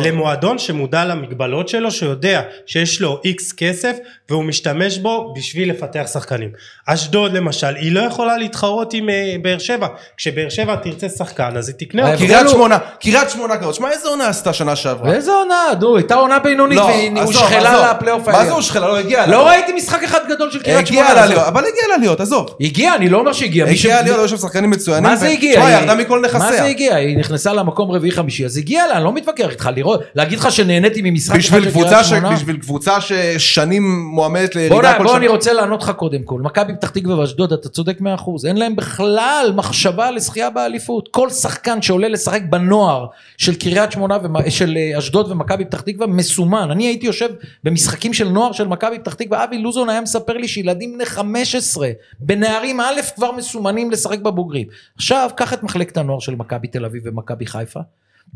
למועדון 0.06 0.58
שמודע 0.58 1.06
למגבלות 1.06 1.70
שלו, 1.70 1.92
שיודע 1.92 2.42
שיש 2.66 3.02
לו 3.02 3.20
איקס 3.26 3.52
כסף 3.54 3.98
והוא 4.30 4.44
משתמש 4.44 4.98
בו 4.98 5.34
בשביל 5.38 5.70
לפתח 5.70 6.06
שחקנים. 6.14 6.50
אשדוד 6.86 7.34
למשל, 7.34 7.76
היא 7.76 7.92
לא 7.92 8.02
יכולה 8.02 8.38
להתחרות 8.38 8.94
עם 8.94 9.10
אה, 9.10 9.36
באר 9.42 9.58
שבע. 9.60 9.88
כשבאר 10.18 10.50
שבע 10.50 10.76
תרצה 10.76 11.10
שחקן 11.10 11.58
אז 11.58 11.70
היא 11.70 11.76
תקנה 11.80 12.02
אותו. 12.02 12.12
ההבדל 12.12 12.28
קריית 12.28 12.50
שמונה, 12.50 12.78
קריית 13.02 13.30
שמונה 13.30 13.58
כזאת, 13.58 13.76
שמע 13.76 13.92
איזה 13.92 14.08
עונה 14.08 14.28
עשתה 14.28 14.54
שנה 14.54 14.76
שעברה? 14.76 15.10
ואיזה 15.12 15.32
עונה, 15.32 15.56
נו, 15.82 15.96
הייתה 15.98 16.16
עונה 16.16 16.40
בינונית 16.40 16.78
לא, 16.78 16.84
והיא 16.84 17.12
עזוב, 17.12 17.26
הושחלה 17.26 17.74
עזוב. 17.74 17.86
לפלייאוף 17.98 18.28
מה 18.30 18.46
זה 18.46 18.52
הושחלה? 18.52 18.88
לא 18.88 18.98
הגיעה. 18.98 19.28
לא 19.28 19.48
ראיתי 19.48 19.72
משחק 19.74 20.04
אחד 20.04 20.20
גדול 20.30 20.52
של 20.52 20.64
קריית 20.64 20.88
שמונה. 20.88 21.10
הגיעה. 21.10 21.26
לעליות, 21.26 21.44
אבל 21.48 21.62
הגיעה 21.62 21.88
לעליות, 21.90 22.22
עזוב. 22.22 22.56
הגיעה, 22.62 22.96
אני 22.96 23.10
לא 23.10 23.18
אומר 23.20 23.34
שהגיעה. 23.34 23.70
הגיעה 23.70 23.96
לעליות, 23.98 24.20
היו 24.20 24.28
שם 24.28 24.38
שחקנים 24.38 24.70
מצוינים. 24.70 25.04
מה 25.04 25.16
זה 25.16 25.26
ו- 25.26 25.30
הגיע? 25.30 25.54
שמע, 25.54 25.66
היא- 25.66 25.78
ירדה 25.78 25.96
מכל 25.96 26.22
נכסיה. 26.22 26.40
מה 26.40 26.52
זה 26.52 26.64
הגיע? 26.64 26.96
היא 26.96 27.18
נכנסה 27.18 27.54
למקום 27.54 27.92
רביעי 27.92 28.12
חמישי, 28.12 28.46
אז 28.46 28.58
הגיעה 28.58 28.88
לה, 28.88 28.96
אני 28.96 29.04
לא 29.04 29.14
מתווכח 29.14 29.50
איתך, 29.50 29.70
להגיד 30.16 30.40
לך 30.40 30.52
שנהניתי 30.52 31.02
ממשחק? 31.04 31.36
בשביל 31.38 32.58
קבוצה 32.60 32.98
ששנים 33.02 34.13
מועמדת 34.14 34.54
בוא, 34.54 34.62
לירידה 34.62 34.94
כל 34.98 35.04
בוא 35.04 35.08
שנה. 35.08 35.18
אני 35.18 35.28
רוצה 35.28 35.54
לענות 35.54 35.84
לך 35.84 35.90
קודם 35.90 36.24
כל, 36.24 36.42
מכבי 36.42 36.74
פתח 36.76 36.90
תקווה 36.90 37.20
ואשדוד, 37.20 37.54
אתה 37.54 37.70
צודק 37.70 38.02
מאה 38.02 38.16
אחוז, 38.16 38.46
אין 38.46 38.58
להם 38.58 38.76
בכלל 38.76 39.54
מחשבה 39.56 40.12
לזכייה 40.12 40.50
באליפות. 40.50 41.10
כל 41.12 41.30
שחקן 41.30 41.82
שעולה 41.82 42.08
לשחק 42.08 42.42
בנוער 42.50 43.06
של 43.38 43.56
קריית 43.56 43.92
שמונה, 43.92 44.18
של 44.50 44.78
אה, 44.78 44.98
אשדוד 44.98 45.32
ומכבי 45.32 45.66
פתח 45.66 45.82
תקווה 45.82 46.08
מסומן. 46.08 46.72
אני 46.72 46.88
הייתי 46.88 47.06
יושב 47.06 47.30
במשחקים 47.64 48.14
של 48.14 48.30
נוער 48.30 48.52
של 48.52 48.68
מכבי 48.68 49.00
פתח 49.00 49.14
תקווה, 49.14 49.44
אבי 49.44 49.58
לוזון 49.58 49.90
היה 49.90 50.02
מספר 50.02 50.34
לי 50.34 50.48
שילדים 50.48 50.94
בני 50.94 51.06
15, 51.06 51.90
בנערים 52.20 52.80
א' 52.80 53.02
כבר 53.16 53.32
מסומנים 53.32 53.92
לשחק 53.92 54.20
בבוגרים. 54.20 54.68
עכשיו, 54.96 55.30
קח 55.36 55.54
את 55.54 55.64
מחלקת 55.64 55.98
הנוער 55.98 56.20
של 56.20 56.36
מכבי 56.36 56.68
תל 56.68 56.86
אביב 56.86 57.04
ומכבי 57.06 57.46
חיפה. 57.46 57.80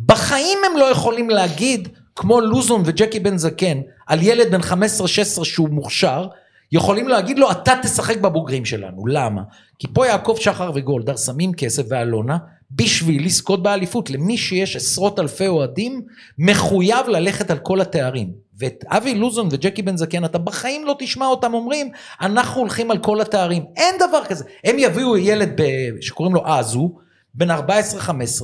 בחיים 0.05 0.57
הם 0.71 0.77
לא 0.77 0.85
יכולים 0.85 1.29
להגיד, 1.29 1.89
כמו 2.15 2.41
לוזון 2.41 2.81
וג'קי 2.85 3.19
בן 3.19 3.37
זקן, 3.37 3.81
על 4.07 4.23
ילד 4.23 4.51
בן 4.51 4.61
15-16 4.61 5.43
שהוא 5.43 5.69
מוכשר, 5.69 6.27
יכולים 6.71 7.07
להגיד 7.07 7.39
לו, 7.39 7.51
אתה 7.51 7.73
תשחק 7.81 8.17
בבוגרים 8.17 8.65
שלנו. 8.65 9.07
למה? 9.07 9.41
כי 9.79 9.87
פה 9.93 10.07
יעקב 10.07 10.37
שחר 10.39 10.71
וגולדהר 10.75 11.17
שמים 11.17 11.53
כסף 11.53 11.83
ואלונה 11.89 12.37
בשביל 12.71 13.25
לזכות 13.25 13.63
באליפות. 13.63 14.09
למי 14.09 14.37
שיש 14.37 14.75
עשרות 14.75 15.19
אלפי 15.19 15.47
אוהדים, 15.47 16.01
מחויב 16.37 17.07
ללכת 17.07 17.51
על 17.51 17.57
כל 17.57 17.81
התארים. 17.81 18.31
ואת 18.59 18.83
אבי 18.87 19.15
לוזון 19.15 19.47
וג'קי 19.51 19.81
בן 19.81 19.97
זקן, 19.97 20.25
אתה 20.25 20.37
בחיים 20.37 20.85
לא 20.85 20.95
תשמע 20.99 21.25
אותם 21.25 21.53
אומרים, 21.53 21.89
אנחנו 22.21 22.61
הולכים 22.61 22.91
על 22.91 22.97
כל 22.97 23.21
התארים. 23.21 23.65
אין 23.75 23.95
דבר 24.09 24.25
כזה. 24.25 24.45
הם 24.63 24.75
יביאו 24.79 25.17
ילד 25.17 25.61
ב... 25.61 25.63
שקוראים 26.01 26.35
לו 26.35 26.47
אזו, 26.47 26.91
בן 27.37 27.51
14-15, 27.51 27.53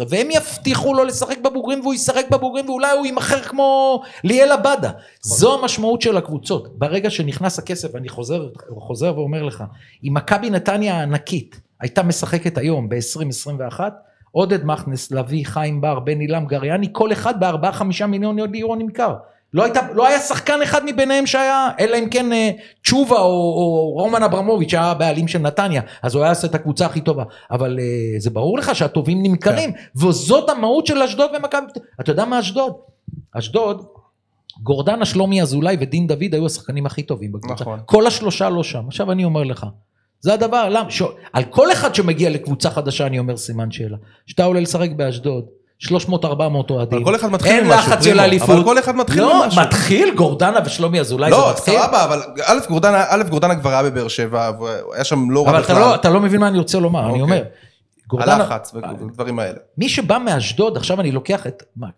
והם 0.10 0.28
יבטיחו 0.32 0.94
לו 0.94 1.04
לשחק 1.04 1.38
בבוגרים 1.38 1.80
והוא 1.80 1.94
ישחק 1.94 2.26
בבוגרים 2.32 2.70
ואולי 2.70 2.92
הוא 2.92 3.06
יימכר 3.06 3.42
כמו 3.42 4.02
ליאל 4.24 4.52
עבדה. 4.52 4.92
זו 5.22 5.60
המשמעות 5.60 6.02
של 6.02 6.18
הקבוצות. 6.18 6.80
ברגע 6.80 7.10
שנכנס 7.10 7.60
הכסף, 7.60 7.96
אני 7.96 8.10
חוזר, 8.10 8.48
חוזר 8.78 9.18
ואומר 9.18 9.44
לך, 9.44 9.64
אם 10.04 10.14
מכבי 10.14 10.50
נתניה 10.50 10.96
הענקית 10.96 11.62
הייתה 11.80 12.04
משחקת 12.04 12.58
היום 12.58 12.90
ב-2021, 12.90 13.80
עודד 14.32 14.66
מכנס, 14.66 15.12
לביא, 15.12 15.46
חיים 15.46 15.82
בר, 15.82 16.00
בן 16.00 16.20
עילם, 16.20 16.46
גריאני, 16.46 16.90
כל 16.92 17.12
אחד 17.12 17.40
בארבעה 17.40 17.72
חמישה 17.72 18.08
מיליון 18.08 18.56
יורו 18.56 18.76
נמכר. 18.76 19.16
לא, 19.54 19.64
הייתה, 19.64 19.80
לא 19.94 20.08
היה 20.08 20.20
שחקן 20.20 20.62
אחד 20.62 20.82
מביניהם 20.86 21.26
שהיה, 21.26 21.70
אלא 21.80 21.98
אם 21.98 22.10
כן 22.10 22.34
אה, 22.34 22.52
תשובה 22.82 23.20
או, 23.20 23.26
או 23.26 23.92
רומן 23.94 24.24
אברמוביץ' 24.24 24.72
שהיה 24.72 24.84
הבעלים 24.84 25.28
של 25.28 25.40
נתניה, 25.40 25.82
אז 26.02 26.16
הוא 26.16 26.24
היה 26.24 26.32
עושה 26.32 26.48
את 26.48 26.56
הקבוצה 26.56 26.86
הכי 26.86 27.02
טובה. 27.02 27.24
אבל 27.52 27.80
אה, 27.80 28.20
זה 28.20 28.30
ברור 28.30 28.58
לך 28.58 28.76
שהטובים 28.76 29.24
נמכרים, 29.24 29.72
וזאת 29.96 30.50
המהות 30.50 30.88
של 30.88 31.02
אשדוד 31.02 31.32
ומכבי. 31.38 31.66
אתה 32.02 32.12
יודע 32.12 32.26
מה 32.26 32.40
אשדוד? 32.40 32.74
אשדוד, 33.38 33.86
גורדנה, 34.64 35.06
שלומי 35.06 35.42
אזולאי 35.42 35.78
ודין 35.80 36.08
דוד 36.08 36.34
היו 36.34 36.46
השחקנים 36.46 36.86
הכי 36.86 37.04
טובים 37.04 37.32
בקבוצה. 37.32 37.64
נכון. 37.64 37.80
כל 37.86 38.08
השלושה 38.08 38.50
לא 38.50 38.64
שם. 38.64 38.84
עכשיו 38.88 39.12
אני 39.12 39.24
אומר 39.24 39.44
לך, 39.44 39.66
זה 40.20 40.34
הדבר, 40.34 40.70
למה? 40.70 40.92
ש... 40.92 41.02
על 41.34 41.44
כל 41.44 41.72
אחד 41.72 41.96
שמגיע 41.96 42.30
לקבוצה 42.30 42.70
חדשה 42.70 43.08
אני 43.08 43.20
אומר 43.20 43.38
סימן 43.38 43.72
שאלה. 43.72 43.98
שאתה 44.28 44.44
עולה 44.44 44.60
לשחק 44.60 44.90
באשדוד, 44.96 45.46
300-400 45.88 45.90
אוהדים. 46.70 46.98
אבל 46.98 47.06
כל 47.06 47.16
אחד 47.16 47.32
מתחיל 47.32 47.52
אין 47.52 47.64
ממשהו, 47.68 47.92
לחץ 47.92 48.04
של. 48.04 48.20
אליפות. 48.20 48.50
אבל 48.50 48.64
כל 48.64 48.80
אחד 48.80 48.96
מתחיל 48.96 49.22
לא, 49.22 49.44
ממשהו. 49.46 49.62
מתחיל 49.62 50.16
גורדנה 50.16 50.60
ושלומי 50.66 51.00
אזולאי 51.00 51.30
זה 51.30 51.36
לא, 51.38 51.50
מתחיל. 51.50 51.80
סבבה, 51.80 52.04
אבל 52.04 52.22
א', 52.46 52.60
גורדנה, 53.30 53.56
כבר 53.56 53.70
היה 53.70 53.84
בבאר 53.84 54.08
שבע, 54.08 54.52
והוא 54.60 54.94
היה 54.94 55.04
שם 55.04 55.32
לא 55.32 55.46
רע 55.46 55.50
אבל 55.50 55.60
אתה 55.60 55.74
בכלל. 55.74 55.80
לא, 55.80 55.96
אתה 55.96 56.10
לא 56.10 56.20
מבין 56.20 56.40
מה 56.40 56.48
אני 56.48 56.58
רוצה 56.58 56.80
לומר, 56.80 57.00
אני 57.00 57.10
אוקיי. 57.10 57.22
אומר. 57.22 57.44
גורדנה, 58.08 58.34
הלחץ 58.34 58.74
ודברים 58.76 59.40
האלה. 59.40 59.58
מי 59.78 59.90
שבא 59.90 60.18
מאשדוד, 60.18 60.78
עכשיו 60.78 61.02
אני 61.02 61.12
לוקח 61.12 61.48
את, 61.48 61.64
אה, 61.84 61.90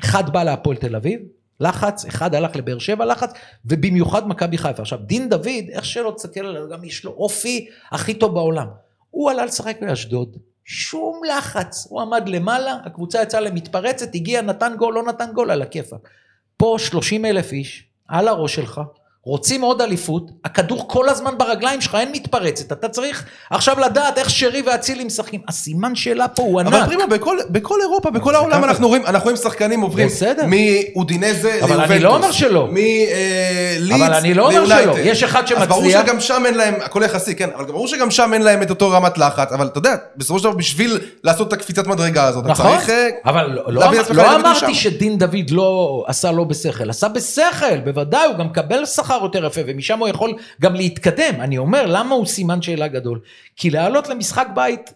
אחד 0.00 0.30
בא 0.32 0.44
להפועל 0.44 0.76
תל 0.76 0.96
אביב, 0.96 1.20
לחץ, 1.60 2.04
אחד 2.04 2.34
הלך 2.34 2.56
לבאר 2.56 2.78
שבע 2.78 3.04
לחץ, 3.04 3.32
ובמיוחד 3.64 4.28
מכבי 4.28 4.58
חיפה. 4.58 4.82
עכשיו, 4.82 4.98
דין 5.02 5.28
דוד, 5.28 5.48
איך 5.72 5.84
שלא 5.84 6.12
תסתכל 6.16 6.40
עליו, 6.40 6.68
גם 6.68 6.84
יש 6.84 7.04
לו 7.04 7.10
אופי 7.10 7.66
הכי 7.92 8.14
טוב 8.14 8.34
בעולם. 8.34 8.66
הוא 9.10 9.30
עלה 9.30 9.44
לשחק 9.44 9.76
באשדוד, 9.80 10.36
שום 10.70 11.20
לחץ, 11.24 11.86
הוא 11.90 12.00
עמד 12.00 12.28
למעלה, 12.28 12.78
הקבוצה 12.84 13.22
יצאה 13.22 13.40
למתפרצת, 13.40 14.14
הגיע, 14.14 14.42
נתן 14.42 14.74
גול, 14.78 14.94
לא 14.94 15.02
נתן 15.02 15.32
גול, 15.32 15.50
על 15.50 15.62
הכיפאק. 15.62 16.08
פה 16.56 16.76
30 16.78 17.24
אלף 17.24 17.52
איש, 17.52 17.84
על 18.08 18.28
הראש 18.28 18.54
שלך, 18.54 18.80
רוצים 19.28 19.60
עוד 19.62 19.82
אליפות, 19.82 20.30
הכדור 20.44 20.88
כל 20.88 21.08
הזמן 21.08 21.30
ברגליים 21.38 21.80
שלך, 21.80 21.94
אין 21.94 22.12
מתפרצת, 22.12 22.72
אתה 22.72 22.88
צריך 22.88 23.24
עכשיו 23.50 23.80
לדעת 23.80 24.18
איך 24.18 24.30
שרי 24.30 24.62
ואצילי 24.66 25.04
משחקים. 25.04 25.40
הסימן 25.48 25.94
שאלה 25.94 26.28
פה 26.28 26.42
הוא 26.42 26.60
ענק. 26.60 26.72
אבל 26.72 26.84
פרימה, 26.86 27.06
בכל- 27.06 27.38
בכל 27.50 27.78
אירופה, 27.82 28.10
בכל 28.10 28.34
העולם. 28.34 28.64
אנחנו 28.64 28.88
רואים, 28.88 29.06
אנחנו 29.06 29.24
רואים 29.24 29.36
שחקנים 29.36 29.80
עוברים 29.80 30.06
בסדר. 30.06 30.42
מאודינזה 30.46 31.58
אבל 31.62 31.80
אני 31.80 31.98
לא 31.98 32.16
אומר 32.16 32.32
שלא. 32.32 32.68
מלידס 32.72 33.92
אבל 34.02 34.14
אני 34.14 34.34
לא 34.34 34.46
אומר 34.46 34.66
שלא. 34.66 34.98
יש 34.98 35.22
אחד 35.22 35.42
אז 35.56 35.68
ברור 35.68 35.82
שמצליח. 35.82 36.06
שגם 36.06 36.20
שם 36.20 36.42
אין 36.46 36.54
להם, 36.54 36.74
הכל 36.80 37.02
יחסי, 37.04 37.34
כן, 37.36 37.48
אבל 37.56 37.64
ברור 37.64 37.88
שגם 37.88 38.10
שם 38.10 38.30
אין 38.34 38.42
להם 38.42 38.62
את 38.62 38.70
אותו 38.70 38.90
רמת 38.90 39.18
לחץ, 39.18 39.52
אבל 39.52 39.66
אתה 39.66 39.78
יודע, 39.78 39.96
בסופו 40.16 40.38
של 40.38 40.44
דבר 40.44 40.52
בשביל 40.56 40.98
לעשות 41.24 41.48
את 41.48 41.52
הקפיצת 41.52 41.86
מדרגה 41.86 42.24
הזאת, 42.24 42.44
אתה 42.44 42.52
נכון, 42.52 42.66
צריך... 42.78 42.90
אה, 42.90 43.08
אבל 43.24 43.46
לא, 43.50 43.62
לא, 43.72 43.82
לא 44.10 44.36
אמרתי. 44.36 44.74
שדין 44.74 45.18
דוד 45.18 45.50
לא 45.50 46.04
עשה 46.06 46.32
לא 46.32 46.44
בשכל, 46.44 46.90
עשה 46.90 47.08
בשכל, 47.08 47.78
בוודאי, 47.84 48.26
הוא 48.28 48.36
גם 48.38 48.46
מקבל 48.46 48.86
שכר 48.86 49.17
יותר 49.22 49.44
יפה, 49.44 49.60
ומשם 49.66 49.98
הוא 49.98 50.08
יכול 50.08 50.34
גם 50.60 50.74
להתקדם. 50.74 51.40
אני 51.40 51.58
אומר, 51.58 51.86
למה 51.86 52.14
הוא 52.14 52.26
סימן 52.26 52.62
שאלה 52.62 52.88
גדול? 52.88 53.20
כי 53.56 53.70
לעלות 53.70 54.08
למשחק 54.08 54.48
בית 54.54 54.92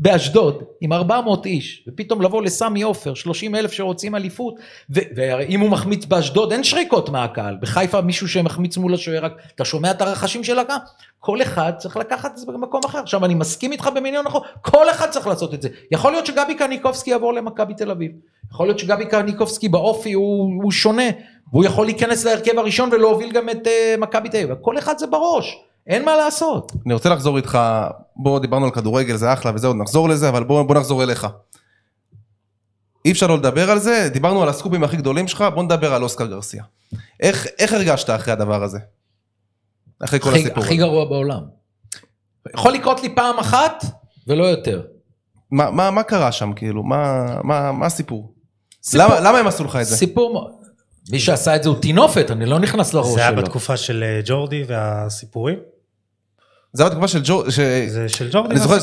באשדוד 0.00 0.62
עם 0.80 0.92
400 0.92 1.46
איש, 1.46 1.84
ופתאום 1.88 2.22
לבוא 2.22 2.42
לסמי 2.42 2.82
עופר, 2.82 3.14
30 3.14 3.54
אלף 3.54 3.72
שרוצים 3.72 4.14
אליפות, 4.14 4.54
ואם 4.90 5.60
הוא 5.60 5.70
מחמיץ 5.70 6.04
באשדוד, 6.04 6.52
אין 6.52 6.64
שריקות 6.64 7.08
מהקהל. 7.08 7.56
בחיפה 7.60 8.00
מישהו 8.00 8.28
שמחמיץ 8.28 8.76
מול 8.76 8.94
השוער, 8.94 9.24
רק 9.24 9.32
אתה 9.54 9.64
שומע 9.64 9.90
את 9.90 10.02
הרחשים 10.02 10.44
של 10.44 10.58
הקהל? 10.58 10.78
כל 11.18 11.42
אחד 11.42 11.72
צריך 11.78 11.96
לקחת 11.96 12.30
את 12.30 12.36
זה 12.36 12.46
במקום 12.46 12.80
אחר. 12.86 12.98
עכשיו, 12.98 13.24
אני 13.24 13.34
מסכים 13.34 13.72
איתך 13.72 13.90
במיליון 13.94 14.26
נכון, 14.26 14.42
כל 14.62 14.90
אחד 14.90 15.10
צריך 15.10 15.26
לעשות 15.26 15.54
את 15.54 15.62
זה. 15.62 15.68
יכול 15.90 16.12
להיות 16.12 16.26
שגבי 16.26 16.54
קניקובסקי 16.54 17.10
יעבור 17.10 17.34
למכבי 17.34 17.74
תל 17.74 17.90
אביב. 17.90 18.12
יכול 18.52 18.66
להיות 18.66 18.78
שגבי 18.78 19.06
קניקובסקי 19.06 19.68
באופי 19.68 20.12
הוא, 20.12 20.62
הוא 20.62 20.72
שונה, 20.72 21.08
והוא 21.52 21.64
יכול 21.64 21.86
להיכנס 21.86 22.24
להרכב 22.24 22.58
הראשון 22.58 22.88
ולהוביל 22.92 23.32
גם 23.32 23.48
את 23.48 23.66
uh, 23.66 24.00
מכבי 24.00 24.28
תל 24.28 24.36
אביב. 24.36 24.56
כל 24.60 24.78
אחד 24.78 24.98
זה 24.98 25.06
בראש, 25.06 25.58
אין 25.86 26.04
מה 26.04 26.16
לעשות. 26.16 26.72
אני 26.86 26.94
רוצה 26.94 27.08
לחזור 27.08 27.36
איתך, 27.36 27.58
בוא 28.16 28.38
דיברנו 28.40 28.64
על 28.64 28.70
כדורגל 28.70 29.16
זה 29.16 29.32
אחלה 29.32 29.52
וזה 29.54 29.66
עוד 29.66 29.76
נחזור 29.76 30.08
לזה 30.08 30.28
אבל 30.28 30.44
בוא, 30.44 30.62
בוא 30.62 30.74
נחזור 30.74 31.02
אליך. 31.02 31.26
אי 33.04 33.12
אפשר 33.12 33.26
לא 33.26 33.36
לדבר 33.38 33.70
על 33.70 33.78
זה, 33.78 34.08
דיברנו 34.12 34.42
על 34.42 34.48
הסקופים 34.48 34.84
הכי 34.84 34.96
גדולים 34.96 35.28
שלך, 35.28 35.44
בוא 35.54 35.62
נדבר 35.62 35.94
על 35.94 36.02
אוסקר 36.02 36.26
גרסיה. 36.26 36.64
איך, 37.20 37.46
איך 37.58 37.72
הרגשת 37.72 38.10
אחרי 38.10 38.32
הדבר 38.32 38.62
הזה? 38.62 38.78
אחרי 40.04 40.20
כל 40.20 40.30
הכי, 40.30 40.40
הסיפור 40.40 40.64
הכי 40.64 40.74
הזה. 40.74 40.82
גרוע 40.82 41.04
בעולם. 41.04 41.40
יכול 42.54 42.72
לקרות 42.72 43.02
לי 43.02 43.14
פעם 43.14 43.38
אחת 43.38 43.84
ולא 44.26 44.44
יותר. 44.44 44.82
מה, 45.50 45.70
מה, 45.70 45.90
מה 45.90 46.02
קרה 46.02 46.32
שם 46.32 46.52
כאילו? 46.52 46.82
מה, 46.82 47.26
מה, 47.44 47.72
מה 47.72 47.86
הסיפור? 47.86 48.34
סיפור- 48.82 49.06
למה, 49.06 49.20
למה 49.20 49.38
הם 49.38 49.46
עשו 49.46 49.64
לך 49.64 49.76
את 49.76 49.86
זה? 49.86 49.96
סיפור, 49.96 50.60
מי 51.12 51.20
שעשה 51.20 51.56
את 51.56 51.62
זה 51.62 51.68
הוא 51.68 51.78
טינופת, 51.80 52.30
אני 52.30 52.46
לא 52.46 52.58
נכנס 52.58 52.94
לראש 52.94 53.08
זה 53.14 53.20
היה 53.20 53.30
שלו. 53.30 53.42
בתקופה 53.42 53.76
של 53.76 54.02
אה, 54.06 54.20
ג'ורדי 54.24 54.64
והסיפורים? 54.66 55.58
זה 56.72 56.82
היה 56.82 56.90
בתקופה 56.90 57.08
של 57.08 57.20
ג'ו... 57.24 57.50
ש- 57.50 57.60
זה 57.88 58.08
של 58.08 58.28
ג'ורדי. 58.32 58.50
אני 58.50 58.60
זוכר 58.60 58.78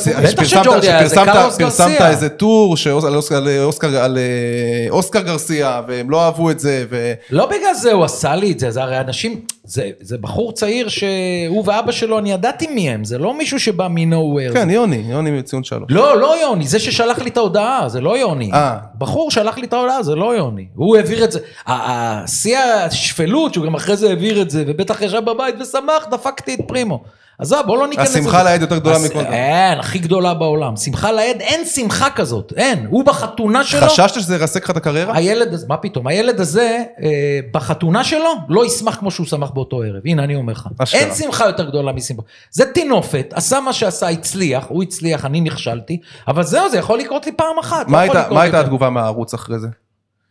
שפרסמת- 1.50 1.58
גרסיה. 1.60 2.10
איזה 2.10 2.30
טור 2.30 2.76
על 3.06 3.16
אוסקר- 3.16 4.18
אה, 4.18 4.86
אוסקר 4.90 5.22
גרסיה, 5.22 5.82
והם 5.88 6.10
לא 6.10 6.24
אהבו 6.26 6.52
את 6.52 6.60
זה, 6.60 6.86
ו... 6.90 7.14
לא 7.30 7.46
בגלל 7.46 7.74
זה 7.74 7.92
הוא 7.92 8.04
עשה 8.06 8.36
לי 8.36 8.52
את 8.52 8.60
זה, 8.60 8.72
זה 8.72 8.82
הרי 8.84 9.00
אנשים, 9.00 9.42
זה, 9.64 9.90
זה 10.02 10.18
בחור 10.18 10.52
צעיר 10.54 10.88
שהוא 10.88 11.64
ואבא 11.66 11.92
שלו, 11.92 12.20
אני 12.20 12.32
ידעתי 12.32 12.68
מי 12.68 12.90
הם, 12.90 13.04
זה 13.04 13.18
לא 13.18 13.38
מישהו 13.38 13.60
שבא 13.60 13.88
מ-nowhere. 13.88 14.54
כן, 14.54 14.70
יוני, 14.70 15.04
יוני 15.10 15.32
מציון 15.32 15.64
שלוש. 15.64 15.88
לא, 15.90 16.18
לא 16.22 16.42
יוני, 16.42 16.68
זה 16.68 16.80
ששלח 16.80 17.20
לי 17.20 17.30
את 17.30 17.38
ההודעה, 17.38 17.90
זה 17.90 18.02
לא 18.02 18.18
יוני. 18.18 18.52
אה. 18.54 18.78
בחור 18.98 19.32
שלח 19.32 19.58
לי 19.58 19.66
את 19.68 19.74
ההודעה, 19.74 20.04
זה 20.04 20.16
לא 20.16 20.36
יוני. 20.36 20.66
הוא 20.76 20.98
העביר 20.98 21.24
את 21.24 21.32
זה, 21.32 21.40
ה- 21.66 21.72
ה- 21.92 22.28
שיא 22.28 22.58
השפלות, 22.58 23.54
שהוא 23.54 23.66
גם 23.66 23.76
אחרי 23.76 23.98
זה 23.98 24.10
העביר 24.10 24.42
את 24.42 24.50
זה, 24.50 24.64
ובטח 24.68 25.02
ישב 25.02 25.22
בבית 25.26 25.56
ושמח, 25.62 26.08
דפקתי 26.12 26.54
את 26.54 26.60
פרימו. 26.68 27.04
עזוב, 27.40 27.60
בוא 27.66 27.78
לא 27.78 27.88
ניכנס 27.88 28.10
לזה. 28.10 28.20
השמחה 28.20 28.44
לאיד 28.44 28.62
יותר 28.62 28.78
גדולה 28.78 28.98
מכל 29.06 29.24
דבר. 29.24 29.34
אין, 29.34 29.80
הכי 29.80 30.00
גדולה 30.00 30.34
בעולם. 30.34 30.76
שמחה 30.76 31.12
לאיד, 31.12 31.42
אין 31.42 31.66
שמחה 31.66 32.10
כזאת, 32.10 32.54
אין. 32.56 32.86
הוא 32.90 33.06
בחתונה 33.06 33.64
שלו... 33.64 33.82
חששת 33.82 34.14
שזה 34.20 34.36
ירסק 34.36 34.64
לך 34.64 34.70
את 34.70 34.78
הקריירה? 34.78 35.16
הילד 35.18 35.54
הזה, 35.54 35.66
מה 35.70 35.78
פתאום, 35.78 36.08
הילד 36.08 36.40
הזה 36.40 36.84
אה, 37.04 37.40
בחתונה 37.52 38.04
שלו 38.04 38.30
לא 38.50 38.66
ישמח 38.66 38.96
כמו 38.96 39.12
שהוא 39.12 39.26
שמח 39.26 39.50
באותו 39.50 39.82
ערב, 39.82 40.02
הנה 40.06 40.24
אני 40.24 40.36
אומר 40.36 40.54
לך. 40.54 40.68
אין 40.94 41.14
שמחה 41.14 41.46
יותר 41.46 41.70
גדולה 41.70 41.92
משמחה. 41.92 42.22
זה 42.52 42.66
טינופת, 42.66 43.34
עשה 43.34 43.60
מה 43.60 43.74
שעשה, 43.74 44.10
הצליח, 44.10 44.66
הוא 44.68 44.84
הצליח, 44.84 45.26
אני 45.26 45.42
נכשלתי, 45.42 46.00
אבל 46.28 46.44
זהו, 46.44 46.70
זה 46.70 46.78
יכול 46.78 47.00
לקרות 47.00 47.26
לי 47.26 47.32
פעם 47.32 47.60
אחת. 47.60 47.88
מה 47.88 48.06
לא 48.06 48.40
הייתה-. 48.40 48.60
התגובה 48.60 48.90
מהערוץ 48.90 49.34
אחרי 49.34 49.60
זה? 49.60 49.68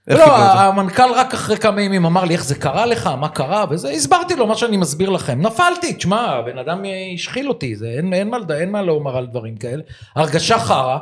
לא? 0.08 0.24
המנכ"ל 0.36 1.12
רק 1.14 1.34
אחרי 1.34 1.56
כמה 1.56 1.82
ימים 1.82 2.04
אמר 2.04 2.24
לי 2.24 2.34
איך 2.34 2.44
זה 2.44 2.54
קרה 2.54 2.86
לך, 2.86 3.06
מה 3.06 3.28
קרה, 3.28 3.64
וזה, 3.70 3.90
הסברתי 3.90 4.36
לו 4.36 4.46
מה 4.46 4.54
שאני 4.54 4.76
מסביר 4.76 5.10
לכם. 5.10 5.40
נפלתי, 5.40 5.92
תשמע, 5.92 6.20
הבן 6.20 6.58
אדם 6.58 6.82
השחיל 7.14 7.48
אותי, 7.48 7.76
זה, 7.76 7.86
אין, 7.96 8.12
אין, 8.12 8.30
מה, 8.30 8.36
אין 8.54 8.70
מה 8.70 8.82
לומר 8.82 9.16
על 9.16 9.26
דברים 9.26 9.56
כאלה. 9.56 9.82
הרגשה 10.16 10.58
חרא, 10.58 10.98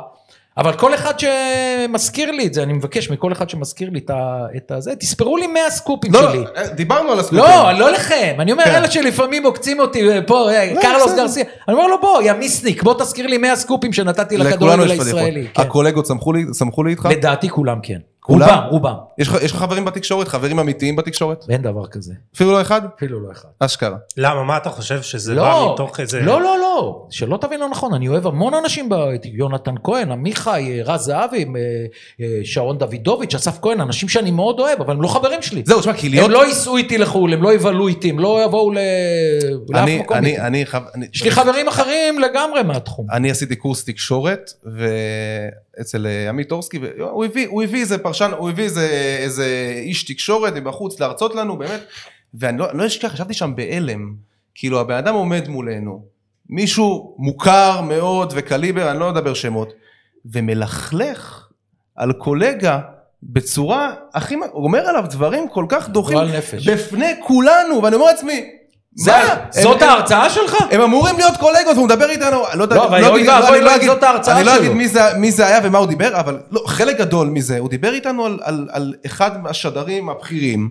אבל 0.57 0.73
כל 0.73 0.93
אחד 0.93 1.13
שמזכיר 1.19 2.31
לי 2.31 2.47
את 2.47 2.53
זה, 2.53 2.63
אני 2.63 2.73
מבקש 2.73 3.09
מכל 3.09 3.31
אחד 3.31 3.49
שמזכיר 3.49 3.89
לי 3.89 3.99
את 4.57 4.71
הזה, 4.71 4.95
תספרו 4.95 5.37
לי 5.37 5.47
100 5.47 5.69
סקופים 5.69 6.13
לא, 6.13 6.21
שלי. 6.21 6.39
לא, 6.39 6.67
דיברנו 6.67 7.11
על 7.11 7.19
הסקופים. 7.19 7.43
לא, 7.43 7.71
לא 7.71 7.91
לכם, 7.91 8.35
אני 8.39 8.51
אומר 8.51 8.63
כן. 8.63 8.75
אלה 8.75 8.91
שלפעמים 8.91 9.45
עוקצים 9.45 9.79
אותי 9.79 10.09
אה, 10.09 10.21
פה, 10.21 10.51
אה, 10.51 10.73
לא, 10.73 10.81
קרלוס. 10.81 11.15
גרסיה, 11.15 11.43
אני 11.67 11.77
אומר 11.77 11.87
לו 11.87 12.01
בוא, 12.01 12.21
יא 12.21 12.33
מיסניק, 12.33 12.83
בוא 12.83 12.93
תזכיר 12.93 13.27
לי 13.27 13.37
100 13.37 13.55
סקופים 13.55 13.93
שנתתי 13.93 14.37
לכדורגל. 14.37 14.91
הישראלי. 14.91 15.47
כן. 15.53 15.61
הקולגות 15.61 16.05
שמחו 16.57 16.83
לי 16.83 16.91
איתך? 16.91 17.05
לדעתי 17.11 17.49
כולם 17.49 17.79
כן. 17.83 17.99
כולם? 18.25 18.47
רובם, 18.49 18.67
רובם. 18.69 18.93
יש 19.17 19.27
לך 19.27 19.37
יש 19.43 19.51
לך 19.51 19.57
חברים 19.57 19.85
בתקשורת? 19.85 20.27
חברים 20.27 20.59
אמיתיים 20.59 20.95
בתקשורת? 20.95 21.45
אין 21.49 21.61
דבר 21.61 21.87
כזה. 21.87 22.13
אפילו 22.35 22.51
לא 22.51 22.61
אחד? 22.61 22.81
אפילו 22.97 23.19
לא 23.19 23.31
אחד. 23.31 23.47
אשכרה. 23.59 23.97
למה, 24.17 24.43
מה 24.43 24.57
אתה 24.57 24.69
חושב 24.69 25.01
שזה 25.01 25.35
בא 25.35 25.41
לא, 25.41 25.71
מתוך 25.73 25.99
איזה... 25.99 26.19
לא, 26.19 26.41
לא, 26.41 26.57
לא, 26.59 27.05
שלא 27.09 27.37
תבין 27.41 27.59
לא 27.59 27.69
נכון, 27.69 27.93
אני 27.93 28.07
אוהב 28.07 28.27
המון 28.27 28.53
אנשים, 28.53 28.89
ב- 28.89 28.95
יונתן 29.25 29.75
כהן, 29.83 30.11
עמיחי, 30.11 30.81
רז 30.85 31.01
זהבי, 31.01 31.45
אה, 31.45 31.85
אה, 32.21 32.39
שרון 32.43 32.77
דוידוביץ', 32.77 33.35
אסף 33.35 33.59
כהן, 33.61 33.81
אנשים 33.81 34.09
שאני 34.09 34.31
מאוד 34.31 34.59
אוהב, 34.59 34.81
אבל 34.81 34.93
הם 34.93 35.01
לא 35.01 35.07
חברים 35.07 35.41
שלי. 35.41 35.61
זהו, 35.65 35.79
תשמע, 35.79 35.93
כי 35.93 36.09
להיות... 36.09 36.25
הם 36.25 36.31
לא 36.31 36.45
ייסעו 36.45 36.77
איתי 36.77 36.97
לחו"ל, 36.97 37.33
הם 37.33 37.43
לא 37.43 37.53
יבלו 37.53 37.87
איתי, 37.87 38.09
הם 38.09 38.19
לא 38.19 38.43
יבואו 38.45 38.71
ל- 38.71 38.77
לאף 39.69 39.83
אני, 39.83 39.99
מקום 39.99 40.17
אני, 40.17 40.29
איתי. 40.29 40.41
אני, 40.41 40.65
חב- 40.65 40.83
אני, 40.95 41.05
יש 41.13 41.23
לי 41.23 41.31
חברים 41.31 41.67
אחרים 41.67 42.19
לגמרי 42.19 42.63
מהתחום. 42.63 43.07
אני 43.11 43.31
עשיתי 43.31 43.55
קורס 43.55 43.85
תקשורת, 43.85 44.51
ואצל 44.63 45.64
אה, 46.05 46.29
עמית 46.29 46.51
אורסקי, 46.51 46.79
והוא 46.81 47.25
הביא, 47.25 47.47
הוא 47.47 47.63
הביא 47.63 47.81
איזה 47.81 47.97
פרשן, 47.97 48.31
הוא 48.37 48.49
הביא 48.49 48.63
איזה, 48.63 49.17
איזה 49.19 49.73
איש 49.77 50.03
תקשורת 50.03 50.53
מבחוץ 50.53 50.99
להרצות 50.99 51.35
לנו, 51.35 51.57
באמת, 51.57 51.81
ואני 52.33 52.57
לא, 52.57 52.67
לא 52.73 52.85
אשכח, 52.85 53.13
ישבתי 53.13 53.33
שם 53.33 53.55
בהלם, 53.55 54.15
כאילו 54.55 54.79
הבן 54.79 54.95
אדם 54.95 55.13
עומד 55.13 55.47
מולנו, 55.47 56.05
מישהו 56.49 57.15
מוכר 57.19 57.81
מאוד 57.81 58.33
וקליבר, 58.35 58.91
אני 58.91 58.99
לא 58.99 59.09
אדבר 59.09 59.33
שמות, 59.33 59.73
ומלכלך 60.25 61.47
על 61.95 62.13
קולגה 62.13 62.79
בצורה 63.23 63.93
הכי, 64.13 64.35
הוא 64.35 64.63
אומר 64.63 64.79
עליו 64.79 65.05
דברים 65.09 65.49
כל 65.49 65.65
כך 65.69 65.89
דוחים. 65.89 66.17
בפני 66.67 67.13
כולנו, 67.27 67.83
ואני 67.83 67.95
אומר 67.95 68.05
לעצמי? 68.05 68.49
זאת 69.51 69.81
ההרצאה 69.81 70.29
שלך? 70.29 70.55
הם 70.71 70.81
אמורים 70.81 71.15
להיות 71.17 71.37
קולגות 71.37 71.75
והוא 71.75 71.85
מדבר 71.85 72.09
איתנו, 72.09 72.43
לא 72.53 72.63
יודע, 72.63 72.75
לא, 72.75 72.83
אוי 72.87 73.21
אגיד- 73.21 73.29
ואבוי 73.29 73.57
אני 74.37 74.45
לא. 74.45 74.55
אגיד 74.57 74.71
מי 75.17 75.31
זה- 75.31 75.47
היה 75.47 75.59
ומה 75.63 75.77
הוא 75.77 75.87
דיבר, 75.87 76.19
אבל 76.19 76.37
לא, 76.51 76.61
חלק 76.67 76.97
גדול 76.97 77.27
מזה, 77.27 77.57
הוא 77.59 77.69
דיבר 77.69 77.93
איתנו 77.93 78.25
על- 78.25 78.93
אחד 79.05 79.43
מהשדרים 79.43 80.09
הבכירים, 80.09 80.69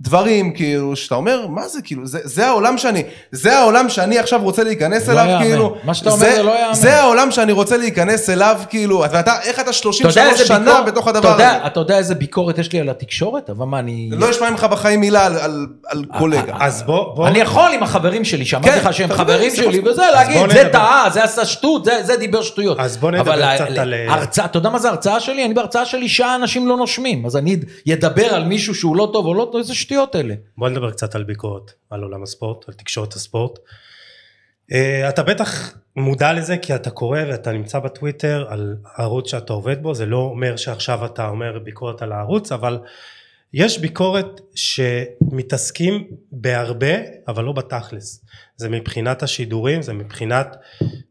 דברים 0.00 0.52
כאילו 0.52 0.96
שאתה 0.96 1.14
אומר 1.14 1.46
מה 1.46 1.68
זה 1.68 1.82
כאילו 1.82 2.06
זה, 2.06 2.18
זה 2.24 2.46
העולם 2.46 2.78
שאני 2.78 3.02
זה 3.32 3.58
העולם 3.58 3.88
שאני 3.88 4.18
עכשיו 4.18 4.40
רוצה 4.42 4.64
להיכנס 4.64 5.08
לא 5.08 5.12
אליו 5.12 5.26
יאמן. 5.30 5.44
כאילו 5.44 5.74
מה 5.84 5.94
שאתה 5.94 6.10
אומר 6.10 6.18
זה 6.36 6.42
לא 6.42 6.60
יאמן. 6.60 6.74
זה 6.74 7.00
העולם 7.00 7.30
שאני 7.30 7.52
רוצה 7.52 7.76
להיכנס 7.76 8.30
אליו 8.30 8.60
כאילו 8.70 9.04
ואתה 9.12 9.34
איך 9.42 9.54
אתה 9.54 9.62
אתה 9.62 9.72
33 9.72 10.16
יודע 10.16 10.30
איזה 10.30 10.46
שנה 10.46 10.58
ביקורת- 10.58 10.84
בתוך 10.86 11.08
אתה 11.08 11.18
הדבר 11.18 11.30
יודע- 11.32 11.50
הזה 11.56 11.66
אתה 11.66 11.80
יודע 11.80 11.98
איזה 11.98 12.14
ביקורת 12.14 12.58
יש 12.58 12.72
לי 12.72 12.80
על 12.80 12.88
התקשורת? 12.88 13.50
אבל 13.50 13.66
מה, 13.66 13.78
אני... 13.78 14.08
לא 14.12 14.30
אשמע 14.30 14.50
ממך 14.50 14.64
בחיים 14.64 15.00
מילה 15.00 15.26
על, 15.26 15.36
על, 15.36 15.66
על 15.86 16.04
קולגה 16.18 16.54
אז 16.60 16.82
בוא, 16.82 17.14
בוא... 17.14 17.28
אני 17.28 17.38
יכול 17.38 17.70
עם 17.74 17.82
החברים 17.82 18.24
שלי, 18.24 18.44
שאמרתי 18.44 18.70
כן, 18.70 18.78
לך 18.78 18.92
שהם 18.94 19.06
אתה 19.06 19.14
חברים 19.14 19.50
שלי, 19.56 19.80
זה 19.84 19.90
וזה 19.90 20.02
להגיד. 20.14 20.50
זה 20.50 20.68
טעה, 20.72 21.10
זה 21.12 21.24
עשה 21.24 21.44
שטות, 21.44 21.84
זה- 21.84 22.02
זה 22.02 22.16
דיבר 22.16 22.42
שטויות. 22.42 22.78
אז 22.80 22.96
בוא 22.96 23.10
נדבר 23.10 23.32
אבל 23.34 23.54
קצת 23.56 23.78
על- 23.78 23.94
הרצאה, 24.08 24.44
אתה 24.44 24.58
יודע 24.58 24.70
מה 24.70 24.78
זה 24.78 24.88
הרצאה 24.88 25.20
שלי? 25.20 25.44
אני 25.44 25.54
בהרצאה 25.54 25.84
שלי 25.86 26.08
שעה 26.08 26.34
אנשים 26.34 26.68
לא 26.68 26.76
נושמים, 26.76 27.26
אז 27.26 27.36
אני 27.36 27.56
אדבר 27.92 28.34
על 28.34 28.44
מישהו 28.44 28.74
שהוא 28.74 28.96
לא 28.96 29.10
טוב 29.12 29.26
או 29.26 29.34
לא 29.34 29.48
טוב, 29.52 29.60
איזה 29.72 29.80
שטויות 29.80 30.16
אלה. 30.16 30.34
בוא 30.58 30.68
נדבר 30.68 30.90
קצת 30.90 31.14
על 31.14 31.24
ביקורת, 31.24 31.72
על 31.90 32.02
עולם 32.02 32.22
הספורט, 32.22 32.68
על 32.68 32.74
תקשורת 32.74 33.12
הספורט. 33.12 33.58
אה, 34.72 35.08
אתה 35.08 35.22
בטח 35.22 35.78
מודע 35.96 36.32
לזה 36.32 36.56
כי 36.56 36.74
אתה 36.74 36.90
קורא 36.90 37.18
ואתה 37.28 37.52
נמצא 37.52 37.78
בטוויטר 37.78 38.46
על 38.48 38.76
ערוץ 38.96 39.30
שאתה 39.30 39.52
עובד 39.52 39.82
בו, 39.82 39.94
זה 39.94 40.06
לא 40.06 40.16
אומר 40.16 40.56
שעכשיו 40.56 41.06
אתה 41.06 41.28
אומר 41.28 41.58
ביקורת 41.58 42.02
על 42.02 42.12
הערוץ, 42.12 42.52
אבל 42.52 42.78
יש 43.54 43.78
ביקורת 43.78 44.40
שמתעסקים 44.54 46.06
בהרבה, 46.32 46.94
אבל 47.28 47.44
לא 47.44 47.52
בתכלס. 47.52 48.24
זה 48.56 48.68
מבחינת 48.68 49.22
השידורים, 49.22 49.82
זה 49.82 49.92
מבחינת, 49.92 50.56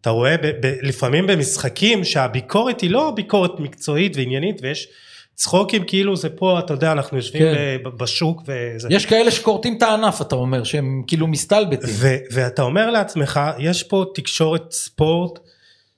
אתה 0.01 0.09
רואה 0.09 0.37
ב, 0.37 0.47
ב, 0.47 0.73
לפעמים 0.81 1.27
במשחקים 1.27 2.03
שהביקורת 2.03 2.81
היא 2.81 2.91
לא 2.91 3.13
ביקורת 3.15 3.59
מקצועית 3.59 4.17
ועניינית 4.17 4.61
ויש 4.61 4.87
צחוקים 5.35 5.83
כאילו 5.87 6.15
זה 6.15 6.29
פה, 6.29 6.59
אתה 6.59 6.73
יודע, 6.73 6.91
אנחנו 6.91 7.17
יושבים 7.17 7.41
כן. 7.41 7.89
בשוק 7.97 8.41
וזה. 8.47 8.87
יש 8.91 9.05
כאלה 9.05 9.31
שכורתים 9.31 9.77
את 9.77 9.81
הענף, 9.81 10.21
אתה 10.21 10.35
אומר, 10.35 10.63
שהם 10.63 11.03
כאילו 11.07 11.27
מסתלבטים. 11.27 11.89
ו- 11.93 12.17
ואתה 12.31 12.61
אומר 12.61 12.89
לעצמך, 12.89 13.39
יש 13.59 13.83
פה 13.83 14.05
תקשורת 14.15 14.71
ספורט 14.71 15.39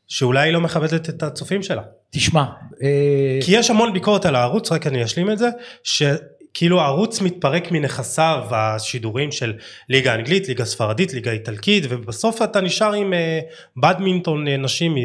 שאולי 0.07 0.51
לא 0.51 0.61
מכבדת 0.61 1.09
את 1.09 1.23
הצופים 1.23 1.63
שלה. 1.63 1.81
תשמע, 2.09 2.43
אה, 2.84 3.39
כי 3.45 3.57
יש 3.57 3.69
המון 3.69 3.93
ביקורת 3.93 4.25
על 4.25 4.36
הערוץ, 4.36 4.71
רק 4.71 4.88
אני 4.88 5.03
אשלים 5.03 5.31
את 5.31 5.38
זה, 5.38 5.49
שכאילו 6.57 6.81
הערוץ 6.81 7.21
מתפרק 7.21 7.71
מנכסיו 7.71 8.39
השידורים 8.51 9.31
של 9.31 9.53
ליגה 9.89 10.15
אנגלית, 10.15 10.47
ליגה 10.47 10.65
ספרדית, 10.65 11.13
ליגה 11.13 11.31
איטלקית, 11.31 11.83
ובסוף 11.89 12.41
אתה 12.41 12.61
נשאר 12.61 12.93
עם 12.93 13.13
אה, 13.13 13.39
בדמינטון 13.77 14.47
אה, 14.47 14.57
נשים 14.57 14.95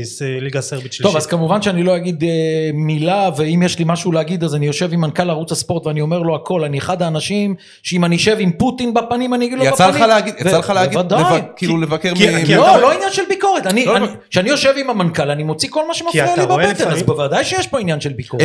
מליגה 0.40 0.60
סרבית 0.60 0.82
שלישית. 0.92 1.02
טוב, 1.02 1.16
אז 1.16 1.26
כמובן 1.26 1.62
שאני 1.62 1.82
לא 1.82 1.96
אגיד 1.96 2.24
אה, 2.24 2.28
מילה, 2.74 3.30
ואם 3.36 3.62
יש 3.64 3.78
לי 3.78 3.84
משהו 3.88 4.12
להגיד, 4.12 4.44
אז 4.44 4.54
אני 4.54 4.66
יושב 4.66 4.92
עם 4.92 5.00
מנכ"ל 5.00 5.30
ערוץ 5.30 5.52
הספורט 5.52 5.86
ואני 5.86 6.00
אומר 6.00 6.18
לו 6.18 6.34
הכל. 6.36 6.64
אני 6.64 6.78
אחד 6.78 7.02
האנשים 7.02 7.54
שאם 7.82 8.04
אני 8.04 8.16
אשב 8.16 8.36
עם 8.40 8.52
פוטין 8.52 8.94
בפנים, 8.94 9.34
אני 9.34 9.46
אגיד 9.46 9.58
לו 9.58 9.64
יצא 9.64 9.88
בפנים. 9.88 10.02
לך 10.02 10.08
להגיד 10.08 10.34
יצא 10.40 10.58
לך 10.58 10.70
להגיד 10.70 10.98
בוודאי. 10.98 11.22
לבק- 11.38 11.44
כאילו 11.56 11.80
לבקר 11.80 12.14
כי- 12.14 12.26
מ- 12.26 12.44
אתה- 12.44 12.56
לא, 12.56 12.80
לא 12.80 12.92
עניין 12.92 13.12
של 13.12 13.22
ביקורת. 13.28 13.64
לא, 13.66 13.70
אני- 13.70 13.84
לא. 13.86 14.06
כשאני 14.30 14.48
יושב 14.48 14.74
עם 14.76 14.90
המנכ"ל, 14.90 15.30
אני 15.30 15.42
מוציא 15.42 15.68
כל 15.72 15.88
מה 15.88 15.94
שמפריע 15.94 16.24
לי 16.36 16.46
בבטן, 16.46 16.90
אז 16.90 17.02
בוודאי 17.02 17.44
שיש 17.44 17.66
פה 17.66 17.80
עניין 17.80 18.00
של 18.00 18.12
ביקורת. 18.12 18.42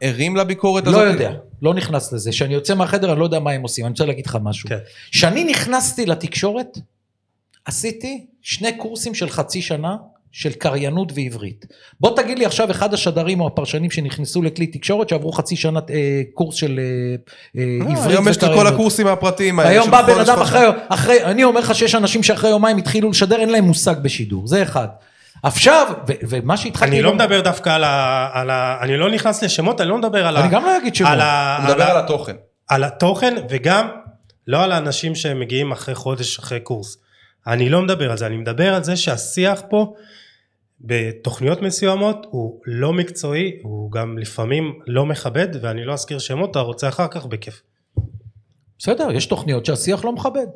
ערים 0.00 0.36
לביקורת 0.36 0.86
הזאת? 0.86 1.00
לא 1.00 1.10
יודע, 1.10 1.30
לא 1.62 1.74
נכנס 1.74 2.12
לזה. 2.12 2.30
כשאני 2.30 2.54
יוצא 2.54 2.74
מהחדר, 2.74 3.12
אני 3.12 3.20
לא 3.20 3.24
יודע 3.24 3.38
מה 3.38 3.50
הם 3.50 3.62
עושים. 3.62 3.84
אני 3.84 3.90
רוצה 3.90 4.04
להגיד 4.04 4.26
לך 4.26 4.38
משהו. 4.42 4.68
כן. 4.68 4.78
כשאני 5.10 5.44
נכנסתי 5.44 6.06
לתקשורת, 6.06 6.78
עשיתי 7.64 8.26
שני 8.42 8.78
קורסים 8.78 9.14
של 9.14 9.28
חצי 9.28 9.62
שנה 9.62 9.96
של 10.32 10.52
קריינות 10.52 11.12
ועברית. 11.14 11.66
בוא 12.00 12.16
תגיד 12.16 12.38
לי 12.38 12.46
עכשיו 12.46 12.70
אחד 12.70 12.94
השדרים 12.94 13.40
או 13.40 13.46
הפרשנים 13.46 13.90
שנכנסו 13.90 14.42
לכלי 14.42 14.66
תקשורת 14.66 15.08
שעברו 15.08 15.32
חצי 15.32 15.56
שנה 15.56 15.80
אה, 15.90 16.22
קורס 16.34 16.54
של 16.54 16.80
אה, 16.80 17.16
אה, 17.60 17.86
אה, 17.86 17.92
עברית 17.92 18.10
היום 18.10 18.28
יש 18.28 18.36
את 18.36 18.40
כל 18.40 18.46
וקריינות. 18.46 18.72
הקורסים 18.72 19.06
הפרטיים 19.06 19.58
האלה. 19.58 19.70
היום 19.70 19.90
בא 19.90 20.02
בן 20.02 20.20
אדם. 20.20 20.38
אחרי, 20.40 20.66
אחרי, 20.88 21.24
אני 21.24 21.44
אומר 21.44 21.60
לך 21.60 21.74
שיש 21.74 21.94
אנשים 21.94 22.22
שאחרי 22.22 22.50
יומיים 22.50 22.76
התחילו 22.76 23.10
לשדר, 23.10 23.40
אין 23.40 23.50
להם 23.50 23.64
מושג 23.64 23.94
בשידור, 24.02 24.46
זה 24.46 24.62
אחד. 24.62 24.88
עכשיו, 25.42 25.92
ו- 26.08 26.12
ומה 26.28 26.56
שהתחלתי... 26.56 26.92
אני 26.92 27.02
לא 27.02 27.14
מדבר 27.14 27.40
דווקא 27.40 27.70
על 27.70 27.84
ה... 27.84 28.28
על 28.32 28.50
ה... 28.50 28.78
אני 28.82 28.96
לא 28.96 29.10
נכנס 29.10 29.42
לשמות, 29.42 29.80
אני 29.80 29.88
לא 29.88 29.98
מדבר 29.98 30.26
על 30.26 30.36
ה... 30.36 30.40
אני 30.40 30.48
גם 30.50 30.64
לא 30.64 30.78
אגיד 30.78 30.94
שמות. 30.94 31.10
על 31.10 31.20
ה... 31.20 31.56
הוא 31.56 31.64
מדבר 31.64 31.82
ה- 31.82 31.90
על 31.90 31.96
התוכן. 31.96 32.36
על 32.68 32.84
התוכן 32.84 33.34
וגם 33.48 33.88
לא 34.46 34.62
על 34.62 34.72
האנשים 34.72 35.14
שמגיעים 35.14 35.72
אחרי 35.72 35.94
חודש 35.94 36.38
אחרי 36.38 36.60
קורס. 36.60 36.98
אני 37.46 37.68
לא 37.68 37.82
מדבר 37.82 38.10
על 38.10 38.16
זה, 38.16 38.26
אני 38.26 38.36
מדבר 38.36 38.74
על 38.74 38.84
זה 38.84 38.96
שהשיח 38.96 39.62
פה 39.70 39.94
בתוכניות 40.80 41.62
מסוימות 41.62 42.26
הוא 42.30 42.60
לא 42.66 42.92
מקצועי, 42.92 43.58
הוא 43.62 43.92
גם 43.92 44.18
לפעמים 44.18 44.78
לא 44.86 45.06
מכבד 45.06 45.48
ואני 45.62 45.84
לא 45.84 45.92
אזכיר 45.92 46.18
שמות, 46.18 46.50
אתה 46.50 46.58
רוצה 46.60 46.88
אחר 46.88 47.08
כך 47.08 47.26
בכיף. 47.26 47.62
בסדר, 48.78 49.10
יש 49.12 49.26
תוכניות 49.26 49.66
שהשיח 49.66 50.04
לא 50.04 50.12
מכבד. 50.12 50.46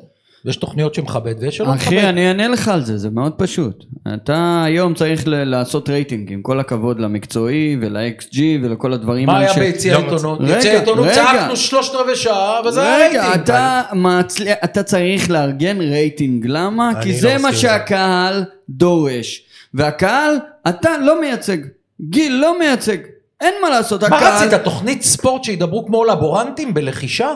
יש 0.45 0.55
תוכניות 0.55 0.95
שמכבד 0.95 1.35
ויש 1.39 1.57
שלא 1.57 1.67
מכבד. 1.67 1.77
אחי, 1.87 2.01
אני 2.09 2.27
אענה 2.27 2.47
לך 2.47 2.67
על 2.67 2.81
זה, 2.83 2.97
זה 2.97 3.09
מאוד 3.09 3.31
פשוט. 3.37 3.83
אתה 4.13 4.63
היום 4.65 4.93
צריך 4.93 5.27
ל- 5.27 5.43
לעשות 5.43 5.89
רייטינג, 5.89 6.31
עם 6.33 6.41
כל 6.41 6.59
הכבוד 6.59 6.99
למקצועי 6.99 7.77
ול-XG 7.81 8.37
ולכל 8.63 8.93
הדברים 8.93 9.25
מה 9.27 9.39
היה 9.39 9.53
ש- 9.53 9.57
ביציע 9.57 9.93
לא 9.93 9.99
העיתונות? 9.99 10.39
רגע, 10.41 10.55
ביציע 10.55 10.71
העיתונות 10.73 11.05
רגע. 11.05 11.13
צעקנו 11.15 11.55
שלושת 11.55 11.95
רבעי 11.95 12.15
שעה, 12.15 12.61
וזה 12.67 12.81
היה 12.81 13.09
רגע, 13.09 13.21
רייטינג. 13.21 13.43
אתה 13.43 13.81
מצליח, 13.93 14.57
אתה 14.63 14.83
צריך 14.83 15.29
לארגן 15.31 15.81
רייטינג, 15.81 16.45
למה? 16.47 16.91
אני 16.91 17.01
כי 17.03 17.11
לא 17.11 17.17
זה 17.17 17.27
מסכים 17.27 17.41
מה 17.41 17.47
עם 17.49 17.55
זה. 17.55 17.61
שהקהל 17.61 18.43
דורש. 18.69 19.43
והקהל, 19.73 20.35
אתה 20.69 20.89
לא 20.97 21.21
מייצג. 21.21 21.57
גיל 22.01 22.33
לא 22.41 22.59
מייצג. 22.59 22.97
אין 23.41 23.53
מה 23.61 23.69
לעשות, 23.69 24.03
מה 24.03 24.17
הקהל... 24.17 24.47
רצית, 24.47 24.59
תוכנית 24.63 25.01
ספורט 25.01 25.43
שידברו 25.43 25.85
כמו 25.85 26.05
לבורנטים 26.05 26.73
בלחישה? 26.73 27.33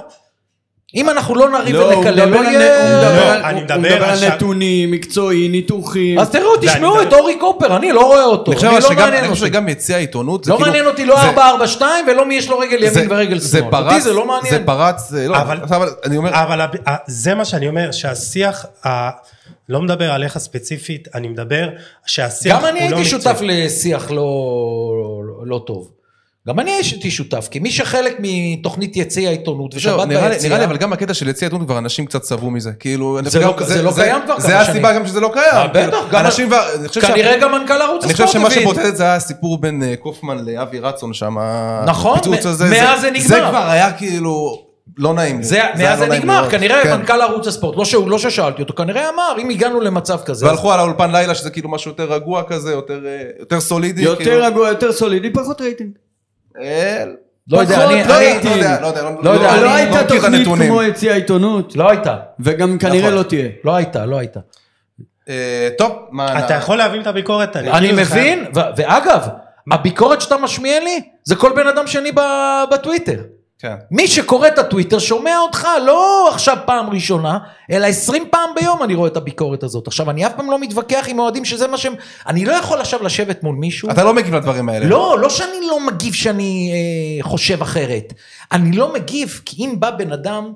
אם 0.96 1.10
אנחנו 1.10 1.36
לא 1.36 1.50
נריב 1.50 1.76
לא, 1.76 1.86
ונקלל, 1.86 2.30
לא 2.30 2.38
יהיה... 2.38 2.82
הוא 2.82 2.98
מדבר 2.98 3.26
לא, 3.28 3.32
על- 3.34 3.42
אני 3.44 3.62
נתונים, 4.36 4.92
מקצועי, 4.92 5.48
ניתוחים. 5.48 6.20
אז 6.20 6.30
תראו, 6.30 6.58
תשמעו 6.62 7.02
את 7.02 7.14
אורי 7.14 7.36
קופר, 7.40 7.76
אני 7.78 7.92
לא 7.92 8.06
רואה 8.06 8.24
אותו. 8.24 8.52
אני 8.52 8.56
חושב 8.56 8.68
אני 8.68 8.76
לא 8.76 9.36
שגם- 9.36 9.64
אני 9.64 9.72
יציע 9.72 9.96
העיתונות 9.96 10.44
זה 10.44 10.52
לא 10.52 10.56
כאילו... 10.56 10.68
מעניין 10.70 10.86
אותי 10.88 11.06
לא 11.06 11.16
זה- 11.16 11.22
442 11.22 12.06
ולא 12.08 12.26
מי 12.26 12.36
יש 12.36 12.50
לו 12.50 12.60
רגל 12.60 12.84
ימין 12.84 13.08
ורגל 13.12 13.38
זה 13.40 13.60
שמאל. 13.60 13.84
אותי 13.84 14.02
זה 14.02 14.14
לא 14.14 14.26
מעניין. 14.28 14.56
זה 14.56 14.66
פרץ, 14.66 15.10
זה 15.10 15.28
לא, 15.28 15.38
אבל- 15.38 15.90
אני 16.06 16.18
זה 17.08 17.36
מה 17.36 17.46
שאני 17.46 17.68
אומר, 17.68 17.92
שהשיח, 17.92 18.66
לא 19.70 19.82
מדבר 19.82 20.12
עליך 20.12 20.38
ספציפית, 20.38 21.08
אני 21.16 21.28
מדבר 21.28 21.70
שהשיח 22.06 22.58
גם 22.60 22.66
אני 22.66 22.80
הוא 22.84 22.92
לא 22.92 22.96
הייתי 22.98 23.16
מקצועי. 23.16 23.34
שותף 23.34 23.40
לשיח 23.42 24.12
לא, 24.12 24.16
לא, 24.18 25.46
לא 25.46 25.64
טוב. 25.68 25.92
גם 26.48 26.60
אני 26.60 26.72
הייתי 26.72 27.12
שותף, 27.12 27.48
כי 27.52 27.60
מי 27.60 27.72
שחלק 27.72 28.16
מתוכנית 28.20 28.98
יציע 28.98 29.30
העיתונות 29.30 29.72
זהו, 29.72 29.80
ושבת 30.00 30.08
ביציע, 30.08 30.50
נראה 30.50 30.60
לי, 30.60 30.66
אבל 30.66 30.78
גם 30.78 30.94
הקטע 30.94 31.14
של 31.14 31.28
יציע 31.28 31.46
עיתונות 31.48 31.68
כבר 31.68 31.78
אנשים 31.78 32.06
קצת 32.06 32.22
צבעו 32.22 32.52
מזה, 32.52 32.72
כאילו, 32.80 33.20
זה 33.26 33.40
לא- 33.40 33.56
זה 33.62 33.82
לא 33.82 33.92
קיים 33.96 34.22
כבר 34.26 34.40
זה 34.40 34.48
כמה 34.48 34.60
הסיבה 34.62 34.90
שנים. 34.90 35.02
גם 35.02 35.08
שזה 35.08 35.20
לא 35.20 35.28
אה, 35.28 35.34
קיים, 35.34 35.70
בטח, 35.70 35.80
כאילו, 35.92 36.10
גם- 36.12 36.26
אנשים 36.26 36.50
כנראה 37.02 37.38
גם 37.42 37.52
מנכ"ל 37.52 37.82
ערוץ 37.82 38.04
אני 38.04 38.14
חושב 38.14 38.24
הספורט 38.24 38.44
שמה 38.44 38.54
הבין. 38.54 38.62
שבוטט 38.62 38.86
את 38.86 38.98
זה 38.98 39.04
היה 39.04 39.16
הסיפור 39.16 39.58
בין 39.62 39.84
אה, 39.84 39.96
קופמן 39.96 40.46
לאבי 40.46 40.80
רצון 40.80 41.14
שם, 41.14 41.36
נכון, 41.86 42.20
מאז 42.72 43.02
זה 43.02 43.12
נגמר. 43.12 43.28
זה 43.28 43.40
כבר 43.50 43.70
היה 43.70 43.94
כאילו 43.94 44.62
לא 44.98 45.14
נעים 45.14 45.38
לי. 45.38 45.44
זה, 45.44 45.56
היה 45.56 45.70
מאז 45.76 46.00
לא 46.00 46.06
זה 46.06 46.10
נעים 46.10 46.22
נגמר, 46.22 46.38
לראות. 46.40 46.52
כנראה 46.52 46.84
כן. 46.84 46.98
מנכ"ל 46.98 47.22
ערוץ 47.22 47.48
הספורט, 47.48 47.78
לא 47.78 47.86
שהוא, 47.86 48.10
לא 48.10 48.20
ששאלתי 48.20 48.62
אותו, 48.62 48.74
כנראה 48.74 49.10
אמר, 49.10 49.36
אם 49.42 49.50
הגענו 49.50 49.82
למצב 49.82 50.18
כזה, 50.26 50.46
אז- 50.46 50.52
והלכו 50.52 50.72
על 50.74 50.80
האולפן 50.80 51.12
לילה 51.12 51.36
שזה 51.36 51.50
כאילו 51.50 51.70
משהו 51.70 51.92
יותר 51.92 52.14
רגוע 52.14 52.44
כזה, 52.44 52.72
יותר, 52.72 53.06
אה, 53.06 53.22
יותר 53.40 53.60
סולידי. 53.62 54.02
יותר 54.02 54.24
כאילו. 54.24 54.44
רגוע, 54.46 54.68
יותר 54.70 54.92
סולידי, 54.92 55.34
פחות 55.34 55.62
רייטינג. 55.62 55.90
לא 57.48 57.58
יודע, 57.58 57.86
אני, 57.86 58.04
לא 58.08 58.14
יודע, 58.14 58.82
לא 58.82 58.88
יודע, 58.88 59.10
לא 59.22 59.30
יודע, 59.30 59.58
לא 59.58 59.64
לא 59.64 59.76
הייתה 59.76 60.04
תוכנית. 60.04 60.48
כמו 60.68 60.84
יציע 60.84 61.12
העיתונות, 61.12 61.76
לא 61.76 61.90
הייתה, 61.90 62.16
וגם 62.40 62.78
כנראה 62.78 63.02
נכון. 63.02 63.14
לא 63.14 63.24
תהיה. 63.24 63.50
לא 63.64 63.76
הייתה, 63.76 64.06
לא 64.06 64.18
הייתה. 64.18 64.40
אה, 65.30 65.70
טוב, 65.78 65.92
מה... 66.12 66.46
אתה 66.46 66.54
יכול 66.54 66.78
להבין 66.78 67.02
את 67.02 67.08
הביקורת? 67.08 67.56
אני 67.56 67.92
מבין, 67.92 68.46
ואגב, 68.54 69.28
הביקורת 69.72 70.22
שאתה 70.22 70.38
משמיע 70.38 70.80
לי, 70.80 71.02
זה 71.24 71.36
כל 71.36 71.52
בן 71.56 71.68
אדם 71.68 71.88
שני 71.88 72.12
בטוויטר. 72.72 73.22
כן. 73.66 73.76
מי 73.92 74.08
שקורא 74.08 74.48
את 74.48 74.60
הטוויטר 74.60 75.00
שומע 75.00 75.38
אותך, 75.38 75.68
לא 75.86 76.30
עכשיו 76.32 76.58
פעם 76.66 76.90
ראשונה, 76.90 77.38
אלא 77.72 77.86
20 77.86 78.24
פעם 78.32 78.50
ביום 78.56 78.84
אני 78.84 78.96
רואה 78.96 79.08
את 79.08 79.18
הביקורת 79.18 79.64
הזאת. 79.64 79.88
עכשיו, 79.88 80.10
אני 80.10 80.26
אף 80.26 80.32
פעם 80.36 80.52
לא 80.52 80.60
מתווכח 80.60 81.06
עם 81.08 81.20
אוהדים 81.20 81.46
שזה 81.46 81.68
מה 81.68 81.78
שהם... 81.78 81.94
אני 82.28 82.46
לא 82.46 82.54
יכול 82.54 82.80
עכשיו 82.80 83.04
לשבת 83.04 83.44
מול 83.44 83.56
מישהו... 83.56 83.90
אתה 83.92 84.04
לא 84.04 84.14
מגיב 84.14 84.36
לדברים 84.36 84.70
האלה. 84.70 84.86
לא, 84.86 85.18
לא 85.20 85.30
שאני 85.30 85.68
לא 85.68 85.88
מגיב 85.88 86.14
שאני 86.14 86.72
אה, 86.74 87.24
חושב 87.24 87.62
אחרת. 87.62 88.14
אני 88.52 88.78
לא 88.78 88.94
מגיב, 88.94 89.42
כי 89.46 89.66
אם 89.66 89.80
בא 89.80 89.92
בן 89.92 90.12
אדם 90.12 90.54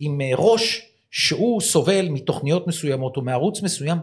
עם 0.00 0.20
אה, 0.20 0.30
ראש 0.34 0.82
שהוא 1.10 1.60
סובל 1.60 2.08
מתוכניות 2.08 2.66
מסוימות 2.66 3.16
או 3.16 3.22
מערוץ 3.22 3.62
מסוים, 3.62 3.98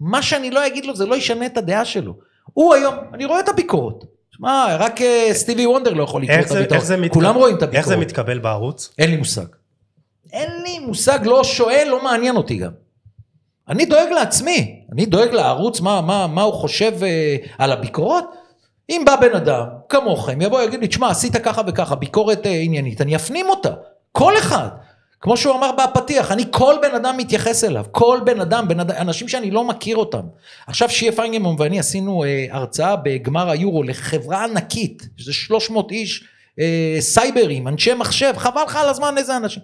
מה 0.00 0.22
שאני 0.22 0.50
לא 0.50 0.66
אגיד 0.66 0.84
לו 0.84 0.96
זה 0.96 1.06
לא 1.06 1.14
ישנה 1.14 1.46
את 1.46 1.56
הדעה 1.56 1.84
שלו. 1.84 2.14
הוא 2.52 2.74
היום, 2.74 2.94
אני 3.14 3.24
רואה 3.24 3.40
את 3.40 3.48
הביקורת. 3.48 4.13
שמע, 4.36 4.76
רק 4.78 5.02
אה, 5.02 5.28
סטיבי 5.32 5.66
וונדר 5.66 5.92
לא 5.92 6.02
יכול 6.02 6.22
לקרוא 6.22 6.36
את 6.38 6.50
הביקורת. 6.50 7.12
כולם 7.12 7.34
רואים 7.34 7.56
את 7.56 7.62
הביקורת. 7.62 7.84
איך 7.84 7.88
זה 7.88 7.96
מתקבל 7.96 8.38
בערוץ? 8.38 8.94
אין 8.98 9.10
לי 9.10 9.16
מושג. 9.16 9.46
אין 10.32 10.50
לי 10.62 10.78
מושג, 10.78 11.18
לא 11.24 11.44
שואל, 11.44 11.86
לא 11.90 12.04
מעניין 12.04 12.36
אותי 12.36 12.56
גם. 12.56 12.70
אני 13.68 13.84
דואג 13.84 14.08
לעצמי, 14.08 14.80
אני 14.92 15.06
דואג 15.06 15.32
לערוץ, 15.32 15.80
מה, 15.80 16.00
מה, 16.00 16.26
מה 16.26 16.42
הוא 16.42 16.54
חושב 16.54 16.92
אה, 17.02 17.36
על 17.58 17.72
הביקורות. 17.72 18.24
אם 18.90 19.02
בא 19.06 19.16
בן 19.16 19.34
אדם, 19.36 19.66
כמוכם, 19.88 20.40
יבוא 20.40 20.62
יגיד 20.62 20.80
לי, 20.80 20.88
תשמע, 20.88 21.10
עשית 21.10 21.36
ככה 21.36 21.62
וככה, 21.66 21.94
ביקורת 21.94 22.46
אה, 22.46 22.60
עניינית, 22.60 23.00
אני 23.00 23.16
אפנים 23.16 23.46
אותה. 23.48 23.70
כל 24.12 24.38
אחד. 24.38 24.68
כמו 25.24 25.36
שהוא 25.36 25.54
אמר 25.54 25.70
בפתיח, 25.72 26.32
אני 26.32 26.44
כל 26.50 26.74
בן 26.82 26.94
אדם 26.94 27.16
מתייחס 27.16 27.64
אליו, 27.64 27.84
כל 27.90 28.20
בן 28.24 28.40
אדם, 28.40 28.68
בן 28.68 28.80
אדם, 28.80 28.94
אנשים 28.98 29.28
שאני 29.28 29.50
לא 29.50 29.64
מכיר 29.64 29.96
אותם. 29.96 30.20
עכשיו 30.66 30.90
שיה 30.90 31.12
פיינגרמן 31.12 31.54
ואני 31.58 31.78
עשינו 31.78 32.24
אה, 32.24 32.46
הרצאה 32.50 32.96
בגמר 32.96 33.50
היורו 33.50 33.82
לחברה 33.82 34.44
ענקית, 34.44 35.08
שזה 35.16 35.32
300 35.32 35.90
איש, 35.90 36.24
אה, 36.60 36.96
סייברים, 37.00 37.68
אנשי 37.68 37.94
מחשב, 37.94 38.32
חבל 38.36 38.62
לך 38.62 38.76
על 38.76 38.88
הזמן 38.88 39.18
איזה 39.18 39.36
אנשים. 39.36 39.62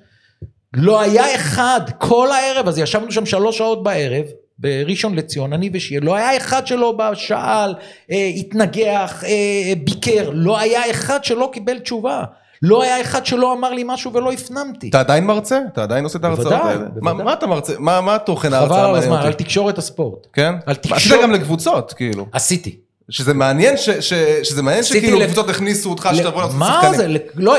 לא 0.75 1.01
היה 1.01 1.35
אחד, 1.35 1.81
כל 1.99 2.33
הערב 2.33 2.69
הזה, 2.69 2.83
ישבנו 2.83 3.13
שם 3.13 3.27
שלוש 3.27 3.59
שעות 3.59 3.83
בערב, 3.83 4.25
בראשון 4.59 5.15
לציון, 5.15 5.53
אני 5.53 5.71
ושיה, 5.73 6.01
לא 6.01 6.17
היה 6.17 6.37
אחד 6.37 6.67
שלא 6.67 6.93
בא, 6.93 7.15
שאל, 7.15 7.75
אה, 8.11 8.31
התנגח, 8.37 9.25
אה, 9.25 9.73
ביקר, 9.85 10.31
לא 10.33 10.59
היה 10.59 10.91
אחד 10.91 11.25
שלא 11.25 11.51
קיבל 11.53 11.79
תשובה. 11.79 12.25
לא 12.63 12.83
היה 12.83 13.01
אחד 13.01 13.27
שלא 13.27 13.53
אמר 13.53 13.71
לי 13.73 13.83
משהו 13.87 14.13
ולא 14.13 14.33
הפנמתי. 14.33 14.89
אתה 14.89 15.01
עדיין 15.01 15.25
מרצה? 15.25 15.59
אתה 15.73 15.83
עדיין 15.83 16.05
עושה 16.05 16.19
את 16.19 16.25
ההרצאות 16.25 16.47
בוודאי, 16.47 16.69
האלה? 16.69 16.79
בוודאי. 16.79 17.01
מה- 17.03 17.25
מה 17.25 17.33
אתה 17.33 17.47
מרצה? 17.47 17.73
מה 17.79 18.01
מה 18.01 18.15
התוכן 18.15 18.53
ההרצאה? 18.53 18.77
חבל 18.79 18.89
על 18.89 18.97
הזמן? 18.97 19.17
על 19.17 19.33
תקשורת 19.33 19.79
הספורט. 19.79 20.27
כן? 20.33 20.55
על 20.67 20.75
תקשורת- 20.75 20.97
עשית 21.01 21.13
גם 21.23 21.31
לקבוצות, 21.31 21.93
כאילו. 21.93 22.27
עשיתי. 22.33 22.77
שזה 23.11 23.35
מעניין 23.35 23.77
ש- 23.77 23.91
ש- 23.91 24.15
שזה 24.43 24.63
מעניין 24.63 24.85
שכאילו 24.85 25.19
קבוצות 25.27 25.49
הכניסו 25.49 25.91
אותך 25.91 26.09
שתבוא 26.15 26.43
לעשות 26.43 26.57
מה 26.59 26.79
שחקנים. 26.83 26.97
זה? 26.97 27.09
לק- 27.09 27.33
לא... 27.37 27.57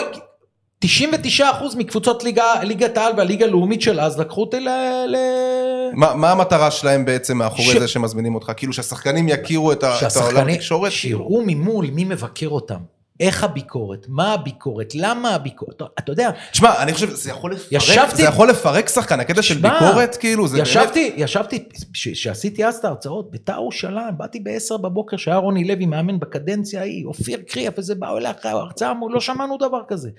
99% 0.85 1.41
מקבוצות 1.77 2.23
ליגת 2.63 2.97
העל 2.97 3.13
והליגה 3.17 3.45
הלאומית 3.45 3.81
של 3.81 3.99
אז 3.99 4.19
לקחו 4.19 4.41
אותי 4.41 4.59
ל... 4.59 4.67
מה 5.93 6.15
מה 6.15 6.31
המטרה 6.31 6.71
שלהם 6.71 7.05
בעצם 7.05 7.37
מאחורי 7.37 7.63
ש- 7.73 7.77
זה 7.77 7.87
שמזמינים 7.87 8.35
אותך? 8.35 8.51
כאילו 8.57 8.73
שהשחקנים 8.73 9.29
יכירו 9.29 9.71
את 9.71 9.77
את 9.77 9.83
העולם 9.83 9.99
שהשחקנים, 9.99 10.47
התקשורת? 10.47 10.91
שיראו 10.91 11.43
ממול 11.45 11.85
מי 11.93 12.03
מבקר 12.03 12.47
אותם. 12.47 12.75
איך 13.21 13.43
הביקורת, 13.43 14.05
מה 14.09 14.33
הביקורת, 14.33 14.95
למה 14.95 15.29
הביקורת, 15.35 15.75
אתה- 15.99 16.11
יודע, 16.11 16.29
תשמע, 16.51 16.83
אני 16.83 16.93
חושב 16.93 17.09
שזה 17.09 17.29
יכול 17.29 17.51
לפרק, 17.53 17.67
ישבתי- 17.71 18.15
זה 18.15 18.23
יכול 18.23 18.49
לפרק 18.49 18.89
שחקן, 18.89 19.19
הקטע 19.19 19.41
של 19.41 19.57
ביקורת, 19.57 20.15
כאילו, 20.15 20.47
זה 20.47 20.57
באמת... 20.57 20.67
ישבתי, 20.67 21.13
ישבתי, 21.17 21.63
כשעשיתי 21.93 22.65
אז 22.65 22.75
את 22.75 22.85
ההרצאות, 22.85 23.31
ביתר 23.31 23.53
ירושלים, 23.53 24.17
באתי 24.17 24.39
בעשר 24.39 24.77
בבוקר, 24.77 25.17
שהיה 25.17 25.37
רוני 25.37 25.63
לוי 25.67 25.85
מאמן 25.85 26.19
בקדנציה 26.19 26.79
ההיא, 26.81 27.05
אופיר 27.05 27.39
קריאף, 27.47 27.77
איזה 27.77 27.95
באו 27.95 28.17
אליי 28.17 28.31
אחרי 28.31 28.51
ההרצאה, 28.51 28.93
לא 29.09 29.19
שמענו 29.19 29.57
דבר 29.57 29.81
כזה. 29.87 30.09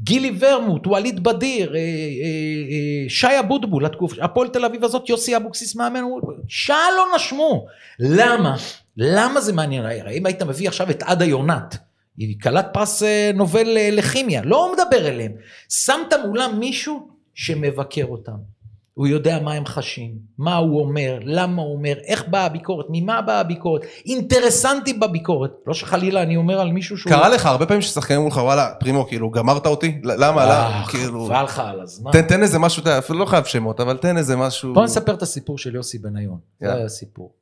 גילי 0.00 0.32
ורמוט, 0.40 0.86
ווליד 0.86 1.22
בדיר, 1.24 1.74
אה, 1.74 1.80
אה, 1.80 1.82
אה, 1.82 3.08
שי 3.08 3.38
אבוטבול, 3.40 3.84
הפועל 4.20 4.48
תל 4.48 4.64
אביב 4.64 4.84
הזאת, 4.84 5.08
יוסי 5.08 5.36
אבוקסיס 5.36 5.76
מאמן, 5.76 6.00
שעה 6.48 6.84
לא 6.96 7.04
נשמו. 7.16 7.66
למה? 7.98 8.56
למה 8.96 9.40
זה 9.40 9.52
מעניין? 9.52 9.84
אם 10.12 10.26
היית 10.26 10.42
מביא 10.42 10.68
עכשיו 10.68 10.90
את 10.90 11.02
עדה 11.02 11.24
יונת, 11.24 11.76
היא 12.16 12.40
כלת 12.42 12.66
פרס 12.72 13.02
אה, 13.02 13.30
נובל 13.34 13.76
אה, 13.76 13.88
לכימיה, 13.92 14.42
לא 14.44 14.72
מדבר 14.72 15.08
אליהם. 15.08 15.32
שמת 15.68 16.12
מולם 16.26 16.58
מישהו 16.60 17.08
שמבקר 17.34 18.04
אותם. 18.04 18.56
הוא 18.96 19.06
יודע 19.06 19.38
מה 19.42 19.52
הם 19.52 19.66
חשים, 19.66 20.14
מה 20.38 20.56
הוא 20.56 20.80
אומר, 20.80 21.18
למה 21.22 21.62
הוא 21.62 21.76
אומר, 21.76 21.94
איך 22.06 22.28
באה 22.28 22.44
הביקורת, 22.44 22.86
ממה 22.88 23.22
באה 23.22 23.40
הביקורת, 23.40 23.82
אינטרסנטי 24.06 24.92
בביקורת. 24.92 25.50
לא 25.66 25.74
שחלילה 25.74 26.22
אני 26.22 26.36
אומר 26.36 26.60
על 26.60 26.72
מישהו 26.72 26.98
שהוא... 26.98 27.10
קרה 27.10 27.28
לך 27.28 27.46
הרבה 27.46 27.66
פעמים 27.66 27.82
ששחקנים 27.82 28.18
אמרו 28.18 28.30
לך, 28.30 28.36
וואלה, 28.36 28.74
פרימו, 28.80 29.06
כאילו, 29.08 29.30
גמרת 29.30 29.66
אותי? 29.66 30.00
למה? 30.04 30.42
אה, 30.42 30.46
למה? 30.46 30.84
כאילו... 30.88 31.26
חבל 31.26 31.44
לך 31.44 31.58
על 31.58 31.80
הזמן. 31.80 32.12
תן, 32.12 32.22
תן 32.22 32.42
איזה 32.42 32.58
משהו, 32.58 32.82
אתה 32.82 32.98
אפילו 32.98 33.18
לא 33.18 33.24
חייב 33.24 33.44
שמות, 33.44 33.80
אבל 33.80 33.96
תן 33.96 34.16
איזה 34.16 34.36
משהו... 34.36 34.74
בוא 34.74 34.84
נספר 34.84 35.14
את 35.14 35.22
הסיפור 35.22 35.58
של 35.58 35.74
יוסי 35.74 35.98
בניון. 35.98 36.38
זה. 36.60 36.74
היה 36.74 36.84
הסיפור. 36.84 37.32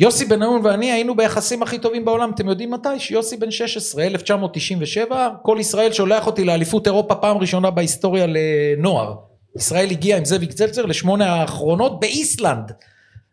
יוסי 0.00 0.24
בניון 0.24 0.60
ואני 0.64 0.92
היינו 0.92 1.16
ביחסים 1.16 1.62
הכי 1.62 1.78
טובים 1.78 2.04
בעולם, 2.04 2.30
אתם 2.34 2.48
יודעים 2.48 2.70
מתי? 2.70 2.88
שיוסי 2.98 3.36
בן 3.36 3.50
16, 3.50 4.04
1997, 4.04 5.28
כל 5.42 5.56
ישראל 5.60 5.92
שולח 5.92 6.26
אותי 6.26 6.44
לאליפות 6.44 6.86
אירופה 6.86 7.14
פעם 7.14 7.38
ראשונה 7.38 7.70
בהיסטוריה 7.70 8.26
לנוער. 8.28 9.14
ישראל 9.56 9.90
הגיעה 9.90 10.18
עם 10.18 10.24
זאביק 10.24 10.52
זלצר 10.52 10.86
לשמונה 10.86 11.34
האחרונות 11.34 12.00
באיסלנד. 12.00 12.72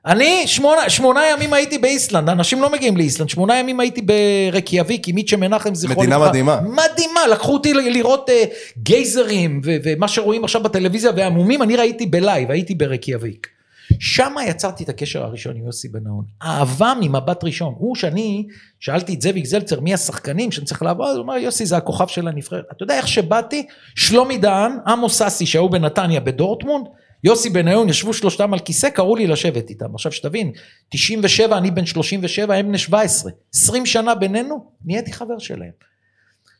אני 0.05 0.47
שמונה, 0.47 0.89
שמונה 0.89 1.21
ימים 1.31 1.53
הייתי 1.53 1.77
באיסלנד, 1.77 2.29
אנשים 2.29 2.61
לא 2.61 2.69
מגיעים 2.71 2.97
לאיסלנד, 2.97 3.29
שמונה 3.29 3.59
ימים 3.59 3.79
הייתי 3.79 4.01
ברקיאביק 4.01 5.07
עם 5.07 5.15
מיטשה 5.15 5.37
מנחם 5.37 5.75
זכרו 5.75 6.01
מדינה 6.01 6.15
לברכה. 6.15 6.29
מדהימה. 6.29 6.61
מדהימה, 6.61 7.27
לקחו 7.31 7.53
אותי 7.53 7.73
לראות 7.73 8.29
אה, 8.29 8.43
גייזרים 8.77 9.61
ו- 9.65 9.75
ומה 9.83 10.07
שרואים 10.07 10.43
עכשיו 10.43 10.63
בטלוויזיה 10.63 11.11
והמומים, 11.15 11.61
אני 11.61 11.75
ראיתי 11.75 12.05
ב 12.05 12.13
live, 12.13 12.51
הייתי 12.51 12.75
ברקיאביק. 12.75 13.58
שם 13.99 14.35
יצרתי 14.47 14.83
את 14.83 14.89
הקשר 14.89 15.23
הראשון 15.23 15.55
עם 15.55 15.65
יוסי 15.65 15.87
בניון. 15.87 16.25
אהבה 16.43 16.93
ממבט 17.01 17.43
ראשון. 17.43 17.73
הוא 17.77 17.95
שאני, 17.95 18.47
שאלתי 18.79 19.13
את 19.13 19.21
זאביק 19.21 19.45
זלצר 19.45 19.79
מי 19.79 19.93
השחקנים 19.93 20.51
שאני 20.51 20.65
צריך 20.65 20.81
לעבוד, 20.81 21.15
הוא 21.15 21.23
אמר 21.23 21.33
יוסי 21.33 21.65
זה 21.65 21.77
הכוכב 21.77 22.07
של 22.07 22.27
הנבחרת. 22.27 22.63
אתה 22.71 22.83
יודע 22.83 22.97
איך 22.97 23.07
שבאתי? 23.07 23.67
שלומי 23.95 24.37
דהן, 24.37 24.71
עמוס 24.87 25.23
ססי 25.23 25.45
שהיו 25.45 25.69
בנתניה 25.69 26.19
בדורטמונד, 26.19 26.85
יוסי 27.23 27.49
בניון, 27.49 27.89
ישבו 27.89 28.13
שלושתם 28.13 28.53
על 28.53 28.59
כיסא, 28.59 28.89
קראו 28.89 29.15
לי 29.15 29.27
לשבת 29.27 29.69
איתם. 29.69 29.95
עכשיו 29.95 30.11
שתבין, 30.11 30.51
97, 30.89 31.57
אני 31.57 31.71
בן 31.71 31.85
37, 31.85 32.55
הם 32.55 32.67
בני 32.67 32.77
17. 32.77 33.31
20 33.53 33.85
שנה 33.85 34.15
בינינו, 34.15 34.71
נהייתי 34.85 35.13
חבר 35.13 35.39
שלהם. 35.39 35.88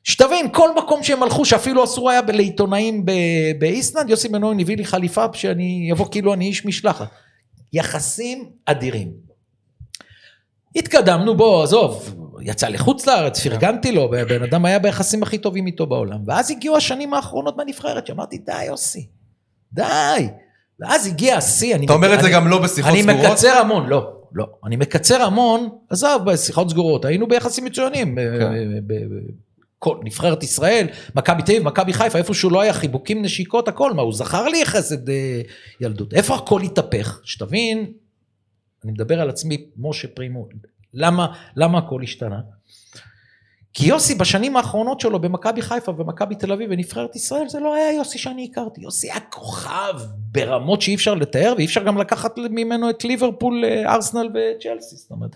שתבין, 0.03 0.49
כל 0.51 0.69
מקום 0.77 1.03
שהם 1.03 1.23
הלכו, 1.23 1.45
שאפילו 1.45 1.83
אסור 1.83 2.09
היה 2.09 2.21
לעיתונאים 2.33 3.05
באיסלנד, 3.59 4.09
יוסי 4.09 4.27
בניון 4.29 4.59
הביא 4.59 4.77
לי 4.77 4.85
חליפה 4.85 5.25
שאני 5.33 5.89
אבוא 5.93 6.05
כאילו 6.11 6.33
אני 6.33 6.45
איש 6.45 6.65
משלחת. 6.65 7.07
יחסים 7.73 8.49
אדירים. 8.65 9.11
התקדמנו 10.75 11.37
בו, 11.37 11.63
עזוב, 11.63 12.15
יצא 12.41 12.67
לחוץ 12.67 13.07
לארץ, 13.07 13.47
פרגנתי 13.47 13.91
לו, 13.91 14.09
בן 14.09 14.43
אדם 14.43 14.65
היה 14.65 14.79
ביחסים 14.79 15.23
הכי 15.23 15.37
טובים 15.37 15.67
איתו 15.67 15.85
בעולם. 15.85 16.17
ואז 16.25 16.51
הגיעו 16.51 16.77
השנים 16.77 17.13
האחרונות 17.13 17.57
בנבחרת, 17.57 18.07
שאמרתי, 18.07 18.37
די 18.37 18.63
יוסי, 18.63 19.07
די. 19.73 20.27
ואז 20.79 21.07
הגיע 21.07 21.37
השיא, 21.37 21.75
אני... 21.75 21.85
אתה 21.85 21.93
אומר 21.93 22.13
את 22.13 22.19
זה 22.19 22.25
אני- 22.25 22.33
גם 22.35 22.47
לא 22.47 22.61
בשיחות 22.61 22.91
אני 22.93 23.03
סגורות? 23.03 23.25
מקצר 23.25 23.57
המון, 23.57 23.89
לא, 23.89 24.11
לא. 24.33 24.45
אני 24.65 24.75
מקצר 24.75 25.21
המון, 25.21 25.69
עזוב, 25.89 26.25
בשיחות 26.25 26.69
סגורות, 26.69 27.05
היינו 27.05 27.27
ביחסים 27.27 27.65
מצוינים. 27.65 28.15
כל 29.79 29.97
נבחרת 30.03 30.43
ישראל, 30.43 30.87
מכבי 31.15 31.43
תל 31.43 31.51
אביב, 31.51 31.63
מכבי 31.63 31.93
חיפה, 31.93 32.17
איפה 32.17 32.33
שהוא 32.33 32.51
לא 32.51 32.61
היה 32.61 32.73
חיבוקים, 32.73 33.21
נשיקות, 33.21 33.67
הכל, 33.67 33.93
מה, 33.93 34.01
הוא 34.01 34.13
זכר 34.13 34.47
לי 34.47 34.65
חסד 34.65 35.09
אה, 35.09 35.41
ילדות. 35.81 36.13
איפה 36.13 36.35
הכל 36.35 36.61
התהפך? 36.61 37.21
שתבין, 37.23 37.93
אני 38.83 38.91
מדבר 38.91 39.21
על 39.21 39.29
עצמי, 39.29 39.65
משה 39.77 40.07
פרימו, 40.07 40.47
למה, 40.93 41.27
למה 41.55 41.77
הכל 41.77 42.03
השתנה? 42.03 42.39
כי 43.73 43.87
יוסי 43.87 44.15
בשנים 44.15 44.57
האחרונות 44.57 44.99
שלו 44.99 45.19
במכבי 45.19 45.61
חיפה 45.61 45.91
ומכבי 45.97 46.35
תל 46.35 46.51
אביב 46.51 46.69
ונבחרת 46.71 47.15
ישראל, 47.15 47.49
זה 47.49 47.59
לא 47.59 47.75
היה 47.75 47.93
יוסי 47.93 48.17
שאני 48.17 48.49
הכרתי. 48.51 48.81
יוסי 48.81 49.11
היה 49.11 49.19
כוכב 49.19 49.93
ברמות 50.15 50.81
שאי 50.81 50.95
אפשר 50.95 51.13
לתאר, 51.13 51.53
ואי 51.57 51.65
אפשר 51.65 51.83
גם 51.83 51.97
לקחת 51.97 52.37
ממנו 52.37 52.89
את 52.89 53.03
ליברפול, 53.03 53.65
אה, 53.65 53.93
ארסנל 53.93 54.29
וצ'לסי. 54.29 54.95
זאת 54.95 55.11
אומרת, 55.11 55.35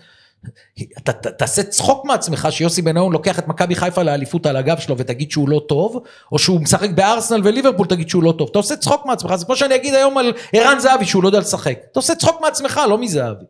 אתה 0.98 1.12
תעשה 1.12 1.62
צחוק 1.62 2.04
מעצמך 2.04 2.48
שיוסי 2.50 2.82
בניון 2.82 3.12
לוקח 3.12 3.38
את 3.38 3.48
מכבי 3.48 3.74
חיפה 3.74 4.02
לאליפות 4.02 4.46
על 4.46 4.56
הגב 4.56 4.78
שלו 4.78 4.98
ותגיד 4.98 5.30
שהוא 5.30 5.48
לא 5.48 5.62
טוב, 5.68 6.02
או 6.32 6.38
שהוא 6.38 6.60
משחק 6.60 6.90
בארסנל 6.90 7.40
וליברפול 7.44 7.86
תגיד 7.86 8.08
שהוא 8.08 8.22
לא 8.22 8.34
טוב. 8.38 8.48
אתה 8.50 8.58
עושה 8.58 8.76
צחוק 8.76 9.06
מעצמך, 9.06 9.34
זה 9.34 9.44
כמו 9.44 9.56
שאני 9.56 9.74
אגיד 9.74 9.94
היום 9.94 10.18
על 10.18 10.32
ערן 10.52 10.78
זהבי 10.78 11.04
שהוא 11.04 11.22
לא 11.22 11.28
יודע 11.28 11.40
לשחק. 11.40 11.78
אתה 11.92 11.98
עושה 11.98 12.14
צחוק 12.14 12.40
מעצמך, 12.40 12.80
לא 12.88 12.98
מזהבי. 12.98 13.44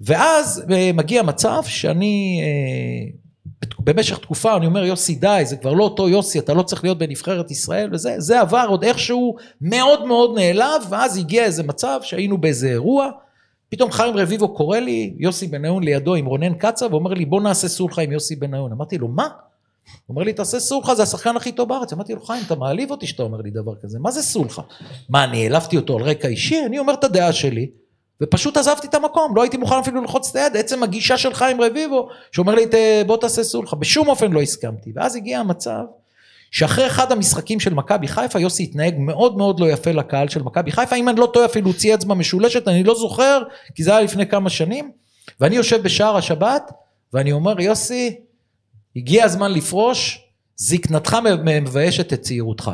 ואז 0.00 0.64
אה, 0.72 0.90
מגיע 0.94 1.22
מצב 1.22 1.62
שאני 1.66 2.40
אה, 2.42 3.10
במשך 3.78 4.18
תקופה 4.18 4.56
אני 4.56 4.66
אומר 4.66 4.84
יוסי 4.84 5.14
די 5.14 5.42
זה 5.44 5.56
כבר 5.56 5.72
לא 5.72 5.84
אותו 5.84 6.08
יוסי 6.08 6.38
אתה 6.38 6.54
לא 6.54 6.62
צריך 6.62 6.84
להיות 6.84 6.98
בנבחרת 6.98 7.50
ישראל 7.50 7.88
וזה 7.92 8.14
זה 8.18 8.40
עבר 8.40 8.66
עוד 8.68 8.84
איכשהו 8.84 9.36
מאוד 9.60 10.06
מאוד 10.06 10.38
נעלב 10.38 10.82
ואז 10.88 11.16
הגיע 11.16 11.44
איזה 11.44 11.62
מצב 11.62 12.00
שהיינו 12.02 12.38
באיזה 12.38 12.68
אירוע 12.68 13.10
פתאום 13.74 13.90
חיים 13.90 14.16
רביבו 14.16 14.54
קורא 14.54 14.78
לי 14.78 15.14
יוסי 15.18 15.46
בניון 15.46 15.82
לידו 15.82 16.14
עם 16.14 16.26
רונן 16.26 16.54
קצב 16.54 16.88
ואומר 16.92 17.14
לי 17.14 17.24
בוא 17.24 17.40
נעשה 17.40 17.68
סולחה 17.68 18.02
עם 18.02 18.12
יוסי 18.12 18.36
בניון 18.36 18.72
אמרתי 18.72 18.98
לו 18.98 19.08
מה? 19.08 19.22
הוא 19.24 19.30
אומר 20.08 20.22
לי 20.22 20.32
תעשה 20.32 20.60
סולחה 20.60 20.94
זה 20.94 21.02
השחקן 21.02 21.36
הכי 21.36 21.52
טוב 21.52 21.68
בארץ 21.68 21.92
אמרתי 21.92 22.14
לו 22.14 22.20
חיים 22.20 22.42
אתה 22.46 22.54
מעליב 22.54 22.90
אותי 22.90 23.06
שאתה 23.06 23.22
אומר 23.22 23.38
לי 23.38 23.50
דבר 23.50 23.72
כזה 23.82 23.98
מה 23.98 24.10
זה 24.10 24.22
סולחה? 24.22 24.62
מה 25.08 25.24
אני 25.24 25.42
העלבתי 25.42 25.76
אותו 25.76 25.96
על 25.96 26.02
רקע 26.02 26.28
אישי 26.28 26.60
אני 26.66 26.78
אומר 26.78 26.94
את 26.94 27.04
הדעה 27.04 27.32
שלי 27.32 27.70
ופשוט 28.20 28.56
עזבתי 28.56 28.86
את 28.86 28.94
המקום, 28.94 29.36
לא 29.36 29.42
הייתי 29.42 29.56
מוכן 29.56 29.74
אפילו 29.78 30.00
ללחוץ 30.00 30.30
את 30.30 30.36
היד, 30.36 30.56
עצם 30.56 30.82
הגישה 30.82 31.16
של 31.18 31.34
חיים 31.34 31.60
רביבו, 31.60 32.08
שאומר 32.32 32.54
לי, 32.54 32.66
"ת- 32.66 32.74
בוא 33.06 33.16
תעשה 33.16 33.42
סולחה, 33.44 33.76
בשום 33.76 34.08
אופן 34.08 34.32
לא 34.32 34.40
הסכמתי. 34.42 34.92
ואז 34.96 35.16
הגיע 35.16 35.40
המצב, 35.40 35.80
שאחרי 36.54 36.86
אחד 36.86 37.12
המשחקים 37.12 37.60
של 37.60 37.74
מכבי 37.74 38.08
חיפה, 38.08 38.40
יוסי 38.40 38.62
התנהג 38.62 38.94
מאוד 38.98 39.36
מאוד 39.36 39.60
לא 39.60 39.70
יפה 39.70 39.92
לקהל 39.92 40.28
של 40.28 40.42
מכבי 40.42 40.72
חיפה, 40.72 40.96
אם 40.96 41.08
אני 41.08 41.20
לא 41.20 41.30
טועה 41.34 41.46
אפילו 41.46 41.66
הוציא 41.66 41.94
אצבע 41.94 42.14
משולשת, 42.14 42.68
אני 42.68 42.84
לא 42.84 42.94
זוכר, 42.94 43.42
כי 43.74 43.84
זה 43.84 43.90
היה 43.90 44.00
לפני 44.00 44.26
כמה 44.26 44.50
שנים, 44.50 44.90
ואני 45.40 45.56
יושב 45.56 45.82
בשער 45.82 46.16
השבת, 46.16 46.72
ואני 47.12 47.32
אומר, 47.32 47.60
יוסי, 47.60 48.16
הגיע 48.96 49.24
הזמן 49.24 49.52
לפרוש, 49.52 50.28
זקנתך 50.56 51.16
מביישת 51.44 52.12
את 52.12 52.20
צעירותך. 52.20 52.70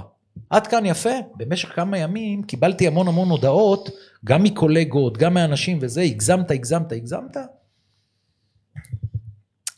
עד 0.51 0.67
כאן 0.67 0.87
יפה, 0.87 1.15
במשך 1.37 1.69
כמה 1.75 1.99
ימים 1.99 2.43
קיבלתי 2.43 2.87
המון 2.87 3.09
המון 3.09 3.31
הודעות, 3.31 3.89
גם 4.25 4.43
מקולגות, 4.43 5.19
גם 5.19 5.35
מאנשים 5.35 5.79
וזה, 5.81 6.03
הגזמת, 6.03 6.51
הגזמת, 6.51 6.93
הגזמת. 6.93 7.37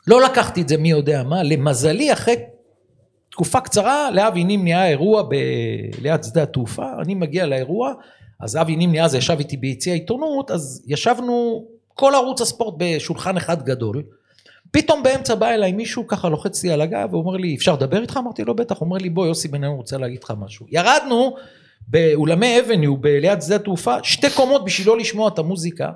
לא 0.06 0.22
לקחתי 0.22 0.62
את 0.62 0.68
זה 0.68 0.76
מי 0.76 0.90
יודע 0.90 1.22
מה, 1.22 1.42
למזלי 1.42 2.12
אחרי 2.12 2.36
תקופה 3.32 3.60
קצרה 3.60 4.10
לאבי 4.10 4.44
נימני 4.44 4.74
היה 4.74 4.88
אירוע 4.88 5.22
ב... 5.22 5.34
ליד 6.02 6.24
שדה 6.24 6.42
התעופה, 6.42 6.86
אני 7.02 7.14
מגיע 7.14 7.46
לאירוע, 7.46 7.92
אז 8.40 8.56
אבי 8.56 8.76
נימני 8.76 9.04
אז 9.04 9.14
ישב 9.14 9.38
איתי 9.38 9.56
ביציע 9.56 9.92
העיתונות, 9.92 10.50
אז 10.50 10.84
ישבנו 10.86 11.64
כל 11.94 12.14
ערוץ 12.14 12.40
הספורט 12.40 12.74
בשולחן 12.78 13.36
אחד 13.36 13.62
גדול, 13.62 14.02
פתאום 14.70 15.02
באמצע 15.02 15.34
בא 15.34 15.48
אליי 15.48 15.72
מישהו 15.72 16.06
ככה 16.06 16.28
לוחץ 16.28 16.64
לי 16.64 16.70
על 16.70 16.80
הגב 16.80 17.14
ואומר 17.14 17.36
לי 17.36 17.54
אפשר 17.54 17.72
לדבר 17.72 18.02
איתך? 18.02 18.16
אמרתי 18.16 18.44
לו 18.44 18.56
בטח, 18.56 18.78
הוא 18.78 18.86
אומר 18.86 18.98
לי 18.98 19.10
בוא 19.10 19.26
יוסי 19.26 19.48
בניון 19.48 19.76
רוצה 19.76 19.98
להגיד 19.98 20.24
לך 20.24 20.32
משהו. 20.38 20.66
ירדנו 20.70 21.36
באולמי 21.88 22.60
אבניו 22.60 22.96
ליד 23.04 23.42
שדה 23.42 23.56
התעופה 23.56 23.96
שתי 24.02 24.30
קומות 24.30 24.64
בשביל 24.64 24.88
לא 24.88 24.98
לשמוע 24.98 25.28
את 25.28 25.38
המוזיקה 25.38 25.90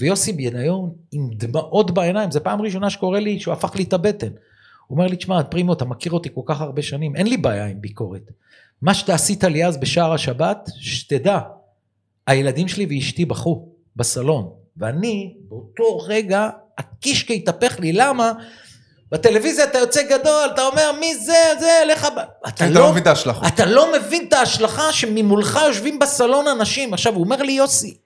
ויוסי 0.00 0.32
בניון 0.32 0.90
עם 1.12 1.30
דמעות 1.32 1.90
בעיניים, 1.90 2.30
זו 2.30 2.40
פעם 2.42 2.62
ראשונה 2.62 2.90
שקורה 2.90 3.20
לי 3.20 3.40
שהוא 3.40 3.52
הפך 3.52 3.76
לי 3.76 3.84
את 3.84 3.92
הבטן. 3.92 4.30
הוא 4.86 4.98
אומר 4.98 5.08
לי 5.08 5.16
תשמע 5.16 5.42
פרימו 5.42 5.72
אתה 5.72 5.84
מכיר 5.84 6.12
אותי 6.12 6.28
כל 6.34 6.40
כך 6.46 6.60
הרבה 6.60 6.82
שנים 6.82 7.16
אין 7.16 7.26
לי 7.26 7.36
בעיה 7.36 7.66
עם 7.66 7.80
ביקורת. 7.80 8.30
מה 8.82 8.94
שאתה 8.94 9.14
עשית 9.14 9.44
לי 9.44 9.66
אז 9.66 9.76
בשער 9.76 10.12
השבת 10.12 10.70
שתדע 10.80 11.38
הילדים 12.26 12.68
שלי 12.68 12.86
ואשתי 12.90 13.24
בכו 13.24 13.68
בסלון 13.96 14.50
ואני 14.76 15.34
באותו 15.48 15.98
רגע 15.98 16.48
הקישקע 16.78 17.34
התהפך 17.34 17.80
לי, 17.80 17.92
למה? 17.92 18.32
בטלוויזיה 19.12 19.64
אתה 19.64 19.78
יוצא 19.78 20.02
גדול, 20.02 20.48
אתה 20.54 20.66
אומר 20.66 20.92
מי 21.00 21.14
זה, 21.14 21.36
זה, 21.60 21.82
לך... 21.92 22.04
ב-" 22.04 22.18
אתה 22.48 22.48
אתה 22.48 22.66
לא, 22.70 22.80
לא 22.80 22.90
מבין 22.90 23.02
את 23.02 23.06
ההשלכות. 23.06 23.44
אתה 23.46 23.66
לא 23.66 23.92
מבין 23.92 24.24
את 24.28 24.32
ההשלכה 24.32 24.92
שממולך 24.92 25.58
יושבים 25.66 25.98
בסלון 25.98 26.48
אנשים. 26.48 26.94
עכשיו, 26.94 27.14
הוא 27.14 27.24
אומר 27.24 27.42
לי, 27.42 27.52
יוסי, 27.52 27.96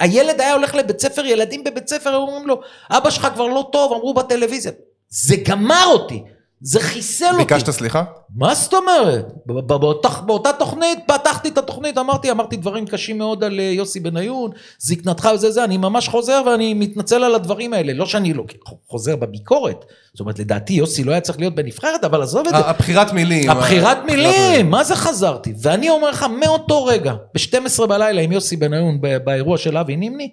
הילד 0.00 0.40
היה 0.40 0.54
הולך 0.54 0.74
לבית 0.74 1.00
ספר, 1.00 1.24
ילדים 1.24 1.64
בבית 1.64 1.88
ספר, 1.88 2.10
היו 2.10 2.18
אומרים 2.18 2.46
לו, 2.46 2.60
אבא 2.90 3.10
שלך 3.10 3.28
כבר 3.34 3.46
לא 3.46 3.68
טוב, 3.72 3.92
אמרו 3.92 4.14
בטלוויזיה. 4.14 4.72
זה 5.08 5.36
גמר 5.48 5.84
אותי, 5.86 6.22
זה 6.60 6.80
חיסל 6.80 7.24
אותי. 7.32 7.36
ביקשת 7.36 7.70
סליחה? 7.70 8.04
מה 8.36 8.54
זאת 8.54 8.74
אומרת? 8.74 9.26
באותה, 9.46 10.08
באותה 10.08 10.52
תוכנית, 10.52 10.98
פתחתי 11.06 11.48
את 11.48 11.58
התוכנית, 11.58 11.98
אמרתי, 11.98 12.30
אמרתי 12.30 12.56
דברים 12.56 12.86
קשים 12.86 13.18
מאוד 13.18 13.44
על 13.44 13.60
אה, 13.60 13.64
יוסי 13.64 14.00
בניון, 14.00 14.50
זקנתך 14.78 15.28
וזה 15.34 15.50
זה, 15.50 15.64
אני 15.64 15.76
ממש 15.76 16.08
חוזר 16.08 16.42
ואני 16.46 16.74
מתנצל 16.74 17.24
על 17.24 17.34
הדברים 17.34 17.72
האלה. 17.72 17.92
לא 17.92 18.06
שאני 18.06 18.32
לא 18.34 18.44
חוזר 18.88 19.16
בביקורת, 19.16 19.84
זאת 20.12 20.20
אומרת, 20.20 20.38
לדעתי 20.38 20.72
יוסי 20.72 21.04
לא 21.04 21.12
היה 21.12 21.20
צריך 21.20 21.38
להיות 21.38 21.54
בנבחרת, 21.54 22.04
אבל 22.04 22.22
עזוב 22.22 22.46
את 22.46 22.52
זה. 22.52 22.58
הבחירת 22.58 23.12
מילים. 23.12 23.50
הבחירת 23.50 23.98
מילים, 24.06 24.70
מה 24.70 24.84
זה 24.84 24.96
חזרתי? 24.96 25.54
ואני 25.62 25.90
אומר 25.90 26.10
לך, 26.10 26.26
מאותו 26.40 26.84
רגע, 26.84 27.14
ב-12 27.34 27.86
בלילה 27.86 28.20
עם 28.22 28.32
יוסי 28.32 28.56
בניון 28.56 29.00
באירוע 29.24 29.58
של 29.58 29.76
אבי 29.76 29.96
נימני, 29.96 30.30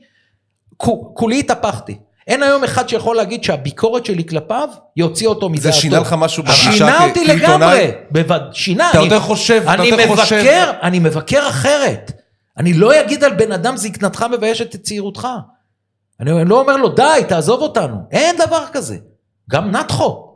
כו- 0.77 1.11
כולי 1.15 1.39
התהפכתי. 1.39 1.97
אין 2.27 2.43
היום 2.43 2.63
אחד 2.63 2.89
שיכול 2.89 3.15
להגיד 3.15 3.43
שהביקורת 3.43 4.05
שלי 4.05 4.25
כלפיו 4.25 4.67
יוציא 4.97 5.27
אותו 5.27 5.49
מדעתו. 5.49 5.63
זה 5.63 5.71
שינה 5.71 5.99
לך 5.99 6.15
משהו 6.17 6.43
בגישה 6.43 6.71
שינה 6.71 6.97
כ- 6.99 7.01
אותי 7.01 7.25
כעיתונאי? 7.27 7.37
לגמרי, 7.57 7.91
בווד... 8.11 8.41
שינה. 8.53 8.89
אתה 8.89 8.97
אני- 8.97 9.05
יותר 9.05 9.19
חושב, 9.19 9.61
אתה 9.63 9.73
אני 9.73 9.87
יותר 9.87 10.07
חושב. 10.15 10.35
מבקר, 10.35 10.71
אני 10.81 10.99
מבקר 10.99 11.49
אחרת. 11.49 12.11
אני 12.57 12.73
לא 12.73 13.01
אגיד 13.01 13.23
על 13.23 13.33
בן 13.33 13.51
אדם 13.51 13.77
זקנתך 13.77 14.25
מביישת 14.31 14.75
את 14.75 14.81
צעירותך. 14.83 15.27
אני 16.19 16.31
אני 16.31 16.49
לא 16.49 16.59
אומר 16.61 16.77
לו 16.77 16.89
די, 16.89 17.03
תעזוב 17.27 17.61
אותנו. 17.61 17.95
אין 18.11 18.35
דבר 18.47 18.63
כזה. 18.73 18.97
גם 19.49 19.71
נתחו. 19.71 20.32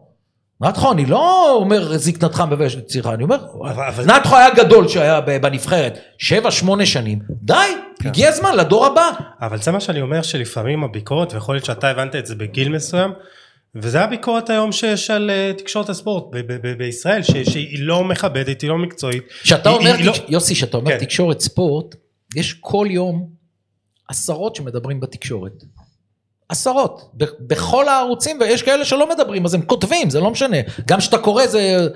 נתחו, 0.62 0.92
אני 0.92 1.06
לא 1.06 1.54
אומר 1.56 1.98
זקנתך 1.98 2.44
מביישת 2.52 2.78
את 2.78 2.86
צעירותך, 2.86 3.14
אני 3.14 3.24
אומר, 3.24 3.38
אבל- 3.70 4.06
נתחו 4.06 4.36
היה 4.38 4.50
גדול 4.56 4.88
שהיה 4.88 5.22
בנבחרת, 5.22 5.98
שבע, 6.18 6.52
שמונה 6.52 6.86
שנים. 6.86 7.20
די, 7.30 7.54
כן. 8.00 8.10
הגיע 8.10 8.30
הזמן 8.30 8.56
לדור 8.58 8.86
הבא. 8.86 9.10
אבל 9.42 9.58
זה 9.62 9.72
מה 9.72 9.80
שאני 9.80 10.02
אומר 10.02 10.22
שלפעמים 10.22 10.84
הביקורת, 10.84 11.34
ויכול 11.34 11.56
להיות 11.56 11.66
שאתה 11.66 11.90
הבנת 11.90 12.16
את 12.16 12.26
זה 12.26 12.36
בגיל 12.36 12.70
מסוים, 12.70 13.12
וזה 13.76 14.02
הביקורת 14.02 14.50
היום 14.50 14.72
שיש 14.72 15.12
על 15.12 15.30
אה, 15.30 15.52
תקשורת 15.58 15.90
הספורט 15.90 16.24
ב- 16.32 16.38
ב- 16.38 16.68
ב- 16.68 16.78
בישראל, 16.78 17.24
ש- 17.24 17.32
שהיא 17.32 17.78
לא 17.80 18.04
מכבדת, 18.04 18.62
היא 18.62 18.70
לא 18.70 18.78
מקצועית. 18.78 19.24
כשאתה 19.44 19.70
היא- 19.70 19.78
אומר, 19.78 19.94
היא 19.94 20.06
לא- 20.06 20.12
תקש- 20.12 20.22
יוסי, 20.30 20.54
כשאתה 20.56 20.78
אומר 20.78 20.92
כן. 20.92 20.98
תקשורת 21.06 21.40
ספורט, 21.40 21.96
יש 22.36 22.54
כל 22.54 22.88
יום 22.90 23.28
עשרות 24.10 24.56
שמדברים 24.56 25.00
בתקשורת. 25.00 25.64
עשרות, 26.50 27.10
בכל 27.40 27.88
הערוצים, 27.90 28.38
ויש 28.42 28.64
כאלה 28.64 28.86
שלא 28.86 29.10
מדברים, 29.10 29.46
אז 29.46 29.54
הם 29.54 29.62
כותבים, 29.62 30.10
זה 30.10 30.20
לא 30.20 30.32
משנה. 30.32 30.58
גם 30.88 31.00
כשאתה 31.00 31.18
קורא 31.18 31.46
זה... 31.48 31.88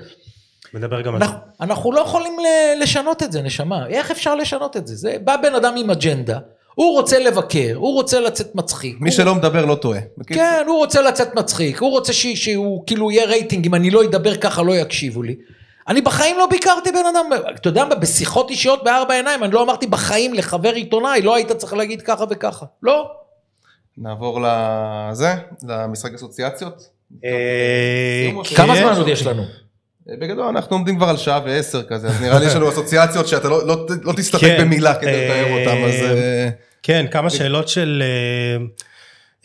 מדבר 0.74 1.00
גם 1.00 1.14
על 1.14 1.22
אנחנו, 1.22 1.38
אנחנו 1.60 1.92
לא 1.92 2.00
יכולים 2.00 2.32
ל- 2.38 2.82
לשנות 2.82 3.22
את 3.22 3.32
זה, 3.32 3.42
נשמה. 3.42 3.86
איך 3.86 4.10
אפשר 4.10 4.34
לשנות 4.34 4.76
את 4.76 4.86
זה? 4.86 4.96
זה 4.96 5.16
בא 5.24 5.36
בן 5.36 5.54
אדם 5.54 5.74
עם 5.76 5.90
אג'נדה, 5.90 6.38
הוא 6.74 6.92
רוצה 6.96 7.18
לבקר, 7.18 7.72
הוא 7.74 7.94
רוצה 7.94 8.20
לצאת 8.20 8.54
מצחיק. 8.54 8.96
מי 9.00 9.10
הוא- 9.10 9.16
שלא 9.16 9.34
מדבר 9.34 9.64
לא 9.64 9.74
טועה. 9.74 10.00
כן, 10.26 10.64
הוא 10.66 10.76
רוצה 10.76 11.02
לצאת 11.02 11.34
מצחיק, 11.34 11.80
הוא 11.82 11.90
רוצה 11.90 12.12
ש- 12.12 12.26
שהוא 12.44 12.82
כאילו 12.86 13.10
יהיה 13.10 13.24
רייטינג, 13.26 13.66
אם 13.66 13.74
אני 13.74 13.90
לא 13.90 14.04
אדבר 14.04 14.36
ככה 14.36 14.62
לא 14.62 14.72
יקשיבו 14.72 15.22
לי. 15.22 15.36
אני 15.88 16.00
בחיים 16.00 16.38
לא 16.38 16.46
ביקרתי 16.46 16.92
בן 16.92 17.06
אדם, 17.14 17.26
אתה 17.54 17.68
יודע 17.68 17.84
מה, 17.84 17.94
בשיחות 17.94 18.50
אישיות 18.50 18.84
בארבע 18.84 19.14
עיניים, 19.14 19.44
אני 19.44 19.52
לא 19.52 19.62
אמרתי 19.62 19.86
בחיים 19.86 20.34
לחבר 20.34 20.72
עיתונאי, 20.72 21.22
לא 21.22 21.34
היית 21.34 21.52
צריך 21.52 21.72
להגיד 21.74 22.02
ככה 22.02 22.24
וככה. 22.30 22.66
לא. 22.82 23.10
נעבור 23.98 24.40
לזה, 24.46 25.34
למשחק 25.68 26.14
אסוציאציות. 26.14 26.88
אה, 27.24 28.30
כמה. 28.56 28.76
זמן 28.76 28.94
עוד 28.96 29.08
יש 29.08 29.26
לנו? 29.26 29.42
בגדול 30.06 30.46
אנחנו 30.46 30.76
עומדים 30.76 30.96
כבר 30.96 31.08
על 31.08 31.16
שעה 31.16 31.40
ועשר 31.44 31.82
כזה, 31.82 32.08
אז 32.08 32.20
נראה 32.22 32.38
לי 32.38 32.46
יש 32.46 32.54
לנו 32.54 32.68
אסוציאציות 32.68 33.28
שאתה 33.28 33.48
לא- 33.48 33.66
לא 33.66 33.86
לא 34.02 34.12
תסתפק 34.12 34.40
כן, 34.40 34.64
במילה 34.64 34.94
כדי 34.94 35.10
אה, 35.10 35.24
לתאר 35.42 35.60
אותם, 35.60 35.84
אז... 35.84 35.94
אה, 35.94 36.48
כן, 36.82 37.06
כמה 37.10 37.30
שאלות 37.30 37.68
של 37.68 38.02
אה, 38.02 38.64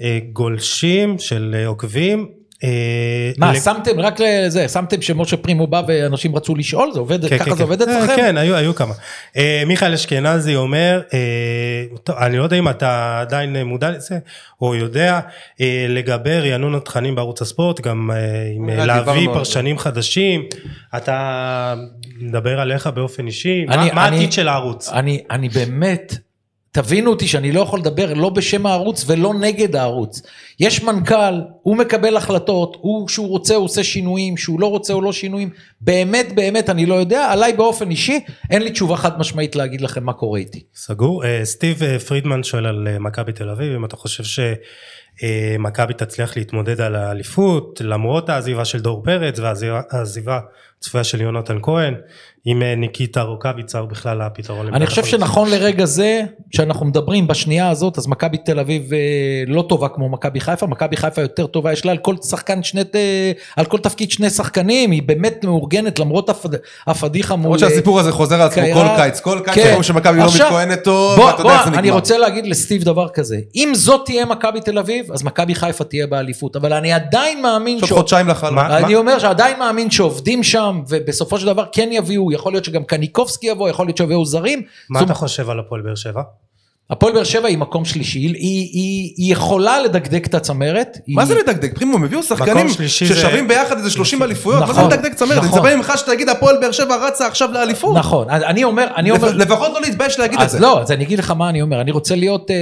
אה, 0.05 0.19
גולשים, 0.33 1.19
של 1.19 1.55
אה, 1.59 1.67
עוקבים. 1.67 2.29
אה, 2.63 3.31
מה, 3.37 3.55
שמתם 3.55 3.99
רק 3.99 4.19
לזה, 4.19 4.67
שמתם 4.67 5.01
שמשה 5.01 5.37
פרימו 5.37 5.67
בא 5.67 5.81
ואנשים 5.87 6.35
רצו 6.35 6.55
לשאול? 6.55 6.91
זה 6.93 6.99
עובד, 6.99 7.25
כן, 7.29 7.37
ככה 7.37 7.49
כן, 7.49 7.55
זה 7.55 7.63
עובד 7.63 7.83
כן. 7.83 7.89
אצלכם? 7.89 8.11
אה, 8.11 8.15
כן, 8.15 8.37
היו, 8.37 8.55
היו 8.55 8.75
כמה. 8.75 8.93
אה, 9.37 9.63
מיכאל 9.67 9.93
אשכנזי 9.93 10.55
אומר, 10.55 11.01
אני 12.17 12.37
לא 12.37 12.43
יודע 12.43 12.57
אם 12.57 12.69
אתה 12.69 13.19
עדיין 13.21 13.63
מודע 13.63 13.91
לזה, 13.91 14.17
או 14.61 14.75
יודע, 14.75 15.19
לגבי 15.89 16.39
רענון 16.51 16.75
התכנים 16.75 17.15
בערוץ 17.15 17.41
הספורט, 17.41 17.81
גם 17.81 18.11
עם 18.55 18.69
להביא 18.69 19.27
פרשנים 19.33 19.77
חדשים, 19.77 20.45
אתה 20.97 21.75
מדבר 22.21 22.59
עליך 22.59 22.87
באופן 22.87 23.27
אישי, 23.27 23.65
מה- 23.65 24.03
העתיד 24.03 24.31
של 24.31 24.47
הערוץ? 24.47 24.89
אני, 24.93 25.23
אני 25.31 25.49
באמת, 25.49 26.15
תבינו 26.77 27.11
אותי 27.11 27.27
שאני 27.27 27.51
לא 27.51 27.61
יכול 27.61 27.79
לדבר 27.79 28.13
לא 28.13 28.29
בשם 28.29 28.65
הערוץ 28.65 29.05
ולא 29.07 29.33
נגד 29.33 29.75
הערוץ. 29.75 30.21
יש 30.59 30.83
מנכ"ל, 30.83 31.41
הוא 31.61 31.77
מקבל 31.77 32.17
החלטות, 32.17 32.77
הוא 32.81 33.07
שהוא 33.07 33.27
רוצה 33.27 33.55
הוא 33.55 33.65
עושה 33.65 33.83
שינויים, 33.83 34.37
שהוא 34.37 34.59
לא 34.59 34.67
רוצה 34.67 34.93
הוא 34.93 35.03
לא 35.03 35.13
שינויים. 35.13 35.49
באמת 35.81 36.35
באמת 36.35 36.69
אני 36.69 36.85
לא 36.85 36.95
יודע, 36.95 37.31
עליי 37.31 37.53
באופן 37.53 37.89
אישי 37.89 38.19
אין 38.49 38.61
לי 38.61 38.71
תשובה 38.71 38.97
חד 38.97 39.19
משמעית 39.19 39.55
להגיד 39.55 39.81
לכם 39.81 40.03
מה 40.03 40.13
קורה 40.13 40.39
איתי. 40.39 40.63
סגור. 40.75 41.25
אה, 41.25 41.45
סטיב 41.45 41.83
אה, 41.83 41.99
פרידמן 41.99 42.43
שואל 42.43 42.65
על 42.65 42.87
אה, 42.87 42.99
מכבי 42.99 43.31
תל 43.33 43.49
אביב, 43.49 43.73
אם 43.73 43.85
אתה 43.85 43.95
חושב 43.95 44.23
שמכבי 44.23 45.93
תצליח 45.93 46.37
להתמודד 46.37 46.81
על 46.81 46.95
האליפות, 46.95 47.81
למרות 47.83 48.29
העזיבה 48.29 48.65
של 48.65 48.79
דור 48.79 49.03
פרץ 49.03 49.39
והעזיבה 49.39 50.39
הצפויה 50.79 51.03
של 51.03 51.21
יונתן 51.21 51.57
כהן, 51.61 51.93
אם 52.47 52.61
אה, 52.63 52.75
ניקיטה 52.75 53.21
רוקאביצה 53.21 53.79
הוא 53.79 53.89
בכלל 53.89 54.21
הפתרון. 54.21 54.73
אני 54.73 54.87
חושב. 54.87 55.05
שנכון 55.05 55.49
לרגע 55.49 55.85
זה, 55.85 56.21
שאנחנו 56.51 56.85
מדברים 56.85 57.27
בשנייה 57.27 57.69
הזאת, 57.69 57.97
אז 57.97 58.07
מכבי 58.07 58.37
תל 58.37 58.59
אביב 58.59 58.93
אה, 58.93 58.99
לא 59.47 59.65
טובה 59.69 59.87
כמו 59.89 60.09
מכבי 60.09 60.39
חיפה, 60.39 60.67
מכבי 60.67 60.97
חיפה 60.97 61.21
יותר 61.21 61.47
טובה, 61.47 61.73
יש 61.73 61.85
לה 61.85 61.91
על 61.91 61.97
כל 61.97 62.15
שחקן 62.29 62.63
שני, 62.63 62.81
אה, 62.95 63.31
על 63.55 63.65
כל 63.65 63.77
תפקיד 63.77 64.11
שני 64.11 64.29
שחקנים, 64.29 64.91
היא 64.91 65.03
באמת 65.05 65.43
מאורגנת 65.45 65.99
למרות 65.99 66.29
הפד, 66.29 66.49
הפדיחה 66.87 67.35
מול... 67.35 67.43
למרות 67.45 67.59
שהסיפור 67.59 67.99
הזה 67.99 68.11
חוזר 68.11 68.35
על 68.41 68.47
עצמו. 68.47 68.63
כל 68.73 68.85
קיץ, 68.97 69.19
כל 69.19 69.39
קיץ 69.45 69.53
כן. 69.55 69.63
אומרים 69.65 69.83
שמכבי 69.83 70.17
לא 70.17 70.23
עכשיו, 70.23 70.45
מתכוננת 70.47 70.83
טוב, 70.83 71.19
ואתה 71.19 71.41
יודע 71.41 71.53
איך 71.53 71.63
זה 71.63 71.69
נגמר. 71.69 71.79
אני 71.79 71.91
רוצה 71.91 72.17
להגיד 72.17 72.47
לסטיב 72.47 72.83
דבר 72.83 73.07
כזה, 73.09 73.37
אם 73.55 73.71
זאת 73.75 74.01
תהיה 74.05 74.25
מכבי 74.25 74.61
תל 74.61 74.77
אביב, 74.77 75.11
אז 75.11 75.23
מכבי 75.23 75.55
חיפה 75.55 75.83
תהיה 75.83 76.07
באליפות, 76.07 76.55
אבל 76.55 76.73
אני 76.73 76.93
עדיין 76.93 77.41
מאמין 77.41 77.79
שעוד- 77.79 77.91
חודשיים. 77.91 78.27
מה- 78.51 78.77
אני 78.77 78.95
אומר 78.95 79.19
שעדיין 79.19 79.59
מאמין 79.59 79.91
שעובדים 79.91 80.43
שם, 80.43 80.81
ובסופו 80.89 81.39
של 81.39 81.45
דבר 81.45 81.63
כן 81.71 81.89
יביאו, 81.91 82.31
יכול 82.37 82.53
להיות 82.53 82.65
שגם 82.65 82.83
קניקובסקי 82.83 83.47
יבוא, 83.47 83.69
יכול 83.69 83.85
להיות 83.85 83.97
שיביאו 83.97 84.25
זרים. 84.25 84.61
מה 84.89 84.99
זאת 84.99 85.05
אתה 85.05 85.13
חושב 85.13 85.49
על 85.49 85.59
הפועל 85.59 85.81
באר 85.81 85.95
שבע? 85.95 86.21
הפועל 86.89 87.13
באר 87.13 87.23
שבע 87.23 87.47
היא 87.47 87.57
מקום 87.57 87.85
שלישי, 87.85 88.19
היא, 88.19 88.29
היא, 88.35 89.13
היא 89.17 89.31
יכולה 89.33 89.81
לדקדק 89.81 90.25
את 90.27 90.33
הצמרת. 90.35 90.97
מה 91.07 91.21
היא... 91.21 91.27
זה 91.27 91.35
לדקדק? 91.35 91.75
פרימו, 91.75 91.95
הם 91.97 92.03
הביאו 92.03 92.23
שחקנים 92.23 92.69
שלישי 92.69 93.05
זה- 93.05 93.15
ששווים 93.15 93.47
ביחד 93.47 93.77
איזה 93.77 93.89
30 93.91 94.23
אליפויות, 94.23 94.59
מה 94.61 94.67
זה 94.67 94.71
נכון, 94.73 94.91
לדקדק 94.91 95.13
צמרת? 95.13 95.31
אני 95.37 95.47
נכון. 95.47 95.59
מצפה 95.59 95.75
ממך 95.75 95.93
שתגיד 95.95 96.29
הפועל 96.29 96.57
באר 96.61 96.71
שבע 96.71 96.95
רצה 97.07 97.27
עכשיו 97.27 97.49
לאליפות. 97.51 97.95
נכון, 97.97 98.29
אז 98.29 98.43
אני 98.43 98.63
אומר, 98.63 98.87
אני 98.95 99.11
אומר, 99.11 99.27
לפ- 99.31 99.35
לפחות 99.35 99.71
לא 99.73 99.81
להתבייש 99.81 100.19
להגיד 100.19 100.39
את 100.39 100.45
אז 100.45 100.51
זה. 100.51 100.59
לא, 100.59 100.81
אז 100.81 100.91
אני 100.91 101.03
אגיד 101.03 101.19
לך 101.19 101.31
מה 101.31 101.49
אני 101.49 101.61
אומר, 101.61 101.81
אני 101.81 101.91
רוצה 101.91 102.15
להיות 102.15 102.51
אה, 102.51 102.55
אה, 102.55 102.59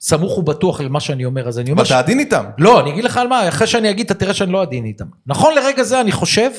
סמוך 0.00 0.38
ובטוח 0.38 0.80
למה 0.80 1.00
שאני 1.00 1.24
אומר, 1.24 1.48
אז 1.48 1.58
אני 1.58 1.70
אומר, 1.70 1.82
אתה 1.82 1.98
עדין 1.98 2.18
איתם. 2.20 2.44
לא, 2.58 2.80
אני 2.80 2.90
אגיד 2.90 3.04
לך 3.04 3.16
על 3.16 3.28
מה, 3.28 3.48
אחרי 3.48 3.66
שאני 3.66 3.90
אגיד, 3.90 4.06
אתה 4.06 4.14
תראה 4.14 4.34
שאני 4.34 4.52
לא 4.52 4.62
עדין 4.62 4.84
איתם. 4.84 5.04
נכון 5.26 5.54
לרגע 5.54 5.82
זה 5.82 6.00
אני 6.00 6.12
חושב 6.12 6.50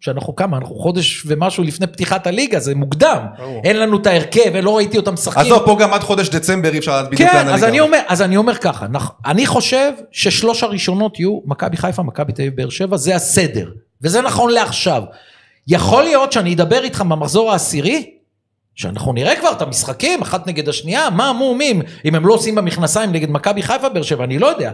שאנחנו 0.00 0.36
כמה, 0.36 0.56
אנחנו 0.56 0.74
חודש 0.74 1.22
ומשהו 1.26 1.64
לפני 1.64 1.86
פתיחת 1.86 2.26
הליגה, 2.26 2.60
זה 2.60 2.74
מוקדם. 2.74 3.26
ברור. 3.38 3.60
אין 3.64 3.78
לנו 3.78 3.96
את 3.96 4.06
ההרכב, 4.06 4.56
לא 4.62 4.76
ראיתי 4.76 4.96
אותם 4.96 5.14
משחקים. 5.14 5.52
עזוב, 5.52 5.62
פה 5.64 5.76
גם 5.80 5.94
עד 5.94 6.00
חודש 6.00 6.28
דצמבר 6.28 6.72
אי 6.72 6.78
אפשר 6.78 6.98
לדעת 6.98 7.10
בדיוק 7.10 7.30
כן, 7.30 7.36
לאן 7.36 7.54
אז 7.54 7.62
הליגה. 7.62 7.82
אומר, 7.82 7.98
אז 8.08 8.22
אני 8.22 8.36
אומר 8.36 8.54
ככה, 8.54 8.86
אני 9.26 9.46
חושב 9.46 9.92
ששלוש 10.10 10.62
הראשונות 10.62 11.18
יהיו 11.20 11.40
מכבי 11.44 11.76
חיפה, 11.76 12.02
מכבי 12.02 12.32
תל 12.32 12.42
אביב, 12.42 12.56
באר 12.56 12.70
שבע, 12.70 12.96
זה 12.96 13.16
הסדר. 13.16 13.70
וזה 14.02 14.20
נכון 14.20 14.52
לעכשיו. 14.52 15.02
יכול 15.68 16.02
להיות 16.02 16.32
שאני 16.32 16.54
אדבר 16.54 16.84
איתך 16.84 17.00
במחזור 17.00 17.52
העשירי, 17.52 18.10
שאנחנו 18.74 19.12
נראה 19.12 19.36
כבר 19.36 19.52
את 19.52 19.62
המשחקים, 19.62 20.22
אחת 20.22 20.46
נגד 20.46 20.68
השנייה, 20.68 21.10
מה 21.10 21.28
המומים, 21.28 21.82
אם 22.04 22.14
הם 22.14 22.26
לא 22.26 22.34
עושים 22.34 22.54
במכנסיים 22.54 23.12
נגד 23.12 23.30
מכבי 23.30 23.62
חיפה, 23.62 23.88
באר 23.88 24.02
שבע, 24.02 24.24
אני 24.24 24.38
לא 24.38 24.46
יודע. 24.46 24.72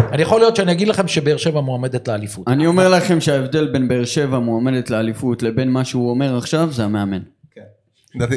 אני 0.00 0.22
יכול 0.22 0.40
להיות 0.40 0.56
שאני 0.56 0.72
אגיד 0.72 0.88
לכם 0.88 1.08
שבאר 1.08 1.36
שבע 1.36 1.60
מועמדת 1.60 2.08
לאליפות. 2.08 2.48
אני 2.48 2.66
אומר 2.66 2.88
לכם 2.88 3.20
שההבדל 3.20 3.66
בין 3.72 3.88
באר 3.88 4.04
שבע 4.04 4.38
מועמדת 4.38 4.90
לאליפות 4.90 5.42
לבין 5.42 5.70
מה 5.70 5.84
שהוא 5.84 6.10
אומר 6.10 6.36
עכשיו 6.38 6.68
זה 6.72 6.84
המאמן. 6.84 7.18
לדעתי, 8.14 8.36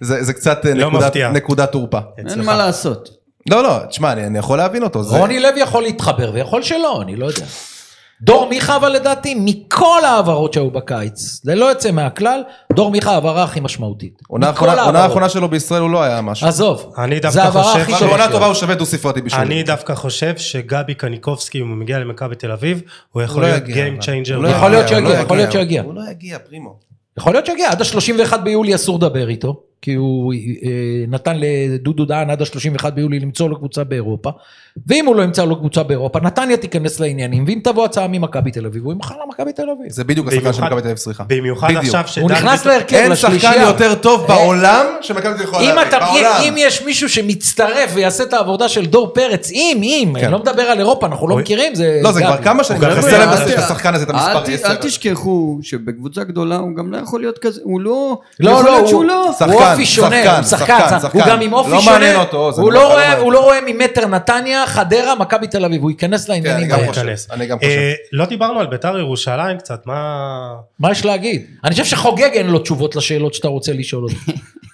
זה 0.00 0.22
זה 0.22 0.32
קצת 0.32 0.58
לא 0.64 0.90
נקודת- 1.32 1.72
תורפה. 1.72 1.98
אין. 2.18 2.40
מה 2.44 2.56
לעשות. 2.56 3.10
לא, 3.50 3.62
לא, 3.62 3.78
תשמע, 3.88 4.12
אני 4.12 4.26
אני 4.26 4.38
יכול 4.38 4.58
להבין 4.58 4.82
אותו. 4.82 5.02
זה- 5.02 5.18
רוני 5.18 5.40
לוי 5.40 5.60
יכול 5.60 5.82
להתחבר 5.82 6.30
ויכול 6.34 6.62
שלא, 6.62 7.02
אני 7.02 7.16
לא 7.16 7.26
יודע. 7.26 7.46
דור 8.22 8.48
מיכה 8.48 8.76
אבל 8.76 8.88
לדעתי, 8.88 9.34
מכל 9.38 10.04
ההעברות 10.04 10.52
שהיו 10.52 10.70
בקיץ, 10.70 11.40
זה 11.44 11.54
לא 11.54 11.64
יוצא 11.66 11.90
מהכלל, 11.90 12.42
דור 12.72 12.90
מיכה 12.90 13.10
ההעברה 13.10 13.42
הכי 13.44 13.60
משמעותית. 13.60 14.22
עונה 14.28 14.48
האחרונה- 14.48 15.28
שלו 15.28 15.48
בישראל 15.48 15.80
הוא 15.82 15.90
לא 15.90 16.02
היה 16.02 16.20
משהו. 16.20 16.46
עזוב, 16.48 16.92
אני 16.98 17.20
דווקא 17.20 17.50
זה 17.50 17.50
חושב 17.50 17.78
הכי 17.80 17.92
ש- 17.92 18.02
בעונה. 18.02 18.28
טובה 18.32 18.46
הוא 18.46 18.54
שווה 18.54 18.74
דו 18.74 18.86
ספרתי 18.86 19.20
בשבילי. 19.20 19.46
אני 19.46 19.62
דווקא 19.62 19.94
חושב 19.94 20.36
שגבי 20.36 20.94
קניקובסקי, 20.94 21.60
אם 21.60 21.68
הוא 21.68 21.76
מגיע 21.76 21.98
למכבי 21.98 22.34
תל 22.36 22.50
אביב, 22.52 22.82
הוא 23.12 23.22
יכול 23.22 23.42
לא 23.42 23.48
להיות 23.48 23.64
Game 23.64 24.02
changer. 24.04 24.34
הוא 24.34 24.42
לא 24.42 24.48
יכול 24.48 24.70
להיות 24.70 24.88
שיגיע, 24.88 25.08
לא 25.08 25.14
יכול 25.14 25.36
להיות 25.36 25.52
שיגיע. 25.52 25.82
הוא 25.82 25.94
לא 25.94 26.00
יגיע, 26.10 26.38
פרימו. 26.38 26.76
יכול 27.18 27.32
להיות 27.32 27.46
שיגיע, 27.46 27.70
עד 27.70 27.80
ה-31 27.82 28.36
ביולי 28.36 28.74
אסור 28.74 28.96
לדבר 28.98 29.28
איתו, 29.28 29.60
כי 29.86 29.94
הוא 29.94 30.32
אה, 30.34 30.38
נתן 31.08 31.36
לדודו 31.40 32.04
דהן 32.04 32.30
עד 32.30 32.42
ה-31 32.42 32.90
ביולי 32.90 33.20
למצוא 33.20 33.48
לו 33.48 33.56
קבוצה 33.56 33.84
באירופה, 33.84 34.30
ואם 34.86 35.06
הוא 35.06 35.16
לא 35.16 35.22
ימצא 35.22 35.44
לו 35.44 35.56
קבוצה 35.56 35.82
באירופה, 35.82 36.20
נתניה 36.20 36.56
תיכנס 36.56 37.00
לעניינים, 37.00 37.44
ואם 37.46 37.58
תבוא 37.64 37.84
הצעה 37.84 38.08
ממכבי 38.08 38.50
תל 38.50 38.66
אביב, 38.66 38.84
הוא 38.84 38.92
ימכר 38.92 39.14
למכבי 39.26 39.52
תל 39.52 39.62
אביב. 39.62 39.90
זה 39.92 40.04
בדיוק 40.04 40.28
השחקן 40.28 40.52
של 40.52 40.62
מכבי 40.64 40.80
תל 40.80 40.86
אביב, 40.86 40.96
סליחה. 40.96 41.24
במיוחד 41.28 41.66
בדיוק. 41.68 41.84
עכשיו 41.84 42.02
שדן 42.06 42.22
הוא 42.22 42.30
נכנס 42.30 42.60
ביטון- 42.60 42.72
להרכב 42.72 42.96
אין 42.96 43.10
לשלישייה. 43.12 43.52
שחקן 43.52 43.64
יותר 43.66 43.94
טוב 43.94 44.20
אה, 44.20 44.26
בעולם 44.28 44.86
שמכבי 45.00 45.22
תל 45.22 45.28
אביב 45.28 45.42
יכולה 45.42 45.62
אם, 45.70 45.76
להביא. 45.76 45.98
בעולם. 45.98 46.40
אם 46.48 46.54
יש 46.58 46.82
מישהו 46.82 47.08
שמצטרף 47.08 47.90
ויעשה 47.94 48.22
את 48.24 48.32
העבודה 48.32 48.68
של 48.68 48.86
דור 48.86 49.10
פרץ, 49.14 49.50
אם, 49.50 49.80
אם, 49.82 50.12
כן. 50.16 50.24
אני 50.24 50.32
לא 50.32 50.38
מדבר 50.38 50.62
על 50.62 50.78
אירופה, 50.78 51.06
אנחנו 51.06 51.28
לא. 51.28 51.36
מכירים, 51.36 51.74
זה... 51.74 52.00
לא, 52.02 52.12
זה 52.12 52.20
כבר. 52.20 52.36
כמה 52.42 52.64
שנים. 52.64 52.82
הוא 52.82 52.90
גם 52.90 52.96
חסר 52.96 53.18
להם 53.18 53.28
השחקן 53.58 53.94
הזה, 53.94 54.04
את 54.04 54.10
המספר 54.10 54.40
ת- 54.40 54.48
10. 54.48 54.68
אל 54.70 54.74
תשכחו 54.76 55.58
שבקבוצה 55.62 56.24
גדולה 56.24 56.56
הוא 56.56 56.76
גם 56.76 56.92
לא 56.92 56.96
יכול 56.96 57.20
להיות 57.20 57.38
כזה, 57.38 57.60
הוא 57.64 57.80
לא... 57.80 58.18
לא, 58.40 58.64
לא, 58.64 58.78
הוא, 58.90 59.04
לא. 59.04 59.30
שחקן, 59.38 59.52
הוא 59.52 59.60
אופי 59.76 59.86
שונה, 59.86 60.16
שחקן, 60.16 60.36
הוא 60.36 60.42
שחקן, 60.42 60.78
שחקן, 60.78 61.00
שחקן, 61.00 61.18
הוא. 61.18 61.28
גם 61.28 61.40
עם 61.40 61.52
אופי 61.52 61.70
לא 61.70 61.80
שונה, 61.80 61.92
מעניין 61.98 62.16
אותו, 62.16 62.52
זה 62.52 62.62
הוא, 62.62 62.72
לא 62.72 62.80
לא 62.80 62.92
רואה. 62.92 63.18
הוא 63.18 63.32
לא 63.32 63.40
רואה 63.40 63.58
ממטר 63.66 64.06
נתניה, 64.06 64.66
חדרה, 64.66 65.14
מכבי 65.14 65.46
תל 65.46 65.64
אביב, 65.64 65.82
הוא 65.82 65.90
ייכנס 65.90 66.26
כן, 66.26 66.32
אני 66.32 66.40
לעניינים 66.40 66.68
גם 66.68 66.78
האלה. 66.78 67.14
אני 67.30 67.46
גם 67.46 67.58
חושב. 67.58 67.70
אה, 67.70 67.92
לא 68.12 68.24
דיברנו 68.24 68.60
על 68.60 68.66
ביתר 68.66 68.98
ירושלים 68.98 69.58
קצת, 69.58 69.86
מה... 69.86 70.54
מה 70.78 70.90
יש 70.90 71.04
להגיד? 71.04 71.46
אני 71.64 71.70
חושב 71.70 71.84
שחוגג 71.84 72.30
אין 72.32 72.46
לו 72.46 72.58
תשובות 72.58 72.96
לשאלות 72.96 73.34
שאתה 73.34 73.48
רוצה 73.48 73.72
לשאול 73.72 74.04
אותי. 74.04 74.16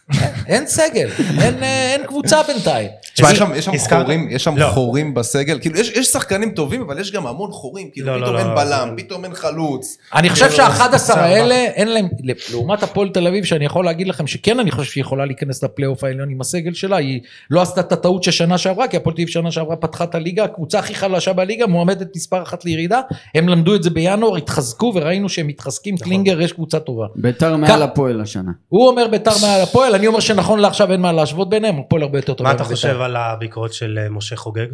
אין 0.46 0.66
סגל, 0.66 1.08
אין, 1.40 1.62
אה, 1.62 1.92
אין 1.92 2.06
קבוצה 2.06 2.42
בינתיים. 2.42 2.88
תשמע, 3.14 3.30
יש 3.32 3.38
שם- 3.38 3.50
יש 3.54 3.64
שם 3.64 3.72
הזכרת- 3.74 4.02
חורים, 4.02 4.28
יש 4.30 4.44
שם 4.44 4.56
לא. 4.56 4.66
חורים 4.70 5.14
בסגל, 5.14 5.58
כאילו 5.60 5.78
יש 5.78 5.88
יש 5.88 6.06
שחקנים 6.06 6.50
טובים, 6.50 6.82
אבל 6.82 6.98
יש 7.00 7.12
גם 7.12 7.26
המון 7.26 7.52
חורים, 7.52 7.90
כאילו 7.92 8.06
לא, 8.06 8.16
לא, 8.16 8.20
פתאום 8.20 8.34
לא, 8.34 8.38
אין 8.40 8.48
לא, 8.48 8.54
בלם, 8.56 8.94
פתאום 8.96 9.24
אין 9.24 9.34
חלוץ. 9.34 9.98
אני 10.14 10.30
חושב 10.30 10.44
לא, 10.44 10.50
שה-11 10.50 10.88
בסדר. 10.94 11.18
האלה, 11.18 11.54
אין 11.54 11.88
להם, 11.88 12.08
לעומת 12.52 12.82
הפועל 12.82 13.08
תל 13.08 13.26
אביב, 13.26 13.44
שאני 13.44 13.64
יכול 13.64 13.84
להגיד 13.84 14.08
לכם 14.08 14.26
שכן 14.26 14.60
אני 14.60 14.70
חושב 14.70 14.90
שהיא 14.90 15.02
יכולה 15.02 15.24
להיכנס 15.26 15.64
לפלייאוף 15.64 16.04
העליון 16.04 16.30
עם 16.30 16.40
הסגל 16.40 16.74
שלה, 16.74 16.96
היא 16.96 17.20
לא 17.50 17.62
עשתה 17.62 17.80
את 17.80 17.92
הטעות 17.92 18.22
של 18.22 18.30
שנה 18.30 18.58
שעברה, 18.58 18.88
כי 18.88 18.96
הפועל 18.96 19.16
תל 19.16 19.22
אביב 19.22 19.28
שנה 19.32 19.50
שעברה 19.50 19.76
פתחה 19.76 20.04
את 20.04 20.14
הליגה, 20.14 20.44
הקבוצה 20.44 20.78
הכי 20.78 20.94
חלשה 20.94 21.32
בליגה, 21.32 21.66
מועמדת 21.66 22.16
מספר 22.16 22.42
אחת 22.42 22.64
לירידה, 22.64 23.00
הם 23.34 23.48
למדו 23.48 23.74
את 23.74 23.82
זה 23.82 23.90
בינואר, 23.90 24.36
התחזקו 24.36 24.92
וראינו 24.94 25.28
שהם 25.28 25.46
מתחזקים, 25.46 25.94
נכון. 25.94 26.04
קלינגר 26.06 26.40
יש 26.40 26.52
קבוצה 26.52 26.80
טובה. 26.80 27.06
ביתר 27.16 27.56
מעל 27.56 27.82
הפועל 27.82 28.20
השנה. 28.20 28.50
הוא 28.68 28.88
אומר 28.88 29.06
ביתר 29.08 29.32
מעל 29.42 29.60
הפועל, 29.60 29.94
אני 30.02 30.06
אומר 30.08 30.20
שנכון 30.20 30.58
לעכשיו 30.58 30.92
אין 30.92 31.00
מה 31.00 31.12
להשוות 31.12 31.50
ביניהם, 31.50 31.78
הפועל 31.78 32.02
הרבה 32.02 32.18
יותר 32.18 32.34
טובה. 32.34 32.50
מה 32.50 32.56
אתה. 32.56 32.64
חושב 32.64 33.00
על 33.00 33.16
הביקורת 33.16 33.72
של 33.72 33.98
אה, 34.02 34.08
משה 34.08 34.36
חוגג? 34.36 34.66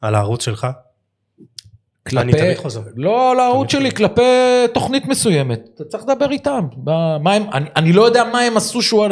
על 0.00 0.14
הערוץ 0.14 0.44
שלך? 0.44 0.66
כלפי, 2.08 2.22
אני 2.22 2.32
תמיד 2.32 2.56
חוזר. 2.56 2.80
לא 2.96 3.32
על 3.32 3.40
הערוץ 3.40 3.72
שלי, 3.72 3.90
כלפי 3.90 4.22
תוכנית 4.74 5.06
מסוימת. 5.06 5.68
אתה 5.74 5.84
צריך 5.84 6.04
לדבר 6.08 6.30
איתם. 6.30 6.66
מה, 6.84 7.18
מה 7.18 7.32
הם, 7.32 7.42
אני, 7.52 7.68
אני 7.76 7.92
לא 7.92 8.02
יודע 8.02 8.24
מה 8.32 8.40
הם 8.40 8.56
עשו 8.56 8.82
שהוא, 8.82 9.06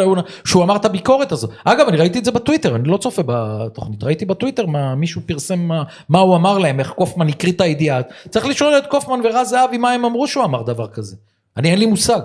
שהוא 0.45 0.63
אמר 0.63 0.77
את 0.77 0.85
הביקורת 0.85 1.33
הזו. 1.33 1.49
אגב, 1.65 1.89
אני 1.89 1.97
ראיתי 1.97 2.19
את 2.19 2.25
זה 2.25 2.31
בטוויטר, 2.31 2.77
אני 2.77 2.89
לא 2.89 2.97
צופה 2.97 3.23
בתוכנית, 3.27 4.05
ראיתי 4.05 4.25
בטוויטר 4.25 4.67
מה 4.67 4.95
מישהו 4.95 5.21
פרסם 5.27 5.59
מה, 5.59 5.83
מה 6.09 6.19
הוא 6.19 6.37
אמר 6.37 6.59
להם, 6.59 6.81
איך 6.81 6.91
קופמן 6.91 7.29
הקריא 7.29 7.53
את 7.53 7.61
הידיעה. 7.61 8.01
צריך 8.31 8.47
לשאול 8.47 8.79
את 8.79 8.87
קופמן 8.87 9.21
ורז 9.25 9.49
זהבי 9.49 9.79
מה 9.79 9.91
הם 9.93 10.05
אמרו 10.05 10.27
שהוא 10.27 10.45
אמר 10.45 10.63
דבר 10.63 10.87
כזה. 10.87 11.17
אני 11.57 11.71
אין 11.71 11.79
לי 11.79 11.87
מושג. 11.87 12.21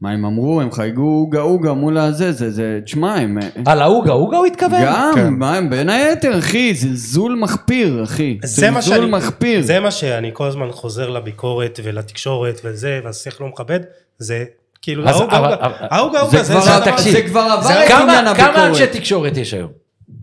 מה 0.00 0.10
הם 0.10 0.24
אמרו? 0.24 0.60
הם 0.60 0.72
חייגו 0.72 1.02
אוגה 1.20 1.40
אוגה 1.40 1.72
מול 1.72 1.98
הזה, 1.98 2.32
זה, 2.32 2.50
זה, 2.50 2.80
תשמע, 2.84 3.14
הם... 3.14 3.38
על 3.66 3.82
ההוגה, 3.82 4.12
הוגה 4.12 4.36
הוא 4.36 4.46
התכוון? 4.46 4.82
גם, 4.84 5.12
כן. 5.14 5.28
מה 5.34 5.54
הם, 5.56 5.70
בין 5.70 5.88
היתר, 5.90 6.38
אחי, 6.38 6.74
זלזול 6.74 7.34
מחפיר, 7.34 8.02
אחי. 8.04 8.38
זה 8.44 8.70
מה 8.70 8.80
זלזול 8.80 9.06
מחפיר. 9.06 9.62
זה 9.62 9.80
מה 9.80 9.90
שאני 9.90 10.30
כל 10.32 10.46
הזמן 10.46 10.68
חוזר 10.72 11.10
לביקורת 11.10 11.80
ולתקשורת 11.84 12.60
וזה, 12.64 13.00
והשיח 13.04 13.40
לא 13.40 13.46
מכבד, 13.48 13.80
זה 14.18 14.44
כאילו, 14.82 15.02
אבל- 15.04 15.12
ההוגה, 15.12 15.36
אבל- 15.38 15.74
ההוגה, 15.80 16.20
זה 16.42 16.52
כבר 16.54 17.00
זה 17.02 17.22
כבר 17.22 17.40
עבר 17.40 17.62
זה- 17.62 17.84
את 17.86 17.90
עניין 17.90 18.24
כמה, 18.24 18.34
כמה 18.34 18.46
הביקורת. 18.46 18.68
אנשי 18.68 18.86
תקשורת 18.86 19.36
יש 19.36 19.54
היום? 19.54 19.70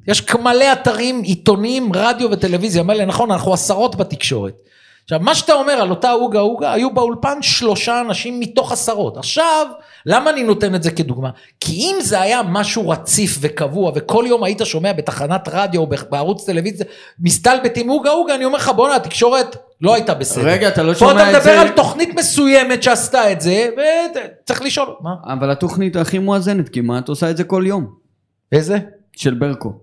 יש 0.07 0.25
מלא 0.43 0.73
אתרים, 0.73 1.21
עיתונים, 1.23 1.91
רדיו 1.95 2.31
וטלוויזיה, 2.31 2.83
מלא, 2.83 3.05
נכון, 3.05 3.31
אנחנו 3.31 3.53
עשרות 3.53 3.95
בתקשורת. 3.95 4.53
עכשיו, 5.03 5.19
מה 5.19 5.35
שאתה 5.35 5.53
אומר 5.53 5.73
על 5.73 5.89
אותה 5.89 6.11
עוגה 6.11 6.39
עוגה, 6.39 6.73
היו 6.73 6.93
באולפן 6.93 7.37
שלושה 7.41 8.01
אנשים 8.01 8.39
מתוך 8.39 8.71
עשרות. 8.71 9.17
עכשיו, 9.17 9.67
למה 10.05 10.29
אני 10.29 10.43
נותן 10.43 10.75
את 10.75 10.83
זה 10.83 10.91
כדוגמה? 10.91 11.29
כי 11.59 11.71
אם 11.73 11.95
זה 12.01 12.21
היה 12.21 12.41
משהו 12.43 12.89
רציף 12.89 13.37
וקבוע, 13.41 13.91
וכל 13.95 14.25
יום 14.27 14.43
היית 14.43 14.61
שומע 14.63 14.93
בתחנת 14.93 15.49
רדיו 15.51 15.81
או 15.81 15.87
בערוץ 16.09 16.45
טלוויזיה, 16.45 16.85
מסתלבט 17.19 17.77
עם 17.77 17.89
עוגה 17.89 18.09
עוגה, 18.09 18.35
אני 18.35 18.45
אומר 18.45 18.57
לך, 18.57 18.69
בואנה, 18.75 18.95
התקשורת 18.95 19.55
לא 19.81 19.93
הייתה 19.93 20.13
בסדר. 20.13 20.45
רגע, 20.47 20.67
אתה 20.67 20.83
לא 20.83 20.93
פה 20.93 20.99
שומע 20.99 21.13
אתה 21.13 21.23
את 21.23 21.35
מדבר 21.35 21.43
זה- 21.43 21.61
על 21.61 21.69
תוכנית 21.69 22.19
מסוימת 22.19 22.83
שעשתה 22.83 23.31
את 23.31 23.41
זה, 23.41 23.69
וצריך 24.43 24.61
לשאול, 24.61 24.87
מה? 25.01 25.13
אבל 25.33 25.51
התוכנית 25.51 25.95
הכי 25.95 26.19
מואזנת 26.19 26.69
כמעט 26.69 27.09
עושה 27.09 27.29
את 27.29 27.37
זה 27.37 27.43
כל 27.43 27.63
יום. 27.67 27.87
איזה? 28.51 28.77
של 29.15 29.33
ברקו. 29.33 29.73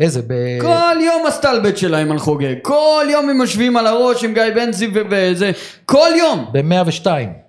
איזה? 0.00 0.22
ב... 0.26 0.34
כל 0.60 0.96
יום 1.04 1.26
הסטלבט 1.26 1.76
שלהם 1.76 2.12
על 2.12 2.18
חוגג. 2.18 2.54
כל 2.62 3.04
יום 3.10 3.28
הם 3.30 3.40
יושבים 3.40 3.76
על 3.76 3.86
הראש 3.86 4.24
עם 4.24 4.34
גיא 4.34 4.42
בן 4.54 4.72
זיו 4.72 4.90
ו- 4.94 5.00
וזה. 5.10 5.50
כל 5.86 6.08
יום. 6.18 6.46
ב-102. 6.52 7.06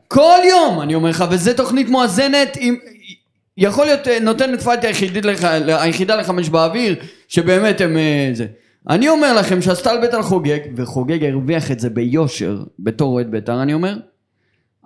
כל 0.07 0.39
יום, 0.49 0.81
אני 0.81 0.95
אומר 0.95 1.09
לך, 1.09 1.25
וזו 1.29 1.53
תוכנית 1.53 1.89
מואזנת 1.89 2.57
עם... 2.59 2.75
יכול 3.57 3.85
להיות 3.85 4.07
אה, 4.07 4.19
נותנת 4.19 4.61
fight 4.61 4.83
היחידית 4.83 5.25
לך, 5.25 5.47
היחידה 5.67 6.15
לחמש 6.15 6.49
באוויר, 6.49 6.95
שבאמת 7.27 7.81
הם 7.81 7.97
אה, 7.97 8.29
זה. 8.33 8.45
אני 8.89 9.09
אומר 9.09 9.33
לכם 9.33 9.61
שהסטלבט 9.61 10.13
על 10.13 10.21
חוגג, 10.21 10.59
וחוגג 10.75 11.25
הרוויח 11.25 11.71
את 11.71 11.79
זה 11.79 11.89
ביושר, 11.89 12.63
בתור 12.79 13.13
אוהד 13.13 13.31
בית"ר 13.31 13.61
אני 13.61 13.73
אומר, 13.73 13.95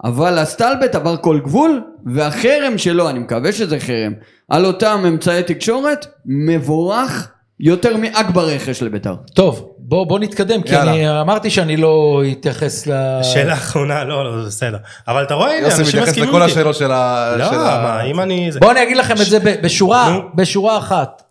אבל 0.03 0.37
הסטלבט 0.37 0.95
עבר 0.95 1.17
כל 1.17 1.39
גבול, 1.39 1.81
והחרם 2.05 2.77
שלו, 2.77 3.09
אני 3.09 3.19
מקווה 3.19 3.51
שזה 3.51 3.79
חרם, 3.79 4.13
על 4.49 4.65
אותם 4.65 5.03
אמצעי 5.07 5.43
תקשורת, 5.43 6.05
מבורך 6.25 7.34
יותר 7.59 7.97
מאכבר 7.97 8.45
רכש 8.47 8.83
לבית"ר. 8.83 9.15
טוב, 9.33 9.69
בוא, 9.77 10.05
בוא 10.07 10.19
נתקדם, 10.19 10.61
כי 10.61 10.73
יאללה. 10.73 10.91
אני 10.91 11.21
אמרתי 11.21 11.49
שאני 11.49 11.77
לא 11.77 12.21
אתייחס 12.31 12.87
ל... 12.87 12.91
שאלה 13.23 13.53
אחרונה, 13.53 14.03
לא, 14.03 14.23
לא, 14.23 14.41
זה 14.41 14.47
בסדר. 14.47 14.77
אבל 15.07 15.23
אתה 15.23 15.33
רואה, 15.33 15.57
הנה, 15.57 15.67
יוסי 15.67 15.79
אנשים 15.79 15.87
מתייחס 15.87 16.07
מסכימים 16.09 16.29
לכל 16.29 16.41
איתי. 16.41 16.51
השאלות 16.51 16.75
של 16.75 16.91
ה... 16.91 17.35
לא, 17.37 17.45
של 17.49 17.55
ה- 17.55 17.81
מה, 17.83 18.03
אם 18.03 18.19
אני... 18.19 18.51
זה- 18.51 18.59
בואו 18.59 18.71
אני 18.71 18.83
אגיד 18.83 18.97
לכם 18.97 19.13
את 19.13 19.25
זה 19.25 19.39
ב- 19.39 19.55
בשורה, 19.63 20.09
נו. 20.13 20.19
בשורה 20.35 20.77
אחת. 20.77 21.23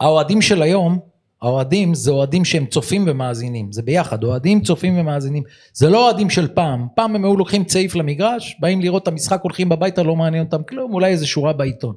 האוהדים 0.00 0.42
של 0.42 0.62
היום, 0.62 0.98
האוהדים 1.42 1.94
זה 1.94 2.10
אוהדים 2.10 2.44
שהם 2.44 2.66
צופים 2.66 3.04
ומאזינים, 3.08 3.72
זה 3.72 3.82
ביחד, 3.82 4.24
אוהדים, 4.24 4.60
צופים 4.60 4.98
ומאזינים. 4.98 5.42
זה 5.72 5.88
לא 5.90 6.04
אוהדים 6.04 6.30
של 6.30 6.48
פעם, 6.54 6.86
פעם 6.96 7.14
הם 7.14 7.24
היו 7.24 7.36
לוקחים 7.36 7.64
צעיף 7.64 7.94
למגרש, 7.94 8.56
באים 8.60 8.80
לראות 8.80 9.02
את 9.02 9.08
המשחק, 9.08 9.40
הולכים 9.42 9.72
הביתה, 9.72 10.02
לא 10.02 10.16
מעניין 10.16 10.44
אותם 10.44 10.62
כלום, 10.68 10.94
אולי 10.94 11.10
איזה 11.10 11.26
שורה 11.26 11.52
בעיתון. 11.52 11.94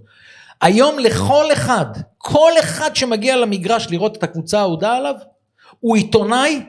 היום 0.61 0.99
לכל 0.99 1.45
אחד, 1.53 1.85
כל 2.17 2.51
אחד 2.59 2.95
שמגיע 2.95 3.35
למגרש 3.37 3.87
לראות 3.91 4.17
את 4.17 4.23
הקבוצה 4.23 4.57
האהודה 4.59 4.93
עליו, 4.93 5.15
הוא 5.79 5.95
עיתונאי, 5.95 6.61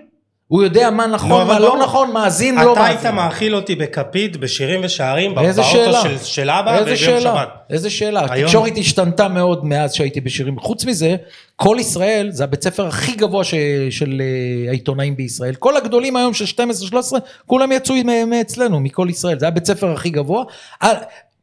הוא 0.48 0.62
יודע 0.62 0.90
מה 0.90 1.06
נכון, 1.06 1.40
אבל 1.40 1.52
מה 1.54 1.58
לא 1.58 1.68
ברור. 1.68 1.82
נכון, 1.82 2.12
מאזין, 2.12 2.54
לא 2.58 2.72
אתה 2.72 2.84
היית 2.84 2.96
מאזין. 2.96 3.14
מאכיל 3.14 3.56
אותי 3.56 3.74
בכפית, 3.74 4.36
בשירים 4.36 4.80
ושערים, 4.84 5.34
באוטו 5.34 5.64
שאלה? 5.64 6.02
של- 6.02 6.18
של 6.18 6.50
אבא 6.50 6.78
איזה 6.78 6.96
שאלה? 6.96 7.20
שבת. 7.20 7.48
איזה 7.70 7.90
שאלה? 7.90 8.20
היום- 8.30 8.32
התקשורת 8.44 8.72
השתנתה 8.76 9.28
מאוד 9.28 9.64
מאז 9.64 9.92
שהייתי 9.94 10.20
בשירים. 10.20 10.60
חוץ 10.60 10.84
מזה, 10.84 11.16
כל 11.56 11.76
ישראל 11.80 12.28
זה 12.30 12.44
הבית 12.44 12.62
ספר 12.62 12.86
הכי 12.86 13.12
גבוה 13.12 13.44
ש... 13.44 13.54
של 13.90 14.20
אה, 14.20 14.70
העיתונאים 14.70 15.16
בישראל. 15.16 15.54
כל 15.54 15.76
הגדולים 15.76 16.16
היום 16.16 16.34
של 16.34 16.44
12-13, 16.44 17.16
כולם 17.46 17.72
יצאו 17.72 17.94
מאצלנו, 18.26 18.80
מכל 18.80 19.06
ישראל. 19.10 19.38
זה 19.38 19.48
הבית 19.48 19.64
ספר 19.66 19.92
הכי 19.92 20.10
גבוה. 20.10 20.44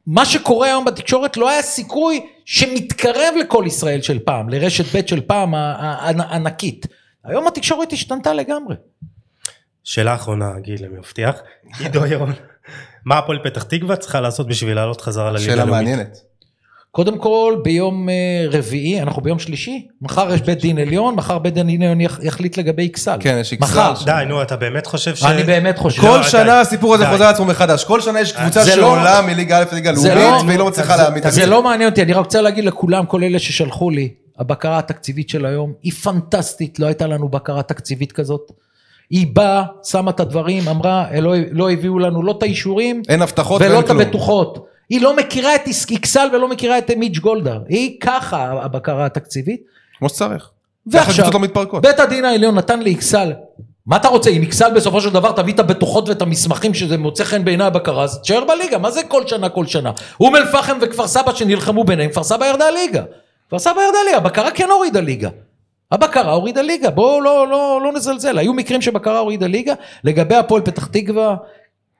מה 0.07 0.25
שקורה 0.25 0.67
היום 0.67 0.85
בתקשורת 0.85 1.37
לא 1.37 1.49
היה 1.49 1.61
סיכוי 1.61 2.25
שמתקרב 2.45 3.33
לכל 3.39 3.63
ישראל 3.67 4.01
של 4.01 4.19
פעם, 4.19 4.49
לרשת 4.49 4.95
ב' 4.95 5.07
של 5.07 5.21
פעם 5.21 5.55
הענקית. 5.55 6.85
היום 7.23 7.47
התקשורת 7.47 7.93
השתנתה 7.93 8.33
לגמרי. 8.33 8.75
שאלה 9.83 10.15
אחרונה, 10.15 10.59
גיל, 10.59 10.85
אני 10.85 10.97
מבטיח. 10.97 11.35
עידו 11.79 12.05
ירון, 12.05 12.33
מה 13.05 13.17
הפועל 13.17 13.39
פתח 13.43 13.63
תקווה 13.63 13.95
צריכה 13.95 14.21
לעשות 14.21 14.47
בשביל 14.47 14.75
לעלות 14.75 15.01
חזרה 15.01 15.31
לליגה 15.31 15.45
שאלה 15.45 15.61
הלאומית? 15.63 15.87
מעניינת. 15.87 16.17
קודם 16.95 17.17
כל 17.17 17.55
ביום 17.63 18.09
אה, 18.09 18.13
רביעי, 18.51 19.01
אנחנו 19.01 19.21
ביום 19.21 19.39
שלישי, 19.39 19.87
מחר 20.01 20.33
יש 20.33 20.41
בית 20.41 20.61
דין 20.61 20.77
עליון, 20.77 21.15
מחר 21.15 21.37
בית 21.37 21.53
דין 21.53 21.69
עליון 21.81 22.01
יח- 22.01 22.19
יחליט 22.23 22.57
לגבי 22.57 22.87
אכסל. 22.87 23.17
כן, 23.19 23.37
יש 23.41 23.53
אכסל 23.53 23.65
מחר. 23.65 23.93
די, 24.05 24.23
נו, 24.27 24.41
אתה 24.41 24.55
באמת 24.55 24.85
חושב 24.87 25.15
ש... 25.15 25.23
אני 25.23 25.43
באמת 25.43 25.77
חושב. 25.77 26.01
כל 26.01 26.17
לא, 26.17 26.23
שנה. 26.23 26.59
הסיפור 26.61 26.95
הזה. 26.95 27.09
חוזר 27.09 27.23
על 27.23 27.33
עצמו 27.33 27.45
מחדש. 27.45 27.83
כל 27.83 28.01
שנה 28.01 28.19
יש 28.21 28.31
קבוצה 28.31 28.63
זה 28.63 28.75
לא- 28.75 28.81
שעולה 28.81 29.21
מליגה 29.21 29.57
א' 29.59 29.63
לליגה 29.71 29.95
זה 29.95 30.15
לאומית, 30.15 30.41
לא- 30.41 30.47
והיא 30.47 30.59
לא 30.59 30.67
מצליחה 30.67 30.95
להעמיד 30.95 31.25
את 31.25 31.31
זה 31.31 31.41
עצמה. 31.41 31.51
לא 31.55 31.63
מעניין 31.63 31.89
אותי, 31.89 32.01
אני 32.01 32.13
רק 32.13 32.25
רוצה 32.25 32.41
להגיד 32.41 32.65
לכולם, 32.65 33.05
כל 33.05 33.23
אלה 33.23 33.39
ששלחו 33.39 33.89
לי, 33.89 34.09
הבקרה 34.39 34.77
התקציבית 34.79 35.29
של 35.29 35.45
היום 35.45 35.73
היא 35.83 35.91
פנטסטית, 35.91 36.79
לא 36.79 36.85
הייתה 36.85 37.07
לנו 37.07 37.29
בקרה 37.29 37.63
תקציבית 37.63 38.11
כזאת. 38.11 38.51
היא 39.09 39.27
באה, 39.33 39.63
שמה 39.83 40.11
את 40.11 40.19
הדברים, 40.19 40.67
אמרה, 40.67 41.05
לא, 41.21 41.33
לא 41.51 41.71
הביאו 41.71 41.99
לנו 41.99 42.23
לא 42.23 42.35
את 42.37 42.43
האישורים, 42.43 43.01
אין 43.09 43.21
הבטחות 43.21 43.61
ולא 43.61 43.79
את. 43.79 43.89
הבטוחות. 43.89 44.72
היא 44.89 45.01
לא 45.01 45.15
מכירה 45.15 45.55
את 45.55 45.61
אכסל 45.95 46.27
ולא 46.33 46.47
מכירה 46.47 46.77
את 46.77 46.91
מיץ' 46.91 47.17
גולדהר. 47.17 47.59
היא 47.69 47.99
ככה 48.01 48.43
הבקרה 48.61 49.05
התקציבית. 49.05 49.61
כמו 49.99 50.09
שצריך. 50.09 50.49
ועכשיו, 50.85 51.25
לא. 51.73 51.79
בית 51.79 51.99
הדין 51.99 52.25
העליון 52.25 52.55
נתן 52.55 52.79
לאכסל, 52.79 53.33
מה 53.85 53.95
אתה 53.95 54.07
רוצה, 54.07 54.29
אם 54.29 54.41
אכסל 54.41 54.73
בסופו 54.73 55.01
של 55.01 55.09
דבר 55.09 55.31
תביא 55.31 55.53
את 55.53 55.59
הבטוחות 55.59 56.09
ואת 56.09 56.21
המסמכים 56.21 56.73
שזה 56.73 56.97
מוצא 56.97 57.23
חן 57.23 57.45
בעיני 57.45 57.63
הבקרה, 57.63 58.03
אז 58.03 58.19
תשאר 58.21 58.43
בליגה, 58.43 58.77
מה 58.77 58.91
זה 58.91 59.03
כל 59.03 59.27
שנה 59.27 59.49
כל 59.49 59.65
שנה? 59.65 59.91
אום 60.19 60.35
אל 60.35 60.45
פחם 60.45 60.77
וכפר 60.81 61.07
סבא 61.07 61.33
שנלחמו 61.33 61.83
ביניהם, 61.83 62.09
כפר 62.09 62.23
סבא 62.23 62.45
ירדה 62.45 62.69
ליגה. 62.69 63.03
כפר 63.47 63.59
סבא 63.59 63.81
ירדה 63.81 63.97
ליגה, 64.05 64.17
הבקרה 64.17 64.51
כן 64.51 64.69
הורידה 64.69 64.99
ליגה. 64.99 65.29
הבקרה 65.91 66.31
הורידה 66.31 66.61
ליגה, 66.61 66.89
בואו 66.89 67.21
לא, 67.21 67.47
לא, 67.47 67.79
לא 67.83 67.91
נזלזל, 67.91 68.37
היו 68.37 68.53
מקרים 68.53 68.81
שבקרה 68.81 69.19
הורידה 69.19 69.47
ליגה, 69.47 69.73
לגבי 70.03 70.35
הפועל 70.35 70.61
פתח 70.61 70.87
תקווה, 70.87 71.35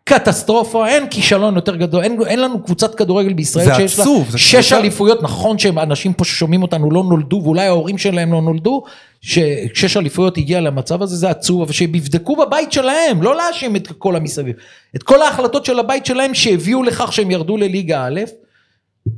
קטסטרופה, 0.06 0.88
אין 0.88 1.08
כישלון 1.10 1.56
יותר 1.56 1.76
גדול, 1.76 2.04
אין, 2.04 2.18
אין 2.28 2.40
לנו 2.42 2.64
קבוצת 2.64 2.96
כדורגל 2.96 3.34
בישראל 3.34 3.66
זה 3.66 3.76
שיש 3.76 3.98
לה 4.00 4.04
עצוב, 4.04 4.30
זה 4.30 4.38
שש 4.38 4.56
קבוצה- 4.56 4.80
אליפויות, 4.80 5.24
נכון 5.24 5.58
שאנשים 5.60 6.14
פה 6.14 6.26
ששומעים 6.26 6.62
אותנו 6.62 6.92
לא 6.92 7.04
נולדו 7.04 7.42
ואולי 7.44 7.66
ההורים 7.68 7.98
שלהם 7.98 8.34
לא 8.34 8.42
נולדו, 8.42 8.84
ששש 9.22 9.98
אליפויות 9.98 10.38
הגיע 10.38 10.62
למצב 10.62 11.02
הזה 11.02 11.16
זה 11.16 11.30
עצוב, 11.30 11.62
אבל 11.62 11.72
שהם 11.72 11.96
יבדקו 11.96 12.36
בבית 12.36 12.72
שלהם, 12.72 13.22
לא 13.22 13.36
להאשים 13.36 13.76
את 13.76 13.88
כל 13.98 14.16
המסביב, 14.16 14.56
את 14.96 15.04
כל 15.04 15.22
ההחלטות 15.22 15.66
של 15.66 15.80
הבית 15.80 16.06
שלהם 16.06 16.34
שהביאו 16.34 16.84
לכך 16.84 17.14
שהם 17.14 17.32
ירדו 17.32 17.58
לליגה 17.58 18.08
א', 18.08 18.22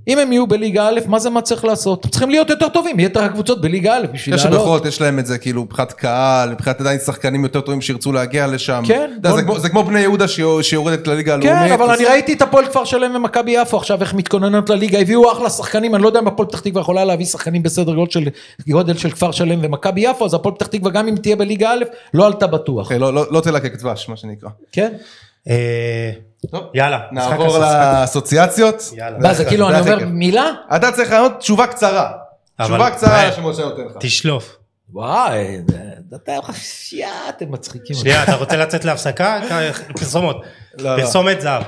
אם 0.08 0.20
הם 0.20 0.32
יהיו 0.32 0.48
בליגה 0.48 0.88
א', 0.88 1.00
מה 1.08 1.20
זה 1.20 1.30
מה 1.30 1.42
צריך 1.42 1.66
לעשות? 1.66 2.06
צריכים 2.12 2.30
להיות 2.30 2.50
יותר 2.50 2.70
טובים, 2.70 2.98
מיתר 2.98 3.24
הקבוצות 3.24 3.62
בליגה 3.62 3.98
א', 3.98 4.06
בשביל 4.14 4.36
יש 4.36 4.44
לעלות. 4.46 4.60
שבכל 4.60 4.78
זאת 4.78 4.86
יש 4.86 5.02
להם 5.02 5.20
את 5.20 5.26
זה 5.26 5.38
כאילו 5.38 5.62
מבחינת 5.64 5.94
קהל, 5.94 6.50
מבחינת 6.52 6.82
עדיין 6.82 7.00
שחקנים 7.00 7.44
יותר 7.44 7.62
טובים 7.62 7.82
שירצו 7.82 8.12
להגיע 8.12 8.48
לשם. 8.48 8.84
כן, 8.88 9.12
אתה 9.22 9.30
יודע, 9.30 9.30
בוא- 9.30 9.38
זה 9.40 9.44
כמו- 9.44 9.60
זה 9.60 9.70
כמו 9.70 9.84
בני 9.84 10.00
יהודה 10.00 10.28
שיור- 10.28 10.62
שיורדת 10.62 11.08
לליגה 11.08 11.34
הלאומית. 11.34 11.54
כן, 11.68 11.72
אבל 11.72 11.90
אני 11.92 12.06
ראיתי 12.06 12.34
את 12.34 12.42
הפועל 12.42 12.66
כפר 12.66 12.86
שלם 12.86 13.16
ומכבי 13.16 13.52
יפו 13.52 13.78
עכשיו 13.78 14.02
איך 14.02 14.14
מתכוננות 14.14 14.70
לליגה, 14.70 15.00
הביאו 15.00 15.32
אחלה 15.32 15.50
שחקנים, 15.50 15.96
אני 15.96 16.04
לא 16.04 16.08
יודע 16.08 16.20
אם 16.20 16.28
הפועל 16.28 16.48
פתח 16.48 16.60
תקווה 16.60 16.82
יכולה 16.82 17.06
להביא 17.06 17.26
שחקנים 17.26 17.64
בסדר 17.64 17.94
גודל 17.96 18.12
של, 18.12 18.30
גודל 18.68 18.98
של 18.98 19.10
כפר 19.10 19.32
שלם 19.32 19.60
ומכבי 19.64 20.02
יפו, 20.02 20.26
אז 20.26 20.34
הפועל 20.34 20.56
פתח 20.56 20.68
תקווה 20.68 20.92
גם 20.92 21.08
אם 21.08 21.16
תהיה 21.16 21.36
בליגה 21.36 21.72
א', 21.72 21.84
לא 22.14 22.26
עלתה 22.26 22.48
בטוח, 22.48 22.86
אוקיי, 22.86 23.00
לא- 23.00 23.14
לא 23.14 23.26
לא 23.32 23.40
תלקק 23.42 23.76
דבש, 23.76 24.10
מה 24.10 24.18
שנקרא. 24.18 24.50
כן? 24.72 24.94
אה, 25.50 26.12
טוב, 26.52 26.64
יאללה, 26.74 27.00
נעבור. 27.12 27.58
לאסוציאציות. 27.58 28.92
יאללה. 28.96 29.18
מה 29.18 29.34
זה 29.34 29.46
כאילו 29.46 29.70
אני 29.70 29.80
אומר. 29.80 30.06
מילה? 30.06 30.46
אתה 30.76 30.92
צריך 30.92 31.12
לענות 31.12 31.40
תשובה 31.40 31.68
קצרה. 31.68 32.12
תשובה 32.62 32.90
קצרה. 32.90 33.32
שמשה 33.32 33.62
נותן 33.62 33.82
לך. 33.82 33.92
תשלוף. 34.00 34.58
וואי, 34.90 35.60
אתה 36.24 36.32
יא, 36.92 37.08
אתם 37.30 37.52
מצחיקים. 37.52 37.96
שנייה, 37.96 38.24
אתה 38.24 38.36
רוצה 38.36 38.56
לצאת 38.56 38.86
להפסקה? 38.86 39.40
פרסומות. 40.00 40.44
לא, 40.80 40.98
לא. 40.98 41.02
פרסומת 41.02 41.42
זהב. 41.42 41.64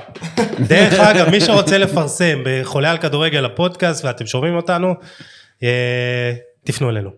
דרך 0.68 1.00
אגב, 1.10 1.28
מי 1.28 1.40
שרוצה 1.40 1.78
לפרסם 1.78 2.38
בחולה 2.44 2.90
על 2.90 2.98
כדורגל 2.98 3.44
הפודקאסט 3.44 4.04
ואתם 4.04 4.26
שומעים 4.26 4.56
אותנו, 4.56 4.94
אה, 5.62 6.32
תפנו 6.64 6.90
אלינו, 6.90 7.10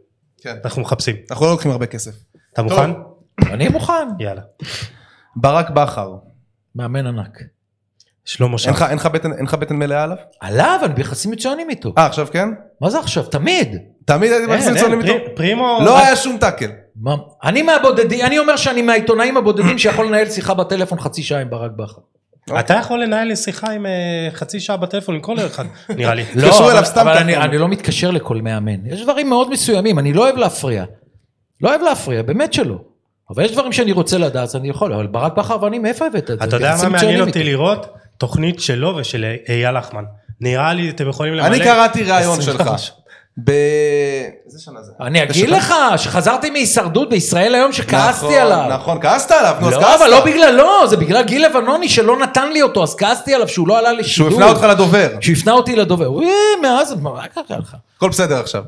כן. 0.43 0.57
אנחנו 0.65 0.83
מחפשים. 0.83 1.17
אנחנו 1.31 1.47
לא 1.47 1.53
לוקחים 1.53 1.71
הרבה 1.71 1.87
כסף. 1.87 2.13
אתה 2.53 2.63
מוכן? 2.63 2.91
אני 3.47 3.69
מוכן. 3.69 4.09
יאללה. 4.19 4.43
ברק 5.37 5.71
בכר. 5.71 6.15
מאמן 6.75 7.07
ענק. 7.07 7.39
שלמה. 8.25 8.57
לך- 8.69 8.83
אין 8.89 8.97
לך 8.97 9.07
בטן- 9.07 9.33
אין 9.33 9.45
לך 9.45 9.55
בטן 9.55 9.77
מלאה 9.77 10.03
עליו? 10.03 10.17
עליו, 10.41 10.81
אני 10.85 10.95
ביחסים 10.95 11.31
מצוינים 11.31 11.71
איתו. 11.71 11.93
אה, 11.99 12.07
עכשיו 12.07 12.27
כן? 12.33 12.49
מה 12.81 12.91
זה 12.91 12.99
עכשיו? 12.99 13.23
תמיד. 13.25 13.77
תמיד 14.05 14.33
הייתי 14.33 14.47
ביחסים 14.47 14.75
מצוינים 14.75 15.01
איתו. 15.01 15.13
פרימו, 15.37 15.79
לא 15.85 15.99
היה 15.99 16.17
שום 16.17 16.37
טאקל. 16.41 16.71
אני 17.45 17.63
מהבודדים, 17.63 18.27
אני 18.27 18.39
אומר 18.39 18.57
שאני 18.57 18.83
מהעיתונאים 18.83 19.37
הבודדים 19.37 19.79
שיכול 19.79 20.07
לנהל 20.07 20.31
שיחה 20.31 20.55
בטלפון 20.55 21.01
חצי 21.01 21.23
שעה 21.23 21.41
עם 21.41 21.51
ברק 21.51 21.71
בכר. 21.77 22.01
אתה 22.61 22.75
יכול 22.75 23.03
לנהל 23.03 23.35
שיחה 23.35 23.71
עם 23.73 23.87
אה, 23.87 23.91
חצי 24.33 24.61
שעה 24.61 24.77
בטלפון 24.77 25.15
עם 25.15 25.21
כל 25.21 25.37
אחד, 25.47 25.65
נראה 25.97 26.15
לי. 26.15 26.25
לא, 26.35 26.47
אבל- 27.03 27.17
אני 27.43 27.59
לא 27.59 27.69
מתקשר 27.69 28.11
לכל 28.11 28.37
מאמן. 28.37 28.87
יש 28.87 29.03
דברים 29.03 29.29
מאוד 29.29 29.51
מסוימים, 29.51 29.99
אני 29.99 30.13
לא 30.13 30.23
אוהב 30.25 30.37
להפריע. 30.37 30.85
לא 31.61 31.69
אוהב 31.69 31.81
להפריע, 31.83 32.23
באמת 32.23 32.53
שלא. 32.53 32.79
אבל 33.31 33.45
יש 33.45 33.53
דברים 33.53 33.73
שאני 33.73 33.93
רוצה 33.93 34.19
לדעת, 34.19 34.43
אז 34.43 34.57
אני 34.57 34.69
יכול, 34.69 34.93
אבל 34.93 35.07
ברק 35.07 35.33
בכר 35.37 35.63
ואני, 35.63 35.79
מאיפה 35.79 36.07
הבאת 36.07 36.31
את 36.31 36.39
זה? 36.39 36.45
אתה 36.45 36.57
יודע 36.57 36.77
מה 36.83 36.89
מעניין 36.89 37.21
אותי. 37.21 37.43
לראות? 37.45 37.87
תוכנית 38.19 38.61
שלו 38.61 38.97
ושל 38.97 39.25
אייל 39.49 39.79
לחמן. 39.79 40.05
נראה 40.41 40.73
לי 40.73 40.91
אתם 40.91 41.09
יכולים 41.09 41.35
למלא. 41.35 41.47
אני 41.47 41.61
קראתי 41.61 42.03
ראיון 42.03 42.39
20 42.39 42.59
שלך. 42.59 42.71
ב... 43.45 43.51
איזה 44.47 44.59
שנה 44.61 44.83
זה? 44.83 44.93
אני 45.01 45.23
אגיד 45.23 45.49
לך, 45.51 45.75
שחזרתי 45.97 46.51
מהישרדות 46.51 47.11
בישראל 47.11 47.55
היום 47.55 47.73
שכעסתי 47.73 48.27
נכון, 48.27 48.39
עליו. 48.39 48.67
נכון, 48.71 48.99
כעסת 49.03 49.31
עליו, 49.31 49.57
נו, 49.61 49.69
אז 49.69 49.73
לא, 49.75 49.81
כעסת. 49.81 50.01
אבל 50.01 50.11
לא 50.11 50.25
בגללו, 50.25 50.89
זה 50.89 50.97
בגלל 50.97 51.23
גיל 51.23 51.47
לבנוני 51.47 51.89
שלא 51.89 52.19
נתן 52.19 52.53
לי 52.53 52.63
אותו, 52.63 52.83
אז 52.83 52.95
כעסתי 52.97 53.35
עליו 53.35 53.49
שהוא 53.49 53.69
לא 53.69 53.79
עלה 53.79 53.89
שהוא 53.89 53.99
לשידור. 54.01 54.29
הפנה 54.29 54.49
אותך 54.49 54.63
לדובר. 54.63 55.09
שהוא 55.21 55.37
הפנה 55.37 55.53
אותי 55.53 55.77
לדובר. 55.77 56.07
הוא, 56.07 56.23
"אה, 56.23 56.29
מאז, 56.63 56.95
מה 56.95 57.27
קרה 57.29 57.59
לך? 57.59 57.77
הכל 57.97 58.09
בסדר 58.09 58.41
עכשיו. 58.41 58.63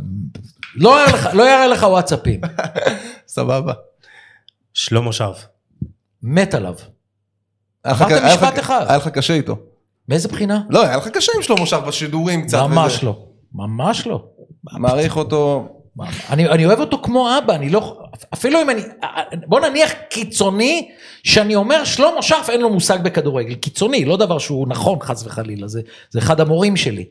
לא 0.76 0.98
לא 1.32 1.42
יראה 1.42 1.66
לך 1.66 1.82
וואטסאפים. 1.82 2.40
סבבה. 3.28 3.72
שלמה 4.74 5.12
שרף. 5.12 5.46
מת 6.22 6.54
עליו. 6.54 6.74
אמרת 7.86 8.12
משפט 8.24 8.58
אחד. 8.58 8.84
היה 8.88 8.96
לך 8.96 9.08
קשה 9.08 9.34
איתו. 9.34 9.56
מאיזה 10.08 10.28
בחינה? 10.28 10.62
לא, 10.70 10.86
היה 10.86 10.96
לך 10.96 11.08
קשה 11.08 11.32
עם 11.36 11.42
שלמה 11.42 11.66
שרף 11.66 11.84
בשידורים 11.84 12.46
קצת. 12.46 12.58
ממש. 12.58 13.04
לא. 13.04 13.26
ממש 13.54 14.06
לא. 14.06 14.24
מעריך 14.64 15.16
אותו. 15.16 15.68
אני, 16.30 16.48
אני 16.48 16.66
אוהב 16.66 16.80
אותו 16.80 16.98
כמו 17.02 17.28
אבא, 17.38 17.54
אני 17.54 17.70
לא... 17.70 17.98
אפילו 18.34 18.62
אם 18.62 18.70
אני... 18.70 18.82
בוא 19.46 19.60
נניח 19.60 19.92
קיצוני, 20.10 20.90
שאני 21.24 21.54
אומר 21.54 21.84
שלמה 21.84 22.22
שרף 22.22 22.50
אין 22.50 22.60
לו 22.60 22.70
מושג 22.70 22.98
בכדורגל. 23.02 23.54
קיצוני, 23.54 24.04
לא 24.04 24.16
דבר 24.16 24.38
שהוא 24.38 24.68
נכון 24.68 24.98
חס 25.02 25.26
וחלילה, 25.26 25.68
זה, 25.68 25.80
זה 26.10 26.18
אחד 26.18 26.40
המורים 26.40 26.76
שלי. 26.76 27.04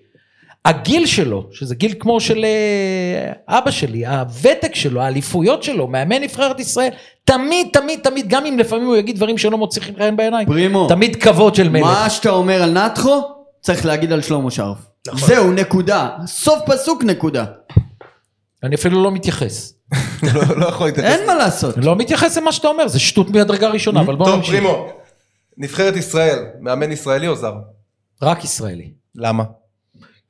הגיל 0.66 1.06
שלו, 1.06 1.48
שזה 1.52 1.76
גיל 1.76 1.94
כמו 2.00 2.20
של 2.20 2.46
אה, 2.46 3.58
אבא 3.58 3.72
שלי, 3.72 4.06
הוותק 4.06 4.76
שלו, 4.76 5.02
האליפויות 5.02 5.64
שלו, 5.64 5.88
מאמן 5.88 6.22
נבחרת 6.22 6.60
ישראל, 6.60 6.90
תמיד, 7.26 7.68
תמיד, 7.74 8.00
תמיד, 8.04 8.28
גם 8.28 8.46
אם 8.46 8.60
לפעמים 8.60 8.88
הוא 8.88 8.96
יגיד 8.96 9.16
דברים 9.16 9.38
שלא 9.38 9.58
מוצאים 9.58 9.96
חן 9.98 10.16
בעיניים, 10.16 10.48
פרימו. 10.48 10.88
תמיד 10.88 11.16
כבוד 11.16 11.56
של 11.56 11.70
מלך. 11.70 11.84
מה 11.84 12.10
שאתה 12.10 12.30
אומר 12.30 12.64
על 12.64 12.72
נתחו, 12.72 13.22
צריך 13.62 13.86
להגיד 13.86 14.12
על 14.12 14.22
שלמה 14.22 14.52
שרף. 14.52 14.78
זהו, 15.14 15.52
נקודה. 15.52 16.10
סוף 16.26 16.60
פסוק 16.66 17.04
נקודה. 17.04 17.46
אני 18.64 18.76
אפילו 18.76 19.04
לא 19.04 19.12
מתייחס. 19.12 19.74
לא 20.34 20.58
לא 20.58 20.66
יכול 20.66 20.88
להתייחס. 20.88 21.10
אין 21.10 21.28
מה 21.28 21.36
לעשות. 21.36 21.78
לא 21.78 21.96
מתייחס 21.96 22.38
למה 22.38 22.52
שאתה 22.52 22.68
אומר, 22.68 22.88
זה 22.88 23.00
שטות 23.00 23.30
מדרגה 23.30 23.70
ראשונה, 23.70 24.02
אבל 24.02 24.16
בוא 24.16 24.26
טוב, 24.26 24.36
נמשיך. 24.36 24.56
פרימו. 24.56 24.88
נבחרת 25.58 25.96
ישראל, 25.96 26.40
מאמן 26.60 26.92
ישראלי 26.92 27.28
או 27.28 27.36
זר? 27.36 27.54
רק 28.22 28.44
ישראלי. 28.44 28.92
למה? 29.16 29.44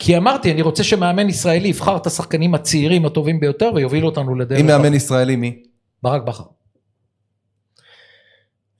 כי 0.03 0.17
אמרתי, 0.17 0.51
אני 0.51 0.61
רוצה 0.61 0.83
שמאמן 0.83 1.29
ישראלי 1.29 1.67
יבחר 1.67 1.97
את 1.97 2.07
השחקנים 2.07 2.55
הצעירים 2.55 3.05
הטובים 3.05 3.39
ביותר 3.39 3.71
ויוביל 3.75 4.05
אותנו 4.05 4.35
לדרך. 4.35 4.59
אם 4.59 4.67
מאמן 4.67 4.93
ישראלי 4.93 5.35
מי? 5.35 5.55
ברק 6.03 6.21
בכר. 6.23 6.43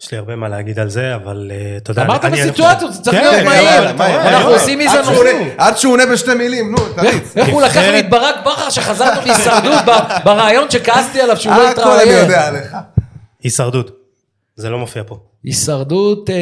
יש 0.02 0.12
לי 0.12 0.18
הרבה 0.18 0.36
מה 0.36 0.50
להגיד 0.50 0.80
על 0.80 0.90
זה, 0.90 1.16
אבל 1.16 1.52
אה, 1.54 1.78
אתה 1.78 1.92
יודע... 1.92 2.02
אמרת 2.06 2.26
בסיטואציות, 2.26 2.94
זה 2.94 3.02
צריך 3.02 3.18
כן, 3.18 3.24
להיות 3.24 3.46
מהיר. 3.46 3.90
אנחנו. 4.30 4.50
עושים 4.50 4.80
מזה. 4.80 5.00
עונה- 5.00 5.30
עד 5.58 5.78
שהוא 5.78 5.94
עונה 5.94 6.06
בשתי 6.06 6.34
מילים, 6.34 6.72
נו, 6.72 6.78
תריץ. 6.96 7.38
איך 7.38 7.50
הוא 7.50 7.62
לקח 7.62 7.78
לי 7.78 8.00
את 8.00 8.10
ברק 8.10 8.36
בכר 8.46 8.70
שחזרנו 8.70 9.22
מהישרדות 9.28 9.82
ברעיון 10.24 10.72
שכעסתי 10.72 11.22
עליו 11.22 11.38
שהוא 11.38 11.54
לא 11.56 11.70
הכל 11.70 11.82
אני 11.82 11.92
התראיין. 12.02 12.24
יודע 12.24 12.48
עליך. 12.48 12.76
הישרדות. 13.44 14.01
זה 14.56 14.70
לא 14.70 14.80
מופיע 14.80 15.04
פה. 15.08 15.18
הישרדות, 15.44 16.30
אה, 16.30 16.36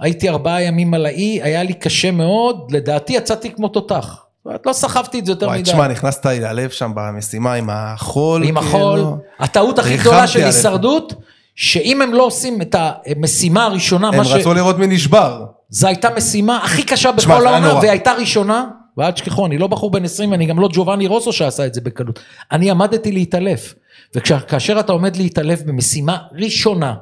הייתי 0.00 0.28
ארבעה 0.28 0.62
ימים 0.62 0.94
על 0.94 1.06
האי, 1.06 1.42
היה 1.42 1.62
לי 1.62 1.74
קשה 1.74 2.10
מאוד, 2.10 2.72
לדעתי 2.72 3.12
יצאתי 3.12 3.50
כמו 3.50 3.68
תותח. 3.68 4.24
לא 4.66 4.72
סחבתי 4.72 5.18
את 5.18 5.26
זה 5.26 5.32
יותר 5.32 5.46
וואי, 5.46 5.58
מדי. 5.58 5.70
תשמע, 5.70 5.88
נכנסת 5.88 6.26
לי 6.26 6.40
ללב 6.40 6.70
שם 6.70 6.92
במשימה 6.94 7.54
עם 7.54 7.70
החול. 7.70 8.44
עם 8.44 8.60
כאילו. 8.60 8.68
החול. 8.68 9.00
הטעות 9.38 9.78
הכי 9.78 9.96
גדולה 9.96 10.26
של 10.26 10.42
עליך. 10.42 10.56
הישרדות, 10.56 11.14
שאם 11.54 12.02
הם 12.02 12.14
לא 12.14 12.22
עושים 12.22 12.62
את 12.62 12.74
המשימה 12.78 13.64
הראשונה, 13.64 14.08
הם 14.08 14.16
מה 14.16 14.24
ש... 14.24 14.32
רצו 14.32 14.54
לראות 14.54 14.78
מי 14.78 14.86
נשבר. 14.86 15.44
זו 15.68 15.86
הייתה 15.86 16.08
משימה 16.16 16.56
הכי 16.64 16.82
קשה 16.82 17.12
בכל 17.12 17.46
העונה. 17.46 17.74
והייתה 17.74 18.12
ראשונה, 18.12 18.64
ואל 18.96 19.10
תשכחו, 19.10 19.46
אני 19.46 19.58
לא 19.58 19.66
בחור 19.66 19.90
בן 19.90 20.04
20, 20.04 20.34
אני 20.34 20.46
גם 20.46 20.60
לא 20.60 20.68
ג'ובאני 20.72 21.06
רוסו 21.06 21.32
שעשה 21.32 21.66
את 21.66 21.74
זה 21.74 21.80
בקלות. 21.80 22.20
אני 22.52 22.70
עמדתי 22.70 23.12
להתעלף, 23.12 23.74
וכאשר 24.14 24.80
אתה 24.80 24.92
עומד 24.92 25.16
להתעלף 25.16 25.62
במשימה 25.62 26.16
ראשונה, 26.32 26.94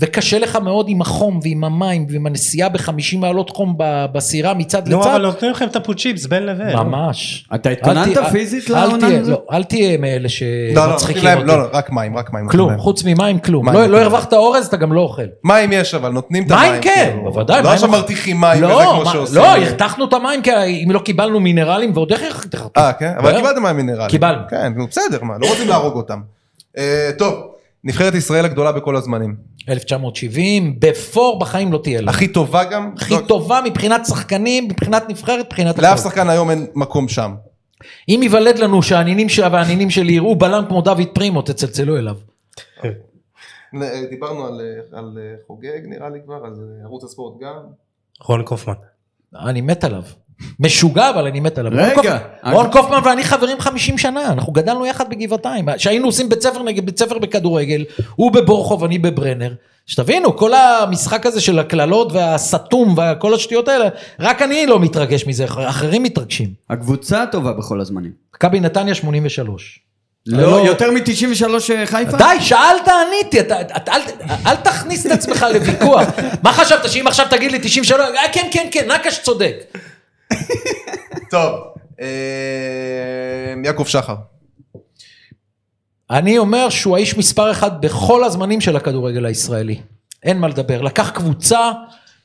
וקשה 0.00 0.38
לך 0.38 0.56
מאוד 0.56 0.86
עם 0.88 1.00
החום 1.00 1.40
ועם 1.42 1.64
המים 1.64 2.06
ועם 2.10 2.26
הנסיעה 2.26 2.68
ב-50 2.68 2.90
מעלות 3.18 3.50
חום 3.50 3.74
ב- 3.78 4.06
בסירה 4.12 4.54
מצד 4.54 4.88
נו, 4.88 5.00
לצד, 5.00 5.10
אבל 5.10 5.22
נותנים 5.22 5.50
לכם 5.50 5.66
את 5.66 5.76
הפוצ'יפס 5.76 6.26
בין 6.26 6.46
לבין. 6.46 6.76
ממש. 6.76 7.48
אתה 7.54 7.70
התכוננת 7.70 8.18
פיזית 8.32 8.70
לעונה? 8.70 9.08
לא, 9.20 9.42
אל 9.52 9.64
תהיה 9.64 9.98
מאלה 9.98 10.16
לא, 10.18 10.22
לא, 10.22 10.28
שמצחיקים 10.28 11.28
אותי. 11.36 11.46
לא, 11.46 11.58
לא, 11.58 11.68
רק 11.72 11.90
מים, 11.90 12.16
רק 12.16 12.32
מים. 12.32 12.48
כלום. 12.48 12.78
חוץ 12.78 13.04
ממים 13.04 13.38
כלום. 13.38 13.68
לא- 13.68 13.86
לא. 13.86 13.98
הרווחת 14.00 14.32
אורז, 14.32 14.66
אתה 14.66 14.76
גם 14.76 14.92
לא 14.92 15.00
אוכל. 15.00 15.22
מים 15.44 15.72
יש, 15.72 15.94
אבל 15.94 16.08
נותנים 16.10 16.44
את 16.46 16.50
המים. 16.50 16.72
מים 16.72 16.82
כן, 16.82 17.08
כאילו. 17.12 17.22
בוודאי. 17.32 17.62
לא 17.62 17.72
עכשיו 17.72 17.88
מרתיחים 17.90 18.40
מים 18.40 18.64
וזה 18.64 18.72
לא, 18.72 18.92
כמו 19.02 19.10
שעושים. 19.12 19.36
לא, 19.36 19.46
הרתחנו 19.46 20.04
את 20.04 20.12
המים, 20.12 20.42
כי 20.42 20.50
אם 20.84 20.90
לא 20.90 20.98
קיבלנו 20.98 21.40
מינרלים, 21.40 21.90
ועוד 21.94 22.12
איך 22.12 22.22
הרתחנו? 22.36 22.68
אה, 22.76 22.92
כן? 22.92 23.12
אבל 23.18 23.32
לא. 23.32 23.36
קיבלתם 23.36 23.62
מים 23.62 23.76
מינרליים. 23.76 24.10
קיבלנו. 24.10 24.40
כן, 24.50 24.72
נו, 24.76 24.86
בסדר, 24.86 25.24
מה, 25.24 25.34
לא 25.40 25.46
רוצים 25.46 25.68
להרוג 25.68 25.94
אותם. 25.96 26.20
אה, 26.78 27.10
טוב, 27.18 27.34
נבחרת 27.84 28.14
ישראל 28.14 28.44
הגדולה 28.44 28.72
בכל 28.72 28.96
הזמנים. 28.96 29.36
1970, 29.68 30.80
בפור 30.80 31.38
בחיים 31.38 31.72
לא 31.72 31.80
תהיה 31.82 32.00
לה. 32.00 32.10
הכי 32.10 32.28
טובה 32.28 32.64
גם? 32.64 32.92
הכי 32.96 33.14
לא, 33.14 33.20
טובה 33.28 33.60
מבחינת 33.64 34.06
שחקנים, 34.06 34.64
מבחינת 34.64 35.08
נבחרת, 35.08 35.46
מבחינת 35.46 35.78
לאף. 35.78 35.98
שחקן 35.98 36.30
היום 36.30 36.50
אין 36.50 36.66
מקום 36.74 37.08
שם. 37.08 37.34
אם 38.08 38.20
ייוולד 38.22 38.58
לנו 38.58 38.82
שהנינים 38.82 39.28
שלה 39.28 39.48
והנינים 39.52 39.90
שלי 39.90 40.12
יראו 40.12 40.36
בלם 40.36 40.64
כמו 40.68 40.80
דוד 40.82 41.08
פרימו, 41.14 41.42
תצלצלו 41.42 41.96
אליו. 41.96 42.16
אה, 42.84 42.90
דיברנו 44.10 44.46
על, 44.46 44.60
אה, 44.60 44.98
על 44.98 45.18
חוגג 45.46 45.80
נראה 45.84 46.08
לי 46.08 46.18
כבר, 46.24 46.46
אז 46.46 46.62
ערוץ 46.84 47.04
הספורט 47.04 47.42
גם. 47.42 47.62
רון 48.20 48.42
קופמן. 48.44 48.74
אני 49.34 49.60
מת 49.60 49.84
עליו. 49.84 50.02
משוגע, 50.60 51.10
אבל 51.10 51.26
אני 51.26 51.40
מת 51.40 51.58
עליו. 51.58 51.72
רגע, 51.74 51.84
רון 51.92 51.94
קופמן- 51.94 52.18
אג- 52.42 52.52
רון 52.54 52.70
קופמן 52.72 52.98
ואני 53.04 53.24
חברים 53.24 53.60
50 53.60 53.98
שנה, 53.98 54.32
אנחנו 54.32 54.52
גדלנו 54.52 54.86
יחד 54.86 55.10
בגבעתיים. 55.10 55.64
שהיינו 55.76 56.06
עושים 56.06 56.28
בית 56.28 56.42
ספר 56.42 56.62
נגד 56.62 56.86
בית 56.86 56.98
ספר 56.98 57.18
בכדורגל, 57.18 57.84
הוא 58.16 58.32
בבורחוב, 58.32 58.84
אני 58.84 58.98
בברנר. 58.98 59.52
שתבינו, 59.86 60.36
כל 60.36 60.52
המשחק 60.54 61.26
הזה 61.26 61.40
של 61.40 61.58
הקללות 61.58 62.12
והסתום 62.12 62.94
וכל 62.98 63.34
השטויות 63.34 63.68
האלה, 63.68 63.88
רק 64.20 64.42
אני 64.42 64.66
לא 64.66 64.80
מתרגש 64.80 65.26
מזה, 65.26 65.44
אחרים 65.44 66.02
מתרגשים. 66.02 66.48
הקבוצה 66.70 67.22
הטובה 67.22 67.52
בכל 67.52 67.80
הזמנים. 67.80 68.10
מכבי 68.36 68.60
נתניה 68.60 68.94
83. 68.94 69.80
לא, 70.26 70.60
יותר 70.66 70.90
מ-93 70.90 71.44
חיפה? 71.84 72.16
די, 72.16 72.24
שאלת, 72.40 72.88
עניתי, 72.88 73.38
אל, 74.46 74.56
תכניס 74.56 75.06
את 75.06 75.10
עצמך 75.10 75.46
לוויכוח. 75.54 76.02
מה 76.42 76.52
חשבת, 76.52 76.90
שאם 76.90 77.06
עכשיו 77.06 77.26
תגיד 77.30 77.52
לי 77.52 77.58
93, 77.62 78.00
אה, 78.00 78.32
כן, 78.32 78.46
כן, 78.50 78.66
כן, 78.72 78.90
נקש 78.92 79.18
צודק. 79.22 79.54
טוב, 81.30 81.60
אה, 82.00 82.06
יעקב 83.64 83.84
שחר. 83.86 84.14
אני 86.10 86.38
אומר 86.38 86.68
שהוא 86.68 86.96
האיש 86.96 87.16
מספר 87.16 87.50
אחד 87.50 87.80
בכל 87.80 88.24
הזמנים 88.24 88.60
של 88.60 88.76
הכדורגל 88.76 89.26
הישראלי. 89.26 89.80
אין 90.22 90.38
מה 90.38 90.48
לדבר. 90.48 90.82
לקח 90.82 91.10
קבוצה 91.10 91.70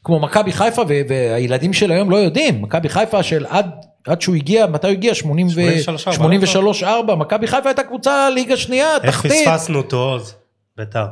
כמו 0.04 0.20
מכבי 0.20 0.52
חיפה, 0.52 0.82
והילדים 1.08 1.74
של 1.74 1.92
היום 1.92 2.12
לא 2.12 2.16
יודעים, 2.16 2.62
מכבי 2.62 2.90
חיפה 2.90 3.24
של 3.24 3.46
עד, 3.50 3.72
עד 4.08 4.22
שהוא 4.22 4.36
הגיע, 4.36 4.68
מתי 4.68 4.88
הוא 4.88 4.94
הגיע? 4.94 5.16
83, 5.16 6.08
83-4, 6.84 7.16
מכבי 7.18 7.48
חיפה 7.48 7.70
הייתה 7.70 7.84
קבוצה 7.84 8.30
ליגה 8.30 8.58
שנייה, 8.58 8.96
איך 9.04 9.22
תחתית. 9.22 9.48
פספסנו 9.48 9.78
אותו 9.78 9.98
עוז? 9.98 10.36
ביתר. 10.78 11.06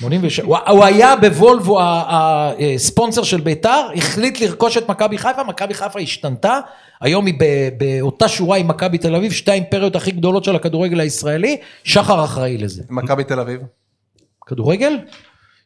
86, 0.00 0.40
הוא, 0.40 0.56
הוא 0.68 0.84
היה 0.84 1.16
בוולבו 1.16 1.78
הספונסר 1.82 3.22
של 3.22 3.40
ביתר, 3.40 3.88
החליט 3.96 4.40
לרכוש 4.40 4.76
את 4.76 4.88
מכבי 4.88 5.18
חיפה, 5.18 5.44
מכבי 5.44 5.74
חיפה 5.74 6.00
השתנתה, 6.00 6.58
היום 7.00 7.26
היא 7.26 7.34
באותה 7.78 8.28
שורה 8.28 8.56
עם 8.56 8.68
מכבי 8.68 8.98
תל 8.98 9.14
אביב, 9.14 9.32
שתי 9.32 9.50
האימפריות 9.50 9.96
הכי 9.96 10.10
גדולות 10.10 10.44
של 10.44 10.56
הכדורגל 10.56 11.00
הישראלי, 11.00 11.56
שחר 11.84 12.24
אחראי 12.24 12.58
לזה. 12.58 12.82
מכבי 12.90 13.24
תל 13.24 13.40
אביב. 13.40 13.60
כדורגל? 14.46 14.98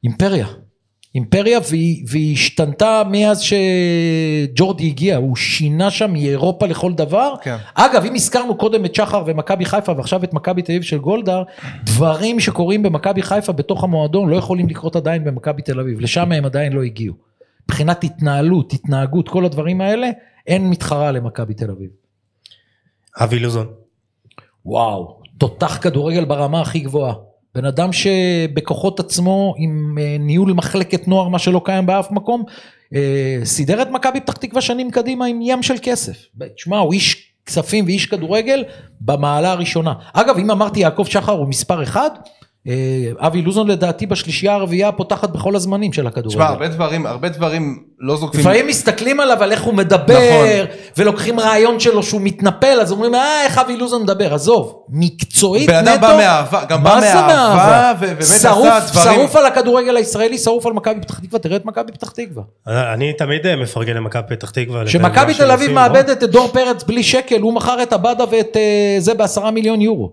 אימפריה. 0.04 0.46
אימפריה 1.16 1.58
והיא, 1.70 2.04
והיא 2.08 2.32
השתנתה 2.32 3.02
מאז 3.10 3.40
שג'ורדי 3.40 4.86
הגיע, 4.86 5.16
הוא 5.16 5.36
שינה 5.36 5.90
שם 5.90 6.12
מאירופה 6.12 6.66
לכל 6.66 6.92
דבר. 6.92 7.34
כן. 7.42 7.56
אגב, 7.74 8.04
אם 8.04 8.14
הזכרנו 8.14 8.56
קודם 8.56 8.84
את 8.84 8.94
שחר 8.94 9.22
ומכבי 9.26 9.64
חיפה 9.64 9.92
ועכשיו 9.96 10.24
את 10.24 10.34
מכבי 10.34 10.62
תל 10.62 10.72
אביב 10.72 10.82
של 10.82 10.98
גולדהר, 10.98 11.42
דברים 11.84 12.40
שקורים 12.40 12.82
במכבי 12.82 13.22
חיפה 13.22 13.52
בתוך 13.52 13.84
המועדון 13.84 14.28
לא 14.28 14.36
יכולים 14.36 14.68
לקרות 14.68 14.96
עדיין 14.96 15.24
במכבי 15.24 15.62
תל 15.62 15.80
אביב, 15.80 16.00
לשם 16.00 16.32
הם 16.32 16.44
עדיין 16.44 16.72
לא 16.72 16.82
הגיעו. 16.82 17.14
מבחינת 17.64 18.04
התנהלות, 18.04 18.72
התנהגות, 18.72 19.28
כל 19.28 19.44
הדברים 19.44 19.80
האלה, 19.80 20.10
אין 20.46 20.70
מתחרה 20.70 21.12
למכבי 21.12 21.54
תל 21.54 21.70
אביב. 21.70 21.90
אבי 23.20 23.38
לוזון. 23.38 23.66
וואו, 24.66 25.20
תותח 25.38 25.78
כדורגל 25.82 26.24
ברמה 26.24 26.60
הכי 26.60 26.78
גבוהה. 26.80 27.14
בן 27.56 27.64
אדם 27.64 27.92
שבכוחות 27.92 29.00
עצמו, 29.00 29.54
עם 29.58 29.98
אה, 30.00 30.16
ניהול 30.20 30.52
מחלקת 30.52 31.08
נוער, 31.08 31.28
מה 31.28 31.38
שלא 31.38 31.60
קיים 31.64 31.86
באף 31.86 32.10
מקום, 32.10 32.44
אה, 32.94 33.38
סידר 33.44 33.82
את 33.82 33.90
מכבי 33.90 34.20
פתח 34.20 34.32
תקווה 34.32 34.60
שנים 34.60 34.90
קדימה 34.90 35.26
עם 35.26 35.40
ים 35.42 35.62
של 35.62 35.74
כסף. 35.82 36.16
תשמע, 36.56 36.78
הוא 36.78 36.92
איש 36.92 37.32
כספים 37.46 37.84
ואיש 37.84 38.06
כדורגל 38.06 38.64
במעלה 39.00 39.52
הראשונה. 39.52 39.94
אגב, 40.12 40.38
אם 40.38 40.50
אמרתי 40.50 40.80
יעקב 40.80 41.04
שחר 41.08 41.32
הוא 41.32 41.48
מספר 41.48 41.82
אחד, 41.82 42.10
אבי 43.18 43.42
לוזון 43.42 43.68
לדעתי 43.68 44.06
בשלישייה 44.06 44.54
הרביעייה 44.54 44.88
הפותחת 44.88 45.30
בכל 45.30 45.56
הזמנים 45.56 45.92
של 45.92 46.06
הכדורגל. 46.06 46.28
תשמע, 46.28 46.46
הרבה 46.46 46.68
דברים, 46.68 47.06
הרבה 47.06 47.28
דברים 47.28 47.82
לא 47.98 48.16
זוקפים. 48.16 48.40
לפעמים 48.40 48.66
מסתכלים 48.66 49.20
עליו 49.20 49.42
על 49.42 49.52
איך 49.52 49.62
הוא 49.62 49.74
מדבר, 49.74 50.14
נכון. 50.14 50.76
ולוקחים 50.96 51.40
רעיון 51.40 51.80
שלו 51.80 52.02
שהוא 52.02 52.20
מתנפל, 52.24 52.78
אז 52.80 52.92
אומרים, 52.92 53.14
אה, 53.14 53.44
איך 53.44 53.58
אבי 53.58 53.76
לוזון 53.76 54.02
מדבר, 54.02 54.34
עזוב, 54.34 54.74
מקצועית 54.88 55.70
בן 55.70 55.80
נטו. 55.82 55.94
אדם 55.94 56.00
בא 56.00 56.16
מאהבה, 56.16 56.64
גם 56.64 56.84
בא 56.84 56.98
מאהבה, 57.00 57.92
ובאמת 58.00 58.22
שרוף, 58.22 58.68
עשה 58.68 58.92
דברים. 58.92 59.18
שרוף 59.18 59.36
על 59.36 59.46
הכדורגל 59.46 59.96
הישראלי, 59.96 60.38
שרוף 60.38 60.66
על 60.66 60.72
מכבי 60.72 61.00
פתח 61.00 61.18
תקווה, 61.18 61.38
תראה 61.38 61.56
את 61.56 61.64
מכבי 61.64 61.92
פתח 61.92 62.10
תקווה. 62.10 62.42
אני 62.66 63.12
תמיד 63.12 63.46
אה, 63.46 63.56
מפרגן 63.56 63.96
למכבי 63.96 64.36
פתח 64.36 64.50
תקווה. 64.50 64.82
מה 65.00 65.34
תל 65.36 65.50
אביב 65.50 65.72
מאבדת 65.72 66.22
את 66.22 66.30
דור 66.30 66.48
פרץ 66.48 66.84
בלי 66.84 67.02
שקל, 67.02 67.40
הוא 67.40 67.54
מכר 67.54 67.82
את 67.82 67.92
עבדה 67.92 68.24
ואת 68.30 68.56
אה, 68.56 68.96
זה 68.98 69.14
בעשרה 69.14 69.50
מיליון 69.50 69.80
יורו. 69.80 70.12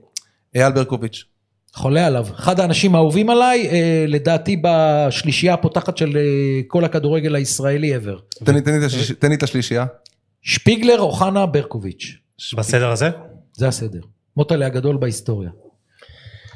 אייל 0.55 0.71
ברקוביץ'. 0.71 1.32
חולה 1.75 2.07
עליו. 2.07 2.27
אחד 2.35 2.59
האנשים 2.59 2.95
האהובים 2.95 3.29
עליי, 3.29 3.67
אה, 3.69 4.05
לדעתי 4.07 4.61
בשלישייה 4.63 5.53
הפותחת 5.53 5.97
של 5.97 6.17
אה, 6.17 6.21
כל 6.67 6.85
הכדורגל 6.85 7.35
הישראלי 7.35 7.95
ever. 7.97 8.19
תן 8.45 8.53
לי- 8.55 8.61
תן 8.61 8.71
לי 8.71 8.77
את 8.77 8.83
השליש- 8.83 9.11
תן 9.11 9.29
לי 9.29 9.35
את 9.35 9.43
השלישייה. 9.43 9.85
שפיגלר, 10.41 10.99
אוחנה, 10.99 11.45
ברקוביץ'. 11.45 12.17
לא? 12.53 12.59
בסדר 12.59 12.89
הזה? 12.91 13.09
זה 13.53 13.67
הסדר. 13.67 13.99
מוטלה 14.37 14.65
הגדול 14.65 14.97
בהיסטוריה. 14.97 15.49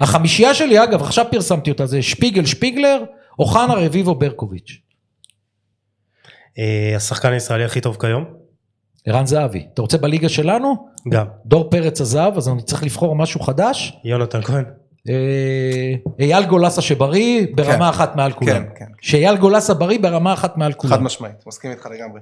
החמישייה 0.02 0.54
שלי, 0.54 0.84
אגב, 0.84 1.02
עכשיו 1.02 1.26
פרסמתי 1.32 1.72
אותה, 1.72 1.86
זה 1.86 2.02
שפיגל, 2.02 2.46
שפיגלר, 2.46 3.04
אוחנה, 3.40 3.74
רביבו, 3.74 4.16
ברקוביץ'. 4.16 4.72
אה, 6.60 6.94
השחקן 6.96 7.32
הישראלי 7.34 7.64
הכי 7.64 7.82
טוב 7.82 7.98
כיום? 8.02 8.26
ערן 9.06 9.26
זהבי. 9.26 9.66
אתה 9.74 9.82
רוצה 9.82 9.98
בליגה 9.98 10.30
שלנו? 10.30 10.88
גם. 11.10 11.26
דור 11.46 11.70
פרץ 11.70 12.02
עזב, 12.02 12.32
אז 12.38 12.50
אני 12.50 12.62
צריך 12.64 12.84
לבחור 12.84 13.16
משהו 13.16 13.40
חדש. 13.40 13.98
יונתן 14.04 14.42
כהן. 14.42 14.66
אה, 15.10 15.14
אייל 16.20 16.46
גולסה 16.46 16.82
שבריא 16.82 17.46
ברמה 17.56 17.74
כן. 17.76 17.82
אחת 17.82 18.16
מעל 18.16 18.32
כולם. 18.32 18.54
כן, 18.54 18.64
כן. 18.76 18.86
שאייל 19.02 19.36
גולסה 19.38 19.74
בריא 19.74 20.00
ברמה 20.00 20.34
אחת 20.34 20.58
מעל 20.58 20.74
כולם. 20.74 20.94
חד 20.94 21.02
משמעית, 21.04 21.36
מסכים 21.48 21.72
איתך 21.72 21.86
לגמרי. 21.86 22.20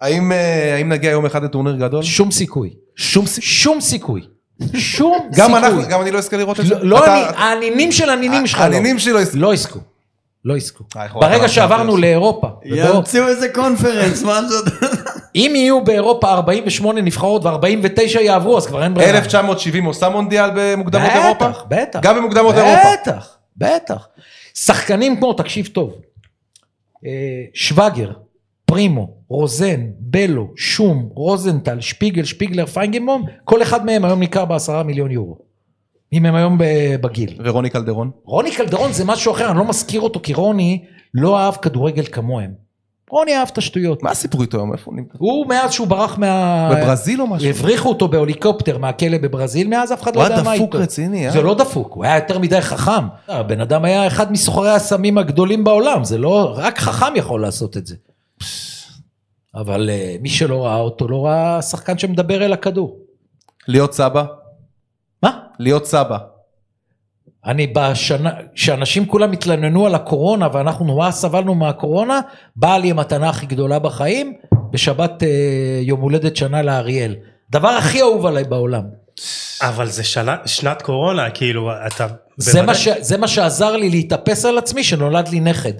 האם 0.00 0.32
אה, 0.32 0.74
האם 0.74 0.88
נגיע 0.88 1.10
יום 1.10 1.26
אחד 1.26 1.44
לטורניר 1.44 1.76
גדול? 1.76 2.02
שום 2.02 2.30
סיכוי. 2.30 2.70
שום, 2.96 3.24
שום 3.40 3.80
סיכוי. 3.80 4.20
שום 4.74 5.18
גם 5.38 5.46
סיכוי. 5.54 5.58
אנחנו, 5.58 5.82
גם 5.88 6.02
אני 6.02 6.10
לא 6.10 6.18
אזכה 6.18 6.36
לראות 6.36 6.60
את 6.60 6.66
זה? 6.66 6.74
לא, 6.74 6.80
לא 6.84 7.04
אתה- 7.04 7.28
אני, 7.52 7.66
הנינים 7.66 7.92
של 7.92 8.10
הנינים 8.10 8.46
שלך 8.46 8.60
לא. 8.60 8.64
הנינים 8.64 8.98
שלי 8.98 9.12
לא 9.12 9.18
יזכו. 9.22 9.38
לא 9.38 9.52
יזכו. 9.54 9.80
לא 10.44 10.56
יזכו. 10.56 10.84
אה. 10.96 11.06
ברגע 11.14 11.48
שעברנו 11.48 11.96
לאירופה, 11.96 12.48
ימציאו 12.64 13.28
איזה 13.28 13.48
קונפרנס, 13.48 14.22
מה 14.22 14.40
זאת? 14.48 14.64
אם 15.36 15.52
יהיו 15.54 15.84
באירופה 15.84 16.32
48 16.32 17.00
נבחרות 17.00 17.44
ו-49 17.44 18.20
יעברו, 18.20 18.56
אז 18.56 18.66
כבר 18.66 18.84
אין 18.84 18.94
ברירה. 18.94 19.10
1970 19.10 19.84
עושה 19.84 20.08
מונדיאל 20.08 20.50
במוקדמות 20.56 21.10
אירופה? 21.10 21.48
בטח, 21.48 21.64
בטח. 21.68 22.00
גם 22.02 22.16
במוקדמות 22.16 22.54
אירופה. 22.54 22.88
בטח, 23.02 23.36
בטח. 23.56 24.08
שחקנים 24.54 25.16
כמו, 25.16 25.32
תקשיב 25.32 25.66
טוב, 25.66 25.94
אה, 27.06 27.10
שווגר, 27.54 28.12
פרימו, 28.64 29.14
רוזן, 29.28 29.86
בלו, 29.98 30.52
שום, 30.56 31.08
רוזנטל, 31.14 31.80
שפיגל, 31.80 32.24
שפיגלר, 32.24 32.66
פיינגנבום, 32.66 33.24
כל 33.44 33.62
אחד 33.62 33.86
מהם 33.86 34.04
היום 34.04 34.20
ניכר 34.20 34.44
בעשרה 34.44 34.82
מיליון 34.82 35.10
יורו. 35.10 35.38
אם 36.12 36.26
הם 36.26 36.34
היום 36.34 36.58
בגיל. 37.00 37.40
ורוני 37.44 37.70
קלדרון? 37.70 38.10
רוני 38.24 38.50
קלדרון 38.50 38.92
זה 38.92 39.04
משהו 39.04 39.32
אחר, 39.32 39.50
אני 39.50 39.58
לא 39.58 39.64
מזכיר 39.64 40.00
אותו 40.00 40.20
כי 40.22 40.34
רוני 40.34 40.84
לא 41.14 41.38
אהב 41.38 41.54
כדורגל 41.54 42.04
כמוהם. 42.12 42.65
רוני 43.10 43.36
אהב 43.36 43.48
את 43.52 43.58
השטויות. 43.58 44.02
מה 44.02 44.10
הסיפור 44.10 44.42
איתו 44.42 44.56
היום? 44.56 44.72
איפה 44.72 44.90
הוא 44.90 44.96
נמצא? 44.96 45.14
הוא 45.18 45.46
מאז 45.46 45.72
שהוא 45.72 45.86
ברח 45.86 46.18
מה... 46.18 46.70
בברזיל 46.72 47.20
או 47.20 47.26
משהו? 47.26 47.48
הבריחו 47.48 47.88
אותו 47.88 48.08
בהוליקופטר 48.08 48.78
מהכלא 48.78 49.18
בברזיל, 49.18 49.68
מאז 49.68 49.92
אף 49.92 50.02
אחד 50.02 50.16
לא 50.16 50.20
הוא 50.20 50.30
יודע 50.30 50.42
מה 50.42 50.50
היה 50.50 50.62
איתו. 50.62 50.66
דפוק 50.66 50.82
רציני, 50.82 51.26
אה? 51.26 51.32
זה 51.32 51.42
לא 51.42 51.54
דפוק, 51.54 51.92
הוא 51.92 52.04
היה 52.04 52.14
יותר 52.14 52.38
מדי 52.38 52.60
חכם. 52.60 53.06
הבן 53.28 53.60
אדם 53.60 53.84
היה 53.84 54.06
אחד 54.06 54.32
מסוחרי 54.32 54.70
הסמים 54.70 55.18
הגדולים 55.18 55.64
בעולם, 55.64 56.04
זה 56.04 56.18
לא, 56.18 56.54
רק 56.56 56.78
חכם 56.78 57.16
יכול 57.16 57.42
לעשות 57.42 57.76
את 57.76 57.86
זה. 57.86 57.94
אבל 59.54 59.90
אה, 59.90 60.16
מי 60.20 60.28
שלא 60.28 60.64
ראה 60.66 60.76
אותו, 60.76 61.08
לא 61.08 61.26
ראה 61.26 61.62
שחקן 61.62 61.98
שמדבר 61.98 62.44
אל 62.44 62.52
הכדור. 62.52 62.98
להיות 63.68 63.92
סבא? 63.92 64.24
מה? 65.22 65.38
להיות 65.58 65.86
סבא. 65.86 66.18
אני 67.46 67.66
בשנה, 67.66 68.30
כשאנשים 68.54 69.06
כולם 69.06 69.32
התלוננו 69.32 69.86
על 69.86 69.94
הקורונה 69.94 70.48
ואנחנו 70.52 70.84
נורא 70.84 71.10
סבלנו 71.10 71.54
מהקורונה, 71.54 72.20
באה 72.56 72.78
לי 72.78 72.90
המתנה 72.90 73.28
הכי 73.28 73.46
גדולה 73.46 73.78
בחיים, 73.78 74.32
בשבת 74.70 75.22
אה, 75.22 75.28
יום 75.82 76.00
הולדת 76.00 76.36
שנה 76.36 76.62
לאריאל. 76.62 77.14
דבר 77.50 77.68
הכי 77.68 78.02
אהוב 78.02 78.26
עליי 78.26 78.44
בעולם. 78.44 78.82
אבל 79.62 79.86
זה 79.86 80.04
שנה, 80.04 80.36
שנת 80.46 80.82
קורונה, 80.82 81.30
כאילו, 81.30 81.70
אתה... 81.86 82.06
זה 82.36 82.50
בוודאי- 82.52 82.66
מה, 82.66 82.74
ש, 82.74 82.88
זה 83.00 83.16
מה 83.18 83.28
שעזר 83.28 83.76
לי 83.76 83.90
להתאפס 83.90 84.44
על 84.44 84.58
עצמי 84.58 84.84
שנולד 84.84 85.28
לי 85.28 85.40
נכד. 85.40 85.72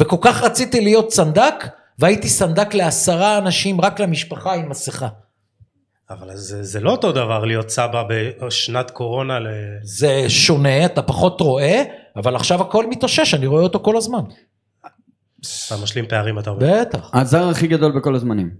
וכל 0.00 0.16
כך 0.20 0.42
רציתי 0.42 0.80
להיות 0.80 1.12
סנדק, 1.12 1.66
והייתי 1.98 2.28
סנדק 2.28 2.74
לעשרה 2.74 3.38
אנשים 3.38 3.80
רק 3.80 4.00
למשפחה 4.00 4.54
עם 4.54 4.68
מסכה. 4.68 5.08
אבל 6.10 6.36
זה, 6.36 6.62
זה 6.62 6.80
לא 6.80 6.90
אותו 6.90 7.12
דבר 7.12 7.44
להיות 7.44 7.70
סבא 7.70 8.02
בשנת 8.08 8.90
קורונה 8.90 9.38
ל... 9.38 9.46
זה 9.82 10.24
שונה, 10.28 10.84
אתה 10.84 11.02
פחות 11.02 11.40
רואה, 11.40 11.82
אבל 12.16 12.36
עכשיו 12.36 12.60
הכל 12.60 12.86
מתאושש, 12.86 13.34
אני 13.34 13.46
רואה 13.46 13.62
אותו 13.62 13.80
כל 13.80 13.96
הזמן. 13.96 14.22
אתה 15.40 15.76
משלים 15.82 16.06
פערים, 16.08 16.38
אתה 16.38 16.50
אומר. 16.50 16.80
בטח. 16.80 17.10
הזר 17.14 17.48
הכי 17.48 17.66
גדול 17.66 17.98
בכל 17.98 18.14
הזמנים. 18.14 18.50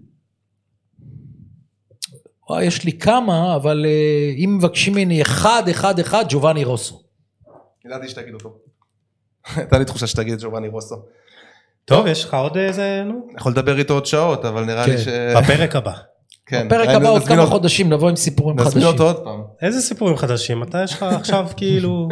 וואי, 2.49 2.65
יש 2.65 2.85
לי 2.85 2.93
כמה, 2.99 3.57
אבל 3.57 3.85
אה, 3.87 4.33
אם 4.45 4.57
מבקשים 4.59 4.93
ממני 4.93 5.23
אחד, 5.23 5.63
אחד, 5.71 5.99
אחד, 5.99 6.25
ג'ובאני 6.29 6.65
רוסו. 6.65 7.03
ידעתי 7.85 8.09
שתגיד 8.09 8.35
אותו. 8.35 8.55
הייתה 9.57 9.79
לי 9.79 9.85
תחושה 9.85 10.07
שתגיד 10.07 10.33
את 10.33 10.43
ג'ובאני 10.43 10.69
רוסו. 10.69 10.97
טוב, 11.85 12.07
יש 12.07 12.25
לך 12.25 12.35
עוד 12.35 12.57
איזה, 12.57 13.03
נו? 13.05 13.29
יכול 13.39 13.53
לדבר 13.53 13.79
איתו 13.79 13.95
עוד 13.95 14.07
שעות, 14.07 14.45
אבל 14.45 14.65
נראה 14.65 14.87
לי 14.87 14.97
כן. 14.97 15.03
ש... 15.03 15.09
בפרק 15.37 15.77
הבא. 15.77 16.10
כן. 16.51 16.67
פרק 16.69 16.89
אני- 16.89 16.95
הבא 16.95 17.09
עוד 17.09 17.23
נזמין 17.23 17.37
כמה 17.39 17.47
חודשים, 17.47 17.91
נבוא 17.93 18.09
עם 18.09 18.17
סיפורים 18.17 18.57
נזמין 18.57 18.71
חדשים. 18.73 18.89
אותו 18.89 19.07
עוד 19.07 19.17
פעם. 19.25 19.41
איזה 19.63 19.81
סיפורים 19.81 20.17
חדשים? 20.17 20.63
אתה 20.63 20.83
יש 20.85 20.93
לך 20.93 21.03
עכשיו 21.03 21.47
כאילו... 21.57 22.09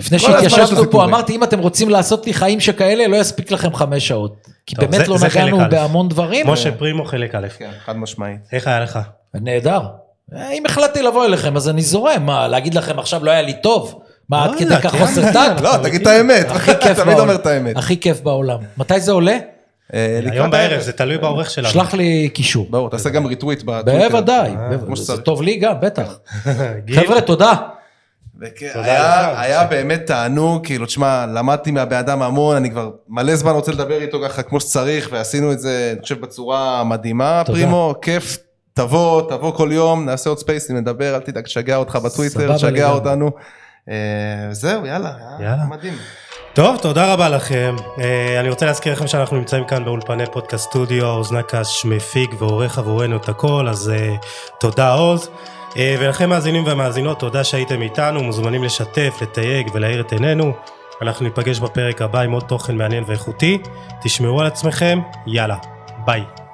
לפני 0.00 0.18
שהתיישבנו 0.18 0.90
פה. 0.90 1.04
אמרתי 1.04 1.36
אם 1.36 1.44
אתם 1.44 1.58
רוצים 1.58 1.88
לעשות 1.90 2.26
לי 2.26 2.34
חיים 2.34 2.60
שכאלה 2.60 3.06
לא 3.06 3.16
יספיק 3.16 3.50
לכם 3.50 3.74
חמש 3.74 4.08
שעות. 4.08 4.36
כי 4.66 4.76
טוב, 4.76 4.84
באמת 4.84 5.04
זה- 5.06 5.10
לא 5.10 5.18
זה 5.18 5.26
נגענו. 5.26 5.58
בהמון 5.70 6.08
דברים. 6.08 6.46
משה 6.50 6.72
פרימו 6.72 7.04
חלק 7.04 7.34
א'. 7.34 7.46
כן, 7.58 7.70
חד 7.84 7.96
משמעית. 7.96 8.38
איך 8.52 8.66
היה 8.66 8.80
לך? 8.80 8.98
נהדר. 9.34 9.80
אה, 10.36 10.50
אם 10.52 10.66
החלטתי 10.66 11.02
לבוא 11.02 11.24
אליכם 11.24 11.56
אז 11.56 11.68
אני 11.68 11.82
זורם. 11.82 12.26
מה 12.26 12.48
להגיד 12.48 12.74
לכם 12.74 12.98
עכשיו 12.98 13.24
לא 13.24 13.30
היה 13.30 13.42
לי 13.42 13.52
טוב? 13.62 14.00
מה 14.28 14.44
עד 14.44 14.50
וואלה, 14.50 14.60
כדי 14.60 14.76
כך 14.82 14.92
כן. 14.92 14.98
חוסר 14.98 15.22
טקט? 15.32 15.60
לא, 15.62 15.70
תגיד 15.82 16.00
את 16.00 16.06
האמת. 16.06 16.46
הכי 16.50 16.70
כיף 16.80 16.98
בעולם. 17.04 17.18
אומר 17.20 17.34
את 17.34 17.46
האמת. 17.46 17.76
הכי 17.76 18.00
כיף 18.00 18.20
בעולם. 18.20 18.58
מתי 18.78 19.00
זה 19.00 19.12
עולה? 19.12 19.36
אה, 19.94 20.20
היום 20.30 20.50
בערב, 20.50 20.80
זה 20.80 20.92
תלוי 20.92 21.18
בעורך 21.18 21.50
שלנו. 21.50 21.68
שלח 21.68 21.94
לי 21.94 22.28
קישור. 22.34 22.66
ברור, 22.70 22.90
תעשה 22.90 23.10
גם 23.10 23.26
ריטוויט 23.26 23.62
בטוויטר. 23.62 24.08
בוודאי. 24.08 24.50
אה, 24.50 24.96
זה. 24.96 25.22
טוב 25.22 25.42
לי 25.42 25.56
גם, 25.56 25.74
בטח. 25.80 26.18
גיל? 26.84 27.00
חבר'ה 27.00 27.20
תודה. 27.20 27.54
היה, 28.64 29.64
באמת 29.70 30.06
תענוג, 30.06 30.66
כאילו, 30.66 30.86
תשמע, 30.86 31.26
למדתי 31.26 31.70
מהבן 31.70 31.96
אדם 31.96 32.22
המון, 32.22 32.56
אני 32.56 32.70
כבר 32.70 32.90
מלא 33.08 33.36
זמן 33.36 33.52
רוצה 33.52 33.72
לדבר 33.72 34.02
איתו 34.02 34.18
ככה 34.24 34.42
כמו 34.42 34.60
שצריך, 34.60 35.08
ועשינו 35.12 35.52
את 35.52 35.60
זה, 35.60 35.90
אני 35.92 36.02
חושב, 36.02 36.20
בצורה 36.20 36.84
מדהימה. 36.84 37.42
פרימו, 37.46 37.94
כיף, 38.02 38.38
תבוא, 38.74 39.22
תבוא 39.30 39.52
כל 39.52 39.68
יום, 39.72 40.04
נעשה 40.04 40.30
עוד 40.30 40.38
ספייסים, 40.38 40.76
נדבר, 40.76 41.14
אל 41.14 41.20
תדאג, 41.20 41.44
תשגע 41.44 41.76
אותך 41.76 41.96
בטוויטר, 41.96 42.56
תשגע. 42.56 42.90
אותנו. 42.90 43.30
אה, 43.90 43.94
זהו, 44.50 44.86
יאללה. 44.86 45.12
מדהים. 45.68 45.94
טוב, 46.56 46.76
תודה 46.76 47.12
רבה 47.12 47.28
לכם. 47.28 47.76
אה, 48.00 48.40
אני 48.40 48.48
רוצה 48.48 48.66
להזכיר 48.66 48.92
לכם 48.92 49.06
שאנחנו 49.06 49.36
נמצאים 49.36 49.64
כאן 49.64 49.84
באולפני 49.84 50.24
פודקאסט 50.32 50.64
סטודיו, 50.64 51.06
עוז 51.06 51.32
נקש 51.32 51.84
מפיק 51.84 52.34
ועורך 52.38 52.78
עבורנו 52.78 53.16
את 53.16 53.28
הכל, 53.28 53.66
אז 53.68 53.90
אה, 53.90 54.14
תודה 54.60 54.92
עוז. 54.92 55.30
אה, 55.76 55.96
ולכם 56.00 56.30
מאזינים 56.30 56.64
ומאזינות, 56.66 57.20
תודה 57.20 57.44
שהייתם 57.44 57.82
איתנו, 57.82 58.22
מוזמנים 58.22 58.64
לשתף, 58.64 59.18
לתייג 59.22 59.70
ולהאיר 59.72 60.00
את 60.00 60.12
עינינו. 60.12 60.52
אנחנו 61.02 61.24
ניפגש 61.24 61.60
בפרק 61.60 62.02
הבא 62.02 62.20
עם 62.20 62.32
עוד 62.32 62.44
תוכן 62.48 62.76
מעניין 62.76 63.04
ואיכותי. 63.06 63.58
תשמרו 64.02 64.40
על 64.40 64.46
עצמכם, 64.46 64.98
יאללה, 65.26 65.56
ביי. 66.04 66.45